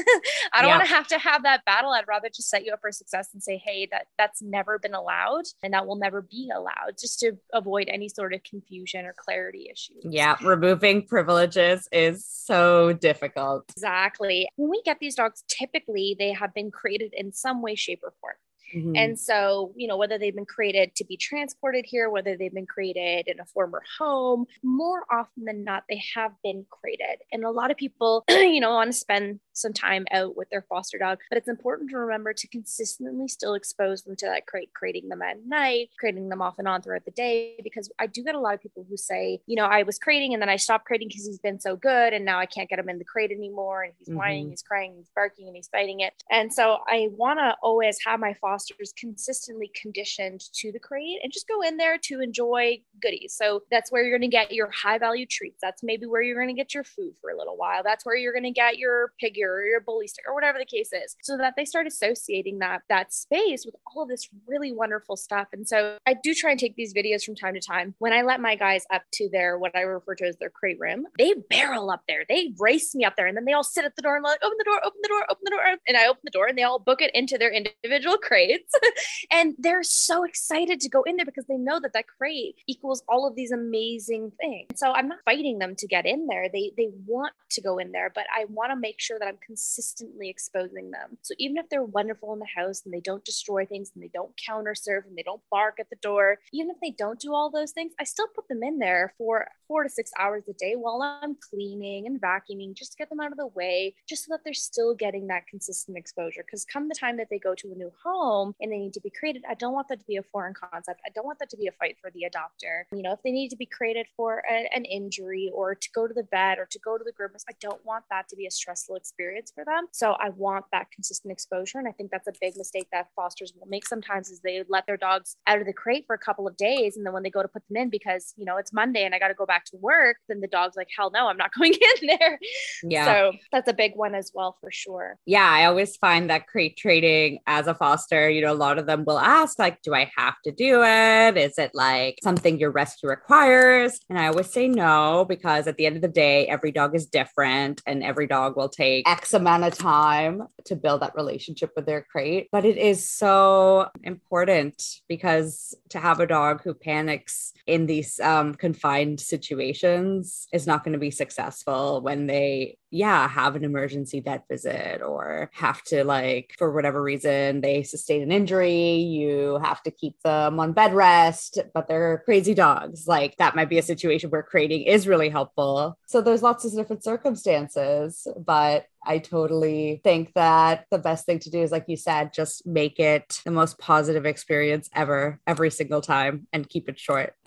I 0.54 0.62
don't 0.62 0.70
yeah. 0.70 0.78
want 0.78 0.88
to 0.88 0.94
have 0.94 1.08
to 1.08 1.18
have 1.18 1.44
that 1.44 1.66
battle. 1.66 1.92
I'd 1.92 2.08
rather 2.08 2.30
just 2.30 2.50
set 2.50 2.64
you 2.64 2.74
up 2.74 2.82
for 2.82 2.92
success 2.92 3.30
and 3.34 3.42
say, 3.42 3.62
hey, 3.64 3.88
that 3.92 4.08
that's 4.18 4.42
never 4.42 4.80
been 4.80 4.94
allowed 4.94 5.46
and 5.64 5.74
that 5.74 5.88
will 5.88 5.96
never 5.96 6.22
be 6.22 6.52
allowed 6.54 6.98
just 7.00 7.20
to 7.20 7.34
avoid 7.54 7.88
any 7.90 8.10
sort 8.10 8.34
of 8.34 8.44
confusion 8.44 9.06
or 9.06 9.14
clarity 9.18 9.70
issues. 9.72 10.04
Yeah, 10.04 10.36
removing 10.44 11.06
privileges 11.06 11.88
is 11.92 12.26
so 12.26 12.94
difficult. 12.94 13.66
Exactly. 13.76 14.48
When 14.56 14.70
we 14.70 14.82
get 14.84 15.00
these 15.00 15.16
dogs, 15.16 15.44
typically 15.48 16.16
they 16.18 16.32
have 16.32 16.54
been 16.54 16.72
crated 16.72 17.14
in 17.16 17.32
some 17.32 17.62
way, 17.62 17.76
shape, 17.76 18.02
or 18.04 18.14
form. 18.22 18.36
Mm-hmm. 18.76 18.96
And 18.96 19.20
so, 19.20 19.72
you 19.76 19.88
know, 19.88 19.98
whether 19.98 20.18
they've 20.18 20.36
been 20.36 20.46
crated 20.46 20.96
to 20.96 21.06
be 21.06 21.18
transported 21.18 21.86
here, 21.88 22.10
whether 22.10 22.36
they've 22.36 22.54
been 22.54 22.66
crated 22.66 23.28
in 23.28 23.40
a 23.40 23.46
former 23.46 23.82
home, 23.98 24.46
more 24.64 25.04
often 25.12 25.46
than 25.46 25.64
not, 25.64 25.84
they 25.90 26.02
have 26.16 26.32
been 26.44 26.66
crated. 26.70 27.22
And 27.32 27.44
a 27.44 27.52
lot 27.52 27.72
of 27.72 27.78
people, 27.78 28.24
you 28.30 28.60
know, 28.60 28.74
want 28.74 28.92
to 28.92 28.98
spend 28.98 29.40
some 29.54 29.74
time 29.74 30.06
out 30.12 30.36
with 30.36 30.50
their 30.50 30.64
foster 30.64 30.98
dog, 30.98 31.20
but 31.30 31.38
it's 31.38 31.48
important 31.48 31.90
to 31.92 31.98
remember 31.98 32.34
to 32.34 32.48
consistently 32.48 33.28
still 33.28 33.54
expose 33.54 34.04
them 34.04 34.16
to 34.18 34.26
that 34.26 34.46
crate, 34.48 34.74
crating 34.74 35.10
them 35.10 35.22
at 35.22 35.46
night, 35.46 35.90
crating 36.00 36.30
them 36.30 36.42
off 36.42 36.56
and 36.58 36.68
on 36.68 36.82
throughout 36.82 37.06
the 37.06 37.12
day. 37.12 37.56
Because 37.64 37.92
I 38.00 38.08
do 38.08 38.24
get 38.24 38.36
a 38.36 38.40
lot 38.40 38.54
of 38.54 38.62
people 38.62 38.86
who 38.90 38.98
say, 38.98 39.42
you 39.46 39.56
know, 39.56 39.66
I 39.66 39.84
was 39.84 40.00
crating 40.00 40.34
and 40.34 40.42
then 40.42 40.50
I 40.50 40.58
stopped 40.58 40.86
crating 40.86 41.08
because 41.08 41.26
he's 41.26 41.40
been 41.40 41.60
so 41.60 41.76
good 41.76 42.14
and 42.14 42.26
now 42.26 42.40
I 42.40 42.46
can't 42.46 42.70
get 42.70 42.80
him 42.80 42.90
in 42.90 42.98
the 42.98 43.06
crate 43.06 43.32
anymore. 43.32 43.84
And 43.84 43.94
he's 44.00 44.10
mm-hmm. 44.10 44.18
whining, 44.18 44.50
he's 44.50 44.64
crying, 44.64 44.94
he's 44.98 45.10
barking, 45.16 45.48
and 45.48 45.56
he's 45.56 45.68
fighting 45.68 46.00
it. 46.00 46.14
And 46.32 46.52
so 46.52 46.80
I 46.88 47.10
want 47.12 47.40
to 47.40 47.56
always 47.62 47.98
have 48.06 48.20
my 48.20 48.34
foster 48.34 48.63
fosters 48.64 48.94
consistently 48.98 49.72
conditioned 49.80 50.42
to 50.54 50.72
the 50.72 50.80
crate 50.80 51.20
and 51.24 51.32
just 51.32 51.48
go 51.48 51.62
in 51.62 51.78
there 51.78 51.98
to 51.98 52.22
enjoy 52.22 52.80
goodies. 53.02 53.36
So 53.38 53.64
that's 53.72 53.92
where 53.92 54.04
you're 54.04 54.18
going 54.18 54.30
to 54.30 54.36
get 54.36 54.52
your 54.52 54.70
high 54.72 54.98
value 54.98 55.26
treats. 55.26 55.60
That's 55.62 55.84
maybe 55.84 56.06
where 56.06 56.22
you're 56.22 56.36
going 56.36 56.54
to 56.56 56.60
get 56.60 56.74
your 56.74 56.84
food 56.84 57.14
for 57.20 57.30
a 57.32 57.38
little 57.38 57.58
while. 57.58 57.84
That's 57.84 58.06
where 58.06 58.16
you're 58.16 58.34
going 58.34 58.44
to 58.44 58.52
get 58.52 58.78
your 58.78 59.14
pig 59.20 59.38
ear 59.38 59.56
or 59.56 59.66
your 59.66 59.82
bully 59.82 60.08
stick 60.08 60.26
or 60.28 60.34
whatever 60.34 60.58
the 60.58 60.66
case 60.66 60.92
is. 60.94 61.16
So 61.22 61.38
that 61.38 61.54
they 61.58 61.66
start 61.66 61.88
associating 61.88 62.60
that 62.60 62.82
that 62.90 63.14
space 63.14 63.66
with 63.66 63.76
all 63.88 64.04
of 64.04 64.10
this 64.10 64.30
really 64.48 64.72
wonderful 64.72 65.18
stuff. 65.18 65.48
And 65.54 65.68
so 65.68 65.98
I 66.06 66.16
do 66.22 66.34
try 66.34 66.52
and 66.52 66.60
take 66.60 66.76
these 66.76 66.94
videos 66.94 67.24
from 67.24 67.36
time 67.36 67.54
to 67.54 67.60
time. 67.60 67.96
When 68.00 68.14
I 68.14 68.22
let 68.22 68.40
my 68.40 68.56
guys 68.56 68.86
up 68.92 69.04
to 69.14 69.30
their 69.30 69.58
what 69.58 69.76
I 69.76 69.82
refer 69.82 70.16
to 70.16 70.26
as 70.26 70.38
their 70.38 70.50
crate 70.50 70.80
room, 70.80 71.06
they 71.18 71.34
barrel 71.50 71.92
up 71.92 72.04
there. 72.08 72.24
They 72.28 72.54
race 72.60 72.96
me 72.96 73.06
up 73.06 73.16
there 73.16 73.28
and 73.28 73.36
then 73.36 73.46
they 73.46 73.54
all 73.54 73.64
sit 73.64 73.86
at 73.86 73.96
the 73.96 74.02
door 74.02 74.16
and 74.16 74.24
like 74.24 74.40
open 74.44 74.58
the 74.58 74.64
door, 74.64 74.80
open 74.86 75.00
the 75.02 75.10
door, 75.10 75.26
open 75.30 75.42
the 75.44 75.52
door. 75.52 75.62
And 75.88 75.98
I 75.98 76.08
open 76.08 76.22
the 76.24 76.32
door 76.32 76.48
and 76.48 76.58
they 76.58 76.64
all 76.64 76.80
book 76.80 77.02
it 77.02 77.12
into 77.14 77.38
their 77.38 77.52
individual 77.52 78.18
crate 78.18 78.53
and 79.32 79.56
they're 79.58 79.84
so 79.84 80.24
excited 80.24 80.80
to 80.82 80.90
go 80.90 81.04
in 81.04 81.16
there 81.18 81.26
because 81.26 81.46
they 81.46 81.58
know 81.58 81.80
that 81.80 81.94
that 81.94 82.08
crate 82.08 82.56
equals 82.68 83.04
all 83.08 83.28
of 83.28 83.36
these 83.36 83.52
amazing 83.52 84.32
things. 84.40 84.68
So 84.76 84.92
I'm 84.92 85.08
not 85.08 85.20
fighting 85.26 85.60
them 85.60 85.76
to 85.78 85.88
get 85.88 86.06
in 86.06 86.28
there. 86.28 86.48
They 86.52 86.72
they 86.78 86.90
want 87.06 87.34
to 87.52 87.62
go 87.62 87.78
in 87.78 87.92
there, 87.92 88.12
but 88.14 88.26
I 88.36 88.46
want 88.46 88.72
to 88.72 88.76
make 88.76 89.00
sure 89.00 89.20
that 89.20 89.28
I'm 89.28 89.38
consistently 89.46 90.30
exposing 90.30 90.92
them. 90.92 91.18
So 91.22 91.34
even 91.38 91.58
if 91.58 91.70
they're 91.70 91.84
wonderful 91.84 92.34
in 92.34 92.40
the 92.40 92.46
house 92.56 92.82
and 92.86 92.94
they 92.94 93.00
don't 93.00 93.26
destroy 93.26 93.66
things 93.66 93.92
and 93.94 94.04
they 94.04 94.10
don't 94.14 94.32
counter 94.44 94.76
surf 94.76 95.06
and 95.08 95.18
they 95.18 95.24
don't 95.24 95.42
bark 95.52 95.80
at 95.80 95.90
the 95.90 95.96
door, 95.98 96.40
even 96.52 96.70
if 96.70 96.78
they 96.82 96.92
don't 96.92 97.20
do 97.20 97.34
all 97.34 97.50
those 97.50 97.72
things, 97.72 97.94
I 98.00 98.04
still 98.04 98.28
put 98.28 98.48
them 98.48 98.64
in 98.64 98.80
there 98.80 99.14
for 99.18 99.48
four 99.68 99.84
to 99.84 99.90
six 99.90 100.12
hours 100.20 100.44
a 100.48 100.54
day 100.54 100.76
while 100.76 101.02
I'm 101.02 101.36
cleaning 101.50 102.06
and 102.08 102.22
vacuuming 102.22 102.76
just 102.76 102.94
to 102.94 102.98
get 102.98 103.10
them 103.10 103.20
out 103.20 103.32
of 103.32 103.38
the 103.38 103.48
way, 103.48 103.96
just 104.08 104.26
so 104.26 104.34
that 104.34 104.42
they're 104.44 104.54
still 104.54 104.94
getting 104.94 105.28
that 105.28 105.48
consistent 105.48 105.98
exposure. 105.98 106.44
Because 106.46 106.66
come 106.66 106.88
the 106.88 106.96
time 106.96 107.18
that 107.18 107.28
they 107.30 107.40
go 107.40 107.56
to 107.56 107.72
a 107.72 107.76
new 107.76 107.92
home, 108.04 108.43
and 108.60 108.72
they 108.72 108.78
need 108.78 108.94
to 108.94 109.02
be 109.02 109.12
crated. 109.12 109.44
I 109.50 109.54
don't 109.56 109.74
want 109.74 109.88
that 109.90 110.00
to 110.00 110.06
be 110.06 110.18
a 110.18 110.24
foreign 110.24 110.54
concept. 110.54 111.02
I 111.06 111.10
don't 111.14 111.26
want 111.26 111.40
that 111.40 111.50
to 111.52 111.58
be 111.58 111.68
a 111.68 111.72
fight 111.72 111.98
for 112.02 112.12
the 112.12 112.26
adopter. 112.30 112.84
You 112.92 113.04
know, 113.04 113.14
if 113.14 113.20
they 113.24 113.32
need 113.32 113.50
to 113.50 113.58
be 113.58 113.66
crated 113.66 114.08
for 114.16 114.44
a, 114.50 114.70
an 114.76 114.86
injury 114.86 115.52
or 115.54 115.76
to 115.76 115.90
go 115.94 116.08
to 116.08 116.14
the 116.14 116.28
vet 116.32 116.60
or 116.60 116.68
to 116.72 116.80
go 116.80 116.98
to 116.98 117.04
the 117.04 117.12
groomers, 117.12 117.44
I 117.50 117.54
don't 117.62 117.84
want 117.86 118.06
that 118.10 118.28
to 118.30 118.36
be 118.36 118.46
a 118.46 118.52
stressful 118.52 118.96
experience 118.96 119.52
for 119.54 119.64
them. 119.66 119.88
So 119.92 120.14
I 120.14 120.30
want 120.30 120.66
that 120.72 120.92
consistent 120.92 121.32
exposure. 121.32 121.80
And 121.80 121.88
I 121.88 121.92
think 121.92 122.12
that's 122.12 122.28
a 122.28 122.34
big 122.40 122.58
mistake 122.58 122.88
that 122.92 123.08
fosters 123.16 123.54
will 123.58 123.68
make 123.68 123.86
sometimes 123.86 124.30
is 124.30 124.40
they 124.40 124.64
let 124.68 124.86
their 124.88 124.98
dogs 124.98 125.36
out 125.48 125.60
of 125.60 125.66
the 125.66 125.74
crate 125.74 126.06
for 126.08 126.16
a 126.16 126.20
couple 126.20 126.48
of 126.48 126.58
days. 126.58 126.98
And 126.98 127.06
then 127.06 127.14
when 127.14 127.24
they 127.24 127.30
go 127.30 127.42
to 127.42 127.48
put 127.48 127.64
them 127.68 127.78
in 127.78 127.90
because, 127.90 128.34
you 128.38 128.46
know, 128.46 128.58
it's 128.58 128.74
Monday 128.74 129.06
and 129.06 129.14
I 129.14 129.20
got 129.20 129.30
to 129.30 129.34
go 129.34 129.46
back 129.46 129.66
to 129.66 129.78
work, 129.78 130.18
then 130.28 130.42
the 130.42 130.48
dog's 130.48 130.76
like, 130.76 130.88
hell 130.96 131.12
no, 131.12 131.28
I'm 131.28 131.38
not 131.38 131.52
going 131.58 131.74
in 131.74 132.08
there. 132.08 132.40
Yeah. 132.84 133.06
So 133.06 133.34
that's 133.52 133.70
a 133.70 133.74
big 133.74 133.94
one 133.96 134.16
as 134.16 134.32
well 134.34 134.58
for 134.60 134.72
sure. 134.72 135.18
Yeah. 135.26 135.50
I 135.50 135.66
always 135.66 135.96
find 135.98 136.30
that 136.30 136.48
crate 136.48 136.78
training 136.78 137.40
as 137.48 137.68
a 137.68 137.76
foster, 137.76 138.23
you 138.30 138.42
know, 138.42 138.54
a 138.54 138.56
lot 138.56 138.78
of 138.78 138.86
them 138.86 139.04
will 139.06 139.20
ask, 139.20 139.60
like, 139.60 139.82
do 139.82 139.94
I 139.94 140.12
have 140.16 140.36
to 140.46 140.52
do 140.52 140.84
it? 140.84 141.38
Is 141.38 141.58
it 141.58 141.72
like 141.74 142.20
something 142.24 142.60
your 142.60 142.72
rescue 142.72 143.10
requires? 143.10 144.00
And 144.10 144.20
I 144.20 144.28
always 144.28 144.52
say 144.52 144.68
no, 144.68 145.26
because 145.28 145.68
at 145.68 145.78
the 145.78 145.86
end 145.86 145.96
of 145.96 146.02
the 146.02 146.08
day, 146.08 146.48
every 146.48 146.72
dog 146.72 146.96
is 146.96 147.06
different 147.06 147.82
and 147.86 148.04
every 148.04 148.28
dog 148.28 148.56
will 148.56 148.70
take 148.70 149.08
X 149.08 149.34
amount 149.34 149.64
of 149.64 149.78
time 149.78 150.44
to 150.66 150.76
build 150.76 151.02
that 151.02 151.16
relationship 151.16 151.72
with 151.76 151.86
their 151.86 152.06
crate. 152.12 152.48
But 152.52 152.66
it 152.66 152.78
is 152.78 153.10
so 153.10 153.90
important 154.04 154.82
because 155.08 155.76
to 155.90 156.00
have 156.00 156.20
a 156.20 156.28
dog 156.28 156.62
who 156.64 156.74
panics 156.74 157.54
in 157.68 157.86
these 157.86 158.20
um, 158.20 158.54
confined 158.54 159.20
situations 159.20 160.48
is 160.52 160.68
not 160.68 160.84
going 160.84 160.94
to 160.94 161.00
be 161.00 161.12
successful 161.12 162.02
when 162.02 162.28
they 162.28 162.78
yeah, 162.94 163.28
have 163.28 163.56
an 163.56 163.64
emergency 163.64 164.20
vet 164.20 164.44
visit 164.48 165.02
or 165.02 165.50
have 165.54 165.82
to, 165.82 166.04
like, 166.04 166.54
for 166.60 166.72
whatever 166.72 167.02
reason, 167.02 167.60
they 167.60 167.82
sustain 167.82 168.13
an 168.22 168.32
injury, 168.32 168.96
you 168.96 169.60
have 169.64 169.82
to 169.84 169.92
keep 169.92 170.22
them 170.24 170.60
on 170.60 170.74
bed 170.74 170.94
rest, 170.94 171.60
but 171.74 171.88
they're 171.88 172.22
crazy 172.26 172.54
dogs. 172.54 173.08
Like, 173.08 173.38
that 173.38 173.56
might 173.56 173.70
be 173.70 173.78
a 173.78 173.84
situation 173.84 174.30
where 174.30 174.44
crating 174.44 174.84
is 174.84 175.08
really 175.08 175.30
helpful. 175.30 175.98
So, 176.06 176.22
there's 176.22 176.44
lots 176.44 176.66
of 176.66 176.74
different 176.74 177.04
circumstances, 177.04 178.28
but 178.38 178.86
I 179.06 179.20
totally 179.20 180.02
think 180.04 180.34
that 180.36 180.86
the 180.92 180.98
best 180.98 181.26
thing 181.26 181.40
to 181.40 181.50
do 181.50 181.62
is, 181.62 181.72
like 181.72 181.86
you 181.88 181.98
said, 181.98 182.34
just 182.34 182.66
make 182.66 183.00
it 183.00 183.42
the 183.46 183.52
most 183.52 183.78
positive 183.78 184.26
experience 184.26 184.90
ever, 184.94 185.40
every 185.46 185.72
single 185.72 186.02
time, 186.02 186.48
and 186.54 186.68
keep 186.68 186.90
it 186.90 187.00
short. 187.00 187.34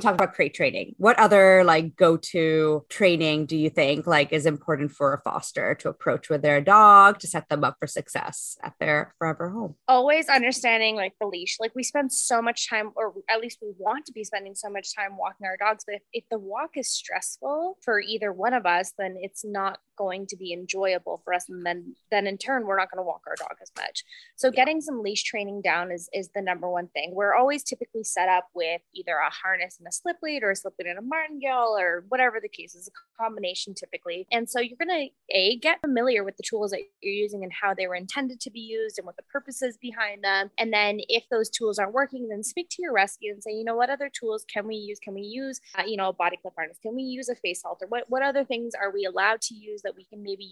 Talk 0.00 0.14
about 0.14 0.34
crate 0.34 0.54
training. 0.54 0.94
What 0.98 1.18
other 1.18 1.64
like 1.64 1.96
go-to 1.96 2.84
training 2.88 3.46
do 3.46 3.56
you 3.56 3.68
think 3.68 4.06
like 4.06 4.32
is 4.32 4.46
important 4.46 4.92
for 4.92 5.12
a 5.12 5.18
foster 5.18 5.74
to 5.76 5.88
approach 5.88 6.28
with 6.28 6.42
their 6.42 6.60
dog 6.60 7.18
to 7.20 7.26
set 7.26 7.48
them 7.48 7.64
up 7.64 7.76
for 7.80 7.88
success 7.88 8.56
at 8.62 8.74
their 8.78 9.14
forever 9.18 9.50
home? 9.50 9.74
Always 9.88 10.28
understanding 10.28 10.94
like 10.94 11.14
the 11.20 11.26
leash. 11.26 11.56
Like 11.58 11.72
we 11.74 11.82
spend 11.82 12.12
so 12.12 12.40
much 12.40 12.68
time, 12.68 12.92
or 12.94 13.12
at 13.28 13.40
least 13.40 13.58
we 13.60 13.72
want 13.76 14.06
to 14.06 14.12
be 14.12 14.22
spending 14.22 14.54
so 14.54 14.70
much 14.70 14.94
time 14.94 15.16
walking 15.16 15.46
our 15.46 15.56
dogs. 15.56 15.84
But 15.84 15.96
if, 15.96 16.02
if 16.12 16.24
the 16.30 16.38
walk 16.38 16.76
is 16.76 16.88
stressful 16.88 17.78
for 17.82 17.98
either 18.00 18.32
one 18.32 18.54
of 18.54 18.66
us, 18.66 18.92
then 18.96 19.16
it's 19.18 19.44
not 19.44 19.80
going 19.96 20.28
to 20.28 20.36
be 20.36 20.52
enjoyable 20.52 20.97
for 21.24 21.34
us. 21.34 21.48
And 21.48 21.64
then 21.64 21.94
then 22.10 22.26
in 22.26 22.38
turn 22.38 22.66
we're 22.66 22.78
not 22.78 22.90
going 22.90 22.98
to 22.98 23.06
walk 23.06 23.22
our 23.26 23.36
dog 23.36 23.56
as 23.62 23.70
much. 23.76 24.04
So 24.36 24.50
getting 24.50 24.80
some 24.80 25.02
leash 25.02 25.24
training 25.24 25.62
down 25.62 25.90
is 25.90 26.08
is 26.12 26.30
the 26.34 26.42
number 26.42 26.68
one 26.68 26.88
thing. 26.88 27.12
We're 27.14 27.34
always 27.34 27.62
typically 27.62 28.04
set 28.04 28.28
up 28.28 28.48
with 28.54 28.80
either 28.94 29.14
a 29.14 29.30
harness 29.30 29.76
and 29.78 29.88
a 29.88 29.92
slip 29.92 30.16
lead 30.22 30.42
or 30.42 30.50
a 30.50 30.56
slip 30.56 30.74
lead 30.78 30.88
and 30.88 30.98
a 30.98 31.02
martingale 31.02 31.76
or 31.78 32.04
whatever 32.08 32.38
the 32.40 32.48
case 32.48 32.74
is 32.74 32.88
a 32.88 33.22
combination 33.22 33.74
typically. 33.74 34.26
And 34.30 34.48
so 34.48 34.60
you're 34.60 34.78
going 34.78 35.10
to 35.10 35.36
a 35.36 35.58
get 35.58 35.80
familiar 35.80 36.24
with 36.24 36.36
the 36.36 36.42
tools 36.42 36.70
that 36.70 36.80
you're 37.02 37.12
using 37.12 37.42
and 37.42 37.52
how 37.52 37.74
they 37.74 37.86
were 37.86 37.94
intended 37.94 38.40
to 38.40 38.50
be 38.50 38.60
used 38.60 38.98
and 38.98 39.06
what 39.06 39.16
the 39.16 39.22
purpose 39.24 39.62
is 39.62 39.76
behind 39.76 40.22
them. 40.24 40.50
And 40.58 40.72
then 40.72 41.00
if 41.08 41.24
those 41.30 41.50
tools 41.50 41.78
aren't 41.78 41.92
working 41.92 42.28
then 42.28 42.42
speak 42.42 42.68
to 42.70 42.82
your 42.82 42.92
rescue 42.92 43.32
and 43.32 43.42
say 43.42 43.52
you 43.52 43.64
know 43.64 43.76
what 43.76 43.90
other 43.90 44.10
tools 44.12 44.44
can 44.52 44.66
we 44.66 44.76
use? 44.76 44.98
Can 44.98 45.14
we 45.14 45.22
use 45.22 45.60
uh, 45.78 45.82
you 45.86 45.96
know 45.96 46.08
a 46.08 46.12
body 46.12 46.36
clip 46.40 46.54
harness? 46.56 46.78
Can 46.82 46.94
we 46.94 47.02
use 47.02 47.28
a 47.28 47.34
face 47.34 47.62
halter? 47.64 47.86
What 47.88 48.04
what 48.08 48.22
other 48.22 48.44
things 48.44 48.72
are 48.74 48.92
we 48.92 49.04
allowed 49.04 49.40
to 49.42 49.54
use 49.54 49.82
that 49.82 49.96
we 49.96 50.04
can 50.04 50.22
maybe 50.22 50.44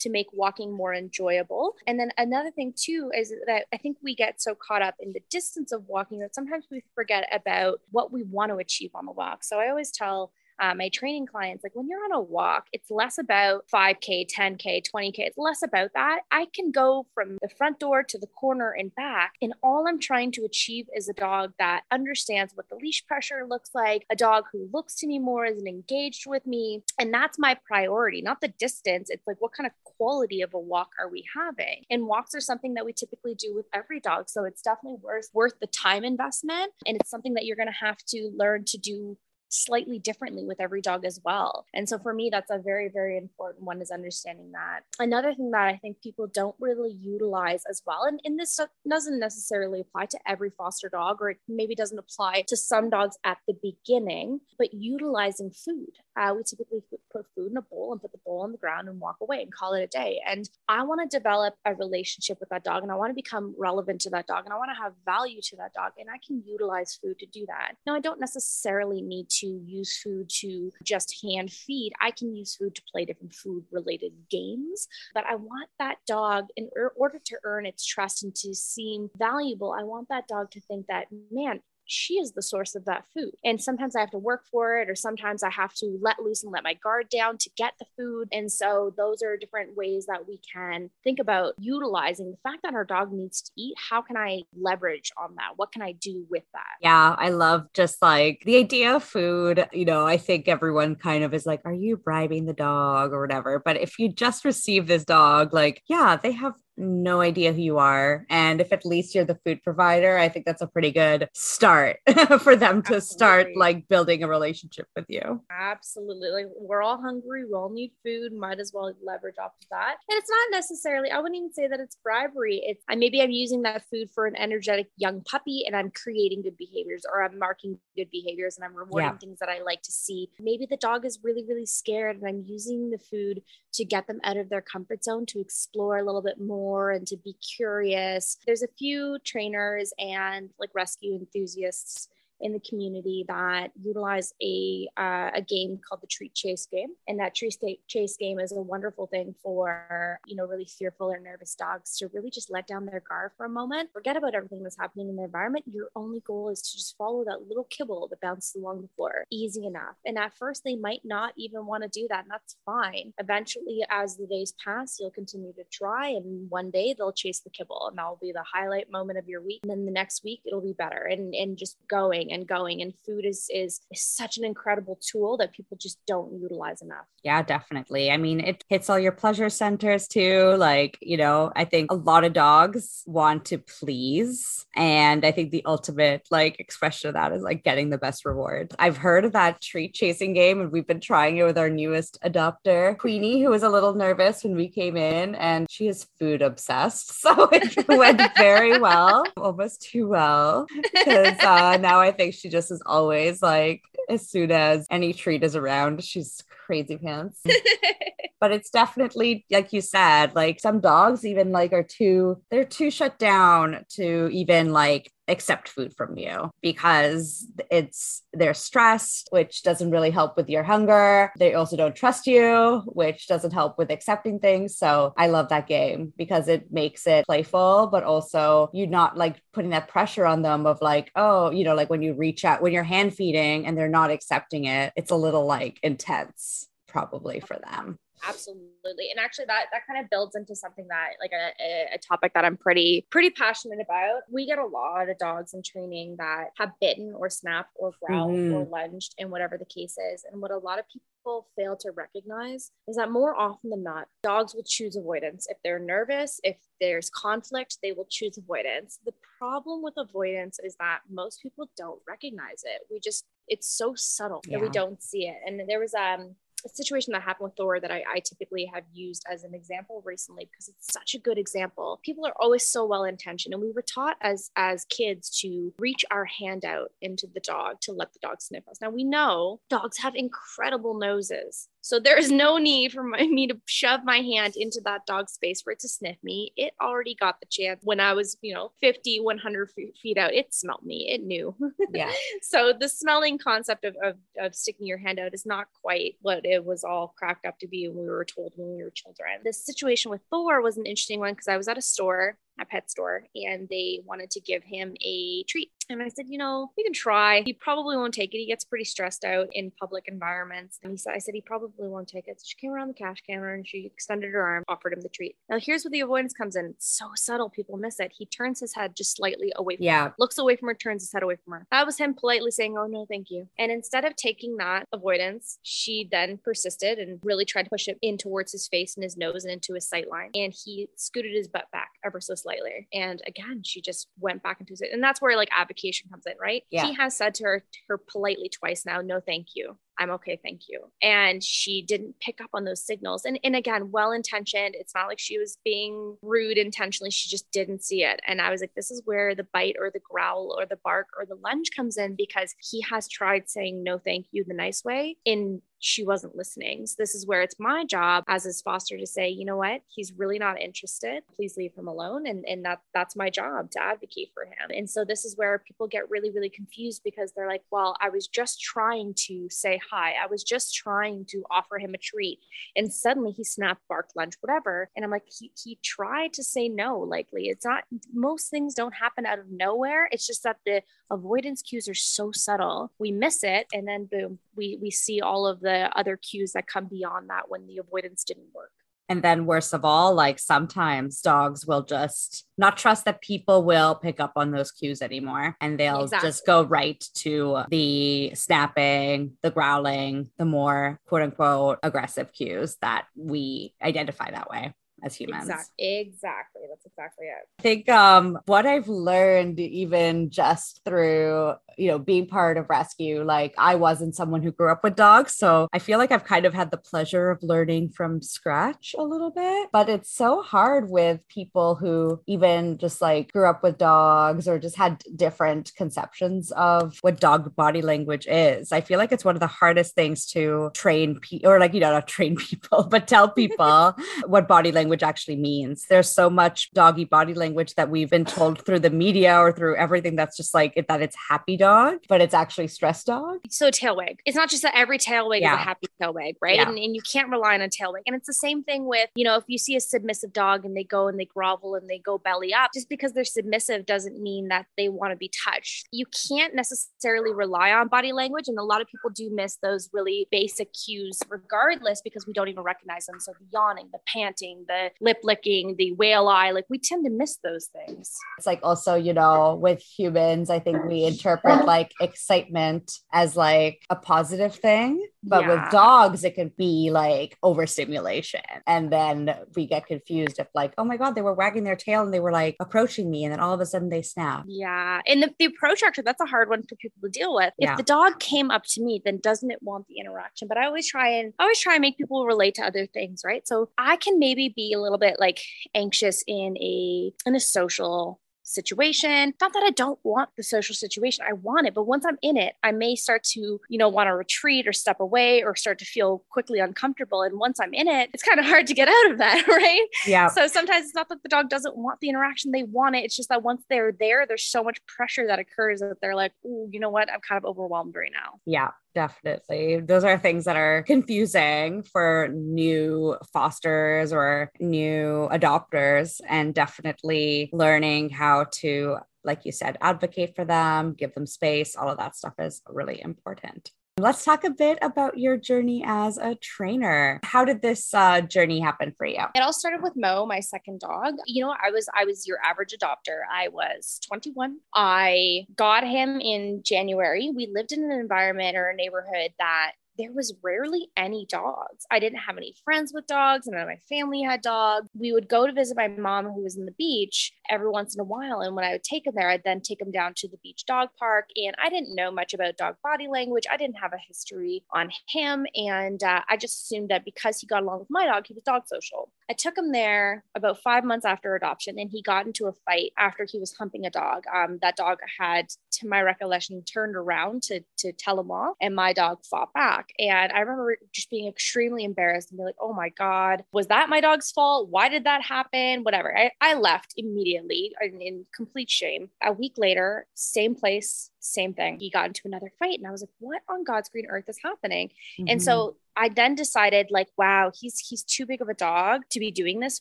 to 0.00 0.10
make 0.10 0.26
walking 0.32 0.72
more 0.72 0.94
enjoyable. 0.94 1.74
And 1.86 1.98
then 1.98 2.10
another 2.16 2.50
thing 2.50 2.72
too 2.76 3.10
is 3.16 3.32
that 3.46 3.66
I 3.72 3.76
think 3.76 3.98
we 4.02 4.14
get 4.14 4.40
so 4.40 4.54
caught 4.54 4.82
up 4.82 4.94
in 5.00 5.12
the 5.12 5.22
distance 5.30 5.72
of 5.72 5.86
walking 5.88 6.20
that 6.20 6.34
sometimes 6.34 6.66
we 6.70 6.82
forget 6.94 7.28
about 7.32 7.80
what 7.90 8.12
we 8.12 8.22
want 8.24 8.50
to 8.50 8.56
achieve 8.56 8.90
on 8.94 9.06
the 9.06 9.12
walk. 9.12 9.44
So 9.44 9.58
I 9.58 9.68
always 9.68 9.90
tell 9.90 10.32
uh, 10.60 10.74
my 10.74 10.88
training 10.88 11.26
clients 11.26 11.62
like 11.62 11.74
when 11.74 11.88
you're 11.88 12.04
on 12.04 12.12
a 12.12 12.20
walk 12.20 12.66
it's 12.72 12.90
less 12.90 13.18
about 13.18 13.64
5k 13.72 14.26
10k 14.32 14.82
20k 14.94 15.14
it's 15.18 15.38
less 15.38 15.62
about 15.62 15.90
that. 15.94 16.20
I 16.30 16.46
can 16.54 16.70
go 16.70 17.06
from 17.14 17.38
the 17.42 17.48
front 17.48 17.78
door 17.78 18.02
to 18.02 18.18
the 18.18 18.26
corner 18.26 18.70
and 18.70 18.94
back 18.94 19.34
and 19.42 19.54
all 19.62 19.86
i'm 19.88 19.98
trying 19.98 20.32
to 20.32 20.44
achieve 20.44 20.86
is 20.94 21.08
a 21.08 21.12
dog 21.14 21.52
that 21.58 21.82
understands 21.90 22.54
what 22.54 22.68
the 22.68 22.76
leash 22.76 23.06
pressure 23.06 23.46
looks 23.48 23.70
like 23.74 24.04
a 24.10 24.16
dog 24.16 24.44
who 24.52 24.68
looks 24.72 24.94
to 24.96 25.06
me 25.06 25.18
more 25.18 25.44
as 25.44 25.58
an 25.58 25.66
engaged 25.66 26.26
with 26.26 26.46
me 26.46 26.82
and 26.98 27.12
that's 27.12 27.38
my 27.38 27.56
priority 27.66 28.22
not 28.22 28.40
the 28.40 28.48
distance 28.48 29.10
it's 29.10 29.26
like 29.26 29.36
what 29.40 29.52
kind 29.52 29.66
of 29.66 29.72
quality 29.98 30.42
of 30.42 30.54
a 30.54 30.58
walk 30.58 30.90
are 30.98 31.08
we 31.08 31.24
having? 31.36 31.84
And 31.90 32.06
walks 32.06 32.34
are 32.34 32.40
something 32.40 32.74
that 32.74 32.84
we 32.84 32.92
typically 32.92 33.34
do 33.34 33.54
with 33.54 33.66
every 33.74 34.00
dog 34.00 34.28
so 34.28 34.44
it's 34.44 34.62
definitely 34.62 34.98
worth 35.02 35.28
worth 35.34 35.54
the 35.60 35.66
time 35.66 36.04
investment 36.04 36.72
and 36.86 36.96
it's 36.96 37.10
something 37.10 37.34
that 37.34 37.44
you're 37.44 37.56
going 37.56 37.68
to 37.68 37.72
have 37.72 37.98
to 38.08 38.30
learn 38.36 38.64
to 38.66 38.78
do 38.78 39.16
slightly 39.48 39.98
differently 39.98 40.44
with 40.44 40.60
every 40.60 40.80
dog 40.80 41.04
as 41.04 41.20
well. 41.24 41.66
And 41.74 41.88
so 41.88 41.98
for 41.98 42.12
me, 42.12 42.28
that's 42.30 42.50
a 42.50 42.58
very, 42.58 42.88
very 42.88 43.16
important 43.16 43.64
one 43.64 43.80
is 43.80 43.90
understanding 43.90 44.52
that. 44.52 44.80
Another 44.98 45.34
thing 45.34 45.50
that 45.52 45.68
I 45.68 45.76
think 45.76 46.00
people 46.02 46.26
don't 46.26 46.56
really 46.60 46.92
utilize 46.92 47.62
as 47.68 47.82
well, 47.86 48.04
and, 48.04 48.20
and 48.24 48.38
this 48.38 48.58
doesn't 48.88 49.20
necessarily 49.20 49.80
apply 49.80 50.06
to 50.06 50.18
every 50.26 50.50
foster 50.50 50.88
dog, 50.88 51.18
or 51.20 51.30
it 51.30 51.38
maybe 51.48 51.74
doesn't 51.74 51.98
apply 51.98 52.44
to 52.48 52.56
some 52.56 52.90
dogs 52.90 53.16
at 53.24 53.38
the 53.46 53.54
beginning, 53.62 54.40
but 54.58 54.72
utilizing 54.72 55.50
food. 55.50 55.92
Uh, 56.18 56.34
we 56.34 56.42
typically 56.42 56.82
put 57.12 57.26
food 57.34 57.52
in 57.52 57.56
a 57.56 57.62
bowl 57.62 57.92
and 57.92 58.00
put 58.00 58.10
the 58.10 58.18
bowl 58.26 58.42
on 58.42 58.50
the 58.50 58.58
ground 58.58 58.88
and 58.88 58.98
walk 58.98 59.16
away 59.20 59.40
and 59.40 59.52
call 59.52 59.74
it 59.74 59.82
a 59.82 59.86
day. 59.86 60.20
And 60.26 60.48
I 60.68 60.82
want 60.82 61.08
to 61.08 61.16
develop 61.16 61.54
a 61.64 61.74
relationship 61.74 62.40
with 62.40 62.48
that 62.48 62.64
dog 62.64 62.82
and 62.82 62.90
I 62.90 62.96
want 62.96 63.10
to 63.10 63.14
become 63.14 63.54
relevant 63.56 64.00
to 64.02 64.10
that 64.10 64.26
dog 64.26 64.44
and 64.44 64.52
I 64.52 64.56
want 64.56 64.70
to 64.74 64.82
have 64.82 64.94
value 65.04 65.40
to 65.42 65.56
that 65.56 65.74
dog. 65.74 65.92
And 65.98 66.08
I 66.10 66.18
can 66.26 66.42
utilize 66.44 66.98
food 67.00 67.18
to 67.20 67.26
do 67.26 67.46
that. 67.46 67.74
Now, 67.86 67.94
I 67.94 68.00
don't 68.00 68.18
necessarily 68.18 69.00
need 69.00 69.28
to 69.40 69.46
use 69.46 70.00
food 70.02 70.28
to 70.40 70.72
just 70.82 71.16
hand 71.22 71.52
feed. 71.52 71.92
I 72.00 72.10
can 72.10 72.34
use 72.34 72.56
food 72.56 72.74
to 72.74 72.82
play 72.90 73.04
different 73.04 73.34
food 73.34 73.64
related 73.70 74.12
games, 74.30 74.88
but 75.14 75.24
I 75.24 75.36
want 75.36 75.68
that 75.78 75.98
dog 76.06 76.46
in 76.56 76.68
order 76.96 77.20
to 77.24 77.38
earn 77.44 77.64
its 77.64 77.86
trust 77.86 78.24
and 78.24 78.34
to 78.36 78.54
seem 78.54 79.10
valuable. 79.16 79.72
I 79.72 79.84
want 79.84 80.08
that 80.08 80.26
dog 80.26 80.50
to 80.52 80.60
think 80.60 80.86
that, 80.88 81.06
man, 81.30 81.60
she 81.88 82.14
is 82.14 82.32
the 82.32 82.42
source 82.42 82.74
of 82.74 82.84
that 82.84 83.04
food. 83.14 83.32
And 83.44 83.60
sometimes 83.60 83.96
I 83.96 84.00
have 84.00 84.10
to 84.10 84.18
work 84.18 84.44
for 84.50 84.78
it, 84.78 84.88
or 84.88 84.94
sometimes 84.94 85.42
I 85.42 85.50
have 85.50 85.74
to 85.74 85.98
let 86.00 86.20
loose 86.20 86.42
and 86.42 86.52
let 86.52 86.62
my 86.62 86.74
guard 86.74 87.08
down 87.08 87.38
to 87.38 87.50
get 87.56 87.72
the 87.78 87.86
food. 87.96 88.28
And 88.32 88.50
so 88.52 88.94
those 88.96 89.22
are 89.22 89.36
different 89.36 89.76
ways 89.76 90.06
that 90.06 90.28
we 90.28 90.40
can 90.52 90.90
think 91.02 91.18
about 91.18 91.54
utilizing 91.58 92.30
the 92.30 92.36
fact 92.42 92.62
that 92.62 92.74
our 92.74 92.84
dog 92.84 93.12
needs 93.12 93.42
to 93.42 93.52
eat. 93.56 93.74
How 93.76 94.02
can 94.02 94.16
I 94.16 94.42
leverage 94.58 95.10
on 95.16 95.34
that? 95.36 95.52
What 95.56 95.72
can 95.72 95.82
I 95.82 95.92
do 95.92 96.26
with 96.30 96.44
that? 96.52 96.76
Yeah, 96.82 97.16
I 97.18 97.30
love 97.30 97.66
just 97.72 98.00
like 98.02 98.42
the 98.44 98.56
idea 98.56 98.94
of 98.94 99.02
food. 99.02 99.66
You 99.72 99.84
know, 99.84 100.06
I 100.06 100.18
think 100.18 100.48
everyone 100.48 100.94
kind 100.94 101.24
of 101.24 101.34
is 101.34 101.46
like, 101.46 101.62
are 101.64 101.72
you 101.72 101.96
bribing 101.96 102.46
the 102.46 102.52
dog 102.52 103.12
or 103.12 103.20
whatever? 103.20 103.60
But 103.64 103.78
if 103.78 103.98
you 103.98 104.12
just 104.12 104.44
receive 104.44 104.86
this 104.86 105.04
dog, 105.04 105.52
like, 105.54 105.82
yeah, 105.88 106.16
they 106.16 106.32
have 106.32 106.54
no 106.78 107.20
idea 107.20 107.52
who 107.52 107.60
you 107.60 107.78
are. 107.78 108.24
And 108.30 108.60
if 108.60 108.72
at 108.72 108.86
least 108.86 109.14
you're 109.14 109.24
the 109.24 109.38
food 109.44 109.62
provider, 109.62 110.16
I 110.16 110.28
think 110.28 110.46
that's 110.46 110.62
a 110.62 110.66
pretty 110.66 110.92
good 110.92 111.28
start 111.34 111.98
for 112.40 112.56
them 112.56 112.82
to 112.82 112.96
Absolutely. 112.96 113.00
start 113.00 113.48
like 113.56 113.88
building 113.88 114.22
a 114.22 114.28
relationship 114.28 114.86
with 114.94 115.06
you. 115.08 115.42
Absolutely. 115.50 116.30
Like 116.30 116.46
we're 116.56 116.82
all 116.82 117.00
hungry, 117.00 117.44
we 117.44 117.52
all 117.52 117.70
need 117.70 117.92
food, 118.04 118.32
might 118.32 118.60
as 118.60 118.72
well 118.72 118.92
leverage 119.04 119.36
off 119.42 119.52
of 119.60 119.68
that. 119.70 119.96
And 120.08 120.18
it's 120.18 120.30
not 120.30 120.56
necessarily, 120.58 121.10
I 121.10 121.18
wouldn't 121.18 121.36
even 121.36 121.52
say 121.52 121.68
that 121.68 121.80
it's 121.80 121.96
bribery. 122.02 122.62
It's 122.64 122.82
I 122.88 122.94
maybe 122.94 123.20
I'm 123.20 123.30
using 123.30 123.62
that 123.62 123.82
food 123.90 124.08
for 124.14 124.26
an 124.26 124.36
energetic 124.36 124.88
young 124.96 125.22
puppy 125.22 125.64
and 125.66 125.74
I'm 125.74 125.90
creating 125.90 126.42
good 126.42 126.56
behaviors 126.56 127.02
or 127.12 127.24
I'm 127.24 127.38
marking 127.38 127.78
good 127.96 128.10
behaviors 128.10 128.56
and 128.56 128.64
I'm 128.64 128.74
rewarding 128.74 129.10
yeah. 129.10 129.18
things 129.18 129.38
that 129.40 129.48
I 129.48 129.62
like 129.62 129.82
to 129.82 129.92
see. 129.92 130.30
Maybe 130.40 130.66
the 130.68 130.76
dog 130.76 131.04
is 131.04 131.18
really, 131.22 131.44
really 131.48 131.66
scared 131.66 132.16
and 132.16 132.28
I'm 132.28 132.44
using 132.46 132.90
the 132.90 132.98
food 132.98 133.42
to 133.74 133.84
get 133.84 134.06
them 134.06 134.20
out 134.24 134.36
of 134.36 134.48
their 134.48 134.62
comfort 134.62 135.04
zone 135.04 135.26
to 135.26 135.40
explore 135.40 135.98
a 135.98 136.04
little 136.04 136.22
bit 136.22 136.40
more 136.40 136.67
more 136.68 136.90
and 136.90 137.06
to 137.06 137.16
be 137.16 137.34
curious. 137.34 138.36
There's 138.46 138.62
a 138.62 138.68
few 138.78 139.18
trainers 139.24 139.92
and 139.98 140.50
like 140.60 140.70
rescue 140.74 141.14
enthusiasts 141.14 142.08
in 142.40 142.52
the 142.52 142.60
community 142.60 143.24
that 143.28 143.68
utilize 143.80 144.32
a 144.42 144.88
uh, 144.96 145.30
a 145.34 145.42
game 145.42 145.78
called 145.86 146.00
the 146.02 146.06
treat 146.06 146.34
chase 146.34 146.66
game. 146.70 146.90
And 147.06 147.18
that 147.20 147.34
treat 147.34 147.56
chase 147.88 148.16
game 148.16 148.38
is 148.38 148.52
a 148.52 148.60
wonderful 148.60 149.06
thing 149.06 149.34
for 149.42 150.20
you 150.26 150.36
know 150.36 150.46
really 150.46 150.66
fearful 150.66 151.10
or 151.10 151.20
nervous 151.20 151.54
dogs 151.54 151.96
to 151.98 152.08
really 152.12 152.30
just 152.30 152.50
let 152.50 152.66
down 152.66 152.86
their 152.86 153.02
guard 153.08 153.32
for 153.36 153.46
a 153.46 153.48
moment. 153.48 153.90
Forget 153.92 154.16
about 154.16 154.34
everything 154.34 154.62
that's 154.62 154.78
happening 154.78 155.08
in 155.08 155.16
the 155.16 155.24
environment. 155.24 155.64
Your 155.66 155.88
only 155.96 156.20
goal 156.20 156.50
is 156.50 156.62
to 156.62 156.76
just 156.76 156.96
follow 156.96 157.24
that 157.24 157.48
little 157.48 157.66
kibble 157.70 158.08
that 158.08 158.20
bounces 158.20 158.54
along 158.54 158.82
the 158.82 158.88
floor. 158.96 159.24
Easy 159.30 159.66
enough. 159.66 159.96
And 160.04 160.18
at 160.18 160.36
first 160.36 160.64
they 160.64 160.76
might 160.76 161.02
not 161.04 161.32
even 161.36 161.66
want 161.66 161.82
to 161.82 161.88
do 161.88 162.06
that 162.10 162.24
and 162.24 162.30
that's 162.30 162.56
fine. 162.64 163.12
Eventually 163.18 163.80
as 163.90 164.16
the 164.16 164.26
days 164.26 164.54
pass 164.62 164.98
you'll 165.00 165.10
continue 165.10 165.52
to 165.54 165.64
try 165.72 166.08
and 166.08 166.50
one 166.50 166.70
day 166.70 166.94
they'll 166.96 167.12
chase 167.12 167.40
the 167.40 167.50
kibble 167.50 167.86
and 167.88 167.98
that 167.98 168.08
will 168.08 168.18
be 168.20 168.32
the 168.32 168.44
highlight 168.52 168.90
moment 168.90 169.18
of 169.18 169.28
your 169.28 169.42
week. 169.42 169.60
And 169.62 169.70
then 169.70 169.84
the 169.84 169.92
next 169.92 170.24
week 170.24 170.40
it'll 170.46 170.60
be 170.60 170.72
better. 170.72 171.08
And 171.10 171.34
and 171.34 171.56
just 171.56 171.76
going 171.88 172.27
and 172.32 172.46
going 172.46 172.82
and 172.82 172.94
food 173.04 173.24
is, 173.24 173.50
is 173.52 173.80
is 173.90 174.04
such 174.04 174.38
an 174.38 174.44
incredible 174.44 174.98
tool 175.00 175.36
that 175.36 175.52
people 175.52 175.76
just 175.80 175.98
don't 176.06 176.32
utilize 176.40 176.82
enough. 176.82 177.06
Yeah 177.22 177.42
definitely. 177.42 178.10
I 178.10 178.16
mean 178.16 178.40
it 178.40 178.64
hits 178.68 178.90
all 178.90 178.98
your 178.98 179.12
pleasure 179.12 179.50
centers 179.50 180.08
too. 180.08 180.54
Like 180.56 180.98
you 181.00 181.16
know 181.16 181.52
i 181.54 181.64
think 181.64 181.90
a 181.90 181.94
lot 181.94 182.24
of 182.24 182.32
dogs 182.32 183.02
want 183.06 183.44
to 183.46 183.58
please. 183.58 184.66
And 184.76 185.24
i 185.24 185.30
think 185.30 185.50
the 185.50 185.64
ultimate 185.64 186.26
like 186.30 186.58
expression 186.60 187.08
of 187.08 187.14
that 187.14 187.32
is 187.32 187.42
like 187.42 187.64
getting 187.64 187.90
the 187.90 187.98
best 187.98 188.24
reward. 188.24 188.74
I've 188.78 188.96
heard 188.96 189.24
of 189.24 189.32
that 189.32 189.60
treat 189.60 189.94
chasing 189.94 190.32
game 190.32 190.60
and 190.60 190.72
we've 190.72 190.86
been 190.86 191.00
trying 191.00 191.36
it 191.36 191.44
with 191.44 191.58
our 191.58 191.70
newest 191.70 192.18
adopter 192.24 192.96
queenie 192.98 193.42
who 193.42 193.50
was 193.50 193.62
a 193.62 193.68
little 193.68 193.94
nervous 193.94 194.44
when 194.44 194.56
we 194.56 194.68
came 194.68 194.96
in 194.96 195.34
and 195.34 195.66
she 195.70 195.88
is 195.88 196.06
food 196.18 196.42
obsessed. 196.42 197.14
So 197.28 197.48
it 197.52 197.86
went 197.88 198.22
very 198.36 198.78
well 198.78 199.24
almost 199.36 199.82
too 199.82 200.08
well 200.08 200.66
because 200.92 201.38
uh, 201.40 201.76
now 201.78 202.00
i 202.00 202.10
think 202.18 202.34
she 202.34 202.50
just 202.50 202.70
is 202.70 202.82
always 202.84 203.40
like, 203.40 203.80
as 204.10 204.28
soon 204.28 204.50
as 204.50 204.86
any 204.90 205.14
treat 205.14 205.42
is 205.42 205.56
around, 205.56 206.04
she's 206.04 206.42
crazy 206.66 206.98
pants. 206.98 207.40
but 208.40 208.52
it's 208.52 208.70
definitely 208.70 209.46
like 209.50 209.72
you 209.72 209.80
said, 209.80 210.34
like 210.34 210.60
some 210.60 210.80
dogs 210.80 211.24
even 211.24 211.52
like 211.52 211.72
are 211.72 211.82
too 211.82 212.42
they're 212.50 212.64
too 212.64 212.90
shut 212.90 213.18
down 213.18 213.84
to 213.90 214.28
even 214.32 214.72
like 214.72 215.10
accept 215.28 215.68
food 215.68 215.94
from 215.94 216.16
you 216.16 216.50
because 216.62 217.46
it's 217.70 218.22
they're 218.32 218.54
stressed 218.54 219.28
which 219.30 219.62
doesn't 219.62 219.90
really 219.90 220.10
help 220.10 220.36
with 220.36 220.48
your 220.48 220.62
hunger. 220.62 221.30
They 221.38 221.54
also 221.54 221.76
don't 221.76 221.94
trust 221.94 222.26
you 222.26 222.82
which 222.86 223.26
doesn't 223.26 223.52
help 223.52 223.78
with 223.78 223.90
accepting 223.90 224.38
things. 224.38 224.76
So 224.76 225.12
i 225.16 225.26
love 225.26 225.48
that 225.50 225.66
game 225.66 226.12
because 226.16 226.48
it 226.48 226.72
makes 226.72 227.06
it 227.06 227.24
playful 227.26 227.88
but 227.90 228.04
also 228.04 228.70
you're 228.72 228.86
not 228.86 229.16
like 229.16 229.40
putting 229.52 229.70
that 229.70 229.88
pressure 229.88 230.26
on 230.26 230.42
them 230.42 230.66
of 230.66 230.80
like 230.80 231.10
oh 231.16 231.50
you 231.50 231.64
know 231.64 231.74
like 231.74 231.90
when 231.90 232.02
you 232.02 232.14
reach 232.14 232.44
out 232.44 232.62
when 232.62 232.72
you're 232.72 232.82
hand 232.82 233.14
feeding 233.14 233.66
and 233.66 233.76
they're 233.76 233.88
not 233.88 234.10
accepting 234.10 234.64
it 234.64 234.92
it's 234.96 235.10
a 235.10 235.16
little 235.16 235.46
like 235.46 235.78
intense 235.82 236.68
probably 236.86 237.40
for 237.40 237.58
them 237.58 237.98
absolutely. 238.26 239.10
And 239.10 239.18
actually 239.18 239.46
that 239.46 239.66
that 239.72 239.86
kind 239.86 240.02
of 240.02 240.10
builds 240.10 240.34
into 240.34 240.54
something 240.54 240.86
that 240.88 241.10
like 241.20 241.32
a, 241.32 241.94
a, 241.94 241.98
topic 241.98 242.32
that 242.34 242.44
i'm 242.44 242.56
pretty 242.56 243.06
pretty 243.10 243.30
passionate 243.30 243.80
about. 243.84 244.22
We 244.30 244.46
get 244.46 244.58
a 244.58 244.66
lot 244.66 245.08
of 245.08 245.18
dogs 245.18 245.54
in 245.54 245.62
training 245.62 246.16
that 246.18 246.50
have 246.56 246.72
bitten 246.80 247.12
or 247.14 247.28
snapped 247.28 247.72
or 247.74 247.92
growled 248.04 248.32
mm-hmm. 248.32 248.54
or 248.54 248.64
lunged 248.64 249.14
and 249.18 249.30
whatever 249.30 249.58
the 249.58 249.64
case 249.64 249.96
is. 250.12 250.24
And 250.30 250.40
what 250.40 250.50
a 250.50 250.58
lot 250.58 250.78
of 250.78 250.86
people 250.88 251.48
fail 251.56 251.76
to 251.76 251.90
recognize 251.90 252.70
is 252.86 252.96
that 252.96 253.10
more 253.10 253.34
often 253.34 253.70
than 253.70 253.82
not 253.82 254.08
dogs 254.22 254.54
will 254.54 254.64
choose 254.64 254.96
avoidance. 254.96 255.46
If 255.50 255.58
they're 255.62 255.78
nervous 255.78 256.40
if 256.44 256.56
there's 256.80 257.10
conflict 257.10 257.78
they 257.82 257.92
will 257.92 258.06
choose 258.08 258.38
avoidance. 258.38 258.98
The 259.04 259.14
problem 259.38 259.82
with 259.82 259.94
avoidance 259.96 260.58
is 260.62 260.76
that 260.76 261.00
most 261.10 261.42
people 261.42 261.70
don't 261.76 262.00
recognize 262.08 262.62
it. 262.64 262.82
We 262.90 263.00
just 263.00 263.24
it's 263.48 263.68
so 263.68 263.94
subtle 263.94 264.42
yeah. 264.46 264.58
that 264.58 264.62
we 264.62 264.70
don't 264.70 265.02
see 265.02 265.26
it. 265.26 265.36
And 265.46 265.60
there 265.68 265.80
was 265.80 265.94
um 265.94 266.36
a 266.64 266.68
situation 266.68 267.12
that 267.12 267.22
happened 267.22 267.46
with 267.46 267.56
Thor 267.56 267.80
that 267.80 267.90
I, 267.90 268.02
I, 268.14 268.20
typically 268.20 268.70
have 268.74 268.84
used 268.92 269.24
as 269.30 269.44
an 269.44 269.54
example 269.54 270.02
recently 270.04 270.48
because 270.50 270.68
it's 270.68 270.92
such 270.92 271.14
a 271.14 271.18
good 271.18 271.38
example. 271.38 272.00
People 272.02 272.26
are 272.26 272.34
always 272.40 272.66
so 272.66 272.84
well 272.84 273.04
intentioned, 273.04 273.54
and 273.54 273.62
we 273.62 273.70
were 273.70 273.82
taught 273.82 274.16
as 274.20 274.50
as 274.56 274.84
kids 274.86 275.30
to 275.40 275.72
reach 275.78 276.04
our 276.10 276.24
hand 276.24 276.64
out 276.64 276.90
into 277.00 277.26
the 277.32 277.40
dog 277.40 277.80
to 277.82 277.92
let 277.92 278.12
the 278.12 278.18
dog 278.20 278.40
sniff 278.40 278.66
us. 278.68 278.80
Now 278.80 278.90
we 278.90 279.04
know 279.04 279.60
dogs 279.70 279.98
have 279.98 280.14
incredible 280.14 280.98
noses, 280.98 281.68
so 281.80 281.98
there 281.98 282.18
is 282.18 282.30
no 282.30 282.58
need 282.58 282.92
for 282.92 283.02
my, 283.02 283.18
me 283.26 283.46
to 283.46 283.60
shove 283.66 284.00
my 284.04 284.18
hand 284.18 284.54
into 284.56 284.80
that 284.84 285.06
dog's 285.06 285.32
space 285.32 285.62
for 285.62 285.72
it 285.72 285.78
to 285.80 285.88
sniff 285.88 286.16
me. 286.22 286.52
It 286.56 286.74
already 286.80 287.14
got 287.14 287.40
the 287.40 287.46
chance 287.46 287.80
when 287.82 288.00
I 288.00 288.12
was, 288.12 288.36
you 288.42 288.54
know, 288.54 288.72
50, 288.80 289.20
100 289.20 289.70
feet 290.00 290.18
out. 290.18 290.34
It 290.34 290.54
smelled 290.54 290.84
me. 290.84 291.08
It 291.10 291.22
knew. 291.22 291.54
Yeah. 291.92 292.12
so 292.42 292.72
the 292.78 292.88
smelling 292.88 293.38
concept 293.38 293.84
of, 293.84 293.96
of, 294.02 294.16
of 294.38 294.54
sticking 294.54 294.86
your 294.86 294.98
hand 294.98 295.18
out 295.18 295.34
is 295.34 295.46
not 295.46 295.68
quite 295.82 296.16
what 296.20 296.44
it 296.44 296.64
was 296.64 296.84
all 296.84 297.14
cracked 297.16 297.46
up 297.46 297.58
to 297.60 297.68
be 297.68 297.88
when 297.88 298.04
we 298.04 298.10
were 298.10 298.24
told 298.24 298.52
when 298.56 298.76
we 298.76 298.82
were 298.82 298.90
children. 298.90 299.40
The 299.44 299.52
situation 299.52 300.10
with 300.10 300.20
Thor 300.30 300.60
was 300.60 300.76
an 300.76 300.86
interesting 300.86 301.20
one 301.20 301.32
because 301.32 301.48
I 301.48 301.56
was 301.56 301.68
at 301.68 301.78
a 301.78 301.82
store 301.82 302.38
a 302.60 302.64
pet 302.64 302.90
store 302.90 303.24
and 303.34 303.68
they 303.68 304.00
wanted 304.04 304.30
to 304.32 304.40
give 304.40 304.62
him 304.64 304.94
a 305.04 305.44
treat. 305.48 305.70
And 305.90 306.02
I 306.02 306.08
said, 306.08 306.26
you 306.28 306.36
know, 306.36 306.70
we 306.76 306.84
can 306.84 306.92
try. 306.92 307.42
He 307.46 307.54
probably 307.54 307.96
won't 307.96 308.12
take 308.12 308.34
it. 308.34 308.38
He 308.38 308.46
gets 308.46 308.62
pretty 308.62 308.84
stressed 308.84 309.24
out 309.24 309.48
in 309.52 309.72
public 309.80 310.04
environments. 310.06 310.78
And 310.82 310.92
he 310.92 310.98
said, 310.98 311.14
I 311.14 311.18
said, 311.18 311.34
he 311.34 311.40
probably 311.40 311.88
won't 311.88 312.08
take 312.08 312.28
it. 312.28 312.40
So 312.40 312.44
she 312.46 312.56
came 312.56 312.72
around 312.72 312.88
the 312.88 312.94
cash 312.94 313.22
counter 313.26 313.54
and 313.54 313.66
she 313.66 313.86
extended 313.86 314.32
her 314.32 314.42
arm, 314.42 314.64
offered 314.68 314.92
him 314.92 315.00
the 315.00 315.08
treat. 315.08 315.36
Now, 315.48 315.58
here's 315.58 315.84
where 315.84 315.90
the 315.90 316.00
avoidance 316.00 316.34
comes 316.34 316.56
in. 316.56 316.66
It's 316.66 316.98
so 316.98 317.12
subtle. 317.14 317.48
People 317.48 317.78
miss 317.78 318.00
it. 318.00 318.12
He 318.14 318.26
turns 318.26 318.60
his 318.60 318.74
head 318.74 318.96
just 318.96 319.16
slightly 319.16 319.50
away 319.56 319.76
from 319.76 319.84
yeah. 319.84 320.04
her, 320.04 320.14
looks 320.18 320.36
away 320.36 320.56
from 320.56 320.68
her, 320.68 320.74
turns 320.74 321.02
his 321.02 321.12
head 321.12 321.22
away 321.22 321.36
from 321.42 321.54
her. 321.54 321.66
That 321.70 321.86
was 321.86 321.96
him 321.96 322.12
politely 322.12 322.50
saying, 322.50 322.76
oh, 322.76 322.86
no, 322.86 323.06
thank 323.08 323.30
you. 323.30 323.48
And 323.58 323.72
instead 323.72 324.04
of 324.04 324.14
taking 324.14 324.58
that 324.58 324.84
avoidance, 324.92 325.58
she 325.62 326.06
then 326.10 326.38
persisted 326.44 326.98
and 326.98 327.18
really 327.22 327.46
tried 327.46 327.62
to 327.62 327.70
push 327.70 327.88
it 327.88 327.96
in 328.02 328.18
towards 328.18 328.52
his 328.52 328.68
face 328.68 328.94
and 328.94 329.04
his 329.04 329.16
nose 329.16 329.44
and 329.44 329.52
into 329.52 329.72
his 329.72 329.88
sight 329.88 330.10
line. 330.10 330.30
And 330.34 330.52
he 330.52 330.88
scooted 330.96 331.32
his 331.34 331.48
butt 331.48 331.70
back 331.72 331.92
ever 332.04 332.20
so 332.20 332.34
slightly. 332.34 332.47
And 332.92 333.22
again, 333.26 333.62
she 333.64 333.80
just 333.80 334.08
went 334.18 334.42
back 334.42 334.60
into 334.60 334.74
it. 334.80 334.92
And 334.92 335.02
that's 335.02 335.20
where 335.20 335.36
like 335.36 335.50
avocation 335.56 336.10
comes 336.10 336.24
in, 336.26 336.34
right? 336.40 336.62
Yeah. 336.70 336.86
He 336.86 336.94
has 336.94 337.16
said 337.16 337.34
to 337.36 337.44
her, 337.44 337.60
to 337.60 337.78
her 337.88 337.98
politely 337.98 338.48
twice 338.48 338.84
now, 338.84 339.00
no, 339.00 339.20
thank 339.20 339.48
you. 339.54 339.76
I'm 339.98 340.10
okay, 340.10 340.38
thank 340.42 340.68
you. 340.68 340.80
And 341.02 341.42
she 341.42 341.82
didn't 341.82 342.20
pick 342.20 342.40
up 342.40 342.50
on 342.54 342.64
those 342.64 342.84
signals. 342.84 343.24
And, 343.24 343.38
and 343.42 343.56
again, 343.56 343.90
well 343.90 344.12
intentioned. 344.12 344.74
It's 344.78 344.94
not 344.94 345.08
like 345.08 345.18
she 345.18 345.38
was 345.38 345.58
being 345.64 346.16
rude 346.22 346.58
intentionally. 346.58 347.10
She 347.10 347.28
just 347.28 347.50
didn't 347.50 347.82
see 347.82 348.04
it. 348.04 348.20
And 348.26 348.40
I 348.40 348.50
was 348.50 348.60
like, 348.60 348.74
this 348.74 348.90
is 348.90 349.02
where 349.04 349.34
the 349.34 349.46
bite 349.52 349.76
or 349.78 349.90
the 349.90 350.00
growl 350.00 350.54
or 350.56 350.66
the 350.66 350.78
bark 350.84 351.08
or 351.18 351.26
the 351.26 351.34
lunge 351.34 351.70
comes 351.74 351.96
in 351.96 352.14
because 352.14 352.54
he 352.60 352.80
has 352.82 353.08
tried 353.08 353.48
saying 353.48 353.82
no, 353.82 353.98
thank 353.98 354.26
you 354.30 354.44
the 354.46 354.54
nice 354.54 354.84
way 354.84 355.16
in 355.24 355.62
she 355.80 356.04
wasn't 356.04 356.36
listening. 356.36 356.86
So 356.86 356.96
this 356.98 357.14
is 357.14 357.26
where 357.26 357.42
it's 357.42 357.58
my 357.58 357.84
job 357.84 358.24
as 358.28 358.44
his 358.44 358.60
foster 358.60 358.98
to 358.98 359.06
say, 359.06 359.28
you 359.28 359.44
know 359.44 359.56
what, 359.56 359.82
he's 359.86 360.12
really 360.12 360.38
not 360.38 360.60
interested. 360.60 361.22
Please 361.34 361.56
leave 361.56 361.74
him 361.74 361.88
alone. 361.88 362.26
And, 362.26 362.44
and 362.46 362.64
that 362.64 362.80
that's 362.92 363.16
my 363.16 363.30
job 363.30 363.70
to 363.72 363.82
advocate 363.82 364.30
for 364.34 364.44
him. 364.44 364.70
And 364.70 364.88
so 364.88 365.04
this 365.04 365.24
is 365.24 365.36
where 365.36 365.58
people 365.58 365.86
get 365.86 366.10
really, 366.10 366.30
really 366.30 366.50
confused 366.50 367.02
because 367.04 367.32
they're 367.32 367.48
like, 367.48 367.62
well, 367.70 367.96
I 368.00 368.08
was 368.08 368.26
just 368.26 368.60
trying 368.60 369.14
to 369.26 369.48
say 369.50 369.80
hi. 369.90 370.12
I 370.22 370.26
was 370.26 370.42
just 370.42 370.74
trying 370.74 371.24
to 371.30 371.44
offer 371.50 371.78
him 371.78 371.94
a 371.94 371.98
treat. 371.98 372.40
And 372.76 372.92
suddenly 372.92 373.32
he 373.32 373.44
snapped, 373.44 373.86
barked, 373.88 374.16
lunch, 374.16 374.34
whatever. 374.40 374.90
And 374.96 375.04
I'm 375.04 375.10
like, 375.10 375.24
he, 375.26 375.52
he 375.62 375.78
tried 375.82 376.32
to 376.34 376.44
say 376.44 376.68
no, 376.68 376.98
likely. 376.98 377.44
It's 377.48 377.64
not, 377.64 377.84
most 378.12 378.50
things 378.50 378.74
don't 378.74 378.94
happen 378.94 379.26
out 379.26 379.38
of 379.38 379.50
nowhere. 379.50 380.08
It's 380.10 380.26
just 380.26 380.42
that 380.44 380.58
the 380.64 380.82
avoidance 381.10 381.62
cues 381.62 381.88
are 381.88 381.94
so 381.94 382.32
subtle. 382.32 382.92
We 382.98 383.12
miss 383.12 383.42
it. 383.42 383.66
And 383.72 383.86
then 383.86 384.06
boom, 384.10 384.38
we, 384.56 384.78
we 384.80 384.90
see 384.90 385.20
all 385.20 385.46
of 385.46 385.60
the 385.60 385.90
other 385.96 386.16
cues 386.16 386.52
that 386.52 386.66
come 386.66 386.86
beyond 386.86 387.30
that 387.30 387.48
when 387.48 387.66
the 387.66 387.78
avoidance 387.78 388.24
didn't 388.24 388.54
work. 388.54 388.72
And 389.08 389.22
then, 389.22 389.46
worst 389.46 389.72
of 389.72 389.84
all, 389.84 390.14
like 390.14 390.38
sometimes 390.38 391.20
dogs 391.20 391.66
will 391.66 391.82
just 391.82 392.44
not 392.56 392.76
trust 392.76 393.04
that 393.04 393.20
people 393.20 393.64
will 393.64 393.94
pick 393.94 394.20
up 394.20 394.32
on 394.36 394.50
those 394.50 394.70
cues 394.70 395.00
anymore. 395.00 395.56
And 395.60 395.78
they'll 395.78 396.04
exactly. 396.04 396.28
just 396.28 396.46
go 396.46 396.62
right 396.62 397.02
to 397.16 397.62
the 397.70 398.32
snapping, 398.34 399.32
the 399.42 399.50
growling, 399.50 400.30
the 400.38 400.44
more 400.44 401.00
quote 401.06 401.22
unquote 401.22 401.78
aggressive 401.82 402.32
cues 402.32 402.76
that 402.82 403.06
we 403.16 403.74
identify 403.82 404.30
that 404.30 404.50
way 404.50 404.74
as 405.04 405.14
humans. 405.14 405.44
Exactly. 405.44 405.98
exactly. 406.00 406.62
That's 406.68 406.86
exactly 406.86 407.26
it. 407.26 407.48
I 407.58 407.62
think 407.62 407.88
um 407.88 408.38
what 408.46 408.66
I've 408.66 408.88
learned 408.88 409.60
even 409.60 410.30
just 410.30 410.80
through, 410.84 411.54
you 411.76 411.88
know, 411.88 411.98
being 411.98 412.26
part 412.26 412.56
of 412.56 412.68
rescue, 412.68 413.22
like 413.22 413.54
I 413.58 413.74
wasn't 413.76 414.16
someone 414.16 414.42
who 414.42 414.52
grew 414.52 414.70
up 414.70 414.82
with 414.82 414.96
dogs, 414.96 415.34
so 415.34 415.68
I 415.72 415.78
feel 415.78 415.98
like 415.98 416.12
I've 416.12 416.24
kind 416.24 416.46
of 416.46 416.54
had 416.54 416.70
the 416.70 416.76
pleasure 416.76 417.30
of 417.30 417.42
learning 417.42 417.90
from 417.90 418.22
scratch 418.22 418.94
a 418.98 419.02
little 419.02 419.30
bit, 419.30 419.68
but 419.72 419.88
it's 419.88 420.12
so 420.12 420.42
hard 420.42 420.90
with 420.90 421.26
people 421.28 421.74
who 421.74 422.20
even 422.26 422.78
just 422.78 423.00
like 423.00 423.32
grew 423.32 423.48
up 423.48 423.62
with 423.62 423.78
dogs 423.78 424.48
or 424.48 424.58
just 424.58 424.76
had 424.76 425.02
different 425.14 425.72
conceptions 425.76 426.52
of 426.52 426.98
what 427.02 427.20
dog 427.20 427.54
body 427.54 427.82
language 427.82 428.26
is. 428.26 428.72
I 428.72 428.80
feel 428.80 428.98
like 428.98 429.12
it's 429.12 429.24
one 429.24 429.36
of 429.36 429.40
the 429.40 429.46
hardest 429.46 429.94
things 429.94 430.26
to 430.32 430.70
train 430.74 431.18
people 431.20 431.50
or 431.50 431.60
like 431.60 431.74
you 431.74 431.80
know, 431.80 431.92
not 431.92 432.08
train 432.08 432.36
people, 432.48 432.84
but 432.84 433.06
tell 433.06 433.28
people 433.28 433.96
what 434.26 434.48
body 434.48 434.72
language 434.72 434.87
language 434.88 435.02
actually 435.02 435.36
means. 435.36 435.86
There's 435.90 436.10
so 436.10 436.30
much 436.30 436.70
doggy 436.72 437.04
body 437.04 437.34
language 437.34 437.74
that 437.74 437.90
we've 437.90 438.08
been 438.08 438.24
told 438.24 438.64
through 438.64 438.80
the 438.80 438.90
media 438.90 439.36
or 439.38 439.52
through 439.52 439.76
everything 439.76 440.16
that's 440.16 440.34
just 440.34 440.54
like 440.54 440.82
that 440.88 441.02
it's 441.02 441.16
happy 441.28 441.58
dog, 441.58 441.98
but 442.08 442.22
it's 442.22 442.32
actually 442.32 442.68
stress 442.68 443.04
dog. 443.04 443.40
So 443.50 443.70
tail 443.70 443.96
wag. 443.96 444.20
It's 444.24 444.36
not 444.36 444.48
just 444.48 444.62
that 444.62 444.74
every 444.74 444.96
tail 444.96 445.28
wag 445.28 445.42
yeah. 445.42 445.54
is 445.54 445.60
a 445.60 445.62
happy 445.62 445.86
tail 446.00 446.14
wag, 446.14 446.36
right? 446.40 446.56
Yeah. 446.56 446.68
And, 446.68 446.78
and 446.78 446.96
you 446.96 447.02
can't 447.02 447.28
rely 447.28 447.54
on 447.54 447.60
a 447.60 447.68
tail 447.68 447.92
wag. 447.92 448.04
And 448.06 448.16
it's 448.16 448.26
the 448.26 448.32
same 448.32 448.62
thing 448.62 448.86
with, 448.86 449.10
you 449.14 449.24
know, 449.24 449.36
if 449.36 449.44
you 449.46 449.58
see 449.58 449.76
a 449.76 449.80
submissive 449.80 450.32
dog 450.32 450.64
and 450.64 450.74
they 450.74 450.84
go 450.84 451.08
and 451.08 451.20
they 451.20 451.26
grovel 451.26 451.74
and 451.74 451.86
they 451.88 451.98
go 451.98 452.16
belly 452.16 452.54
up, 452.54 452.70
just 452.72 452.88
because 452.88 453.12
they're 453.12 453.24
submissive 453.24 453.84
doesn't 453.84 454.18
mean 454.22 454.48
that 454.48 454.64
they 454.78 454.88
want 454.88 455.12
to 455.12 455.16
be 455.16 455.30
touched. 455.44 455.88
You 455.92 456.06
can't 456.28 456.54
necessarily 456.54 457.34
rely 457.34 457.72
on 457.72 457.88
body 457.88 458.12
language. 458.12 458.48
And 458.48 458.58
a 458.58 458.62
lot 458.62 458.80
of 458.80 458.86
people 458.86 459.10
do 459.10 459.28
miss 459.30 459.58
those 459.62 459.90
really 459.92 460.26
basic 460.30 460.72
cues 460.72 461.20
regardless 461.28 462.00
because 462.00 462.26
we 462.26 462.32
don't 462.32 462.48
even 462.48 462.62
recognize 462.62 463.04
them. 463.04 463.20
So 463.20 463.32
the 463.38 463.46
yawning, 463.52 463.90
the 463.92 463.98
panting, 464.06 464.64
the 464.66 464.77
lip 465.00 465.18
licking, 465.22 465.76
the 465.76 465.92
whale 465.92 466.28
eye. 466.28 466.50
Like 466.50 466.66
we 466.68 466.78
tend 466.78 467.04
to 467.04 467.10
miss 467.10 467.38
those 467.42 467.66
things. 467.66 468.16
It's 468.38 468.46
like 468.46 468.60
also, 468.62 468.94
you 468.94 469.12
know, 469.12 469.54
with 469.54 469.82
humans, 469.82 470.50
I 470.50 470.58
think 470.58 470.84
we 470.84 471.04
interpret 471.04 471.64
like 471.64 471.92
excitement 472.00 472.92
as 473.12 473.36
like 473.36 473.82
a 473.90 473.96
positive 473.96 474.54
thing. 474.54 475.06
But 475.22 475.42
yeah. 475.42 475.48
with 475.62 475.72
dogs, 475.72 476.24
it 476.24 476.34
can 476.34 476.52
be 476.56 476.90
like 476.90 477.36
overstimulation. 477.42 478.40
And 478.66 478.92
then 478.92 479.34
we 479.56 479.66
get 479.66 479.86
confused 479.86 480.38
if 480.38 480.46
like, 480.54 480.74
oh 480.78 480.84
my 480.84 480.96
God, 480.96 481.14
they 481.14 481.22
were 481.22 481.34
wagging 481.34 481.64
their 481.64 481.76
tail 481.76 482.02
and 482.02 482.14
they 482.14 482.20
were 482.20 482.32
like 482.32 482.56
approaching 482.60 483.10
me. 483.10 483.24
And 483.24 483.32
then 483.32 483.40
all 483.40 483.52
of 483.52 483.60
a 483.60 483.66
sudden 483.66 483.88
they 483.88 484.02
snap. 484.02 484.44
Yeah. 484.46 485.00
And 485.06 485.22
the, 485.22 485.34
the 485.38 485.46
approach 485.46 485.82
actor, 485.82 486.02
that's 486.02 486.20
a 486.20 486.26
hard 486.26 486.48
one 486.48 486.62
for 486.62 486.76
people 486.76 487.00
to 487.02 487.08
deal 487.08 487.34
with. 487.34 487.52
If 487.58 487.68
yeah. 487.68 487.76
the 487.76 487.82
dog 487.82 488.20
came 488.20 488.50
up 488.50 488.62
to 488.70 488.82
me, 488.82 489.02
then 489.04 489.18
doesn't 489.18 489.50
it 489.50 489.62
want 489.62 489.86
the 489.88 489.98
interaction? 489.98 490.48
But 490.48 490.58
I 490.58 490.66
always 490.66 490.88
try 490.88 491.08
and 491.08 491.32
I 491.38 491.44
always 491.44 491.60
try 491.60 491.74
and 491.74 491.80
make 491.80 491.98
people 491.98 492.26
relate 492.26 492.54
to 492.56 492.62
other 492.62 492.86
things, 492.86 493.22
right? 493.24 493.46
So 493.46 493.70
I 493.76 493.96
can 493.96 494.18
maybe 494.18 494.52
be 494.54 494.72
a 494.72 494.80
little 494.80 494.98
bit 494.98 495.16
like 495.18 495.40
anxious 495.74 496.22
in 496.26 496.56
a 496.58 497.12
in 497.26 497.34
a 497.34 497.40
social 497.40 498.20
situation. 498.48 499.34
Not 499.40 499.52
that 499.52 499.62
I 499.62 499.70
don't 499.70 499.98
want 500.02 500.30
the 500.36 500.42
social 500.42 500.74
situation, 500.74 501.24
I 501.28 501.34
want 501.34 501.66
it, 501.66 501.74
but 501.74 501.84
once 501.84 502.04
I'm 502.06 502.18
in 502.22 502.36
it, 502.36 502.54
I 502.62 502.72
may 502.72 502.96
start 502.96 503.22
to, 503.34 503.60
you 503.68 503.78
know, 503.78 503.88
want 503.88 504.08
to 504.08 504.14
retreat 504.14 504.66
or 504.66 504.72
step 504.72 505.00
away 505.00 505.42
or 505.42 505.54
start 505.54 505.78
to 505.80 505.84
feel 505.84 506.24
quickly 506.30 506.58
uncomfortable. 506.58 507.22
And 507.22 507.38
once 507.38 507.60
I'm 507.60 507.74
in 507.74 507.88
it, 507.88 508.10
it's 508.12 508.22
kind 508.22 508.40
of 508.40 508.46
hard 508.46 508.66
to 508.68 508.74
get 508.74 508.88
out 508.96 509.10
of 509.12 509.18
that, 509.18 509.46
right? 509.46 509.86
Yeah. 510.06 510.28
So 510.28 510.46
sometimes 510.46 510.86
it's 510.86 510.94
not 510.94 511.08
that 511.10 511.22
the 511.22 511.28
dog 511.28 511.48
doesn't 511.48 511.76
want 511.76 512.00
the 512.00 512.08
interaction, 512.08 512.52
they 512.52 512.64
want 512.64 512.96
it. 512.96 513.04
It's 513.04 513.16
just 513.16 513.28
that 513.28 513.42
once 513.42 513.62
they're 513.68 513.92
there, 513.92 514.26
there's 514.26 514.44
so 514.44 514.64
much 514.64 514.84
pressure 514.86 515.26
that 515.26 515.38
occurs 515.38 515.80
that 515.80 516.00
they're 516.00 516.16
like, 516.16 516.32
oh, 516.46 516.68
you 516.72 516.80
know 516.80 516.90
what? 516.90 517.10
I'm 517.12 517.20
kind 517.20 517.38
of 517.38 517.44
overwhelmed 517.44 517.94
right 517.94 518.12
now. 518.12 518.40
Yeah, 518.46 518.70
definitely. 518.98 519.78
Those 519.78 520.02
are 520.02 520.18
things 520.18 520.44
that 520.46 520.56
are 520.56 520.82
confusing 520.82 521.84
for 521.84 522.28
new 522.32 523.16
fosters 523.32 524.12
or 524.12 524.50
new 524.58 525.28
adopters, 525.30 526.20
and 526.28 526.52
definitely 526.52 527.48
learning 527.52 528.10
how 528.10 528.46
to, 528.62 528.96
like 529.22 529.44
you 529.44 529.52
said, 529.52 529.78
advocate 529.80 530.34
for 530.34 530.44
them, 530.44 530.94
give 530.94 531.14
them 531.14 531.26
space. 531.26 531.76
All 531.76 531.88
of 531.88 531.98
that 531.98 532.16
stuff 532.16 532.34
is 532.40 532.60
really 532.66 533.00
important. 533.00 533.70
Let's 533.98 534.24
talk 534.24 534.44
a 534.44 534.50
bit 534.50 534.78
about 534.80 535.18
your 535.18 535.36
journey 535.36 535.82
as 535.84 536.18
a 536.18 536.36
trainer. 536.36 537.18
How 537.24 537.44
did 537.44 537.62
this 537.62 537.92
uh, 537.92 538.20
journey 538.20 538.60
happen 538.60 538.94
for 538.96 539.06
you? 539.06 539.24
It 539.34 539.40
all 539.40 539.52
started 539.52 539.82
with 539.82 539.94
Mo, 539.96 540.24
my 540.24 540.38
second 540.38 540.78
dog. 540.78 541.14
You 541.26 541.44
know, 541.44 541.50
I 541.60 541.72
was 541.72 541.88
I 541.92 542.04
was 542.04 542.24
your 542.24 542.38
average 542.44 542.72
adopter. 542.72 543.22
I 543.32 543.48
was 543.48 543.98
21. 544.06 544.58
I 544.72 545.46
got 545.56 545.82
him 545.82 546.20
in 546.20 546.62
January. 546.64 547.32
We 547.34 547.50
lived 547.52 547.72
in 547.72 547.82
an 547.82 547.90
environment 547.90 548.56
or 548.56 548.68
a 548.68 548.76
neighborhood 548.76 549.32
that 549.40 549.72
there 549.98 550.12
was 550.12 550.34
rarely 550.42 550.88
any 550.96 551.26
dogs. 551.28 551.86
I 551.90 551.98
didn't 551.98 552.20
have 552.20 552.36
any 552.36 552.54
friends 552.64 552.92
with 552.94 553.06
dogs, 553.06 553.46
and 553.46 553.56
my 553.56 553.76
family 553.88 554.22
had 554.22 554.40
dogs. 554.42 554.88
We 554.98 555.12
would 555.12 555.28
go 555.28 555.46
to 555.46 555.52
visit 555.52 555.76
my 555.76 555.88
mom, 555.88 556.26
who 556.26 556.42
was 556.42 556.56
in 556.56 556.66
the 556.66 556.72
beach, 556.72 557.32
every 557.50 557.68
once 557.68 557.94
in 557.94 558.00
a 558.00 558.04
while. 558.04 558.40
And 558.40 558.54
when 558.54 558.64
I 558.64 558.72
would 558.72 558.84
take 558.84 559.06
him 559.06 559.14
there, 559.16 559.28
I'd 559.28 559.42
then 559.44 559.60
take 559.60 559.80
him 559.80 559.90
down 559.90 560.12
to 560.18 560.28
the 560.28 560.38
beach 560.42 560.64
dog 560.66 560.88
park. 560.98 561.26
And 561.36 561.54
I 561.62 561.68
didn't 561.68 561.94
know 561.94 562.10
much 562.10 562.32
about 562.32 562.56
dog 562.56 562.76
body 562.82 563.08
language. 563.08 563.44
I 563.50 563.56
didn't 563.56 563.78
have 563.78 563.92
a 563.92 563.98
history 564.06 564.64
on 564.72 564.90
him. 565.08 565.46
And 565.54 566.02
uh, 566.02 566.22
I 566.28 566.36
just 566.36 566.62
assumed 566.62 566.90
that 566.90 567.04
because 567.04 567.40
he 567.40 567.46
got 567.46 567.62
along 567.62 567.80
with 567.80 567.88
my 567.90 568.06
dog, 568.06 568.26
he 568.26 568.34
was 568.34 568.42
dog 568.44 568.62
social. 568.66 569.10
I 569.30 569.34
took 569.34 569.58
him 569.58 569.72
there 569.72 570.24
about 570.34 570.62
five 570.62 570.84
months 570.84 571.04
after 571.04 571.34
adoption, 571.34 571.78
and 571.78 571.90
he 571.90 572.02
got 572.02 572.26
into 572.26 572.46
a 572.46 572.52
fight 572.64 572.92
after 572.96 573.26
he 573.30 573.38
was 573.38 573.52
humping 573.52 573.84
a 573.84 573.90
dog. 573.90 574.24
Um, 574.34 574.58
that 574.62 574.76
dog 574.76 574.98
had, 575.18 575.48
to 575.72 575.88
my 575.88 576.00
recollection, 576.00 576.62
turned 576.62 576.96
around 576.96 577.42
to, 577.44 577.60
to 577.78 577.92
tell 577.92 578.18
him 578.18 578.30
off, 578.30 578.56
and 578.60 578.74
my 578.74 578.92
dog 578.92 579.18
fought 579.24 579.52
back. 579.52 579.90
And 579.98 580.32
I 580.32 580.40
remember 580.40 580.78
just 580.92 581.10
being 581.10 581.28
extremely 581.28 581.84
embarrassed 581.84 582.30
and 582.30 582.38
be 582.38 582.44
like, 582.44 582.56
oh 582.60 582.72
my 582.72 582.88
God, 582.90 583.44
was 583.52 583.66
that 583.66 583.90
my 583.90 584.00
dog's 584.00 584.30
fault? 584.30 584.68
Why 584.70 584.88
did 584.88 585.04
that 585.04 585.22
happen? 585.22 585.82
Whatever. 585.82 586.16
I, 586.16 586.30
I 586.40 586.54
left 586.54 586.94
immediately 586.96 587.74
in, 587.82 588.00
in 588.00 588.26
complete 588.34 588.70
shame. 588.70 589.10
A 589.22 589.32
week 589.32 589.54
later, 589.56 590.06
same 590.14 590.54
place, 590.54 591.10
same 591.20 591.54
thing. 591.54 591.78
He 591.78 591.90
got 591.90 592.06
into 592.06 592.22
another 592.24 592.52
fight, 592.58 592.78
and 592.78 592.86
I 592.86 592.90
was 592.90 593.02
like, 593.02 593.10
what 593.18 593.42
on 593.48 593.64
God's 593.64 593.88
green 593.88 594.06
earth 594.08 594.28
is 594.28 594.38
happening? 594.42 594.88
Mm-hmm. 594.88 595.28
And 595.28 595.42
so 595.42 595.76
I 595.98 596.08
then 596.08 596.36
decided 596.36 596.88
like, 596.90 597.08
wow, 597.16 597.50
he's 597.58 597.80
he's 597.80 598.04
too 598.04 598.24
big 598.24 598.40
of 598.40 598.48
a 598.48 598.54
dog 598.54 599.02
to 599.10 599.18
be 599.18 599.32
doing 599.32 599.58
this 599.58 599.80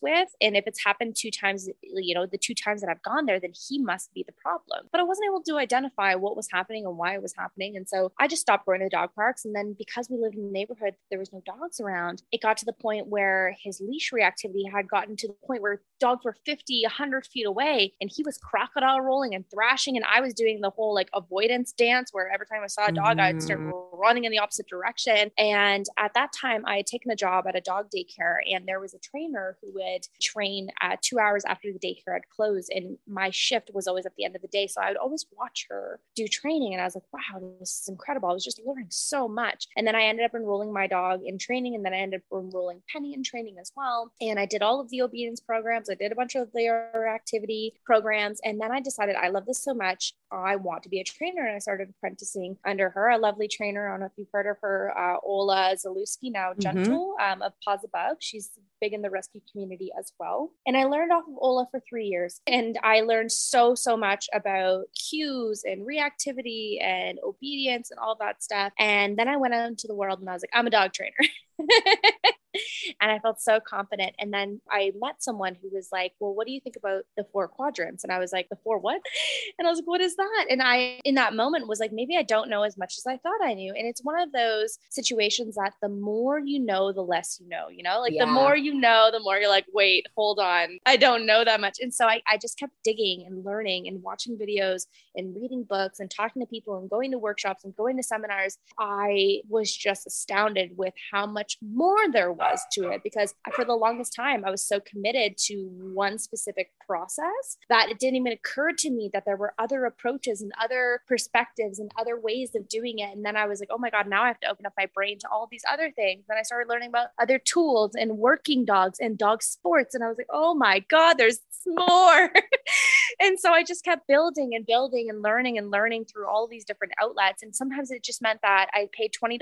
with. 0.02 0.30
And 0.42 0.58
if 0.58 0.66
it's 0.66 0.84
happened 0.84 1.16
two 1.16 1.30
times, 1.30 1.70
you 1.84 2.16
know, 2.16 2.26
the 2.26 2.40
two 2.40 2.56
times 2.56 2.82
that 2.82 2.90
I've 2.90 3.04
gone 3.04 3.28
there, 3.28 3.40
then 3.40 3.52
he 3.68 3.78
must 3.78 4.12
be 4.16 4.24
the 4.26 4.34
problem. 4.34 4.88
But 4.92 5.00
I 5.00 5.04
wasn't 5.04 5.28
able 5.28 5.44
to 5.44 5.58
identify 5.58 6.16
what 6.16 6.36
was 6.36 6.48
happening 6.52 6.88
and 6.88 6.98
why 6.98 7.14
it 7.14 7.22
was 7.22 7.36
happening. 7.38 7.78
And 7.78 7.88
so 7.88 8.12
I 8.20 8.28
just 8.28 8.42
stopped 8.42 8.66
going 8.66 8.80
to 8.80 8.88
the 8.88 8.90
dog 8.90 9.14
parks. 9.14 9.46
And 9.46 9.56
then 9.56 9.76
because 9.78 10.10
we 10.10 10.18
lived 10.18 10.36
in 10.36 10.46
the 10.46 10.52
neighborhood, 10.52 10.96
there 11.12 11.20
was 11.20 11.32
no 11.32 11.44
dogs 11.46 11.80
around. 11.80 12.24
It 12.32 12.42
got 12.42 12.58
to 12.58 12.66
the 12.66 12.74
point 12.74 13.08
where 13.08 13.56
his 13.64 13.80
leash 13.80 14.12
reactivity 14.12 14.72
had 14.72 14.90
gotten 14.90 15.18
to 15.18 15.28
the 15.28 15.36
point 15.46 15.62
where 15.62 15.82
dogs 16.00 16.26
were 16.26 16.36
50, 16.46 16.84
100 16.84 17.26
feet 17.26 17.46
away 17.46 17.94
and 18.02 18.10
he 18.14 18.24
was 18.24 18.38
crocodile 18.38 19.02
rolling 19.02 19.36
and 19.36 19.46
thrashing. 19.50 19.96
And 19.96 20.06
I 20.06 20.22
was 20.22 20.34
doing 20.34 20.62
the 20.62 20.70
whole 20.70 20.94
like 20.94 21.10
avoidance 21.14 21.72
dance 21.72 22.10
where 22.12 22.32
every 22.32 22.46
time 22.46 22.62
I 22.64 22.68
saw 22.68 22.88
a 22.88 22.92
dog, 22.92 23.18
mm-hmm. 23.18 23.20
I'd 23.20 23.42
start 23.42 23.60
mm-hmm. 23.60 23.98
running 23.98 24.26
in 24.26 24.32
the 24.32 24.40
opposite 24.40 24.68
direction. 24.68 25.32
And 25.38 25.86
at 25.98 26.14
that 26.14 26.32
time, 26.34 26.64
I 26.66 26.78
had 26.78 26.88
taken 26.88 27.12
a 27.12 27.16
job 27.16 27.46
at 27.48 27.56
a 27.56 27.62
dog 27.62 27.88
daycare, 27.96 28.38
and 28.50 28.68
there 28.68 28.80
was 28.80 28.94
a 28.94 29.00
trainer 29.00 29.58
who 29.62 29.74
would 29.74 30.08
train 30.22 30.70
uh, 30.82 30.98
two 31.02 31.20
hours 31.20 31.44
after 31.46 31.70
the 31.72 31.80
daycare 31.80 32.14
had 32.14 32.30
closed. 32.30 32.72
And 32.74 32.98
my 33.08 33.30
shift 33.30 33.72
was 33.74 33.88
always 33.88 34.06
at 34.06 34.16
the 34.16 34.26
end 34.26 34.36
of 34.36 34.42
the 34.42 34.48
day. 34.48 34.68
So 34.68 34.82
I 34.82 34.90
would 34.90 34.98
always 34.98 35.26
watch 35.38 35.68
her 35.70 36.00
do 36.16 36.28
training. 36.28 36.74
And 36.74 36.82
I 36.82 36.86
was 36.86 36.96
like, 36.96 37.04
wow, 37.12 37.56
this 37.60 37.82
is 37.82 37.88
incredible. 37.90 38.30
I 38.30 38.34
was 38.34 38.44
just 38.44 38.62
learning 38.66 38.88
so 38.90 39.28
much. 39.28 39.68
And 39.76 39.86
then 39.86 39.96
I 39.96 40.04
ended 40.04 40.26
up 40.26 40.36
enrolling 40.36 40.74
my 40.74 40.88
dog 40.88 41.22
in 41.26 41.38
training, 41.38 41.76
and 41.76 41.86
then 41.86 41.94
I 41.94 41.98
ended 41.98 42.22
up 42.32 42.44
enrolling 42.44 42.82
Penny 42.92 43.14
in 43.14 43.24
training 43.24 43.58
as 43.60 43.72
well. 43.76 44.12
And 44.22 44.40
I 44.40 44.46
did 44.46 44.62
all 44.62 44.80
of 44.80 44.90
the 44.90 45.02
obedience 45.02 45.40
programs, 45.40 45.87
I 45.90 45.96
did 45.96 46.12
a 46.12 46.16
bunch 46.16 46.36
of 46.36 46.52
their 46.54 47.08
activity 47.08 47.74
programs. 47.86 48.40
And 48.44 48.60
then 48.60 48.72
I 48.72 48.80
decided 48.80 49.16
I 49.16 49.30
love 49.30 49.46
this 49.46 49.64
so 49.64 49.74
much. 49.74 50.14
I 50.32 50.56
want 50.56 50.84
to 50.84 50.90
be 50.90 51.00
a 51.00 51.04
trainer. 51.04 51.46
And 51.46 51.56
I 51.56 51.60
started 51.60 51.90
apprenticing 51.90 52.58
under 52.66 52.90
her, 52.90 53.10
a 53.10 53.18
lovely 53.18 53.48
trainer. 53.48 53.88
I 53.88 53.92
don't 53.92 54.02
know 54.02 54.06
if 54.08 54.12
you've 54.18 54.28
heard 54.32 54.48
of 54.48 54.58
her, 54.62 54.94
uh, 54.98 55.18
Ola 55.24 55.76
Zalewski, 55.76 56.32
now 56.32 56.52
mm-hmm. 56.52 56.62
Gentle 56.62 57.16
mm-hmm. 57.20 57.34
um, 57.34 57.42
of 57.42 57.54
Paws 57.64 57.84
Above. 57.84 58.18
She's 58.20 58.52
big 58.80 58.94
in 58.94 59.02
the 59.02 59.10
rescue 59.10 59.42
community 59.52 59.90
as 59.98 60.12
well. 60.20 60.52
And 60.66 60.78
I 60.78 60.86
learned 60.86 61.12
off 61.12 61.24
of 61.28 61.36
Ola 61.40 61.68
for 61.72 61.82
three 61.88 62.06
years. 62.06 62.42
And 62.48 62.78
I 62.84 63.02
learned 63.02 63.32
so, 63.32 63.76
so 63.76 63.98
much 63.98 64.28
about 64.34 64.86
cues 64.94 65.64
and 65.66 65.88
reactivity 65.88 66.82
and 66.82 67.20
obedience 67.24 67.92
and 67.92 68.00
all 68.00 68.16
that 68.20 68.44
stuff. 68.44 68.74
And 68.80 69.18
then 69.18 69.28
I 69.28 69.38
went 69.38 69.54
out 69.54 69.68
into 69.68 69.88
the 69.88 69.96
world 69.96 70.20
and 70.20 70.30
I 70.30 70.34
was 70.34 70.44
like, 70.44 70.52
I'm 70.54 70.68
a 70.68 70.72
dog 70.72 70.94
trainer. 70.94 71.16
and 73.02 73.12
I 73.12 73.20
felt 73.20 73.42
so 73.42 73.60
confident. 73.60 74.16
And 74.20 74.34
then 74.34 74.62
I 74.70 74.92
met 75.00 75.24
someone 75.24 75.56
who 75.62 75.70
was 75.72 75.90
like, 75.92 76.14
Well, 76.20 76.34
what 76.34 76.48
do 76.48 76.54
you 76.54 76.62
think 76.62 76.76
about 76.76 77.04
the 77.16 77.26
four 77.32 77.48
quadrants? 77.48 78.04
And 78.04 78.12
I 78.12 78.20
was 78.20 78.32
like, 78.32 78.50
The 78.50 78.58
four 78.64 78.80
what? 78.80 79.02
And 79.60 79.68
I 79.68 79.72
was 79.72 79.80
like, 79.80 79.88
What 79.88 80.02
is 80.02 80.16
that? 80.16 80.46
And 80.50 80.62
I, 80.62 81.00
in 81.04 81.16
that 81.16 81.34
moment, 81.34 81.68
was 81.68 81.80
like, 81.80 81.92
Maybe 81.92 82.18
I 82.18 82.24
don't 82.24 82.50
know 82.50 82.64
as 82.64 82.78
much 82.78 82.96
as 82.98 83.06
I 83.08 83.18
thought 83.18 83.42
I 83.44 83.54
knew. 83.54 83.74
And 83.74 83.88
it's 83.88 84.04
one 84.04 84.20
of 84.20 84.32
those 84.32 84.78
situations 84.90 85.56
that 85.56 85.74
the 85.82 85.90
more 85.90 86.40
you 86.40 86.60
know, 86.60 86.92
the 86.92 87.02
less 87.02 87.40
you 87.42 87.50
know, 87.50 87.70
you 87.70 87.84
know, 87.84 88.00
like 88.00 88.14
yeah. 88.14 88.26
the 88.26 88.32
more 88.32 88.56
you 88.56 88.74
know, 88.74 89.10
the 89.12 89.20
more 89.20 89.38
you're 89.38 89.50
like, 89.50 89.66
Wait, 89.74 90.08
hold 90.16 90.40
on. 90.40 90.78
I 90.86 90.98
don't 90.98 91.26
know 91.26 91.44
that 91.44 91.62
much. 91.62 91.78
And 91.82 91.94
so 91.94 92.06
I, 92.06 92.22
I 92.28 92.38
just 92.38 92.58
kept 92.60 92.74
digging 92.84 93.26
and 93.28 93.44
learning 93.44 93.88
and 93.88 94.02
watching 94.04 94.38
videos 94.38 94.86
and 95.16 95.36
reading 95.36 95.64
books 95.64 96.00
and 96.00 96.10
talking 96.10 96.42
to 96.42 96.46
people 96.46 96.78
and 96.78 96.90
going 96.90 97.12
to 97.12 97.18
workshops 97.18 97.64
and 97.64 97.76
going 97.76 97.98
to 97.98 98.04
seminars. 98.04 98.58
I 98.80 99.42
was 99.50 99.76
just 99.76 100.08
astounded 100.08 100.78
with 100.78 100.94
how 101.12 101.26
much 101.26 101.58
more 101.62 102.12
there 102.12 102.32
was 102.32 102.47
was 102.52 102.62
to 102.74 102.90
it 102.90 103.02
because 103.04 103.34
for 103.54 103.66
the 103.66 103.74
longest 103.74 104.14
time 104.14 104.44
I 104.46 104.52
was 104.52 104.66
so 104.66 104.80
committed 104.80 105.38
to 105.46 105.70
one 105.94 106.18
specific 106.18 106.72
process 106.86 107.58
that 107.70 107.90
it 107.90 108.00
didn't 108.00 108.18
even 108.18 108.32
occur 108.34 108.72
to 108.74 108.90
me 108.90 109.10
that 109.14 109.26
there 109.26 109.38
were 109.38 109.54
other 109.58 109.86
approaches 109.86 110.42
and 110.42 110.52
other 110.62 111.02
perspectives 111.08 111.80
and 111.80 111.92
other 111.98 112.20
ways 112.20 112.56
of 112.56 112.68
doing 112.68 113.00
it. 113.00 113.16
And 113.16 113.26
then 113.26 113.36
I 113.36 113.46
was 113.46 113.60
like, 113.60 113.70
oh 113.72 113.78
my 113.78 113.90
God, 113.90 114.08
now 114.08 114.24
I 114.24 114.28
have 114.28 114.40
to 114.42 114.50
open 114.50 114.66
up 114.66 114.74
my 114.78 114.88
brain 114.94 115.20
to 115.20 115.30
all 115.30 115.48
these 115.50 115.64
other 115.70 115.92
things. 115.92 116.24
Then 116.28 116.38
I 116.38 116.44
started 116.44 116.70
learning 116.70 116.90
about 116.90 117.10
other 117.20 117.40
tools 117.40 117.92
and 117.96 118.18
working 118.18 118.66
dogs 118.66 119.00
and 119.00 119.18
dog 119.18 119.44
sports. 119.44 119.94
And 119.94 120.04
I 120.04 120.08
was 120.08 120.18
like, 120.18 120.28
oh 120.30 120.54
my 120.54 120.80
God, 120.90 121.16
there's 121.18 121.40
more. 121.76 122.32
and 123.20 123.40
so 123.40 123.52
I 123.52 123.64
just 123.64 123.84
kept 123.84 124.08
building 124.08 124.52
and 124.54 124.66
building 124.66 125.10
and 125.10 125.22
learning 125.22 125.58
and 125.58 125.72
learning 125.72 126.06
through 126.06 126.28
all 126.28 126.48
these 126.48 126.66
different 126.66 126.94
outlets. 127.02 127.44
And 127.44 127.56
sometimes 127.56 127.92
it 127.92 128.04
just 128.04 128.22
meant 128.22 128.42
that 128.42 128.68
I 128.74 128.90
paid 128.94 129.12
$20 129.14 129.40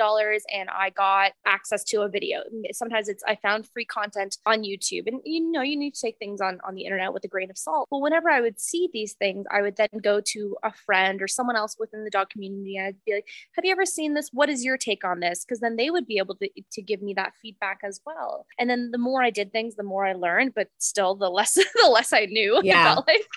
and 0.53 0.69
I 0.69 0.89
got 0.91 1.33
access 1.45 1.83
to 1.85 2.01
a 2.01 2.09
video. 2.09 2.39
Sometimes 2.71 3.09
it's 3.09 3.23
I 3.27 3.35
found 3.35 3.67
free 3.67 3.85
content 3.85 4.37
on 4.45 4.63
YouTube. 4.63 5.07
And 5.07 5.21
you 5.23 5.51
know, 5.51 5.61
you 5.61 5.77
need 5.77 5.93
to 5.93 6.01
take 6.01 6.17
things 6.17 6.41
on, 6.41 6.59
on 6.67 6.75
the 6.75 6.85
internet 6.85 7.13
with 7.13 7.23
a 7.23 7.27
grain 7.27 7.49
of 7.49 7.57
salt. 7.57 7.87
But 7.89 7.99
whenever 7.99 8.29
I 8.29 8.41
would 8.41 8.59
see 8.59 8.89
these 8.91 9.13
things, 9.13 9.45
I 9.51 9.61
would 9.61 9.77
then 9.77 9.89
go 10.01 10.21
to 10.21 10.57
a 10.63 10.71
friend 10.71 11.21
or 11.21 11.27
someone 11.27 11.55
else 11.55 11.75
within 11.79 12.03
the 12.03 12.09
dog 12.09 12.29
community 12.29 12.77
and 12.77 12.87
I'd 12.87 13.05
be 13.05 13.13
like, 13.13 13.27
Have 13.55 13.65
you 13.65 13.71
ever 13.71 13.85
seen 13.85 14.13
this? 14.13 14.29
What 14.31 14.49
is 14.49 14.63
your 14.63 14.77
take 14.77 15.03
on 15.03 15.19
this? 15.19 15.45
Because 15.45 15.59
then 15.59 15.75
they 15.75 15.89
would 15.89 16.07
be 16.07 16.17
able 16.17 16.35
to, 16.35 16.49
to 16.71 16.81
give 16.81 17.01
me 17.01 17.13
that 17.15 17.33
feedback 17.41 17.79
as 17.83 18.01
well. 18.05 18.45
And 18.59 18.69
then 18.69 18.91
the 18.91 18.97
more 18.97 19.23
I 19.23 19.29
did 19.29 19.51
things, 19.51 19.75
the 19.75 19.83
more 19.83 20.05
I 20.05 20.13
learned, 20.13 20.53
but 20.55 20.69
still 20.77 21.15
the 21.15 21.29
less 21.29 21.53
the 21.53 21.89
less 21.91 22.13
I 22.15 22.25
knew. 22.25 22.61
Yeah. 22.65 22.95
Like. 23.05 23.27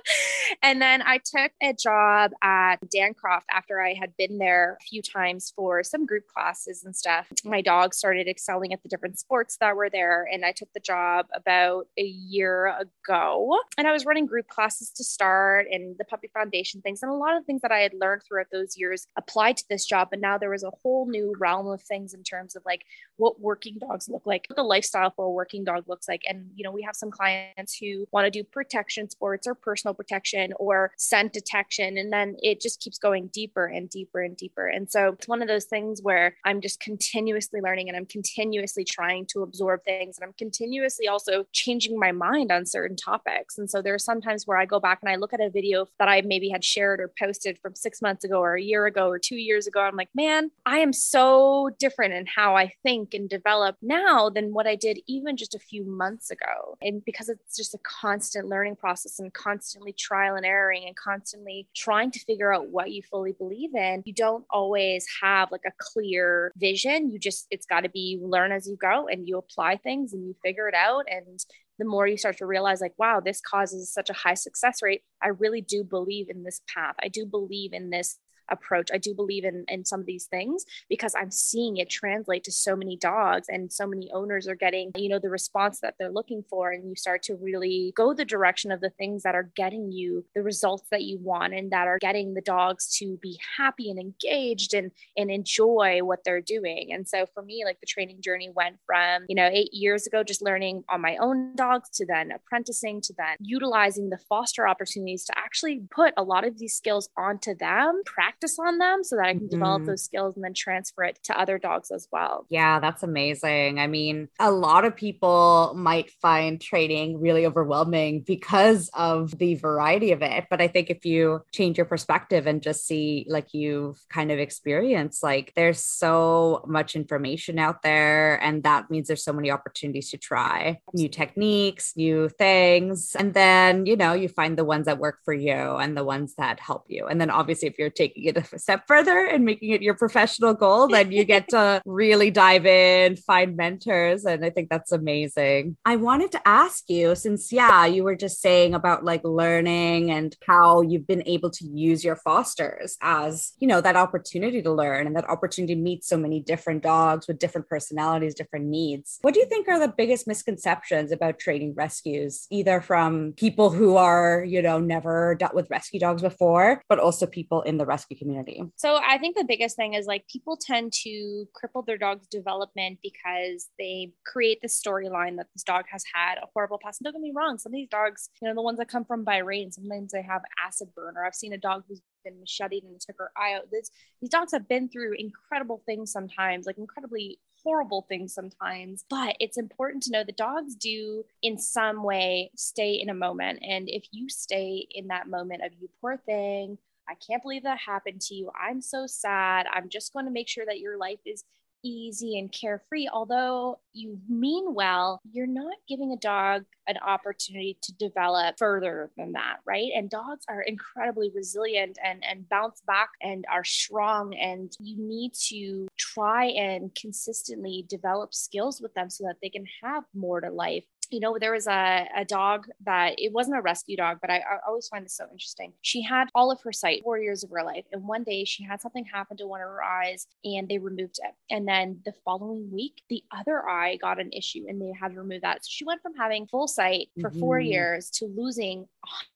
and 0.62 0.80
then 0.80 1.02
I 1.02 1.18
took 1.18 1.50
a 1.60 1.72
job 1.72 2.30
at 2.42 2.76
Dancroft 2.90 3.46
after 3.50 3.82
I 3.82 3.94
had 3.94 4.16
been 4.16 4.38
there 4.38 4.78
a 4.80 4.84
few 4.84 5.02
times 5.02 5.52
for 5.56 5.82
some 5.82 6.06
group 6.06 6.28
classes 6.28 6.84
and 6.84 6.94
stuff. 6.94 7.26
My 7.44 7.60
dog 7.60 7.92
started 7.92 8.28
excelling 8.28 8.72
at 8.72 8.82
the 8.82 8.88
different 8.88 9.18
sports 9.18 9.56
that 9.60 9.74
were 9.74 9.90
there, 9.90 10.28
and 10.30 10.44
I 10.44 10.52
took 10.52 10.72
the 10.74 10.80
job 10.80 11.26
about 11.34 11.88
a 11.98 12.04
year 12.04 12.68
ago. 12.78 13.58
And 13.76 13.88
I 13.88 13.92
was 13.92 14.06
running 14.06 14.26
group 14.26 14.46
classes 14.48 14.90
to 14.90 15.04
start 15.04 15.66
and 15.72 15.96
the 15.98 16.04
Puppy 16.04 16.28
Foundation 16.28 16.80
things, 16.82 17.02
and 17.02 17.10
a 17.10 17.14
lot 17.14 17.36
of 17.36 17.44
things 17.44 17.62
that 17.62 17.72
I 17.72 17.80
had 17.80 17.94
learned 17.94 18.22
throughout 18.22 18.46
those 18.52 18.76
years 18.76 19.06
applied 19.16 19.56
to 19.56 19.64
this 19.68 19.86
job. 19.86 20.08
But 20.10 20.20
now 20.20 20.38
there 20.38 20.50
was 20.50 20.62
a 20.62 20.70
whole 20.82 21.06
new 21.06 21.34
realm 21.38 21.66
of 21.66 21.82
things 21.82 22.14
in 22.14 22.22
terms 22.22 22.54
of 22.54 22.62
like 22.64 22.84
what 23.16 23.40
working 23.40 23.78
dogs 23.78 24.08
look 24.08 24.26
like, 24.26 24.46
what 24.48 24.56
the 24.56 24.62
lifestyle 24.62 25.10
for 25.10 25.24
a 25.24 25.30
working 25.30 25.64
dog 25.64 25.88
looks 25.88 26.08
like. 26.08 26.22
And, 26.28 26.50
you 26.54 26.64
know, 26.64 26.70
we 26.70 26.82
have 26.82 26.96
some 26.96 27.10
clients 27.10 27.76
who 27.76 28.06
want 28.12 28.26
to 28.26 28.30
do 28.30 28.44
protection 28.44 29.08
sports 29.10 29.46
or 29.46 29.54
personal 29.54 29.94
protection 29.94 30.52
or 30.58 30.92
scent 30.96 31.32
detection. 31.32 31.98
And 31.98 32.12
then 32.12 32.36
it 32.42 32.60
just 32.60 32.80
keeps 32.80 32.98
going 32.98 33.28
deeper 33.28 33.66
and 33.66 33.88
deeper 33.88 34.20
and 34.20 34.36
deeper. 34.36 34.66
And 34.66 34.90
so 34.90 35.14
it's 35.18 35.28
one 35.28 35.42
of 35.42 35.48
those 35.48 35.64
things 35.64 36.00
where 36.02 36.36
I'm 36.44 36.60
just 36.60 36.80
continuously 36.80 37.60
learning 37.60 37.88
and 37.88 37.96
I'm 37.96 38.06
continuously 38.06 38.84
trying 38.84 39.26
to 39.32 39.42
absorb 39.42 39.84
things 39.84 40.18
and 40.18 40.24
I'm 40.24 40.34
continuously 40.34 41.08
also 41.08 41.44
changing 41.52 41.98
my 41.98 42.12
mind 42.12 42.52
on 42.52 42.66
certain 42.66 42.96
topics. 42.96 43.58
And 43.58 43.70
so 43.70 43.82
there 43.82 43.94
are 43.94 43.98
some 43.98 44.20
times 44.20 44.46
where 44.46 44.58
I 44.58 44.66
go 44.66 44.80
back 44.80 44.98
and 45.02 45.10
I 45.10 45.16
look 45.16 45.32
at 45.32 45.40
a 45.40 45.50
video 45.50 45.86
that 45.98 46.08
I 46.08 46.22
maybe 46.22 46.48
had 46.48 46.64
shared 46.64 47.00
or 47.00 47.12
posted 47.18 47.58
from 47.58 47.74
six 47.74 48.02
months 48.02 48.24
ago 48.24 48.40
or 48.40 48.54
a 48.54 48.62
year 48.62 48.86
ago 48.86 49.08
or 49.08 49.18
two 49.18 49.36
years 49.36 49.66
ago. 49.66 49.80
I'm 49.80 49.96
like, 49.96 50.10
man, 50.14 50.50
I 50.66 50.78
am 50.78 50.92
so 50.92 51.70
different 51.78 52.14
in 52.14 52.26
how 52.26 52.56
I 52.56 52.72
think 52.82 53.14
and 53.14 53.28
develop 53.28 53.76
now 53.82 54.28
than 54.30 54.52
what 54.52 54.66
I 54.66 54.76
did 54.76 55.00
even 55.06 55.36
just 55.36 55.54
a 55.54 55.58
few 55.58 55.84
months 55.84 56.30
ago. 56.30 56.76
And 56.82 57.04
because 57.04 57.28
it's 57.28 57.56
just 57.56 57.74
a 57.74 57.78
constant 58.00 58.48
learning 58.48 58.76
process 58.76 59.18
and 59.18 59.32
constantly 59.32 59.92
trial 59.92 60.36
and 60.36 60.46
erroring 60.46 60.84
and 60.86 60.96
constantly 60.96 61.68
trying 61.74 62.10
to 62.10 62.20
figure 62.20 62.52
out 62.52 62.68
what 62.68 62.90
you 62.90 63.02
fully 63.02 63.32
believe 63.32 63.74
in, 63.74 64.02
you 64.04 64.12
don't 64.12 64.44
always 64.50 65.06
have 65.20 65.50
like 65.50 65.64
a 65.66 65.72
clear 65.78 66.52
vision. 66.56 67.10
You 67.10 67.18
just, 67.18 67.46
it's 67.50 67.66
got 67.66 67.80
to 67.80 67.88
be 67.88 68.18
you 68.20 68.26
learn 68.26 68.52
as 68.52 68.68
you 68.68 68.76
go 68.76 69.08
and 69.08 69.26
you 69.26 69.38
apply 69.38 69.76
things 69.76 70.12
and 70.12 70.26
you 70.26 70.34
figure 70.44 70.68
it 70.68 70.74
out. 70.74 71.04
And 71.10 71.38
the 71.78 71.84
more 71.84 72.06
you 72.06 72.16
start 72.16 72.38
to 72.38 72.46
realize, 72.46 72.80
like, 72.80 72.94
wow, 72.98 73.20
this 73.20 73.40
causes 73.40 73.92
such 73.92 74.10
a 74.10 74.14
high 74.14 74.34
success 74.34 74.82
rate, 74.82 75.02
I 75.22 75.28
really 75.28 75.60
do 75.60 75.84
believe 75.84 76.28
in 76.28 76.42
this 76.42 76.60
path. 76.72 76.96
I 77.00 77.08
do 77.08 77.24
believe 77.24 77.72
in 77.72 77.90
this 77.90 78.18
approach. 78.50 78.90
I 78.92 78.98
do 78.98 79.14
believe 79.14 79.44
in 79.44 79.64
in 79.68 79.84
some 79.84 80.00
of 80.00 80.06
these 80.06 80.26
things 80.26 80.64
because 80.88 81.14
I'm 81.14 81.30
seeing 81.30 81.76
it 81.76 81.90
translate 81.90 82.44
to 82.44 82.52
so 82.52 82.76
many 82.76 82.96
dogs 82.96 83.48
and 83.48 83.72
so 83.72 83.86
many 83.86 84.10
owners 84.12 84.48
are 84.48 84.54
getting, 84.54 84.92
you 84.96 85.08
know, 85.08 85.18
the 85.18 85.30
response 85.30 85.80
that 85.80 85.94
they're 85.98 86.10
looking 86.10 86.42
for 86.48 86.70
and 86.70 86.88
you 86.88 86.94
start 86.96 87.22
to 87.24 87.36
really 87.36 87.92
go 87.96 88.14
the 88.14 88.24
direction 88.24 88.72
of 88.72 88.80
the 88.80 88.90
things 88.90 89.22
that 89.22 89.34
are 89.34 89.50
getting 89.56 89.92
you 89.92 90.24
the 90.34 90.42
results 90.42 90.84
that 90.90 91.02
you 91.02 91.18
want 91.18 91.54
and 91.54 91.70
that 91.70 91.86
are 91.86 91.98
getting 91.98 92.34
the 92.34 92.40
dogs 92.40 92.88
to 92.98 93.16
be 93.18 93.38
happy 93.56 93.90
and 93.90 93.98
engaged 93.98 94.74
and 94.74 94.90
and 95.16 95.30
enjoy 95.30 96.00
what 96.02 96.24
they're 96.24 96.40
doing. 96.40 96.92
And 96.92 97.06
so 97.06 97.26
for 97.34 97.42
me 97.42 97.64
like 97.64 97.80
the 97.80 97.86
training 97.86 98.20
journey 98.22 98.50
went 98.54 98.76
from, 98.86 99.24
you 99.28 99.34
know, 99.34 99.48
8 99.52 99.72
years 99.72 100.06
ago 100.06 100.22
just 100.22 100.42
learning 100.42 100.84
on 100.88 101.00
my 101.00 101.16
own 101.16 101.54
dogs 101.54 101.90
to 101.90 102.06
then 102.06 102.32
apprenticing 102.32 103.00
to 103.02 103.12
then 103.16 103.36
utilizing 103.40 104.10
the 104.10 104.18
foster 104.28 104.66
opportunities 104.66 105.24
to 105.24 105.38
actually 105.38 105.82
put 105.90 106.14
a 106.16 106.22
lot 106.22 106.46
of 106.46 106.58
these 106.58 106.74
skills 106.74 107.08
onto 107.16 107.54
them, 107.54 108.02
practice 108.04 108.37
practice 108.38 108.58
on 108.58 108.78
them 108.78 109.02
so 109.02 109.16
that 109.16 109.26
I 109.26 109.32
can 109.32 109.42
mm-hmm. 109.42 109.48
develop 109.48 109.84
those 109.84 110.04
skills 110.04 110.36
and 110.36 110.44
then 110.44 110.54
transfer 110.54 111.04
it 111.04 111.18
to 111.24 111.38
other 111.38 111.58
dogs 111.58 111.90
as 111.90 112.08
well. 112.12 112.46
Yeah, 112.48 112.80
that's 112.80 113.02
amazing. 113.02 113.80
I 113.80 113.86
mean, 113.86 114.28
a 114.38 114.50
lot 114.50 114.84
of 114.84 114.96
people 114.96 115.74
might 115.76 116.10
find 116.22 116.60
training 116.60 117.20
really 117.20 117.46
overwhelming 117.46 118.20
because 118.20 118.90
of 118.94 119.36
the 119.38 119.56
variety 119.56 120.12
of 120.12 120.22
it. 120.22 120.46
But 120.50 120.60
I 120.60 120.68
think 120.68 120.90
if 120.90 121.04
you 121.04 121.42
change 121.52 121.78
your 121.78 121.86
perspective 121.86 122.46
and 122.46 122.62
just 122.62 122.86
see, 122.86 123.26
like 123.28 123.52
you've 123.52 123.98
kind 124.08 124.30
of 124.30 124.38
experienced, 124.38 125.22
like 125.22 125.52
there's 125.54 125.80
so 125.80 126.64
much 126.66 126.94
information 126.94 127.58
out 127.58 127.82
there. 127.82 128.42
And 128.42 128.62
that 128.62 128.90
means 128.90 129.08
there's 129.08 129.24
so 129.24 129.32
many 129.32 129.50
opportunities 129.50 130.10
to 130.10 130.18
try 130.18 130.80
new 130.92 131.08
techniques, 131.08 131.94
new 131.96 132.28
things. 132.28 133.16
And 133.18 133.34
then, 133.34 133.86
you 133.86 133.96
know, 133.96 134.12
you 134.12 134.28
find 134.28 134.56
the 134.56 134.64
ones 134.64 134.86
that 134.86 134.98
work 134.98 135.18
for 135.24 135.34
you 135.34 135.52
and 135.52 135.96
the 135.96 136.04
ones 136.04 136.34
that 136.36 136.60
help 136.60 136.84
you. 136.88 137.06
And 137.06 137.20
then 137.20 137.30
obviously, 137.30 137.68
if 137.68 137.78
you're 137.78 137.90
taking 137.90 138.27
it 138.28 138.52
a 138.52 138.58
step 138.58 138.84
further 138.86 139.24
and 139.24 139.44
making 139.44 139.70
it 139.70 139.82
your 139.82 139.94
professional 139.94 140.54
goal, 140.54 140.88
then 140.88 141.12
you 141.12 141.24
get 141.24 141.48
to 141.50 141.82
really 141.84 142.30
dive 142.30 142.66
in, 142.66 143.16
find 143.16 143.56
mentors. 143.56 144.24
And 144.24 144.44
I 144.44 144.50
think 144.50 144.68
that's 144.68 144.92
amazing. 144.92 145.76
I 145.84 145.96
wanted 145.96 146.32
to 146.32 146.48
ask 146.48 146.84
you, 146.88 147.14
since, 147.14 147.52
yeah, 147.52 147.86
you 147.86 148.04
were 148.04 148.16
just 148.16 148.40
saying 148.40 148.74
about 148.74 149.04
like 149.04 149.22
learning 149.24 150.10
and 150.10 150.36
how 150.46 150.82
you've 150.82 151.06
been 151.06 151.22
able 151.26 151.50
to 151.50 151.66
use 151.66 152.04
your 152.04 152.16
fosters 152.16 152.96
as, 153.00 153.52
you 153.58 153.66
know, 153.66 153.80
that 153.80 153.96
opportunity 153.96 154.62
to 154.62 154.72
learn 154.72 155.06
and 155.06 155.16
that 155.16 155.28
opportunity 155.28 155.74
to 155.74 155.80
meet 155.80 156.04
so 156.04 156.16
many 156.16 156.40
different 156.40 156.82
dogs 156.82 157.26
with 157.26 157.38
different 157.38 157.68
personalities, 157.68 158.34
different 158.34 158.66
needs. 158.66 159.18
What 159.22 159.34
do 159.34 159.40
you 159.40 159.46
think 159.46 159.68
are 159.68 159.78
the 159.78 159.88
biggest 159.96 160.26
misconceptions 160.26 161.12
about 161.12 161.38
training 161.38 161.74
rescues, 161.74 162.46
either 162.50 162.80
from 162.80 163.32
people 163.32 163.70
who 163.70 163.96
are, 163.96 164.44
you 164.44 164.62
know, 164.62 164.78
never 164.78 165.34
dealt 165.34 165.54
with 165.54 165.70
rescue 165.70 166.00
dogs 166.00 166.22
before, 166.22 166.82
but 166.88 166.98
also 166.98 167.26
people 167.26 167.62
in 167.62 167.78
the 167.78 167.86
rescue 167.86 168.16
community? 168.18 168.62
So 168.76 168.98
I 169.06 169.18
think 169.18 169.36
the 169.36 169.44
biggest 169.44 169.76
thing 169.76 169.94
is 169.94 170.06
like 170.06 170.26
people 170.28 170.56
tend 170.56 170.92
to 171.04 171.46
cripple 171.54 171.84
their 171.86 171.98
dog's 171.98 172.26
development 172.26 172.98
because 173.02 173.68
they 173.78 174.12
create 174.26 174.60
the 174.60 174.68
storyline 174.68 175.36
that 175.36 175.46
this 175.54 175.62
dog 175.62 175.84
has 175.90 176.04
had 176.12 176.38
a 176.38 176.48
horrible 176.52 176.78
past. 176.82 177.00
And 177.00 177.04
don't 177.04 177.14
get 177.14 177.22
me 177.22 177.32
wrong, 177.34 177.58
some 177.58 177.72
of 177.72 177.76
these 177.76 177.88
dogs, 177.88 178.30
you 178.40 178.48
know, 178.48 178.54
the 178.54 178.62
ones 178.62 178.78
that 178.78 178.88
come 178.88 179.04
from 179.04 179.24
Bahrain, 179.24 179.72
sometimes 179.72 180.12
they 180.12 180.22
have 180.22 180.42
acid 180.64 180.88
burn, 180.94 181.16
or 181.16 181.24
I've 181.24 181.34
seen 181.34 181.52
a 181.52 181.58
dog 181.58 181.84
who's 181.88 182.00
been 182.24 182.40
macheted 182.40 182.84
and 182.84 183.00
took 183.00 183.16
her 183.18 183.30
eye 183.36 183.54
out. 183.54 183.70
This, 183.70 183.90
these 184.20 184.30
dogs 184.30 184.52
have 184.52 184.68
been 184.68 184.88
through 184.88 185.14
incredible 185.18 185.82
things 185.86 186.12
sometimes, 186.12 186.66
like 186.66 186.78
incredibly 186.78 187.38
horrible 187.64 188.06
things 188.08 188.34
sometimes. 188.34 189.04
But 189.08 189.36
it's 189.40 189.58
important 189.58 190.02
to 190.04 190.12
know 190.12 190.24
that 190.24 190.36
dogs 190.36 190.74
do, 190.74 191.24
in 191.42 191.58
some 191.58 192.02
way, 192.02 192.50
stay 192.56 192.94
in 192.94 193.08
a 193.08 193.14
moment. 193.14 193.60
And 193.62 193.88
if 193.88 194.04
you 194.12 194.28
stay 194.28 194.86
in 194.90 195.08
that 195.08 195.28
moment 195.28 195.64
of 195.64 195.72
you 195.80 195.88
poor 196.00 196.16
thing, 196.16 196.78
I 197.08 197.14
can't 197.14 197.42
believe 197.42 197.62
that 197.62 197.78
happened 197.78 198.20
to 198.22 198.34
you. 198.34 198.50
I'm 198.60 198.80
so 198.80 199.06
sad. 199.06 199.66
I'm 199.72 199.88
just 199.88 200.12
going 200.12 200.26
to 200.26 200.30
make 200.30 200.48
sure 200.48 200.66
that 200.66 200.80
your 200.80 200.96
life 200.96 201.20
is 201.24 201.44
easy 201.82 202.38
and 202.38 202.50
carefree. 202.52 203.08
Although 203.12 203.78
you 203.92 204.18
mean 204.28 204.74
well, 204.74 205.20
you're 205.32 205.46
not 205.46 205.74
giving 205.88 206.12
a 206.12 206.16
dog 206.16 206.64
an 206.86 206.96
opportunity 206.98 207.76
to 207.82 207.92
develop 207.94 208.58
further 208.58 209.10
than 209.16 209.32
that, 209.32 209.58
right? 209.66 209.90
And 209.94 210.10
dogs 210.10 210.44
are 210.48 210.62
incredibly 210.62 211.30
resilient 211.34 211.98
and, 212.02 212.24
and 212.28 212.48
bounce 212.48 212.80
back 212.86 213.10
and 213.22 213.44
are 213.50 213.64
strong. 213.64 214.34
And 214.34 214.74
you 214.80 214.96
need 214.98 215.34
to 215.48 215.88
try 215.96 216.46
and 216.46 216.94
consistently 216.94 217.84
develop 217.88 218.34
skills 218.34 218.80
with 218.80 218.94
them 218.94 219.10
so 219.10 219.24
that 219.24 219.36
they 219.42 219.50
can 219.50 219.66
have 219.82 220.04
more 220.14 220.40
to 220.40 220.50
life 220.50 220.84
you 221.10 221.20
know, 221.20 221.38
there 221.40 221.52
was 221.52 221.66
a, 221.66 222.06
a 222.16 222.24
dog 222.24 222.66
that 222.84 223.14
it 223.18 223.32
wasn't 223.32 223.56
a 223.56 223.62
rescue 223.62 223.96
dog, 223.96 224.18
but 224.20 224.30
I, 224.30 224.38
I, 224.38 224.58
always 224.66 224.88
find 224.88 225.04
this 225.04 225.16
so 225.16 225.24
interesting. 225.30 225.72
She 225.80 226.02
had 226.02 226.28
all 226.34 226.50
of 226.50 226.60
her 226.62 226.72
sight, 226.72 227.02
four 227.02 227.18
years 227.18 227.42
of 227.42 227.50
her 227.50 227.64
life. 227.64 227.84
And 227.92 228.06
one 228.06 228.24
day 228.24 228.44
she 228.44 228.62
had 228.62 228.80
something 228.80 229.04
happen 229.04 229.36
to 229.38 229.46
one 229.46 229.60
of 229.60 229.68
her 229.68 229.82
eyes 229.82 230.26
and 230.44 230.68
they 230.68 230.78
removed 230.78 231.18
it. 231.22 231.34
And 231.50 231.66
then 231.66 232.00
the 232.04 232.12
following 232.24 232.70
week, 232.70 233.02
the 233.08 233.22
other 233.34 233.66
eye 233.66 233.96
got 233.96 234.20
an 234.20 234.32
issue 234.32 234.66
and 234.68 234.80
they 234.80 234.92
had 235.00 235.12
to 235.12 235.20
remove 235.20 235.42
that. 235.42 235.64
So 235.64 235.68
she 235.70 235.84
went 235.84 236.02
from 236.02 236.14
having 236.14 236.46
full 236.46 236.68
sight 236.68 237.08
for 237.20 237.30
mm-hmm. 237.30 237.40
four 237.40 237.58
years 237.58 238.10
to 238.10 238.26
losing 238.26 238.86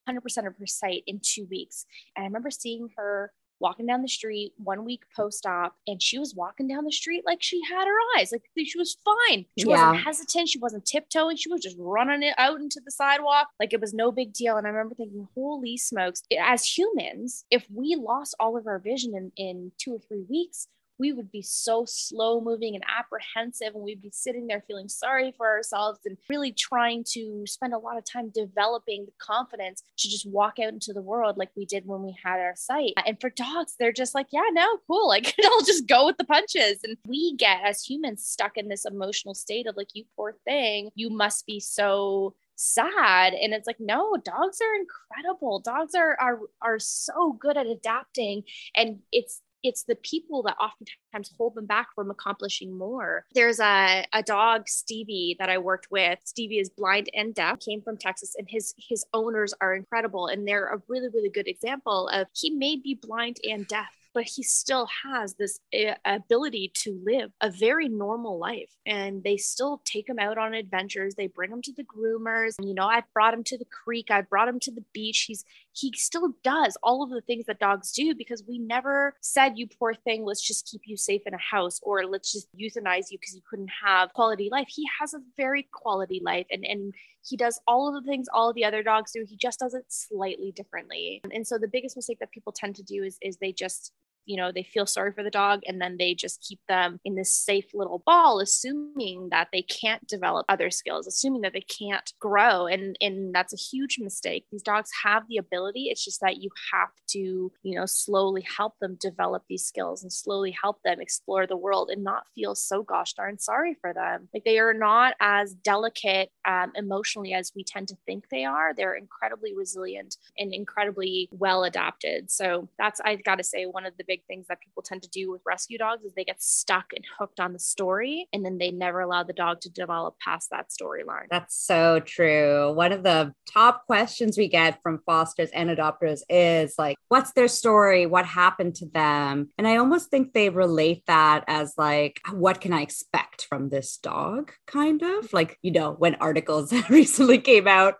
100% 0.07 0.47
of 0.47 0.55
her 0.57 0.67
sight 0.67 1.03
in 1.07 1.19
two 1.23 1.47
weeks. 1.49 1.85
And 2.15 2.23
I 2.23 2.27
remember 2.27 2.51
seeing 2.51 2.89
her 2.97 3.31
walking 3.59 3.85
down 3.85 4.01
the 4.01 4.07
street 4.07 4.53
one 4.57 4.85
week 4.85 5.03
post 5.15 5.45
op, 5.45 5.75
and 5.87 6.01
she 6.01 6.19
was 6.19 6.35
walking 6.35 6.67
down 6.67 6.85
the 6.85 6.91
street 6.91 7.23
like 7.25 7.41
she 7.41 7.61
had 7.69 7.85
her 7.85 8.19
eyes, 8.19 8.31
like 8.31 8.43
she 8.55 8.77
was 8.77 8.97
fine. 9.03 9.45
She 9.57 9.67
yeah. 9.67 9.91
wasn't 9.91 10.05
hesitant. 10.05 10.49
She 10.49 10.59
wasn't 10.59 10.85
tiptoeing. 10.85 11.37
She 11.37 11.49
was 11.49 11.61
just 11.61 11.77
running 11.79 12.23
it 12.23 12.35
out 12.37 12.59
into 12.59 12.81
the 12.83 12.91
sidewalk 12.91 13.47
like 13.59 13.73
it 13.73 13.81
was 13.81 13.93
no 13.93 14.11
big 14.11 14.33
deal. 14.33 14.57
And 14.57 14.67
I 14.67 14.69
remember 14.69 14.95
thinking, 14.95 15.27
holy 15.35 15.77
smokes, 15.77 16.23
as 16.39 16.65
humans, 16.65 17.45
if 17.51 17.65
we 17.73 17.95
lost 17.95 18.35
all 18.39 18.57
of 18.57 18.67
our 18.67 18.79
vision 18.79 19.13
in, 19.15 19.31
in 19.37 19.71
two 19.77 19.95
or 19.95 19.99
three 19.99 20.25
weeks, 20.29 20.67
we 21.03 21.11
would 21.11 21.29
be 21.33 21.41
so 21.41 21.83
slow 21.85 22.39
moving 22.39 22.75
and 22.75 22.83
apprehensive 22.87 23.75
and 23.75 23.83
we'd 23.83 24.01
be 24.01 24.09
sitting 24.09 24.47
there 24.47 24.63
feeling 24.65 24.87
sorry 24.87 25.33
for 25.35 25.45
ourselves 25.45 25.99
and 26.05 26.17
really 26.29 26.53
trying 26.53 27.03
to 27.03 27.43
spend 27.45 27.73
a 27.73 27.77
lot 27.77 27.97
of 27.97 28.05
time 28.05 28.31
developing 28.33 29.03
the 29.05 29.11
confidence 29.17 29.83
to 29.97 30.07
just 30.07 30.25
walk 30.29 30.59
out 30.59 30.71
into 30.71 30.93
the 30.93 31.01
world 31.01 31.37
like 31.37 31.49
we 31.57 31.65
did 31.65 31.85
when 31.85 32.03
we 32.03 32.15
had 32.23 32.39
our 32.39 32.55
sight. 32.55 32.93
And 33.05 33.19
for 33.19 33.29
dogs 33.29 33.75
they're 33.77 33.91
just 33.91 34.15
like 34.15 34.27
yeah 34.31 34.47
no 34.53 34.77
cool 34.87 35.09
like 35.09 35.35
i'll 35.43 35.65
just 35.65 35.89
go 35.89 36.05
with 36.05 36.15
the 36.15 36.23
punches. 36.23 36.79
And 36.85 36.95
we 37.05 37.35
get 37.35 37.59
as 37.65 37.83
humans 37.83 38.25
stuck 38.25 38.55
in 38.55 38.69
this 38.69 38.85
emotional 38.85 39.35
state 39.35 39.67
of 39.67 39.75
like 39.75 39.89
you 39.93 40.05
poor 40.15 40.37
thing 40.45 40.89
you 40.95 41.09
must 41.09 41.45
be 41.45 41.59
so 41.59 42.33
sad. 42.55 43.33
And 43.33 43.53
it's 43.53 43.67
like 43.67 43.79
no 43.81 44.15
dogs 44.23 44.59
are 44.61 44.75
incredible. 44.79 45.59
Dogs 45.59 45.95
are 45.95 46.15
are 46.17 46.39
are 46.61 46.79
so 46.79 47.33
good 47.33 47.57
at 47.57 47.67
adapting 47.67 48.43
and 48.73 48.99
it's 49.11 49.41
it's 49.63 49.83
the 49.83 49.95
people 49.95 50.43
that 50.43 50.57
oftentimes 50.59 51.31
hold 51.37 51.55
them 51.55 51.65
back 51.65 51.87
from 51.95 52.11
accomplishing 52.11 52.77
more. 52.77 53.25
There's 53.33 53.59
a, 53.59 54.05
a 54.13 54.21
dog, 54.23 54.67
Stevie, 54.67 55.35
that 55.39 55.49
I 55.49 55.57
worked 55.57 55.87
with. 55.89 56.19
Stevie 56.23 56.59
is 56.59 56.69
blind 56.69 57.09
and 57.13 57.33
deaf, 57.33 57.59
came 57.59 57.81
from 57.81 57.97
Texas, 57.97 58.35
and 58.37 58.47
his 58.49 58.73
his 58.77 59.05
owners 59.13 59.53
are 59.61 59.73
incredible. 59.73 60.27
And 60.27 60.47
they're 60.47 60.67
a 60.67 60.81
really, 60.87 61.09
really 61.13 61.29
good 61.29 61.47
example 61.47 62.09
of 62.09 62.27
he 62.33 62.49
may 62.49 62.75
be 62.75 62.99
blind 63.01 63.37
and 63.43 63.67
deaf 63.67 63.89
but 64.13 64.23
he 64.23 64.43
still 64.43 64.87
has 65.03 65.35
this 65.35 65.59
eh, 65.73 65.95
ability 66.05 66.71
to 66.75 67.01
live 67.03 67.31
a 67.41 67.49
very 67.49 67.89
normal 67.89 68.37
life. 68.37 68.69
And 68.85 69.23
they 69.23 69.37
still 69.37 69.81
take 69.85 70.07
him 70.07 70.19
out 70.19 70.37
on 70.37 70.53
adventures. 70.53 71.15
They 71.15 71.27
bring 71.27 71.51
him 71.51 71.61
to 71.63 71.73
the 71.73 71.83
groomers. 71.83 72.53
You 72.59 72.73
know, 72.73 72.85
I've 72.85 73.11
brought 73.13 73.33
him 73.33 73.43
to 73.45 73.57
the 73.57 73.65
creek. 73.65 74.11
I've 74.11 74.29
brought 74.29 74.47
him 74.47 74.59
to 74.61 74.71
the 74.71 74.83
beach. 74.93 75.25
He's 75.27 75.43
he 75.73 75.91
still 75.95 76.33
does 76.43 76.77
all 76.83 77.03
of 77.03 77.09
the 77.09 77.21
things 77.21 77.45
that 77.47 77.59
dogs 77.59 77.91
do 77.91 78.13
because 78.15 78.43
we 78.47 78.59
never 78.59 79.15
said, 79.21 79.53
you 79.57 79.67
poor 79.67 79.93
thing, 79.93 80.23
let's 80.23 80.45
just 80.45 80.67
keep 80.67 80.81
you 80.85 80.95
safe 80.95 81.21
in 81.25 81.33
a 81.33 81.37
house 81.37 81.79
or 81.83 82.05
let's 82.05 82.31
just 82.31 82.47
euthanize 82.55 83.05
you 83.09 83.17
because 83.19 83.35
you 83.35 83.41
couldn't 83.49 83.71
have 83.83 84.13
quality 84.13 84.49
life. 84.51 84.67
He 84.69 84.85
has 84.99 85.13
a 85.13 85.19
very 85.35 85.67
quality 85.71 86.21
life 86.23 86.45
and, 86.51 86.63
and 86.63 86.93
he 87.27 87.37
does 87.37 87.59
all 87.67 87.87
of 87.87 88.03
the 88.03 88.09
things 88.09 88.27
all 88.33 88.53
the 88.53 88.65
other 88.65 88.83
dogs 88.83 89.11
do. 89.11 89.25
He 89.27 89.35
just 89.35 89.59
does 89.59 89.73
it 89.73 89.85
slightly 89.87 90.51
differently. 90.51 91.21
And 91.33 91.47
so 91.47 91.57
the 91.57 91.67
biggest 91.67 91.95
mistake 91.95 92.19
that 92.19 92.31
people 92.31 92.51
tend 92.51 92.75
to 92.75 92.83
do 92.83 93.03
is, 93.03 93.17
is 93.21 93.37
they 93.37 93.51
just 93.51 93.91
you 94.25 94.37
know 94.37 94.51
they 94.51 94.63
feel 94.63 94.85
sorry 94.85 95.11
for 95.11 95.23
the 95.23 95.29
dog 95.29 95.61
and 95.67 95.81
then 95.81 95.97
they 95.97 96.13
just 96.13 96.41
keep 96.41 96.59
them 96.67 96.99
in 97.05 97.15
this 97.15 97.33
safe 97.33 97.65
little 97.73 98.01
ball 98.05 98.39
assuming 98.39 99.29
that 99.31 99.49
they 99.51 99.61
can't 99.61 100.05
develop 100.07 100.45
other 100.49 100.69
skills 100.69 101.07
assuming 101.07 101.41
that 101.41 101.53
they 101.53 101.61
can't 101.61 102.13
grow. 102.19 102.67
And 102.67 102.97
and 103.01 103.33
that's 103.33 103.53
a 103.53 103.57
huge 103.57 103.99
mistake. 103.99 104.45
These 104.51 104.63
dogs 104.63 104.89
have 105.03 105.23
the 105.27 105.37
ability. 105.37 105.87
It's 105.89 106.03
just 106.03 106.21
that 106.21 106.37
you 106.37 106.49
have 106.71 106.89
to 107.09 107.19
you 107.19 107.75
know 107.75 107.85
slowly 107.85 108.45
help 108.57 108.77
them 108.79 108.97
develop 108.99 109.43
these 109.47 109.65
skills 109.65 110.03
and 110.03 110.11
slowly 110.11 110.55
help 110.61 110.81
them 110.83 110.99
explore 110.99 111.47
the 111.47 111.57
world 111.57 111.89
and 111.89 112.03
not 112.03 112.27
feel 112.35 112.55
so 112.55 112.83
gosh 112.83 113.13
darn 113.13 113.39
sorry 113.39 113.75
for 113.79 113.93
them. 113.93 114.29
Like 114.33 114.43
they 114.43 114.59
are 114.59 114.73
not 114.73 115.15
as 115.19 115.53
delicate 115.53 116.31
um, 116.47 116.71
emotionally 116.75 117.33
as 117.33 117.51
we 117.55 117.63
tend 117.63 117.87
to 117.89 117.97
think 118.05 118.29
they 118.29 118.45
are. 118.45 118.73
They're 118.73 118.95
incredibly 118.95 119.55
resilient 119.55 120.17
and 120.37 120.53
incredibly 120.53 121.29
well 121.31 121.63
adapted. 121.63 122.31
So 122.31 122.69
that's 122.77 122.99
i've 123.05 123.23
got 123.23 123.35
to 123.35 123.43
say 123.43 123.65
one 123.65 123.85
of 123.85 123.95
the 123.97 124.03
big 124.07 124.12
things 124.27 124.47
that 124.47 124.59
people 124.61 124.83
tend 124.83 125.01
to 125.03 125.09
do 125.09 125.31
with 125.31 125.41
rescue 125.45 125.77
dogs 125.77 126.03
is 126.03 126.13
they 126.13 126.23
get 126.23 126.41
stuck 126.41 126.85
and 126.95 127.05
hooked 127.17 127.39
on 127.39 127.53
the 127.53 127.59
story 127.59 128.27
and 128.33 128.45
then 128.45 128.57
they 128.57 128.71
never 128.71 129.01
allow 129.01 129.23
the 129.23 129.33
dog 129.33 129.61
to 129.61 129.69
develop 129.69 130.19
past 130.19 130.49
that 130.51 130.69
storyline. 130.69 131.27
That's 131.29 131.55
so 131.55 131.99
true. 131.99 132.73
One 132.73 132.91
of 132.91 133.03
the 133.03 133.33
top 133.51 133.85
questions 133.85 134.37
we 134.37 134.47
get 134.47 134.81
from 134.81 135.01
fosters 135.05 135.49
and 135.51 135.69
adopters 135.69 136.21
is 136.29 136.75
like, 136.77 136.97
what's 137.09 137.31
their 137.33 137.47
story? 137.47 138.05
What 138.05 138.25
happened 138.25 138.75
to 138.75 138.85
them? 138.87 139.49
And 139.57 139.67
I 139.67 139.77
almost 139.77 140.09
think 140.09 140.33
they 140.33 140.49
relate 140.49 141.03
that 141.07 141.43
as 141.47 141.73
like, 141.77 142.21
what 142.31 142.61
can 142.61 142.73
I 142.73 142.81
expect 142.81 143.45
from 143.45 143.69
this 143.69 143.97
dog? 143.97 144.51
Kind 144.67 145.01
of 145.01 145.31
like, 145.33 145.57
you 145.61 145.71
know, 145.71 145.93
when 145.93 146.15
articles 146.15 146.73
recently 146.89 147.39
came 147.39 147.67
out 147.67 147.95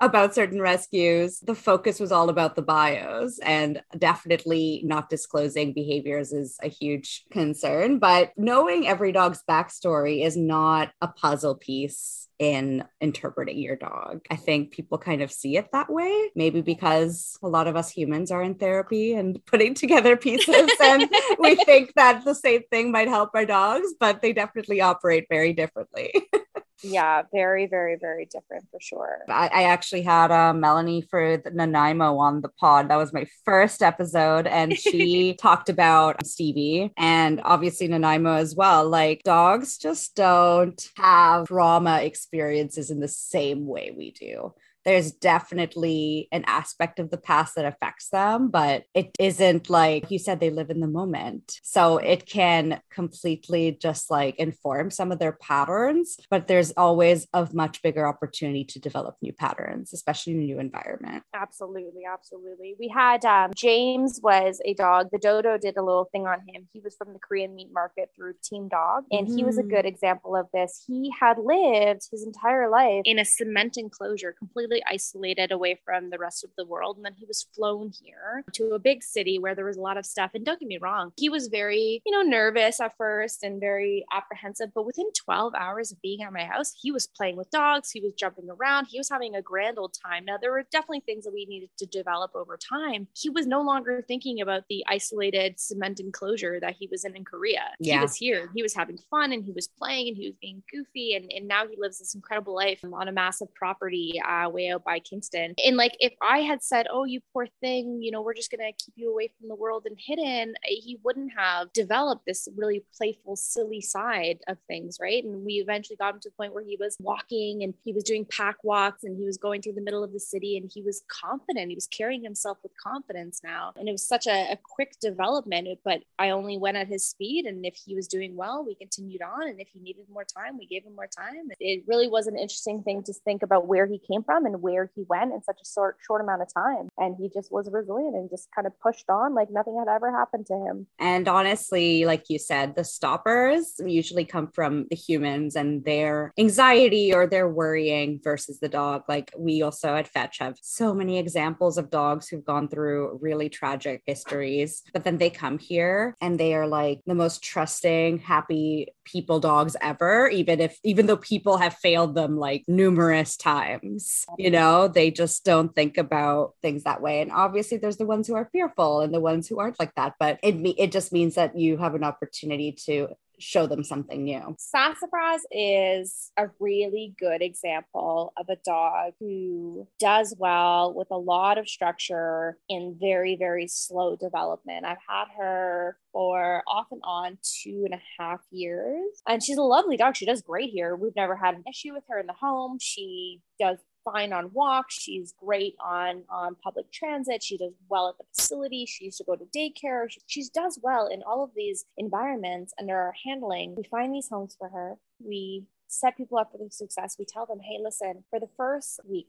about 0.00 0.34
certain 0.34 0.60
rescues, 0.60 1.40
the 1.40 1.54
focus 1.54 2.00
was 2.00 2.12
all 2.12 2.28
about 2.28 2.56
the 2.56 2.62
bios 2.62 3.38
and 3.38 3.82
definitely 3.98 4.82
not 4.84 5.08
disclosing 5.08 5.53
behaviors 5.54 6.32
is 6.32 6.56
a 6.62 6.68
huge 6.68 7.24
concern. 7.30 7.98
But 7.98 8.32
knowing 8.36 8.86
every 8.86 9.12
dog's 9.12 9.42
backstory 9.48 10.24
is 10.24 10.36
not 10.36 10.92
a 11.00 11.08
puzzle 11.08 11.54
piece 11.54 12.28
in 12.38 12.84
interpreting 13.00 13.58
your 13.58 13.76
dog. 13.76 14.20
I 14.30 14.36
think 14.36 14.72
people 14.72 14.98
kind 14.98 15.22
of 15.22 15.30
see 15.30 15.56
it 15.56 15.70
that 15.72 15.90
way, 15.90 16.30
maybe 16.34 16.60
because 16.60 17.38
a 17.42 17.48
lot 17.48 17.68
of 17.68 17.76
us 17.76 17.90
humans 17.90 18.30
are 18.30 18.42
in 18.42 18.54
therapy 18.56 19.14
and 19.14 19.44
putting 19.46 19.74
together 19.74 20.16
pieces, 20.16 20.70
and 20.82 21.08
we 21.38 21.54
think 21.54 21.94
that 21.94 22.24
the 22.24 22.34
same 22.34 22.62
thing 22.70 22.90
might 22.90 23.08
help 23.08 23.30
our 23.34 23.46
dogs, 23.46 23.94
but 23.98 24.20
they 24.20 24.32
definitely 24.32 24.80
operate 24.80 25.26
very 25.30 25.52
differently. 25.52 26.12
yeah 26.84 27.22
very 27.32 27.66
very 27.66 27.96
very 27.96 28.26
different 28.26 28.64
for 28.70 28.78
sure. 28.80 29.22
I, 29.28 29.48
I 29.52 29.62
actually 29.64 30.02
had 30.02 30.30
uh, 30.30 30.52
melanie 30.52 31.02
for 31.02 31.42
nanaimo 31.52 32.18
on 32.18 32.40
the 32.40 32.48
pod. 32.48 32.88
That 32.88 32.96
was 32.96 33.12
my 33.12 33.26
first 33.44 33.82
episode 33.82 34.46
and 34.46 34.76
she 34.78 35.34
talked 35.34 35.68
about 35.68 36.26
stevie 36.26 36.92
and 36.96 37.40
obviously 37.44 37.88
nanaimo 37.88 38.34
as 38.34 38.54
well. 38.54 38.88
Like 38.88 39.22
dogs 39.24 39.78
just 39.78 40.14
don't 40.14 40.80
have 40.96 41.46
trauma 41.46 42.02
experiences 42.02 42.90
in 42.90 43.00
the 43.00 43.08
same 43.08 43.66
way 43.66 43.92
we 43.96 44.10
do 44.12 44.52
there's 44.84 45.12
definitely 45.12 46.28
an 46.32 46.44
aspect 46.46 46.98
of 46.98 47.10
the 47.10 47.18
past 47.18 47.54
that 47.56 47.64
affects 47.64 48.08
them, 48.08 48.48
but 48.48 48.84
it 48.94 49.10
isn't 49.18 49.70
like 49.70 50.10
you 50.10 50.18
said, 50.18 50.40
they 50.40 50.50
live 50.50 50.70
in 50.70 50.80
the 50.80 50.86
moment. 50.86 51.60
So 51.62 51.98
it 51.98 52.26
can 52.26 52.80
completely 52.90 53.78
just 53.80 54.10
like 54.10 54.36
inform 54.36 54.90
some 54.90 55.12
of 55.12 55.18
their 55.18 55.32
patterns, 55.32 56.18
but 56.30 56.46
there's 56.46 56.72
always 56.76 57.26
a 57.32 57.48
much 57.52 57.82
bigger 57.82 58.06
opportunity 58.06 58.64
to 58.64 58.78
develop 58.78 59.16
new 59.22 59.32
patterns, 59.32 59.92
especially 59.92 60.34
in 60.34 60.40
a 60.40 60.44
new 60.44 60.58
environment. 60.58 61.22
Absolutely. 61.34 62.02
Absolutely. 62.10 62.76
We 62.78 62.88
had 62.88 63.24
um, 63.24 63.52
James 63.56 64.20
was 64.22 64.60
a 64.64 64.74
dog. 64.74 65.08
The 65.12 65.18
dodo 65.18 65.58
did 65.58 65.76
a 65.76 65.82
little 65.82 66.08
thing 66.12 66.26
on 66.26 66.40
him. 66.46 66.68
He 66.72 66.80
was 66.80 66.94
from 66.96 67.12
the 67.12 67.18
Korean 67.18 67.54
meat 67.54 67.70
market 67.72 68.10
through 68.14 68.34
Team 68.42 68.68
Dog, 68.68 69.04
and 69.10 69.26
mm. 69.26 69.36
he 69.36 69.44
was 69.44 69.58
a 69.58 69.62
mm. 69.62 69.70
good 69.70 69.86
example 69.86 70.36
of 70.36 70.46
this. 70.52 70.84
He 70.86 71.12
had 71.18 71.38
lived 71.38 72.08
his 72.10 72.24
entire 72.24 72.68
life 72.68 73.02
in 73.04 73.18
a 73.18 73.24
cement 73.24 73.76
enclosure, 73.76 74.34
completely 74.38 74.73
completely 74.74 74.92
isolated 74.92 75.52
away 75.52 75.78
from 75.84 76.10
the 76.10 76.18
rest 76.18 76.44
of 76.44 76.50
the 76.56 76.64
world. 76.64 76.96
And 76.96 77.04
then 77.04 77.14
he 77.16 77.26
was 77.26 77.46
flown 77.54 77.92
here 78.02 78.44
to 78.52 78.72
a 78.74 78.78
big 78.78 79.02
city 79.02 79.38
where 79.38 79.54
there 79.54 79.64
was 79.64 79.76
a 79.76 79.80
lot 79.80 79.96
of 79.96 80.06
stuff. 80.06 80.32
And 80.34 80.44
don't 80.44 80.60
get 80.60 80.68
me 80.68 80.78
wrong, 80.78 81.12
he 81.16 81.28
was 81.28 81.48
very, 81.48 82.02
you 82.04 82.12
know, 82.12 82.22
nervous 82.22 82.80
at 82.80 82.96
first 82.96 83.42
and 83.42 83.60
very 83.60 84.04
apprehensive. 84.12 84.70
But 84.74 84.86
within 84.86 85.10
12 85.12 85.54
hours 85.54 85.92
of 85.92 86.00
being 86.02 86.22
at 86.22 86.32
my 86.32 86.44
house, 86.44 86.72
he 86.80 86.90
was 86.90 87.06
playing 87.06 87.36
with 87.36 87.50
dogs, 87.50 87.90
he 87.90 88.00
was 88.00 88.12
jumping 88.14 88.48
around, 88.50 88.86
he 88.86 88.98
was 88.98 89.08
having 89.08 89.34
a 89.34 89.42
grand 89.42 89.78
old 89.78 89.94
time. 89.94 90.24
Now, 90.24 90.38
there 90.40 90.52
were 90.52 90.64
definitely 90.70 91.00
things 91.00 91.24
that 91.24 91.34
we 91.34 91.46
needed 91.46 91.70
to 91.78 91.86
develop 91.86 92.32
over 92.34 92.56
time. 92.56 93.08
He 93.14 93.30
was 93.30 93.46
no 93.46 93.62
longer 93.62 94.02
thinking 94.06 94.40
about 94.40 94.64
the 94.68 94.84
isolated 94.88 95.60
cement 95.60 96.00
enclosure 96.00 96.58
that 96.60 96.76
he 96.78 96.88
was 96.90 97.04
in 97.04 97.14
in 97.14 97.24
Korea. 97.24 97.62
Yeah. 97.78 97.96
He 97.96 98.00
was 98.00 98.16
here, 98.16 98.50
he 98.54 98.62
was 98.62 98.74
having 98.74 98.98
fun 99.10 99.32
and 99.32 99.44
he 99.44 99.52
was 99.52 99.68
playing 99.68 100.08
and 100.08 100.16
he 100.16 100.26
was 100.26 100.34
being 100.40 100.62
goofy. 100.70 101.14
And, 101.14 101.30
and 101.32 101.46
now 101.46 101.66
he 101.66 101.76
lives 101.78 101.98
this 101.98 102.14
incredible 102.14 102.54
life 102.54 102.80
on 102.92 103.08
a 103.08 103.12
massive 103.12 103.54
property 103.54 104.20
uh, 104.26 104.48
way 104.48 104.63
by 104.84 104.98
Kingston. 104.98 105.54
And 105.64 105.76
like 105.76 105.96
if 106.00 106.12
I 106.22 106.38
had 106.40 106.62
said, 106.62 106.86
"Oh, 106.90 107.04
you 107.04 107.20
poor 107.32 107.46
thing, 107.60 108.02
you 108.02 108.10
know, 108.10 108.22
we're 108.22 108.34
just 108.34 108.50
gonna 108.50 108.72
keep 108.72 108.94
you 108.96 109.10
away 109.10 109.32
from 109.38 109.48
the 109.48 109.54
world 109.54 109.86
and 109.86 109.98
hidden," 109.98 110.54
eh, 110.64 110.80
he 110.82 110.98
wouldn't 111.02 111.32
have 111.36 111.72
developed 111.72 112.26
this 112.26 112.48
really 112.56 112.84
playful, 112.96 113.36
silly 113.36 113.80
side 113.80 114.38
of 114.48 114.58
things, 114.66 114.98
right? 115.00 115.24
And 115.24 115.44
we 115.44 115.54
eventually 115.54 115.96
got 115.96 116.14
him 116.14 116.20
to 116.20 116.30
the 116.30 116.36
point 116.36 116.54
where 116.54 116.64
he 116.64 116.76
was 116.78 116.96
walking 117.00 117.62
and 117.62 117.74
he 117.84 117.92
was 117.92 118.04
doing 118.04 118.24
pack 118.24 118.56
walks 118.64 119.04
and 119.04 119.16
he 119.16 119.24
was 119.24 119.38
going 119.38 119.62
through 119.62 119.74
the 119.74 119.80
middle 119.80 120.04
of 120.04 120.12
the 120.12 120.20
city 120.20 120.56
and 120.56 120.70
he 120.72 120.82
was 120.82 121.02
confident. 121.08 121.68
He 121.70 121.74
was 121.74 121.86
carrying 121.86 122.22
himself 122.22 122.58
with 122.62 122.72
confidence 122.76 123.40
now, 123.42 123.72
and 123.76 123.88
it 123.88 123.92
was 123.92 124.06
such 124.06 124.26
a, 124.26 124.52
a 124.52 124.58
quick 124.62 124.98
development. 125.00 125.68
But 125.84 126.02
I 126.18 126.30
only 126.30 126.58
went 126.58 126.76
at 126.76 126.88
his 126.88 127.06
speed, 127.06 127.46
and 127.46 127.64
if 127.64 127.76
he 127.76 127.94
was 127.94 128.08
doing 128.08 128.36
well, 128.36 128.64
we 128.64 128.74
continued 128.74 129.22
on, 129.22 129.48
and 129.48 129.60
if 129.60 129.68
he 129.68 129.80
needed 129.80 130.06
more 130.10 130.24
time, 130.24 130.58
we 130.58 130.66
gave 130.66 130.84
him 130.84 130.94
more 130.94 131.06
time. 131.06 131.50
It 131.60 131.84
really 131.86 132.08
was 132.08 132.26
an 132.26 132.36
interesting 132.36 132.82
thing 132.82 133.02
to 133.04 133.12
think 133.12 133.42
about 133.42 133.66
where 133.66 133.86
he 133.86 133.98
came 133.98 134.22
from 134.22 134.46
and 134.46 134.53
where 134.58 134.90
he 134.94 135.04
went 135.08 135.32
in 135.32 135.42
such 135.42 135.58
a 135.62 135.66
short 135.66 135.96
short 136.04 136.20
amount 136.20 136.42
of 136.42 136.52
time. 136.52 136.88
And 136.98 137.16
he 137.18 137.28
just 137.28 137.52
was 137.52 137.68
resilient 137.70 138.14
and 138.14 138.30
just 138.30 138.48
kind 138.54 138.66
of 138.66 138.78
pushed 138.80 139.08
on 139.08 139.34
like 139.34 139.50
nothing 139.50 139.76
had 139.78 139.92
ever 139.92 140.10
happened 140.10 140.46
to 140.46 140.54
him. 140.54 140.86
And 140.98 141.28
honestly 141.28 142.04
like 142.04 142.28
you 142.28 142.38
said 142.38 142.76
the 142.76 142.84
stoppers 142.84 143.74
usually 143.84 144.24
come 144.24 144.48
from 144.48 144.86
the 144.90 144.96
humans 144.96 145.56
and 145.56 145.84
their 145.84 146.32
anxiety 146.38 147.14
or 147.14 147.26
their 147.26 147.48
worrying 147.48 148.20
versus 148.22 148.60
the 148.60 148.68
dog. 148.68 149.02
Like 149.08 149.32
we 149.36 149.62
also 149.62 149.94
at 149.94 150.08
fetch 150.08 150.38
have 150.38 150.56
so 150.62 150.94
many 150.94 151.18
examples 151.18 151.78
of 151.78 151.90
dogs 151.90 152.28
who've 152.28 152.44
gone 152.44 152.68
through 152.68 153.18
really 153.20 153.48
tragic 153.48 154.02
histories 154.06 154.82
but 154.92 155.04
then 155.04 155.18
they 155.18 155.30
come 155.30 155.58
here 155.58 156.16
and 156.20 156.38
they 156.38 156.54
are 156.54 156.66
like 156.66 157.00
the 157.06 157.14
most 157.14 157.42
trusting 157.42 158.18
happy 158.18 158.88
people 159.04 159.40
dogs 159.40 159.76
ever 159.80 160.28
even 160.28 160.60
if 160.60 160.78
even 160.82 161.06
though 161.06 161.16
people 161.16 161.56
have 161.56 161.74
failed 161.74 162.14
them 162.14 162.36
like 162.36 162.64
numerous 162.68 163.36
times 163.36 164.24
you 164.44 164.50
know 164.50 164.88
they 164.88 165.10
just 165.10 165.44
don't 165.44 165.74
think 165.74 165.96
about 165.96 166.54
things 166.60 166.84
that 166.84 167.00
way 167.00 167.20
and 167.20 167.32
obviously 167.32 167.78
there's 167.78 167.96
the 167.96 168.06
ones 168.06 168.26
who 168.26 168.34
are 168.34 168.48
fearful 168.52 169.00
and 169.00 169.12
the 169.14 169.20
ones 169.20 169.48
who 169.48 169.58
aren't 169.58 169.80
like 169.80 169.94
that 169.94 170.14
but 170.20 170.38
it 170.42 170.54
it 170.78 170.92
just 170.92 171.12
means 171.12 171.34
that 171.34 171.58
you 171.58 171.78
have 171.78 171.94
an 171.94 172.04
opportunity 172.04 172.70
to 172.72 173.08
show 173.38 173.66
them 173.66 173.82
something 173.82 174.24
new. 174.24 174.54
Sassafras 174.58 175.42
is 175.50 176.30
a 176.36 176.46
really 176.60 177.14
good 177.18 177.42
example 177.42 178.32
of 178.36 178.48
a 178.48 178.56
dog 178.64 179.14
who 179.18 179.86
does 179.98 180.34
well 180.38 180.94
with 180.94 181.08
a 181.10 181.16
lot 181.16 181.58
of 181.58 181.68
structure 181.68 182.58
in 182.68 182.96
very, 183.00 183.36
very 183.36 183.66
slow 183.66 184.16
development. 184.16 184.84
I've 184.84 184.98
had 185.08 185.26
her 185.38 185.98
for 186.12 186.62
off 186.66 186.86
and 186.90 187.00
on 187.04 187.38
two 187.42 187.82
and 187.84 187.94
a 187.94 188.02
half 188.18 188.40
years, 188.50 189.04
and 189.28 189.42
she's 189.42 189.58
a 189.58 189.62
lovely 189.62 189.96
dog. 189.96 190.16
She 190.16 190.26
does 190.26 190.42
great 190.42 190.70
here. 190.70 190.96
We've 190.96 191.16
never 191.16 191.36
had 191.36 191.54
an 191.54 191.64
issue 191.68 191.92
with 191.92 192.04
her 192.08 192.18
in 192.18 192.26
the 192.26 192.34
home. 192.34 192.78
She 192.80 193.40
does 193.58 193.78
fine 194.04 194.32
on 194.32 194.52
walks. 194.52 194.94
She's 194.94 195.32
great 195.32 195.74
on 195.84 196.24
on 196.28 196.56
public 196.62 196.90
transit. 196.92 197.42
She 197.42 197.56
does 197.56 197.72
well 197.88 198.08
at 198.08 198.18
the 198.18 198.24
facility. 198.34 198.86
She 198.86 199.06
used 199.06 199.18
to 199.18 199.24
go 199.24 199.36
to 199.36 199.44
daycare. 199.46 200.10
She, 200.10 200.20
she 200.26 200.44
does 200.54 200.78
well 200.82 201.06
in 201.06 201.22
all 201.22 201.42
of 201.42 201.50
these 201.56 201.84
environments 201.96 202.74
under 202.78 202.96
our 202.96 203.14
handling. 203.24 203.74
We 203.76 203.84
find 203.84 204.14
these 204.14 204.28
homes 204.28 204.56
for 204.58 204.68
her. 204.68 204.96
We 205.18 205.64
set 205.88 206.16
people 206.16 206.38
up 206.38 206.52
for 206.52 206.58
the 206.58 206.70
success. 206.70 207.16
We 207.18 207.24
tell 207.24 207.46
them, 207.46 207.60
hey, 207.60 207.78
listen, 207.82 208.24
for 208.30 208.40
the 208.40 208.48
first 208.56 209.00
week, 209.08 209.28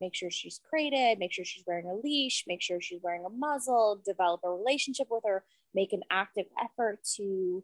make 0.00 0.14
sure 0.14 0.30
she's 0.30 0.60
crated, 0.68 1.18
make 1.18 1.32
sure 1.32 1.44
she's 1.44 1.64
wearing 1.66 1.86
a 1.86 1.94
leash, 1.94 2.44
make 2.46 2.62
sure 2.62 2.80
she's 2.80 3.02
wearing 3.02 3.24
a 3.24 3.30
muzzle, 3.30 4.00
develop 4.04 4.40
a 4.44 4.50
relationship 4.50 5.06
with 5.10 5.22
her, 5.24 5.44
make 5.74 5.92
an 5.92 6.02
active 6.10 6.46
effort 6.62 6.98
to 7.16 7.62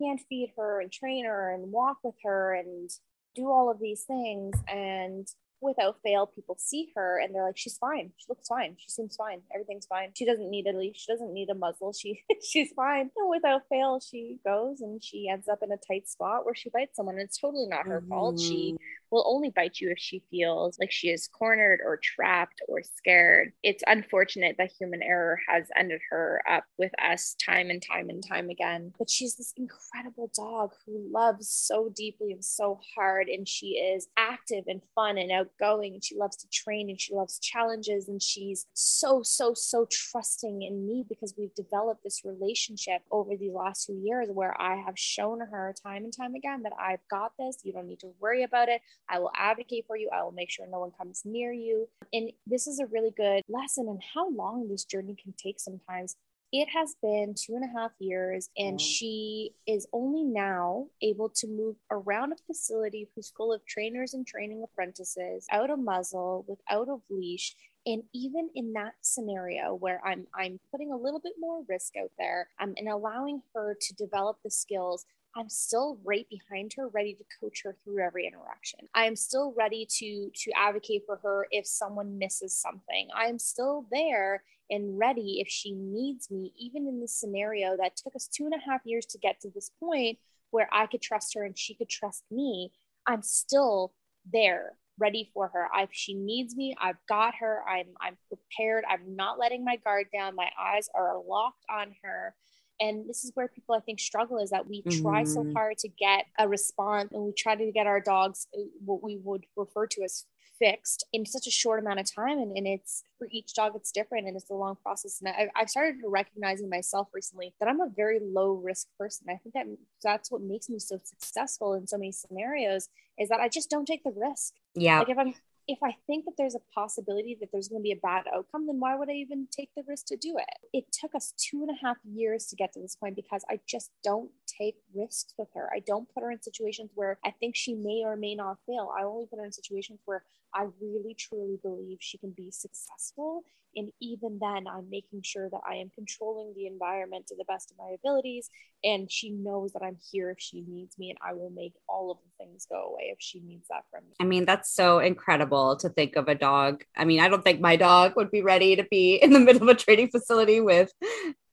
hand 0.00 0.20
feed 0.28 0.52
her 0.56 0.80
and 0.80 0.92
train 0.92 1.24
her 1.24 1.52
and 1.52 1.72
walk 1.72 1.98
with 2.04 2.14
her 2.22 2.54
and 2.54 2.90
do 3.34 3.50
all 3.50 3.70
of 3.70 3.80
these 3.80 4.02
things 4.02 4.56
and 4.68 5.26
without 5.60 5.96
fail, 6.02 6.26
people 6.26 6.56
see 6.58 6.90
her 6.94 7.20
and 7.20 7.34
they're 7.34 7.44
like, 7.44 7.56
she's 7.56 7.78
fine. 7.78 8.10
She 8.16 8.26
looks 8.28 8.48
fine. 8.48 8.76
She 8.78 8.88
seems 8.88 9.16
fine. 9.16 9.40
Everything's 9.54 9.86
fine. 9.86 10.12
She 10.14 10.24
doesn't 10.24 10.50
need 10.50 10.66
a 10.66 10.76
leash. 10.76 11.00
She 11.00 11.12
doesn't 11.12 11.32
need 11.32 11.50
a 11.50 11.54
muzzle. 11.54 11.92
She 11.92 12.22
she's 12.42 12.72
fine. 12.72 13.10
And 13.16 13.30
without 13.30 13.62
fail, 13.68 14.00
she 14.00 14.38
goes 14.44 14.80
and 14.80 15.02
she 15.02 15.28
ends 15.28 15.48
up 15.48 15.60
in 15.62 15.72
a 15.72 15.76
tight 15.76 16.08
spot 16.08 16.44
where 16.44 16.54
she 16.54 16.70
bites 16.70 16.96
someone. 16.96 17.18
It's 17.18 17.38
totally 17.38 17.66
not 17.66 17.86
her 17.86 18.00
mm-hmm. 18.00 18.08
fault. 18.08 18.40
She 18.40 18.72
mm-hmm. 18.72 18.76
will 19.10 19.24
only 19.26 19.50
bite 19.50 19.80
you 19.80 19.90
if 19.90 19.98
she 19.98 20.22
feels 20.30 20.78
like 20.78 20.92
she 20.92 21.08
is 21.08 21.28
cornered 21.28 21.80
or 21.84 21.98
trapped 22.02 22.60
or 22.68 22.82
scared. 22.82 23.52
It's 23.62 23.82
unfortunate 23.86 24.56
that 24.58 24.72
human 24.78 25.02
error 25.02 25.40
has 25.48 25.68
ended 25.76 26.00
her 26.10 26.42
up 26.48 26.64
with 26.78 26.92
us 27.02 27.34
time 27.44 27.70
and 27.70 27.82
time 27.82 28.08
and 28.10 28.26
time 28.26 28.50
again. 28.50 28.92
But 28.98 29.10
she's 29.10 29.36
this 29.36 29.52
incredible 29.56 30.30
dog 30.34 30.72
who 30.86 31.08
loves 31.12 31.48
so 31.48 31.90
deeply 31.94 32.32
and 32.32 32.44
so 32.44 32.80
hard. 32.94 33.28
And 33.28 33.48
she 33.48 33.68
is 33.68 34.08
active 34.16 34.64
and 34.66 34.80
fun 34.94 35.18
and 35.18 35.32
outgoing. 35.48 35.94
And 35.94 36.04
she 36.04 36.16
loves 36.16 36.36
to 36.38 36.48
train 36.48 36.88
and 36.88 37.00
she 37.00 37.14
loves 37.14 37.38
challenges. 37.38 38.08
And 38.08 38.22
she's 38.22 38.66
so, 38.74 39.22
so, 39.22 39.54
so 39.54 39.86
trusting 39.90 40.62
in 40.62 40.86
me 40.86 41.04
because 41.08 41.34
we've 41.38 41.54
developed 41.54 42.04
this 42.04 42.22
relationship 42.24 43.02
over 43.10 43.36
these 43.36 43.52
last 43.52 43.86
few 43.86 43.96
years 43.96 44.28
where 44.30 44.60
I 44.60 44.76
have 44.76 44.98
shown 44.98 45.40
her 45.40 45.74
time 45.82 46.04
and 46.04 46.16
time 46.16 46.34
again 46.34 46.62
that 46.62 46.72
I've 46.80 47.06
got 47.10 47.32
this. 47.38 47.58
You 47.62 47.72
don't 47.72 47.86
need 47.86 48.00
to 48.00 48.12
worry 48.20 48.42
about 48.42 48.68
it. 48.68 48.80
I 49.08 49.18
will 49.18 49.32
advocate 49.36 49.84
for 49.86 49.96
you. 49.96 50.10
I 50.12 50.22
will 50.22 50.32
make 50.32 50.50
sure 50.50 50.66
no 50.66 50.80
one 50.80 50.92
comes 50.96 51.22
near 51.24 51.52
you. 51.52 51.88
And 52.12 52.30
this 52.46 52.66
is 52.66 52.78
a 52.78 52.86
really 52.86 53.12
good 53.16 53.42
lesson 53.48 53.88
in 53.88 53.98
how 54.14 54.30
long 54.30 54.68
this 54.68 54.84
journey 54.84 55.16
can 55.20 55.34
take 55.42 55.60
sometimes 55.60 56.16
it 56.52 56.68
has 56.68 56.96
been 57.02 57.34
two 57.34 57.54
and 57.54 57.64
a 57.64 57.78
half 57.78 57.92
years 57.98 58.48
and 58.56 58.80
she 58.80 59.52
is 59.66 59.86
only 59.92 60.24
now 60.24 60.86
able 61.02 61.28
to 61.28 61.46
move 61.46 61.76
around 61.90 62.32
a 62.32 62.36
facility 62.46 63.06
who's 63.14 63.32
full 63.36 63.52
of 63.52 63.64
trainers 63.66 64.14
and 64.14 64.26
training 64.26 64.64
apprentices 64.64 65.46
out 65.52 65.70
of 65.70 65.78
muzzle 65.78 66.46
without 66.48 66.88
a 66.88 66.96
leash. 67.10 67.54
And 67.84 68.02
even 68.14 68.48
in 68.54 68.72
that 68.74 68.94
scenario 69.02 69.74
where 69.74 70.00
i'm 70.04 70.26
i'm 70.34 70.58
putting 70.70 70.92
a 70.92 70.96
little 70.96 71.20
bit 71.20 71.34
more 71.38 71.62
risk 71.68 71.94
out 71.96 72.10
there 72.18 72.48
um, 72.60 72.74
and 72.76 72.88
allowing 72.88 73.40
her 73.54 73.76
to 73.80 73.94
develop 73.94 74.38
the 74.44 74.50
skills 74.50 75.06
I'm 75.36 75.48
still 75.48 75.98
right 76.04 76.26
behind 76.28 76.72
her, 76.76 76.88
ready 76.88 77.14
to 77.14 77.24
coach 77.40 77.62
her 77.64 77.76
through 77.84 78.04
every 78.04 78.26
interaction. 78.26 78.80
I 78.94 79.04
am 79.04 79.16
still 79.16 79.54
ready 79.56 79.86
to 79.98 80.30
to 80.34 80.50
advocate 80.56 81.02
for 81.06 81.16
her 81.22 81.46
if 81.50 81.66
someone 81.66 82.18
misses 82.18 82.56
something. 82.56 83.08
I 83.14 83.26
am 83.26 83.38
still 83.38 83.86
there 83.90 84.42
and 84.70 84.98
ready 84.98 85.40
if 85.40 85.48
she 85.48 85.72
needs 85.72 86.30
me, 86.30 86.52
even 86.58 86.86
in 86.86 87.00
this 87.00 87.14
scenario 87.14 87.76
that 87.76 87.96
took 87.96 88.14
us 88.16 88.28
two 88.28 88.44
and 88.44 88.54
a 88.54 88.70
half 88.70 88.80
years 88.84 89.06
to 89.06 89.18
get 89.18 89.40
to 89.40 89.50
this 89.50 89.70
point 89.80 90.18
where 90.50 90.68
I 90.72 90.86
could 90.86 91.02
trust 91.02 91.34
her 91.34 91.44
and 91.44 91.56
she 91.56 91.74
could 91.74 91.88
trust 91.88 92.24
me. 92.30 92.72
I'm 93.06 93.22
still 93.22 93.92
there 94.30 94.72
ready 94.98 95.30
for 95.32 95.48
her. 95.48 95.68
I, 95.72 95.84
if 95.84 95.90
she 95.92 96.14
needs 96.14 96.56
me, 96.56 96.74
I've 96.80 96.98
got 97.08 97.34
her. 97.36 97.62
I'm 97.68 97.88
I'm 98.00 98.16
prepared. 98.28 98.84
I'm 98.88 99.14
not 99.14 99.38
letting 99.38 99.64
my 99.64 99.76
guard 99.76 100.06
down. 100.12 100.34
My 100.34 100.48
eyes 100.60 100.88
are 100.94 101.20
locked 101.26 101.64
on 101.70 101.94
her 102.02 102.34
and 102.80 103.08
this 103.08 103.24
is 103.24 103.32
where 103.34 103.48
people 103.48 103.74
i 103.74 103.80
think 103.80 104.00
struggle 104.00 104.38
is 104.38 104.50
that 104.50 104.68
we 104.68 104.82
try 104.82 105.22
mm-hmm. 105.22 105.32
so 105.32 105.52
hard 105.54 105.76
to 105.78 105.88
get 105.88 106.26
a 106.38 106.48
response 106.48 107.10
and 107.12 107.22
we 107.22 107.32
try 107.32 107.54
to 107.54 107.70
get 107.72 107.86
our 107.86 108.00
dogs 108.00 108.46
uh, 108.56 108.62
what 108.84 109.02
we 109.02 109.18
would 109.22 109.44
refer 109.56 109.86
to 109.86 110.02
as 110.02 110.24
fixed 110.58 111.06
in 111.12 111.24
such 111.24 111.46
a 111.46 111.50
short 111.50 111.80
amount 111.80 112.00
of 112.00 112.14
time 112.14 112.38
and, 112.38 112.56
and 112.56 112.66
it's 112.66 113.04
for 113.18 113.28
each 113.30 113.54
dog 113.54 113.72
it's 113.74 113.92
different 113.92 114.26
and 114.26 114.36
it's 114.36 114.50
a 114.50 114.54
long 114.54 114.76
process. 114.82 115.20
And 115.20 115.28
I, 115.28 115.48
i've 115.56 115.70
started 115.70 115.96
recognizing 116.04 116.68
myself 116.68 117.08
recently 117.12 117.54
that 117.60 117.68
i'm 117.68 117.80
a 117.80 117.88
very 117.94 118.18
low 118.20 118.52
risk 118.52 118.88
person. 118.98 119.26
I 119.30 119.36
think 119.36 119.54
that 119.54 119.66
that's 120.02 120.30
what 120.30 120.42
makes 120.42 120.68
me 120.68 120.78
so 120.78 120.98
successful 121.02 121.74
in 121.74 121.86
so 121.86 121.96
many 121.96 122.12
scenarios 122.12 122.88
is 123.18 123.28
that 123.28 123.40
i 123.40 123.48
just 123.48 123.70
don't 123.70 123.86
take 123.86 124.04
the 124.04 124.12
risk. 124.14 124.54
Yeah. 124.74 125.00
Like 125.00 125.10
if 125.10 125.18
i'm 125.18 125.34
if 125.68 125.82
I 125.82 125.94
think 126.06 126.24
that 126.24 126.32
there's 126.38 126.54
a 126.54 126.60
possibility 126.74 127.36
that 127.40 127.50
there's 127.52 127.68
going 127.68 127.82
to 127.82 127.84
be 127.84 127.92
a 127.92 127.96
bad 127.96 128.24
outcome, 128.34 128.66
then 128.66 128.80
why 128.80 128.96
would 128.96 129.10
I 129.10 129.12
even 129.12 129.46
take 129.50 129.68
the 129.76 129.84
risk 129.86 130.06
to 130.06 130.16
do 130.16 130.36
it? 130.38 130.68
It 130.72 130.86
took 130.90 131.14
us 131.14 131.34
two 131.36 131.60
and 131.60 131.70
a 131.70 131.86
half 131.86 131.98
years 132.04 132.46
to 132.46 132.56
get 132.56 132.72
to 132.72 132.80
this 132.80 132.96
point 132.96 133.14
because 133.14 133.44
I 133.50 133.60
just 133.68 133.90
don't 134.02 134.30
take 134.46 134.76
risks 134.94 135.34
with 135.36 135.48
her. 135.54 135.68
I 135.72 135.80
don't 135.80 136.08
put 136.12 136.22
her 136.22 136.30
in 136.30 136.40
situations 136.40 136.90
where 136.94 137.18
I 137.22 137.32
think 137.32 137.54
she 137.54 137.74
may 137.74 138.02
or 138.02 138.16
may 138.16 138.34
not 138.34 138.56
fail. 138.66 138.90
I 138.98 139.04
only 139.04 139.26
put 139.26 139.38
her 139.38 139.44
in 139.44 139.52
situations 139.52 140.00
where 140.06 140.24
I 140.54 140.66
really 140.80 141.14
truly 141.14 141.58
believe 141.62 141.98
she 142.00 142.16
can 142.16 142.30
be 142.30 142.50
successful. 142.50 143.44
And 143.78 143.92
even 144.00 144.38
then, 144.40 144.66
I'm 144.66 144.90
making 144.90 145.22
sure 145.22 145.48
that 145.48 145.60
I 145.68 145.76
am 145.76 145.90
controlling 145.94 146.52
the 146.54 146.66
environment 146.66 147.28
to 147.28 147.36
the 147.36 147.44
best 147.44 147.70
of 147.70 147.78
my 147.78 147.94
abilities. 147.94 148.50
And 148.82 149.10
she 149.10 149.30
knows 149.30 149.72
that 149.72 149.82
I'm 149.82 149.98
here 150.10 150.30
if 150.30 150.40
she 150.40 150.64
needs 150.66 150.98
me, 150.98 151.10
and 151.10 151.18
I 151.22 151.34
will 151.34 151.50
make 151.50 151.74
all 151.88 152.10
of 152.10 152.18
the 152.18 152.44
things 152.44 152.66
go 152.68 152.90
away 152.92 153.10
if 153.12 153.18
she 153.20 153.40
needs 153.40 153.68
that 153.70 153.84
from 153.90 154.02
me. 154.04 154.14
I 154.20 154.24
mean, 154.24 154.44
that's 154.44 154.74
so 154.74 154.98
incredible 154.98 155.76
to 155.76 155.88
think 155.88 156.16
of 156.16 156.26
a 156.26 156.34
dog. 156.34 156.82
I 156.96 157.04
mean, 157.04 157.20
I 157.20 157.28
don't 157.28 157.44
think 157.44 157.60
my 157.60 157.76
dog 157.76 158.14
would 158.16 158.32
be 158.32 158.42
ready 158.42 158.74
to 158.76 158.84
be 158.90 159.14
in 159.14 159.32
the 159.32 159.40
middle 159.40 159.62
of 159.62 159.68
a 159.68 159.74
training 159.74 160.08
facility 160.08 160.60
with 160.60 160.92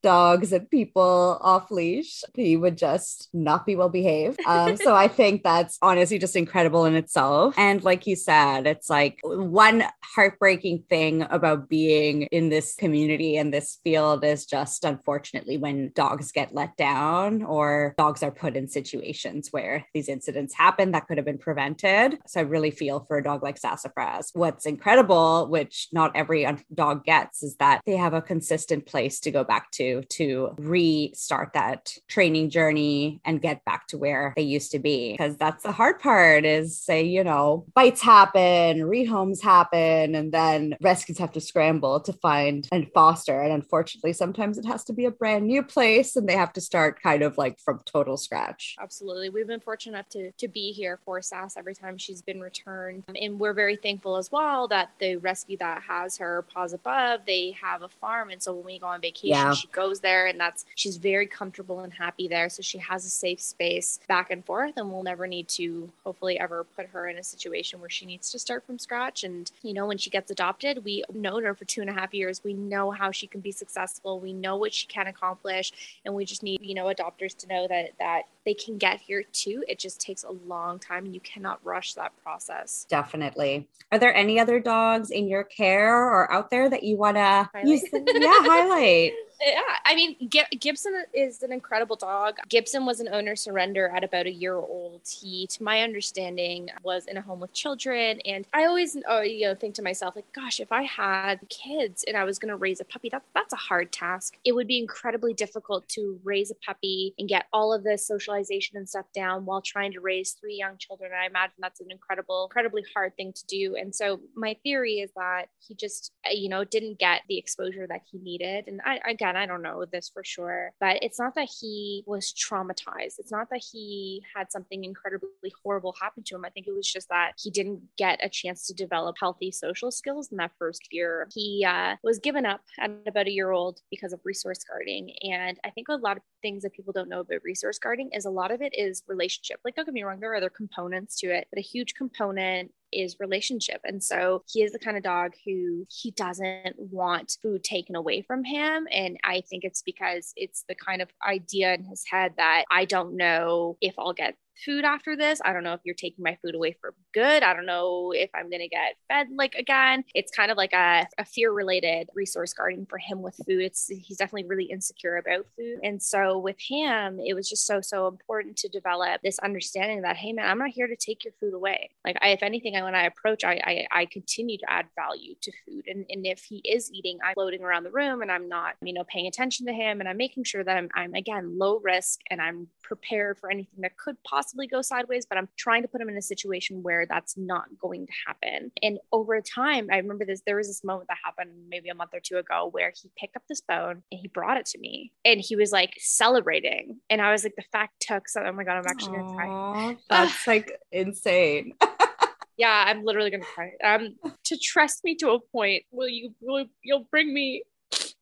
dogs 0.06 0.54
and 0.54 0.70
people 0.70 1.40
off 1.42 1.72
leash, 1.72 2.24
he 2.36 2.56
would 2.56 2.78
just 2.78 3.28
not 3.34 3.66
be 3.66 3.76
well 3.76 3.90
behaved. 3.90 4.40
Um, 4.46 4.78
so 4.78 4.94
I 4.96 5.08
think 5.08 5.42
that's 5.42 5.80
honestly 5.82 6.20
just 6.20 6.36
incredible 6.36 6.86
in 6.86 6.96
itself. 6.96 7.56
And 7.58 7.84
like 7.84 8.06
you 8.06 8.16
said, 8.16 8.68
it's 8.68 8.88
like 8.88 9.20
one 9.24 9.84
heartbreaking 10.04 10.84
thing 10.90 11.24
about 11.24 11.68
being 11.68 12.24
in 12.32 12.50
this 12.50 12.76
community 12.76 13.36
and 13.38 13.52
this 13.52 13.80
field 13.84 14.24
is 14.24 14.46
just 14.46 14.86
unfortunately 14.86 15.58
when 15.58 15.92
dogs 15.96 16.32
get 16.32 16.54
let 16.54 16.78
down 16.78 17.42
or 17.42 17.96
dogs 17.98 18.22
are 18.22 18.32
put 18.32 18.56
in 18.56 18.68
situations 18.68 19.48
where 19.50 19.88
these 19.96 20.08
incidents 20.08 20.54
happen 20.54 20.92
that 20.92 21.08
could 21.08 21.18
have 21.18 21.26
been 21.26 21.40
prevented. 21.40 22.20
So 22.28 22.42
I 22.42 22.44
really 22.44 22.70
feel 22.70 23.00
for 23.08 23.18
a 23.18 23.24
dog 23.24 23.42
like 23.42 23.58
Sassafras. 23.58 24.30
What's 24.34 24.68
incredible, 24.68 25.48
which 25.48 25.88
not 25.92 26.16
every 26.16 26.48
dog 26.72 27.04
gets, 27.06 27.42
is 27.42 27.56
that 27.56 27.82
they 27.88 27.98
have 27.98 28.14
a 28.14 28.22
consistent 28.22 28.86
place 28.86 29.20
to 29.22 29.32
go 29.32 29.44
back 29.44 29.72
to 29.72 29.95
to 30.04 30.54
restart 30.58 31.54
that 31.54 31.94
training 32.08 32.50
journey 32.50 33.20
and 33.26 33.42
get 33.42 33.64
back 33.66 33.88
to 33.88 33.98
where 33.98 34.34
they 34.36 34.42
used 34.42 34.72
to 34.72 34.80
be. 34.80 35.14
Because 35.14 35.38
that's 35.38 35.64
the 35.64 35.72
hard 35.72 36.00
part 36.00 36.46
is 36.46 36.80
say 36.80 37.04
you 37.04 37.24
know 37.24 37.66
bites 37.74 38.02
happen 38.02 38.80
rehomes 38.80 39.42
happen 39.42 40.16
and 40.16 40.32
then 40.32 40.76
rescues 40.82 41.18
have 41.18 41.32
to 41.34 41.42
scramble 41.42 42.00
to 42.02 42.14
find 42.14 42.68
and 42.72 42.92
foster. 42.94 43.42
And 43.42 43.52
unfortunately 43.52 44.14
sometimes 44.14 44.58
it 44.58 44.66
has 44.66 44.84
to 44.86 44.94
be 44.94 45.06
a 45.06 45.12
brand 45.12 45.46
new 45.46 45.64
place 45.64 46.16
and 46.16 46.28
they 46.28 46.36
have 46.36 46.54
to 46.54 46.62
start 46.62 47.02
kind 47.02 47.24
of 47.24 47.38
like 47.38 47.60
from 47.60 47.82
total 47.86 48.18
scratch. 48.18 48.76
Absolutely. 48.80 49.30
We've 49.30 49.48
been 49.48 49.60
fortunate 49.60 49.94
enough 49.94 50.10
to 50.10 50.32
to 50.32 50.48
be 50.48 50.72
here 50.72 51.00
for 51.06 51.22
sass 51.22 51.58
every 51.58 51.76
time 51.76 51.98
she's 51.98 52.22
been 52.22 52.42
returned. 52.42 53.04
And 53.22 53.40
we're 53.40 53.54
very 53.54 53.76
thankful 53.76 54.18
as 54.18 54.32
well 54.32 54.68
that 54.70 54.92
the 55.00 55.18
rescue 55.18 55.58
that 55.58 55.84
has 55.84 56.18
her 56.18 56.44
paws 56.54 56.74
above 56.74 57.22
they 57.26 57.56
have 57.62 57.82
a 57.82 57.90
farm. 57.90 58.30
And 58.30 58.42
so 58.42 58.54
when 58.54 58.66
we 58.66 58.80
go 58.80 58.88
on 58.88 59.02
vacation 59.02 59.30
yeah. 59.30 59.54
she 59.54 59.68
goes 59.76 60.00
there 60.00 60.26
and 60.26 60.40
that's 60.40 60.66
she's 60.76 60.98
very 60.98 61.28
comfortable 61.28 61.82
and 61.82 61.94
happy 61.94 62.28
there. 62.28 62.50
So 62.50 62.62
she 62.62 62.78
has 62.80 63.06
a 63.06 63.10
safe 63.10 63.42
space 63.42 64.00
back 64.08 64.32
and 64.32 64.44
forth 64.44 64.74
and 64.78 64.90
we'll 64.92 65.04
never 65.04 65.28
need 65.28 65.48
to 65.50 65.92
hopefully 66.04 66.40
ever 66.40 66.64
put 66.64 66.88
her 66.88 67.08
in 67.08 67.18
a 67.18 67.24
situation 67.24 67.82
where 67.82 67.90
she 67.90 68.06
needs 68.06 68.32
to 68.32 68.40
start 68.40 68.66
from 68.66 68.80
scratch. 68.80 69.24
And 69.24 69.52
you 69.62 69.74
know 69.74 69.86
when 69.86 69.98
she 69.98 70.10
gets 70.10 70.32
adopted 70.32 70.84
we 70.86 71.04
known 71.14 71.44
her 71.44 71.54
for 71.54 71.66
two 71.66 71.82
and 71.82 71.90
a 71.90 71.94
half 71.94 72.14
years. 72.14 72.44
We 72.44 72.54
know 72.54 72.92
how 72.92 73.12
she 73.12 73.28
can 73.28 73.42
be 73.42 73.52
successful. 73.52 74.20
We 74.20 74.34
know 74.34 74.56
what 74.56 74.74
she 74.74 74.88
can 74.88 75.08
accomplish. 75.08 75.72
And 76.06 76.16
we 76.16 76.26
just 76.26 76.42
need 76.42 76.62
you 76.62 76.74
know 76.74 76.86
adopters 76.86 77.36
to 77.38 77.48
know 77.48 77.68
that 77.68 77.92
that 78.00 78.24
they 78.46 78.54
can 78.54 78.78
get 78.78 79.02
here 79.02 79.24
too. 79.24 79.64
It 79.68 79.80
just 79.80 80.00
takes 80.00 80.24
a 80.24 80.32
long 80.32 80.80
time 80.80 81.06
and 81.06 81.14
you 81.14 81.20
cannot 81.22 81.60
rush 81.64 81.94
that 81.96 82.12
process. 82.24 82.86
Definitely. 82.90 83.68
Are 83.92 84.00
there 84.00 84.16
any 84.16 84.40
other 84.40 84.60
dogs 84.60 85.12
in 85.12 85.28
your 85.28 85.44
care 85.44 85.96
or 85.96 86.32
out 86.32 86.50
there 86.50 86.70
that 86.70 86.84
you 86.84 86.98
want 86.98 87.18
to 87.18 87.50
use? 87.64 87.84
yeah, 87.92 88.02
highlight. 88.04 89.14
Yeah, 89.42 89.62
I 89.86 89.96
mean, 89.96 90.30
Gibson 90.30 91.04
is 91.14 91.44
an 91.44 91.52
incredible 91.52 91.96
dog. 91.96 92.38
Gibson 92.48 92.86
was 92.86 93.00
an 93.00 93.10
owner 93.12 93.36
surrender 93.36 93.90
at 93.90 94.04
about 94.04 94.28
a 94.28 94.32
year 94.32 94.56
old. 94.56 95.02
He, 95.08 95.46
to 95.48 95.64
my 95.64 95.82
understanding, 95.82 96.70
was 96.84 97.06
in 97.06 97.18
a 97.18 97.22
home 97.22 97.42
with 97.42 97.54
children, 97.54 98.22
and 98.22 98.48
I 98.54 98.66
always, 98.66 98.96
oh, 99.08 99.22
you 99.22 99.48
know, 99.48 99.56
think 99.56 99.76
to 99.76 99.82
myself, 99.82 100.16
like, 100.16 100.32
gosh, 100.34 100.60
if 100.60 100.72
I 100.72 100.84
had 100.84 101.42
kids 101.50 102.06
and 102.08 102.16
I 102.16 102.24
was 102.24 102.40
going 102.40 102.50
to 102.50 102.56
raise 102.56 102.80
a 102.80 102.86
puppy, 102.86 103.10
that 103.10 103.24
that's 103.34 103.54
a 103.54 103.58
hard 103.58 103.92
task. 103.92 104.38
It 104.46 104.54
would 104.54 104.68
be 104.68 104.80
incredibly 104.80 105.34
difficult 105.34 105.88
to 105.90 106.20
raise 106.24 106.50
a 106.50 106.56
puppy 106.56 107.14
and 107.20 107.28
get 107.28 107.46
all 107.52 107.74
of 107.74 107.84
the 107.84 107.98
social 107.98 108.35
socialization 108.36 108.78
and 108.78 108.88
stuff 108.88 109.06
down 109.14 109.46
while 109.46 109.62
trying 109.62 109.92
to 109.94 110.00
raise 110.00 110.32
three 110.34 110.56
young 110.56 110.78
children. 110.78 111.12
I 111.14 111.28
imagine 111.28 111.56
that's 111.60 111.82
an 111.82 111.88
incredible, 111.90 112.46
incredibly 112.50 112.84
hard 112.94 113.16
thing 113.16 113.34
to 113.34 113.46
do. 113.48 113.76
And 113.76 113.94
so 113.94 114.20
my 114.36 114.56
theory 114.64 114.96
is 115.00 115.12
that 115.16 115.46
he 115.60 115.76
just, 115.76 116.12
uh, 116.26 116.34
you 116.34 116.50
know, 116.50 116.64
didn't 116.64 117.00
get 117.00 117.22
the 117.28 117.38
exposure 117.38 117.88
that 117.88 118.02
he 118.12 118.20
needed. 118.20 118.66
And 118.68 118.82
I, 118.86 119.00
again, 119.10 119.36
I 119.36 119.46
don't 119.46 119.62
know 119.62 119.86
this 119.92 120.10
for 120.10 120.24
sure, 120.24 120.72
but 120.80 121.00
it's 121.02 121.20
not 121.20 121.36
that 121.36 121.50
he 121.60 122.04
was 122.06 122.34
traumatized. 122.34 123.20
It's 123.20 123.32
not 123.32 123.50
that 123.52 123.64
he 123.72 124.24
had 124.36 124.52
something 124.52 124.84
incredibly 124.84 125.30
horrible 125.64 125.96
happen 126.02 126.24
to 126.24 126.36
him. 126.36 126.46
I 126.46 126.50
think 126.50 126.68
it 126.68 126.76
was 126.76 126.92
just 126.92 127.10
that 127.10 127.34
he 127.42 127.50
didn't 127.50 127.82
get 127.98 128.20
a 128.24 128.30
chance 128.30 128.68
to 128.68 128.74
develop 128.74 129.16
healthy 129.20 129.52
social 129.52 129.92
skills 129.92 130.30
in 130.32 130.38
that 130.38 130.52
first 130.60 130.88
year. 130.92 131.28
He 131.34 131.66
uh, 131.68 131.96
was 132.04 132.20
given 132.20 132.46
up 132.46 132.62
at 132.80 132.92
about 133.08 133.28
a 133.28 133.32
year 133.32 133.52
old 133.52 133.80
because 133.90 134.14
of 134.14 134.20
resource 134.24 134.64
guarding. 134.68 135.14
And 135.24 135.58
I 135.64 135.70
think 135.70 135.88
a 135.90 135.96
lot 135.96 136.18
of 136.18 136.24
things 136.42 136.64
that 136.64 136.74
people 136.74 136.94
don't 136.94 137.10
know 137.10 137.22
about 137.22 137.44
resource 137.44 137.80
guarding 137.80 138.10
is 138.14 138.25
a 138.26 138.30
lot 138.30 138.52
of 138.52 138.62
it 138.62 138.74
is 138.78 139.04
relationship. 139.08 139.60
Like, 139.64 139.76
don't 139.76 139.86
get 139.86 139.94
me 139.94 140.04
wrong, 140.04 140.20
there 140.20 140.32
are 140.34 140.38
other 140.38 140.50
components 140.50 141.20
to 141.20 141.28
it, 141.28 141.48
but 141.52 141.60
a 141.60 141.64
huge 141.64 141.94
component 141.96 142.72
is 142.92 143.18
relationship. 143.20 143.82
And 143.84 144.04
so 144.04 144.44
he 144.52 144.64
is 144.64 144.72
the 144.72 144.80
kind 144.80 144.98
of 144.98 145.04
dog 145.04 145.34
who 145.46 145.86
he 145.90 146.12
doesn't 146.12 146.76
want 146.78 147.38
food 147.42 147.64
taken 147.64 147.96
away 147.96 148.22
from 148.22 148.44
him. 148.44 148.88
And 148.92 149.18
I 149.24 149.42
think 149.42 149.64
it's 149.64 149.82
because 149.82 150.34
it's 150.36 150.64
the 150.68 150.76
kind 150.76 151.02
of 151.02 151.10
idea 151.28 151.74
in 151.74 151.84
his 151.84 152.04
head 152.10 152.34
that 152.38 152.66
I 152.72 152.86
don't 152.86 153.18
know 153.18 153.78
if 153.82 153.96
I'll 153.98 154.14
get 154.14 154.36
food 154.64 154.86
after 154.86 155.16
this. 155.16 155.42
I 155.44 155.54
don't 155.54 155.64
know 155.64 155.74
if 155.74 155.82
you're 155.84 155.96
taking 155.96 156.24
my 156.24 156.38
food 156.42 156.56
away 156.56 156.76
for 156.80 156.94
good. 157.14 157.44
I 157.44 157.54
don't 157.54 157.66
know 157.66 158.12
if 158.16 158.30
I'm 158.34 158.50
going 158.50 158.62
to 158.62 158.68
get 158.68 158.96
fed 159.08 159.28
like 159.32 159.56
again. 159.56 160.04
It's 160.14 160.32
kind 160.32 160.52
of 160.52 160.58
like 160.58 160.74
a, 160.74 161.08
a 161.18 161.26
fear 161.26 161.52
related 161.52 162.10
resource 162.14 162.54
guarding 162.54 162.86
for 162.86 162.98
him 162.98 163.22
with 163.22 163.36
food. 163.48 163.62
It's 163.62 163.88
he's 163.88 164.18
definitely 164.18 164.48
really 164.48 164.66
insecure 164.66 165.18
about 165.18 165.46
food. 165.58 165.80
And 165.84 166.02
so 166.02 166.38
with 166.38 166.58
him, 166.60 167.20
it 167.20 167.34
was 167.34 167.50
just 167.50 167.66
so, 167.66 167.82
so 167.82 168.08
important 168.08 168.58
to 168.58 168.70
develop 168.70 169.22
this 169.24 169.40
understanding 169.40 170.02
that, 170.02 170.18
hey 170.18 170.34
man, 170.34 170.50
I'm 170.50 170.60
not 170.60 170.70
here 170.70 170.88
to 170.88 170.96
take 170.96 171.24
your 171.24 171.34
food 171.40 171.54
away. 171.54 171.90
Like 172.06 172.18
I, 172.22 172.30
if 172.30 172.44
anything, 172.44 172.74
when 172.74 172.96
I 172.96 173.06
approach, 173.06 173.44
I, 173.44 173.62
I, 173.64 174.02
I 174.02 174.06
continue 174.06 174.58
to 174.58 174.70
add 174.70 174.86
value 174.96 175.36
to 175.42 175.52
food. 175.66 175.86
And, 175.88 176.06
and 176.10 176.26
if 176.26 176.44
he 176.44 176.58
is 176.58 176.92
eating, 176.92 177.20
I'm 177.24 177.34
floating 177.34 177.64
around 177.64 177.84
the 177.84 177.92
room 177.92 178.22
and 178.22 178.32
I'm 178.32 178.50
not, 178.50 178.76
you 178.82 178.94
know, 178.94 179.04
paying 179.08 179.28
attention 179.28 179.66
to 179.68 179.74
him 179.74 180.00
and 180.00 180.10
I'm 180.10 180.18
making 180.18 180.44
sure 180.44 180.64
that 180.64 180.78
I'm, 180.78 180.90
I'm 180.94 181.14
again, 181.14 181.58
low 181.58 181.80
risk 181.80 182.20
and 182.30 182.42
I'm 182.42 182.68
prepared 182.84 183.38
for 183.38 183.50
anything 183.50 183.82
that 183.82 183.98
could 183.98 184.22
possibly 184.24 184.45
go 184.70 184.82
sideways, 184.82 185.26
but 185.26 185.38
I'm 185.38 185.50
trying 185.58 185.82
to 185.82 185.88
put 185.88 186.02
him 186.02 186.10
in 186.10 186.18
a 186.18 186.22
situation 186.22 186.84
where 186.84 187.06
that's 187.06 187.38
not 187.38 187.66
going 187.80 188.08
to 188.08 188.14
happen. 188.28 188.72
And 188.82 189.00
over 189.12 189.42
time, 189.42 189.88
I 189.92 189.98
remember 189.98 190.26
this, 190.26 190.42
there 190.46 190.56
was 190.56 190.68
this 190.68 190.84
moment 190.84 191.08
that 191.10 191.18
happened 191.24 191.52
maybe 191.70 191.90
a 191.90 191.96
month 191.96 192.12
or 192.14 192.20
two 192.20 192.38
ago 192.38 192.70
where 192.72 192.92
he 193.02 193.10
picked 193.18 193.36
up 193.36 193.44
this 193.48 193.62
bone 193.62 194.04
and 194.12 194.20
he 194.22 194.28
brought 194.28 194.58
it 194.58 194.66
to 194.68 194.80
me 194.80 195.12
and 195.24 195.40
he 195.40 195.56
was 195.56 195.72
like 195.72 195.94
celebrating. 195.98 197.00
And 197.10 197.22
I 197.22 197.32
was 197.32 197.44
like, 197.44 197.56
the 197.56 197.64
fact 197.72 197.94
took, 198.02 198.28
so 198.28 198.42
oh 198.46 198.52
my 198.52 198.64
God, 198.64 198.78
I'm 198.78 198.88
actually 198.88 199.18
going 199.18 199.28
to 199.30 199.36
cry. 199.36 199.98
That's 200.10 200.48
like 200.48 200.80
insane. 200.92 201.74
yeah, 202.58 202.86
I'm 202.88 203.04
literally 203.04 203.32
gonna 203.32 203.44
cry. 203.44 203.72
Um, 203.84 204.16
to 204.46 204.58
trust 204.58 205.04
me 205.04 205.16
to 205.16 205.32
a 205.32 205.40
point, 205.40 205.84
will 205.92 206.08
you 206.08 206.34
will 206.42 206.66
you'll 206.84 207.08
bring 207.12 207.34
me 207.34 207.64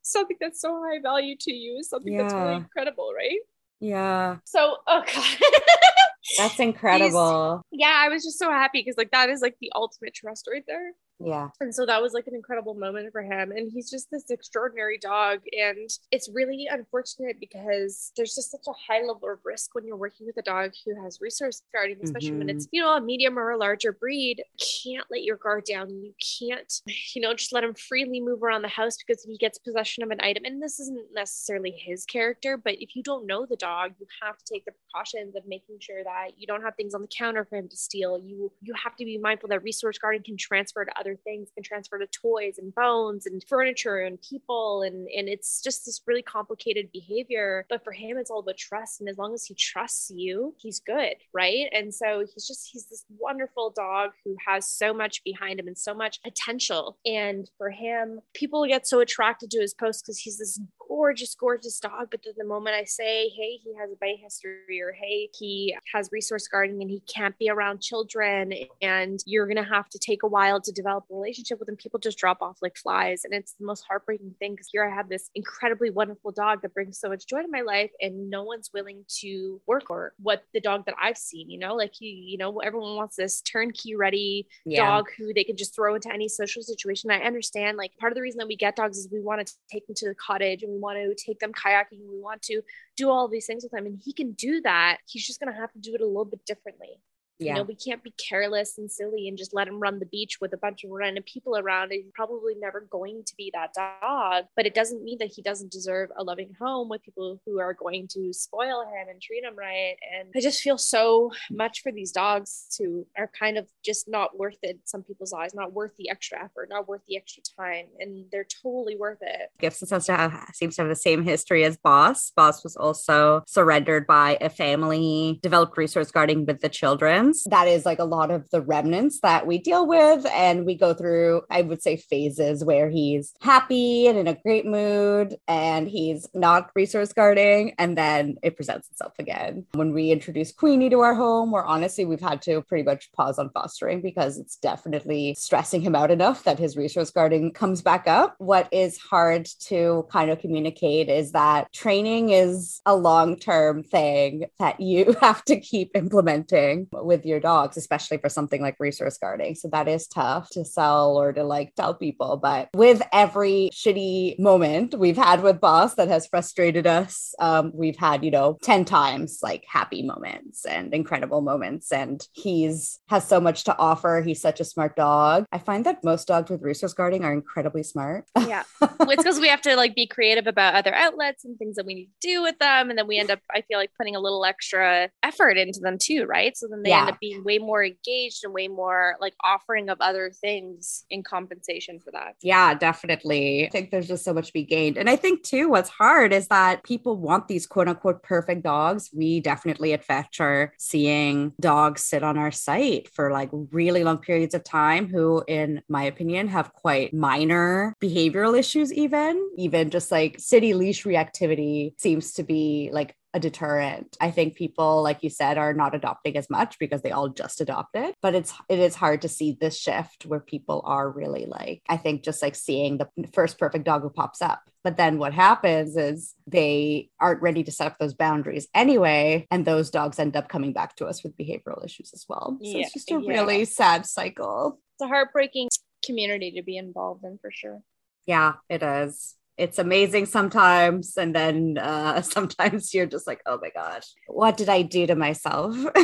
something 0.02 0.38
that's 0.40 0.62
so 0.62 0.82
high 0.84 1.00
value 1.02 1.36
to 1.40 1.54
you, 1.54 1.84
something 1.84 2.14
yeah. 2.14 2.24
that's 2.24 2.34
really 2.34 2.56
incredible, 2.56 3.14
right? 3.16 3.40
Yeah. 3.80 4.38
So, 4.46 4.78
oh 4.88 5.04
god. 5.14 5.38
That's 6.38 6.60
incredible. 6.60 7.64
These, 7.72 7.82
yeah, 7.82 8.02
I 8.04 8.10
was 8.10 8.24
just 8.24 8.40
so 8.40 8.50
happy 8.50 8.82
because 8.82 8.98
like 8.98 9.12
that 9.12 9.30
is 9.30 9.42
like 9.42 9.58
the 9.60 9.72
ultimate 9.76 10.14
trust 10.14 10.48
right 10.52 10.64
there. 10.68 10.94
Yeah. 11.20 11.50
And 11.60 11.74
so 11.74 11.86
that 11.86 12.02
was 12.02 12.14
like 12.14 12.28
an 12.28 12.36
incredible 12.36 12.74
moment 12.74 13.12
for 13.12 13.22
him. 13.22 13.52
And 13.52 13.72
he's 13.72 13.90
just 13.90 14.10
this 14.12 14.30
extraordinary 14.30 14.98
dog. 14.98 15.42
And 15.54 15.90
it's 16.12 16.30
really 16.34 16.68
unfortunate 16.70 17.40
because 17.40 18.12
there's 18.18 18.36
just 18.36 18.52
such 18.52 18.66
a 18.68 18.74
high 18.74 19.02
level 19.02 19.30
of 19.32 19.40
risk 19.46 19.74
when 19.74 19.86
you're 19.86 19.98
working 19.98 20.26
with 20.26 20.38
a 20.38 20.42
dog 20.42 20.72
who 20.86 21.02
has 21.04 21.20
resource 21.22 21.62
guarding, 21.74 21.98
especially 22.04 22.30
mm-hmm. 22.30 22.40
when 22.40 22.50
it's, 22.50 22.68
you 22.72 22.82
know, 22.82 22.96
a 22.98 23.02
medium 23.02 23.38
or 23.38 23.52
a 23.52 23.58
larger 23.58 23.94
breed. 23.94 24.44
You 24.60 24.94
can't 24.96 25.08
let 25.12 25.24
your 25.24 25.38
guard 25.38 25.66
down. 25.66 25.90
You 25.90 26.14
can't, 26.40 26.72
you 27.16 27.22
know, 27.22 27.34
just 27.34 27.54
let 27.54 27.64
him 27.64 27.74
freely 27.74 28.20
move 28.20 28.44
around 28.44 28.62
the 28.62 28.68
house 28.68 28.98
because 28.98 29.24
if 29.24 29.30
he 29.30 29.38
gets 29.38 29.58
possession 29.60 30.04
of 30.04 30.12
an 30.12 30.20
item, 30.22 30.44
and 30.46 30.62
this 30.62 30.80
isn't 30.80 31.08
necessarily 31.14 31.72
his 31.72 32.06
character, 32.06 32.58
but 32.58 32.76
if 32.80 32.96
you 32.96 33.04
don't 33.04 33.28
know 33.28 33.46
the 33.46 33.56
dog, 33.56 33.94
you 34.00 34.08
have 34.22 34.38
to 34.38 34.44
take 34.52 34.66
the 34.66 34.72
precautions 34.72 35.36
of 35.36 35.44
making 35.48 35.78
sure 35.80 36.04
that 36.04 36.32
you 36.38 36.48
don't 36.48 36.64
have 36.64 36.76
things 36.76 36.94
on 36.94 37.02
the 37.02 37.08
counter 37.08 37.46
for 37.46 37.58
him 37.58 37.68
to 37.70 37.78
steal. 37.78 38.20
You 38.20 38.52
you 38.62 38.74
have 38.82 38.96
to 38.98 39.06
be 39.06 39.18
mindful 39.18 39.50
that 39.50 39.64
resource 39.64 39.98
guarding 39.98 40.24
can 40.24 40.38
transfer 40.38 40.84
to 40.86 41.00
other 41.04 41.18
things 41.24 41.50
can 41.54 41.64
transfer 41.64 41.98
to 42.00 42.08
toys 42.08 42.58
and 42.58 42.74
bones 42.74 43.26
and 43.26 43.44
furniture 43.48 44.00
and 44.00 44.22
people. 44.22 44.84
And 44.84 45.08
and 45.10 45.28
it's 45.28 45.62
just 45.62 45.86
this 45.86 46.02
really 46.08 46.22
complicated 46.22 46.90
behavior. 46.92 47.66
But 47.70 47.84
for 47.84 47.92
him 47.92 48.18
it's 48.18 48.32
all 48.32 48.40
about 48.40 48.58
trust. 48.58 49.02
And 49.02 49.10
as 49.10 49.18
long 49.18 49.34
as 49.34 49.46
he 49.46 49.56
trusts 49.56 50.12
you 50.14 50.56
he's 50.58 50.80
good 50.80 51.16
right? 51.34 51.68
And 51.72 51.94
so 51.94 52.26
he's 52.34 52.48
just 52.48 52.70
he's 52.72 52.86
this 52.88 53.06
wonderful 53.18 53.74
dog 53.76 54.12
who 54.24 54.36
has 54.48 54.68
so 54.68 54.94
much 54.94 55.24
behind 55.24 55.60
him 55.60 55.68
and 55.68 55.78
so 55.78 55.94
much 55.94 56.22
potential. 56.22 56.98
And 57.06 57.50
for 57.58 57.70
him 57.70 58.20
people 58.34 58.66
get 58.68 58.88
so 58.88 59.00
attracted 59.00 59.52
to 59.52 59.60
his 59.60 59.74
posts 59.74 60.02
because 60.02 60.20
he's 60.20 60.38
this 60.38 60.60
gorgeous, 60.88 61.36
gorgeous 61.36 61.80
dog. 61.80 62.08
But 62.12 62.22
then 62.24 62.34
the 62.38 62.46
moment 62.46 62.76
I 62.76 62.84
say, 62.84 63.30
hey, 63.30 63.60
he 63.64 63.74
has 63.80 63.92
a 63.92 63.96
bite 64.00 64.20
history, 64.22 64.82
or 64.82 64.92
hey, 64.92 65.30
he 65.38 65.76
has 65.94 66.10
resource 66.12 66.48
guarding 66.48 66.82
and 66.82 66.90
he 66.90 67.02
can't 67.02 67.38
be 67.38 67.50
around 67.50 67.82
children, 67.82 68.54
and 68.82 69.20
you're 69.26 69.48
going 69.48 69.58
to 69.58 69.64
have 69.64 69.90
to 69.90 70.00
take 70.00 70.24
a 70.24 70.28
while 70.28 70.62
to 70.62 70.72
develop 70.72 71.06
a 71.12 71.16
relationship 71.16 71.60
with 71.60 71.70
him, 71.70 71.76
people 71.76 72.00
just 72.00 72.18
drop 72.18 72.42
off 72.42 72.58
like 72.62 72.76
flies. 72.78 73.24
And 73.24 73.34
it's 73.34 73.54
the 73.54 73.66
most 73.66 73.86
heartbreaking 73.88 74.36
thing 74.40 74.54
because 74.54 74.70
here 74.72 74.86
I 74.90 74.94
have 74.94 75.10
this 75.10 75.30
incredibly 75.36 75.90
wonderful 75.90 76.32
dog 76.32 76.62
that 76.62 76.74
brings 76.74 77.00
so 77.00 77.10
much 77.10 77.28
joy 77.28 77.42
to 77.42 77.48
my 77.50 77.62
life, 77.62 77.92
and 78.02 78.30
no 78.30 78.44
one's 78.44 78.70
willing 78.74 79.06
to 79.20 79.62
work 79.68 79.90
or 79.90 80.14
what 80.18 80.44
the 80.54 80.62
dog 80.62 80.86
that 80.86 80.96
I've 81.02 81.18
seen, 81.18 81.50
you 81.50 81.60
know, 81.60 81.76
like 81.76 81.92
he, 81.94 82.08
you 82.08 82.38
know, 82.38 82.60
everyone 82.60 82.96
wants 82.96 83.16
this 83.16 83.42
turnkey 83.42 83.96
ready 83.96 84.48
yeah. 84.66 84.86
dog 84.86 85.08
who 85.18 85.34
they 85.34 85.44
can 85.44 85.58
just 85.58 85.76
throw 85.76 85.96
into 85.96 86.12
any 86.12 86.28
social 86.28 86.62
situation. 86.62 87.12
I 87.12 87.20
understand, 87.20 87.78
like, 87.78 87.92
part 88.00 88.12
of 88.12 88.16
the 88.16 88.22
reason 88.22 88.40
that 88.40 88.48
we 88.48 88.56
get 88.56 88.76
dogs 88.76 88.98
is 88.98 89.08
we 89.12 89.22
want 89.22 89.46
to 89.46 89.54
take 89.72 89.86
them 89.88 89.96
to 89.96 90.10
the 90.10 90.16
cottage 90.16 90.64
and 90.64 90.73
we 90.74 90.80
want 90.80 90.98
to 90.98 91.16
take 91.16 91.40
them 91.40 91.54
kayaking. 91.54 92.00
We 92.10 92.20
want 92.20 92.42
to 92.44 92.62
do 92.98 93.10
all 93.10 93.28
these 93.28 93.46
things 93.46 93.64
with 93.64 93.72
them. 93.72 93.86
And 93.86 94.00
he 94.04 94.14
can 94.14 94.32
do 94.34 94.62
that. 94.62 94.98
He's 95.06 95.26
just 95.26 95.40
going 95.40 95.54
to 95.54 95.60
have 95.60 95.72
to 95.74 95.80
do 95.80 95.94
it 95.96 96.02
a 96.02 96.06
little 96.06 96.26
bit 96.26 96.46
differently. 96.46 97.00
Yeah. 97.44 97.52
You 97.52 97.58
know, 97.60 97.64
we 97.64 97.76
can't 97.76 98.04
be 98.04 98.12
careless 98.12 98.78
and 98.78 98.92
silly 98.92 99.28
and 99.28 99.38
just 99.38 99.54
let 99.54 99.68
him 99.68 99.80
run 99.80 100.00
the 100.00 100.06
beach 100.06 100.40
with 100.40 100.54
a 100.54 100.58
bunch 100.58 100.84
of 100.84 100.92
random 100.92 101.24
people 101.24 101.58
around. 101.58 101.92
He's 101.92 102.06
probably 102.14 102.56
never 102.56 102.82
going 102.82 103.24
to 103.26 103.36
be 103.36 103.52
that 103.54 103.74
dog, 103.74 104.46
but 104.56 104.66
it 104.66 104.74
doesn't 104.74 105.04
mean 105.04 105.18
that 105.20 105.32
he 105.36 105.42
doesn't 105.42 105.72
deserve 105.72 106.10
a 106.18 106.24
loving 106.24 106.56
home 106.60 106.90
with 106.90 107.04
people 107.04 107.42
who 107.46 107.60
are 107.60 107.74
going 107.74 108.08
to 108.14 108.34
spoil 108.34 108.84
him 108.84 109.10
and 109.10 109.22
treat 109.22 109.44
him 109.44 109.56
right. 109.56 109.96
And 110.18 110.30
I 110.36 110.40
just 110.40 110.62
feel 110.62 110.78
so 110.78 111.32
much 111.52 111.82
for 111.82 111.92
these 111.92 112.12
dogs 112.12 112.76
who 112.80 113.06
are 113.18 113.30
kind 113.38 113.58
of 113.58 113.68
just 113.84 114.08
not 114.08 114.38
worth 114.38 114.58
it, 114.64 114.70
in 114.72 114.80
some 114.86 115.04
people's 115.04 115.34
eyes, 115.34 115.54
not 115.54 115.74
worth 115.74 115.96
the 115.98 116.10
extra 116.10 116.44
effort, 116.44 116.70
not 116.70 116.88
worth 116.88 117.02
the 117.08 117.18
extra 117.18 117.44
time. 117.58 117.86
And 118.00 118.26
they're 118.32 118.46
totally 118.46 118.96
worth 118.96 119.20
it. 119.22 119.50
Gibson 119.60 119.88
seems 119.88 120.06
to 120.06 120.16
have, 120.16 120.50
seems 120.54 120.76
to 120.76 120.84
have 120.84 120.90
the 120.90 120.96
same 120.96 121.24
history 121.24 121.64
as 121.64 121.78
Boss. 121.78 122.32
Boss 122.36 122.64
was 122.64 122.76
also 122.76 123.44
surrendered 123.48 124.08
by 124.08 124.38
a 124.42 124.50
family, 124.50 125.40
developed 125.42 125.78
resource 125.78 126.12
guarding 126.12 126.46
with 126.46 126.62
the 126.62 126.70
children 126.70 127.33
that 127.50 127.68
is 127.68 127.86
like 127.86 128.00
a 128.00 128.06
lot 128.06 128.32
of 128.32 128.50
the 128.50 128.62
remnants 128.62 129.20
that 129.22 129.48
we 129.48 129.58
deal 129.58 129.88
with. 129.88 130.26
And 130.28 130.66
we 130.66 130.76
go 130.76 130.94
through, 130.94 131.42
I 131.50 131.62
would 131.62 131.82
say, 131.82 131.98
phases 131.98 132.64
where 132.64 132.90
he's 132.90 133.34
happy 133.42 134.08
and 134.08 134.18
in 134.18 134.28
a 134.28 134.36
great 134.36 134.66
mood 134.66 135.36
and 135.48 135.88
he's 135.88 136.28
not 136.34 136.72
resource 136.76 137.14
guarding. 137.14 137.74
And 137.78 137.98
then 137.98 138.36
it 138.44 138.56
presents 138.56 138.90
itself 138.90 139.14
again. 139.20 139.66
When 139.74 139.94
we 139.94 140.12
introduce 140.12 140.52
Queenie 140.52 140.90
to 140.90 141.00
our 141.00 141.16
home, 141.16 141.52
where 141.52 141.66
honestly, 141.66 142.06
we've 142.06 142.20
had 142.20 142.42
to 142.44 142.62
pretty 142.62 142.84
much 142.84 143.12
pause 143.14 143.40
on 143.40 143.50
fostering 143.50 144.02
because 144.02 144.38
it's 144.38 144.58
definitely 144.58 145.36
stressing 145.38 145.82
him 145.82 145.96
out 145.96 146.12
enough 146.12 146.44
that 146.44 146.60
his 146.60 146.78
resource 146.78 147.12
guarding 147.12 147.52
comes 147.52 147.82
back 147.82 148.08
up. 148.08 148.36
What 148.38 148.68
is 148.72 148.98
hard 148.98 149.46
to 149.62 150.08
kind 150.12 150.32
of 150.32 150.40
communicate 150.40 151.10
is 151.10 151.32
that 151.32 151.72
training 151.74 152.30
is 152.30 152.82
a 152.86 152.96
long 152.96 153.38
term 153.38 153.84
thing 153.84 154.46
that 154.60 154.80
you 154.80 155.16
have 155.22 155.44
to 155.46 155.60
keep 155.60 155.92
implementing 155.96 156.88
with 156.92 157.13
your 157.26 157.40
dogs, 157.40 157.78
especially 157.78 158.18
for 158.18 158.30
something 158.30 158.62
like 158.62 158.76
resource 158.80 159.18
guarding. 159.18 159.56
So 159.56 159.68
that 159.70 159.88
is 159.88 160.08
tough 160.08 160.50
to 160.52 160.66
sell 160.66 161.18
or 161.18 161.34
to 161.34 161.44
like 161.44 161.76
tell 161.76 161.94
people. 161.94 162.38
But 162.38 162.70
with 162.74 163.02
every 163.12 163.70
shitty 163.74 164.40
moment 164.40 164.96
we've 164.98 165.18
had 165.18 165.44
with 165.44 165.62
Boss 165.62 165.96
that 165.96 166.08
has 166.08 166.28
frustrated 166.28 166.88
us, 166.88 167.34
um, 167.40 167.72
we've 167.74 167.98
had, 167.98 168.24
you 168.24 168.32
know, 168.32 168.58
10 168.64 168.86
times 168.86 169.40
like 169.42 169.64
happy 169.68 170.02
moments 170.04 170.66
and 170.66 170.94
incredible 170.94 171.42
moments. 171.42 171.92
And 171.92 172.26
he's 172.34 173.00
has 173.08 173.28
so 173.28 173.40
much 173.40 173.64
to 173.66 173.78
offer. 173.78 174.22
He's 174.26 174.42
such 174.42 174.60
a 174.60 174.66
smart 174.66 174.96
dog. 174.96 175.46
I 175.52 175.58
find 175.58 175.86
that 175.86 176.04
most 176.04 176.28
dogs 176.28 176.50
with 176.50 176.62
resource 176.62 176.94
guarding 176.94 177.24
are 177.24 177.34
incredibly 177.34 177.84
smart. 177.84 178.26
Yeah. 178.38 178.64
well, 178.82 179.12
it's 179.12 179.24
because 179.24 179.40
we 179.40 179.48
have 179.48 179.62
to 179.62 179.76
like 179.76 179.96
be 179.96 180.08
creative 180.08 180.48
about 180.48 180.76
other 180.76 180.94
outlets 180.94 181.46
and 181.46 181.58
things 181.58 181.76
that 181.76 181.86
we 181.86 181.96
need 181.96 182.10
to 182.22 182.28
do 182.28 182.42
with 182.42 182.58
them. 182.60 182.90
And 182.90 182.98
then 182.98 183.08
we 183.08 183.20
end 183.20 183.32
up, 183.32 183.40
I 183.52 183.62
feel 183.62 183.78
like, 183.78 183.92
putting 183.98 184.16
a 184.16 184.20
little 184.20 184.44
extra 184.46 185.10
effort 185.22 185.58
into 185.58 185.80
them 185.80 185.98
too, 186.00 186.26
right? 186.26 186.56
So 186.58 186.68
then 186.70 186.84
they 186.84 186.90
yeah. 186.90 187.03
End 187.04 187.12
up 187.12 187.20
being 187.20 187.44
way 187.44 187.58
more 187.58 187.84
engaged 187.84 188.44
and 188.44 188.54
way 188.54 188.68
more 188.68 189.16
like 189.20 189.34
offering 189.44 189.90
of 189.90 190.00
other 190.02 190.32
things 190.32 191.06
in 191.10 191.24
compensation 191.24 192.00
for 192.00 192.12
that. 192.12 192.36
Yeah, 192.42 192.74
definitely. 192.74 193.68
I 193.68 193.70
think 193.70 193.92
there's 193.92 194.08
just 194.08 194.24
so 194.24 194.34
much 194.34 194.48
to 194.48 194.54
be 194.54 194.64
gained. 194.64 194.98
And 194.98 195.10
I 195.10 195.16
think 195.16 195.44
too, 195.44 195.70
what's 195.70 195.90
hard 195.90 196.34
is 196.34 196.48
that 196.48 196.84
people 196.84 197.18
want 197.18 197.48
these 197.48 197.68
quote 197.68 197.88
unquote 197.88 198.24
perfect 198.24 198.64
dogs. 198.64 199.10
We 199.14 199.40
definitely 199.40 199.94
at 199.94 200.04
Fetch 200.04 200.40
are 200.40 200.74
seeing 200.78 201.54
dogs 201.60 202.02
sit 202.04 202.24
on 202.24 202.38
our 202.38 202.52
site 202.52 203.10
for 203.14 203.32
like 203.32 203.50
really 203.52 204.04
long 204.04 204.18
periods 204.18 204.54
of 204.54 204.64
time 204.64 205.08
who, 205.08 205.44
in 205.48 205.82
my 205.88 206.04
opinion, 206.04 206.48
have 206.48 206.74
quite 206.74 207.14
minor 207.14 207.96
behavioral 208.02 208.58
issues, 208.58 208.94
even, 208.94 209.50
even 209.58 209.90
just 209.90 210.12
like 210.12 210.40
city 210.40 210.74
leash 210.74 211.04
reactivity 211.04 212.00
seems 212.00 212.34
to 212.34 212.44
be 212.44 212.90
like 212.92 213.16
a 213.34 213.40
deterrent. 213.40 214.16
I 214.22 214.32
think 214.32 214.56
people, 214.56 215.02
like 215.04 215.24
you 215.24 215.30
said, 215.30 215.58
are 215.58 215.74
not 215.74 215.96
adopting 215.96 216.38
as 216.38 216.50
much 216.50 216.78
because 216.80 217.02
they 217.02 217.12
all 217.12 217.30
just 217.30 217.62
adopted. 217.62 218.14
But 218.22 218.36
it's 218.36 218.54
it 218.70 218.80
is 218.80 218.96
hard 218.96 219.22
to 219.24 219.30
see 219.30 219.58
this 219.60 219.78
shift 219.80 220.26
where 220.26 220.40
people 220.40 220.82
are 220.86 221.10
really 221.10 221.46
like, 221.46 221.82
I 221.90 221.98
think 221.98 222.24
just 222.24 222.42
like 222.42 222.56
seeing 222.56 222.98
the 222.98 223.10
first 223.34 223.58
perfect 223.58 223.86
dog 223.86 224.02
who 224.04 224.10
pops 224.10 224.42
up 224.42 224.62
But 224.84 224.98
then 224.98 225.18
what 225.18 225.34
happens 225.34 225.96
is 225.96 226.36
they 226.46 227.10
aren't 227.20 227.42
ready 227.42 227.64
to 227.64 227.72
set 227.72 227.88
up 227.88 227.98
those 228.00 228.14
boundaries 228.14 228.68
anyway. 228.74 229.48
And 229.50 229.66
those 229.66 229.90
dogs 229.90 230.20
end 230.20 230.36
up 230.36 230.50
coming 230.50 230.74
back 230.74 230.96
to 230.98 231.06
us 231.06 231.24
with 231.24 231.38
behavioral 231.38 231.84
issues 231.86 232.12
as 232.14 232.26
well. 232.28 232.60
So 232.62 232.78
Yeah, 232.78 232.80
it's 232.80 232.94
just 232.94 233.12
a 233.12 233.16
yeah. 233.16 233.30
really 233.30 233.66
sad 233.66 234.06
cycle. 234.06 234.80
It's 234.96 235.06
a 235.06 235.08
heartbreaking 235.08 235.70
community 236.06 236.52
to 236.52 236.64
be 236.64 236.78
involved 236.78 237.24
in 237.24 237.38
for 237.42 237.50
sure. 237.52 237.82
Yeah, 238.26 238.54
it 238.70 238.84
is. 238.84 239.36
It's 239.58 239.80
amazing 239.80 240.26
sometimes. 240.26 241.16
And 241.18 241.36
then 241.36 241.78
uh, 241.78 242.22
sometimes 242.36 242.94
you're 242.94 243.06
just 243.06 243.28
like, 243.28 243.42
oh 243.46 243.60
my 243.62 243.70
gosh, 243.70 244.06
what 244.28 244.58
did 244.58 244.70
I 244.70 244.82
do 244.82 245.08
to 245.08 245.16
myself? 245.16 245.76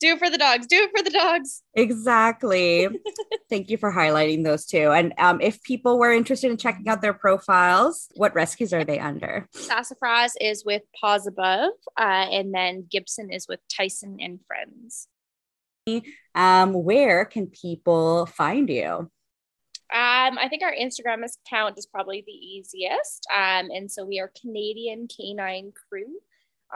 do 0.00 0.12
it 0.14 0.18
for 0.18 0.30
the 0.30 0.38
dogs. 0.38 0.66
Do 0.66 0.76
it 0.76 0.90
for 0.96 1.02
the 1.02 1.10
dogs. 1.10 1.62
exactly. 1.74 2.88
Thank 3.48 3.70
you 3.70 3.76
for 3.76 3.92
highlighting 3.92 4.44
those 4.44 4.66
two. 4.66 4.90
And 4.90 5.12
um, 5.18 5.40
if 5.40 5.62
people 5.62 5.98
were 5.98 6.12
interested 6.12 6.50
in 6.50 6.56
checking 6.56 6.88
out 6.88 7.02
their 7.02 7.14
profiles, 7.14 8.08
what 8.14 8.34
rescues 8.34 8.72
are 8.72 8.84
they 8.84 8.98
under? 8.98 9.48
Sassafras 9.54 10.34
is 10.40 10.64
with 10.64 10.82
Paws 11.00 11.26
Above, 11.26 11.72
uh, 11.98 12.02
and 12.02 12.54
then 12.54 12.86
Gibson 12.90 13.30
is 13.30 13.46
with 13.48 13.60
Tyson 13.68 14.18
and 14.20 14.40
Friends. 14.46 15.08
Um, 16.34 16.72
where 16.72 17.24
can 17.24 17.46
people 17.48 18.26
find 18.26 18.68
you? 18.68 19.10
Um, 19.92 20.38
I 20.38 20.46
think 20.48 20.62
our 20.62 20.72
Instagram 20.74 21.24
account 21.46 21.76
is 21.76 21.86
probably 21.86 22.22
the 22.24 22.32
easiest. 22.32 23.26
Um, 23.34 23.70
and 23.70 23.90
so 23.90 24.04
we 24.04 24.20
are 24.20 24.30
Canadian 24.40 25.08
Canine 25.08 25.72
Crew 25.88 26.20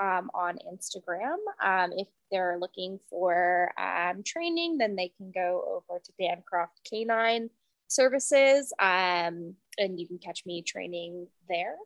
um, 0.00 0.30
on 0.34 0.58
Instagram. 0.72 1.36
Um, 1.62 1.92
if 1.96 2.08
they're 2.32 2.58
looking 2.60 2.98
for 3.08 3.70
um, 3.78 4.24
training, 4.24 4.78
then 4.78 4.96
they 4.96 5.12
can 5.16 5.30
go 5.32 5.82
over 5.88 6.00
to 6.00 6.12
Dancroft 6.18 6.80
Canine 6.90 7.50
Services, 7.86 8.72
um, 8.80 9.54
and 9.78 10.00
you 10.00 10.08
can 10.08 10.18
catch 10.18 10.44
me 10.44 10.62
training 10.62 11.28
there. 11.48 11.76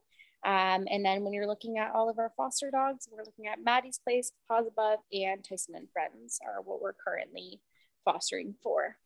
And 0.45 1.05
then 1.05 1.25
when 1.25 1.35
you're 1.35 1.47
looking 1.47 1.77
at 1.77 1.93
all 1.95 2.09
of 2.09 2.19
our 2.19 2.33
foster 2.37 2.71
dogs, 2.71 3.07
we're 3.11 3.25
looking 3.25 3.49
at 3.49 3.63
Maddie's 3.63 4.01
Place, 4.03 4.33
Paws 4.49 4.67
Above, 4.67 5.01
and 5.13 5.45
Tyson 5.45 5.75
and 5.75 5.91
Friends 5.91 6.39
are 6.47 6.63
what 6.63 6.81
we're 6.81 6.95
currently 6.95 7.61
fostering 8.05 8.55
for. 8.63 8.97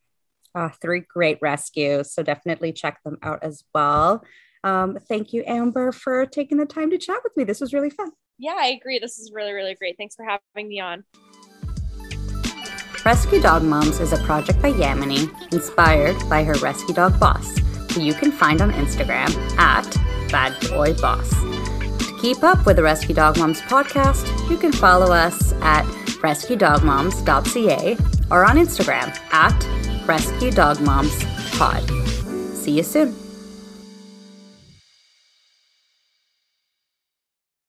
Uh, 0.54 0.68
three 0.80 1.00
great 1.00 1.38
rescues. 1.40 2.12
So 2.12 2.22
definitely 2.22 2.72
check 2.72 3.02
them 3.04 3.18
out 3.22 3.42
as 3.42 3.64
well. 3.74 4.24
Um, 4.64 4.98
thank 5.08 5.32
you, 5.32 5.42
Amber, 5.46 5.92
for 5.92 6.26
taking 6.26 6.58
the 6.58 6.66
time 6.66 6.90
to 6.90 6.98
chat 6.98 7.18
with 7.24 7.36
me. 7.36 7.44
This 7.44 7.60
was 7.60 7.72
really 7.72 7.90
fun. 7.90 8.10
Yeah, 8.38 8.56
I 8.58 8.68
agree. 8.68 8.98
This 8.98 9.18
is 9.18 9.32
really, 9.32 9.52
really 9.52 9.74
great. 9.74 9.96
Thanks 9.96 10.14
for 10.14 10.24
having 10.24 10.68
me 10.68 10.80
on. 10.80 11.04
Rescue 13.04 13.40
Dog 13.40 13.64
Moms 13.64 13.98
is 13.98 14.12
a 14.12 14.18
project 14.18 14.62
by 14.62 14.72
Yamini, 14.72 15.52
inspired 15.52 16.16
by 16.28 16.44
her 16.44 16.54
rescue 16.54 16.94
dog 16.94 17.18
boss, 17.18 17.58
who 17.92 18.00
you 18.00 18.14
can 18.14 18.30
find 18.30 18.60
on 18.60 18.70
Instagram 18.72 19.36
at 19.58 19.90
Bad 20.30 20.58
Boy 20.70 20.94
Boss. 20.94 21.28
To 21.30 22.18
keep 22.20 22.44
up 22.44 22.64
with 22.64 22.76
the 22.76 22.82
Rescue 22.84 23.14
Dog 23.14 23.38
Moms 23.38 23.60
podcast, 23.62 24.48
you 24.48 24.56
can 24.56 24.70
follow 24.70 25.12
us 25.12 25.52
at 25.62 25.84
rescuedogmoms.ca 26.22 27.96
or 28.30 28.44
on 28.44 28.56
Instagram 28.56 29.18
at 29.32 29.91
Rescue 30.06 30.50
Dog 30.50 30.80
Moms 30.80 31.24
Pod. 31.58 31.82
See 32.54 32.72
you 32.72 32.82
soon. 32.82 33.21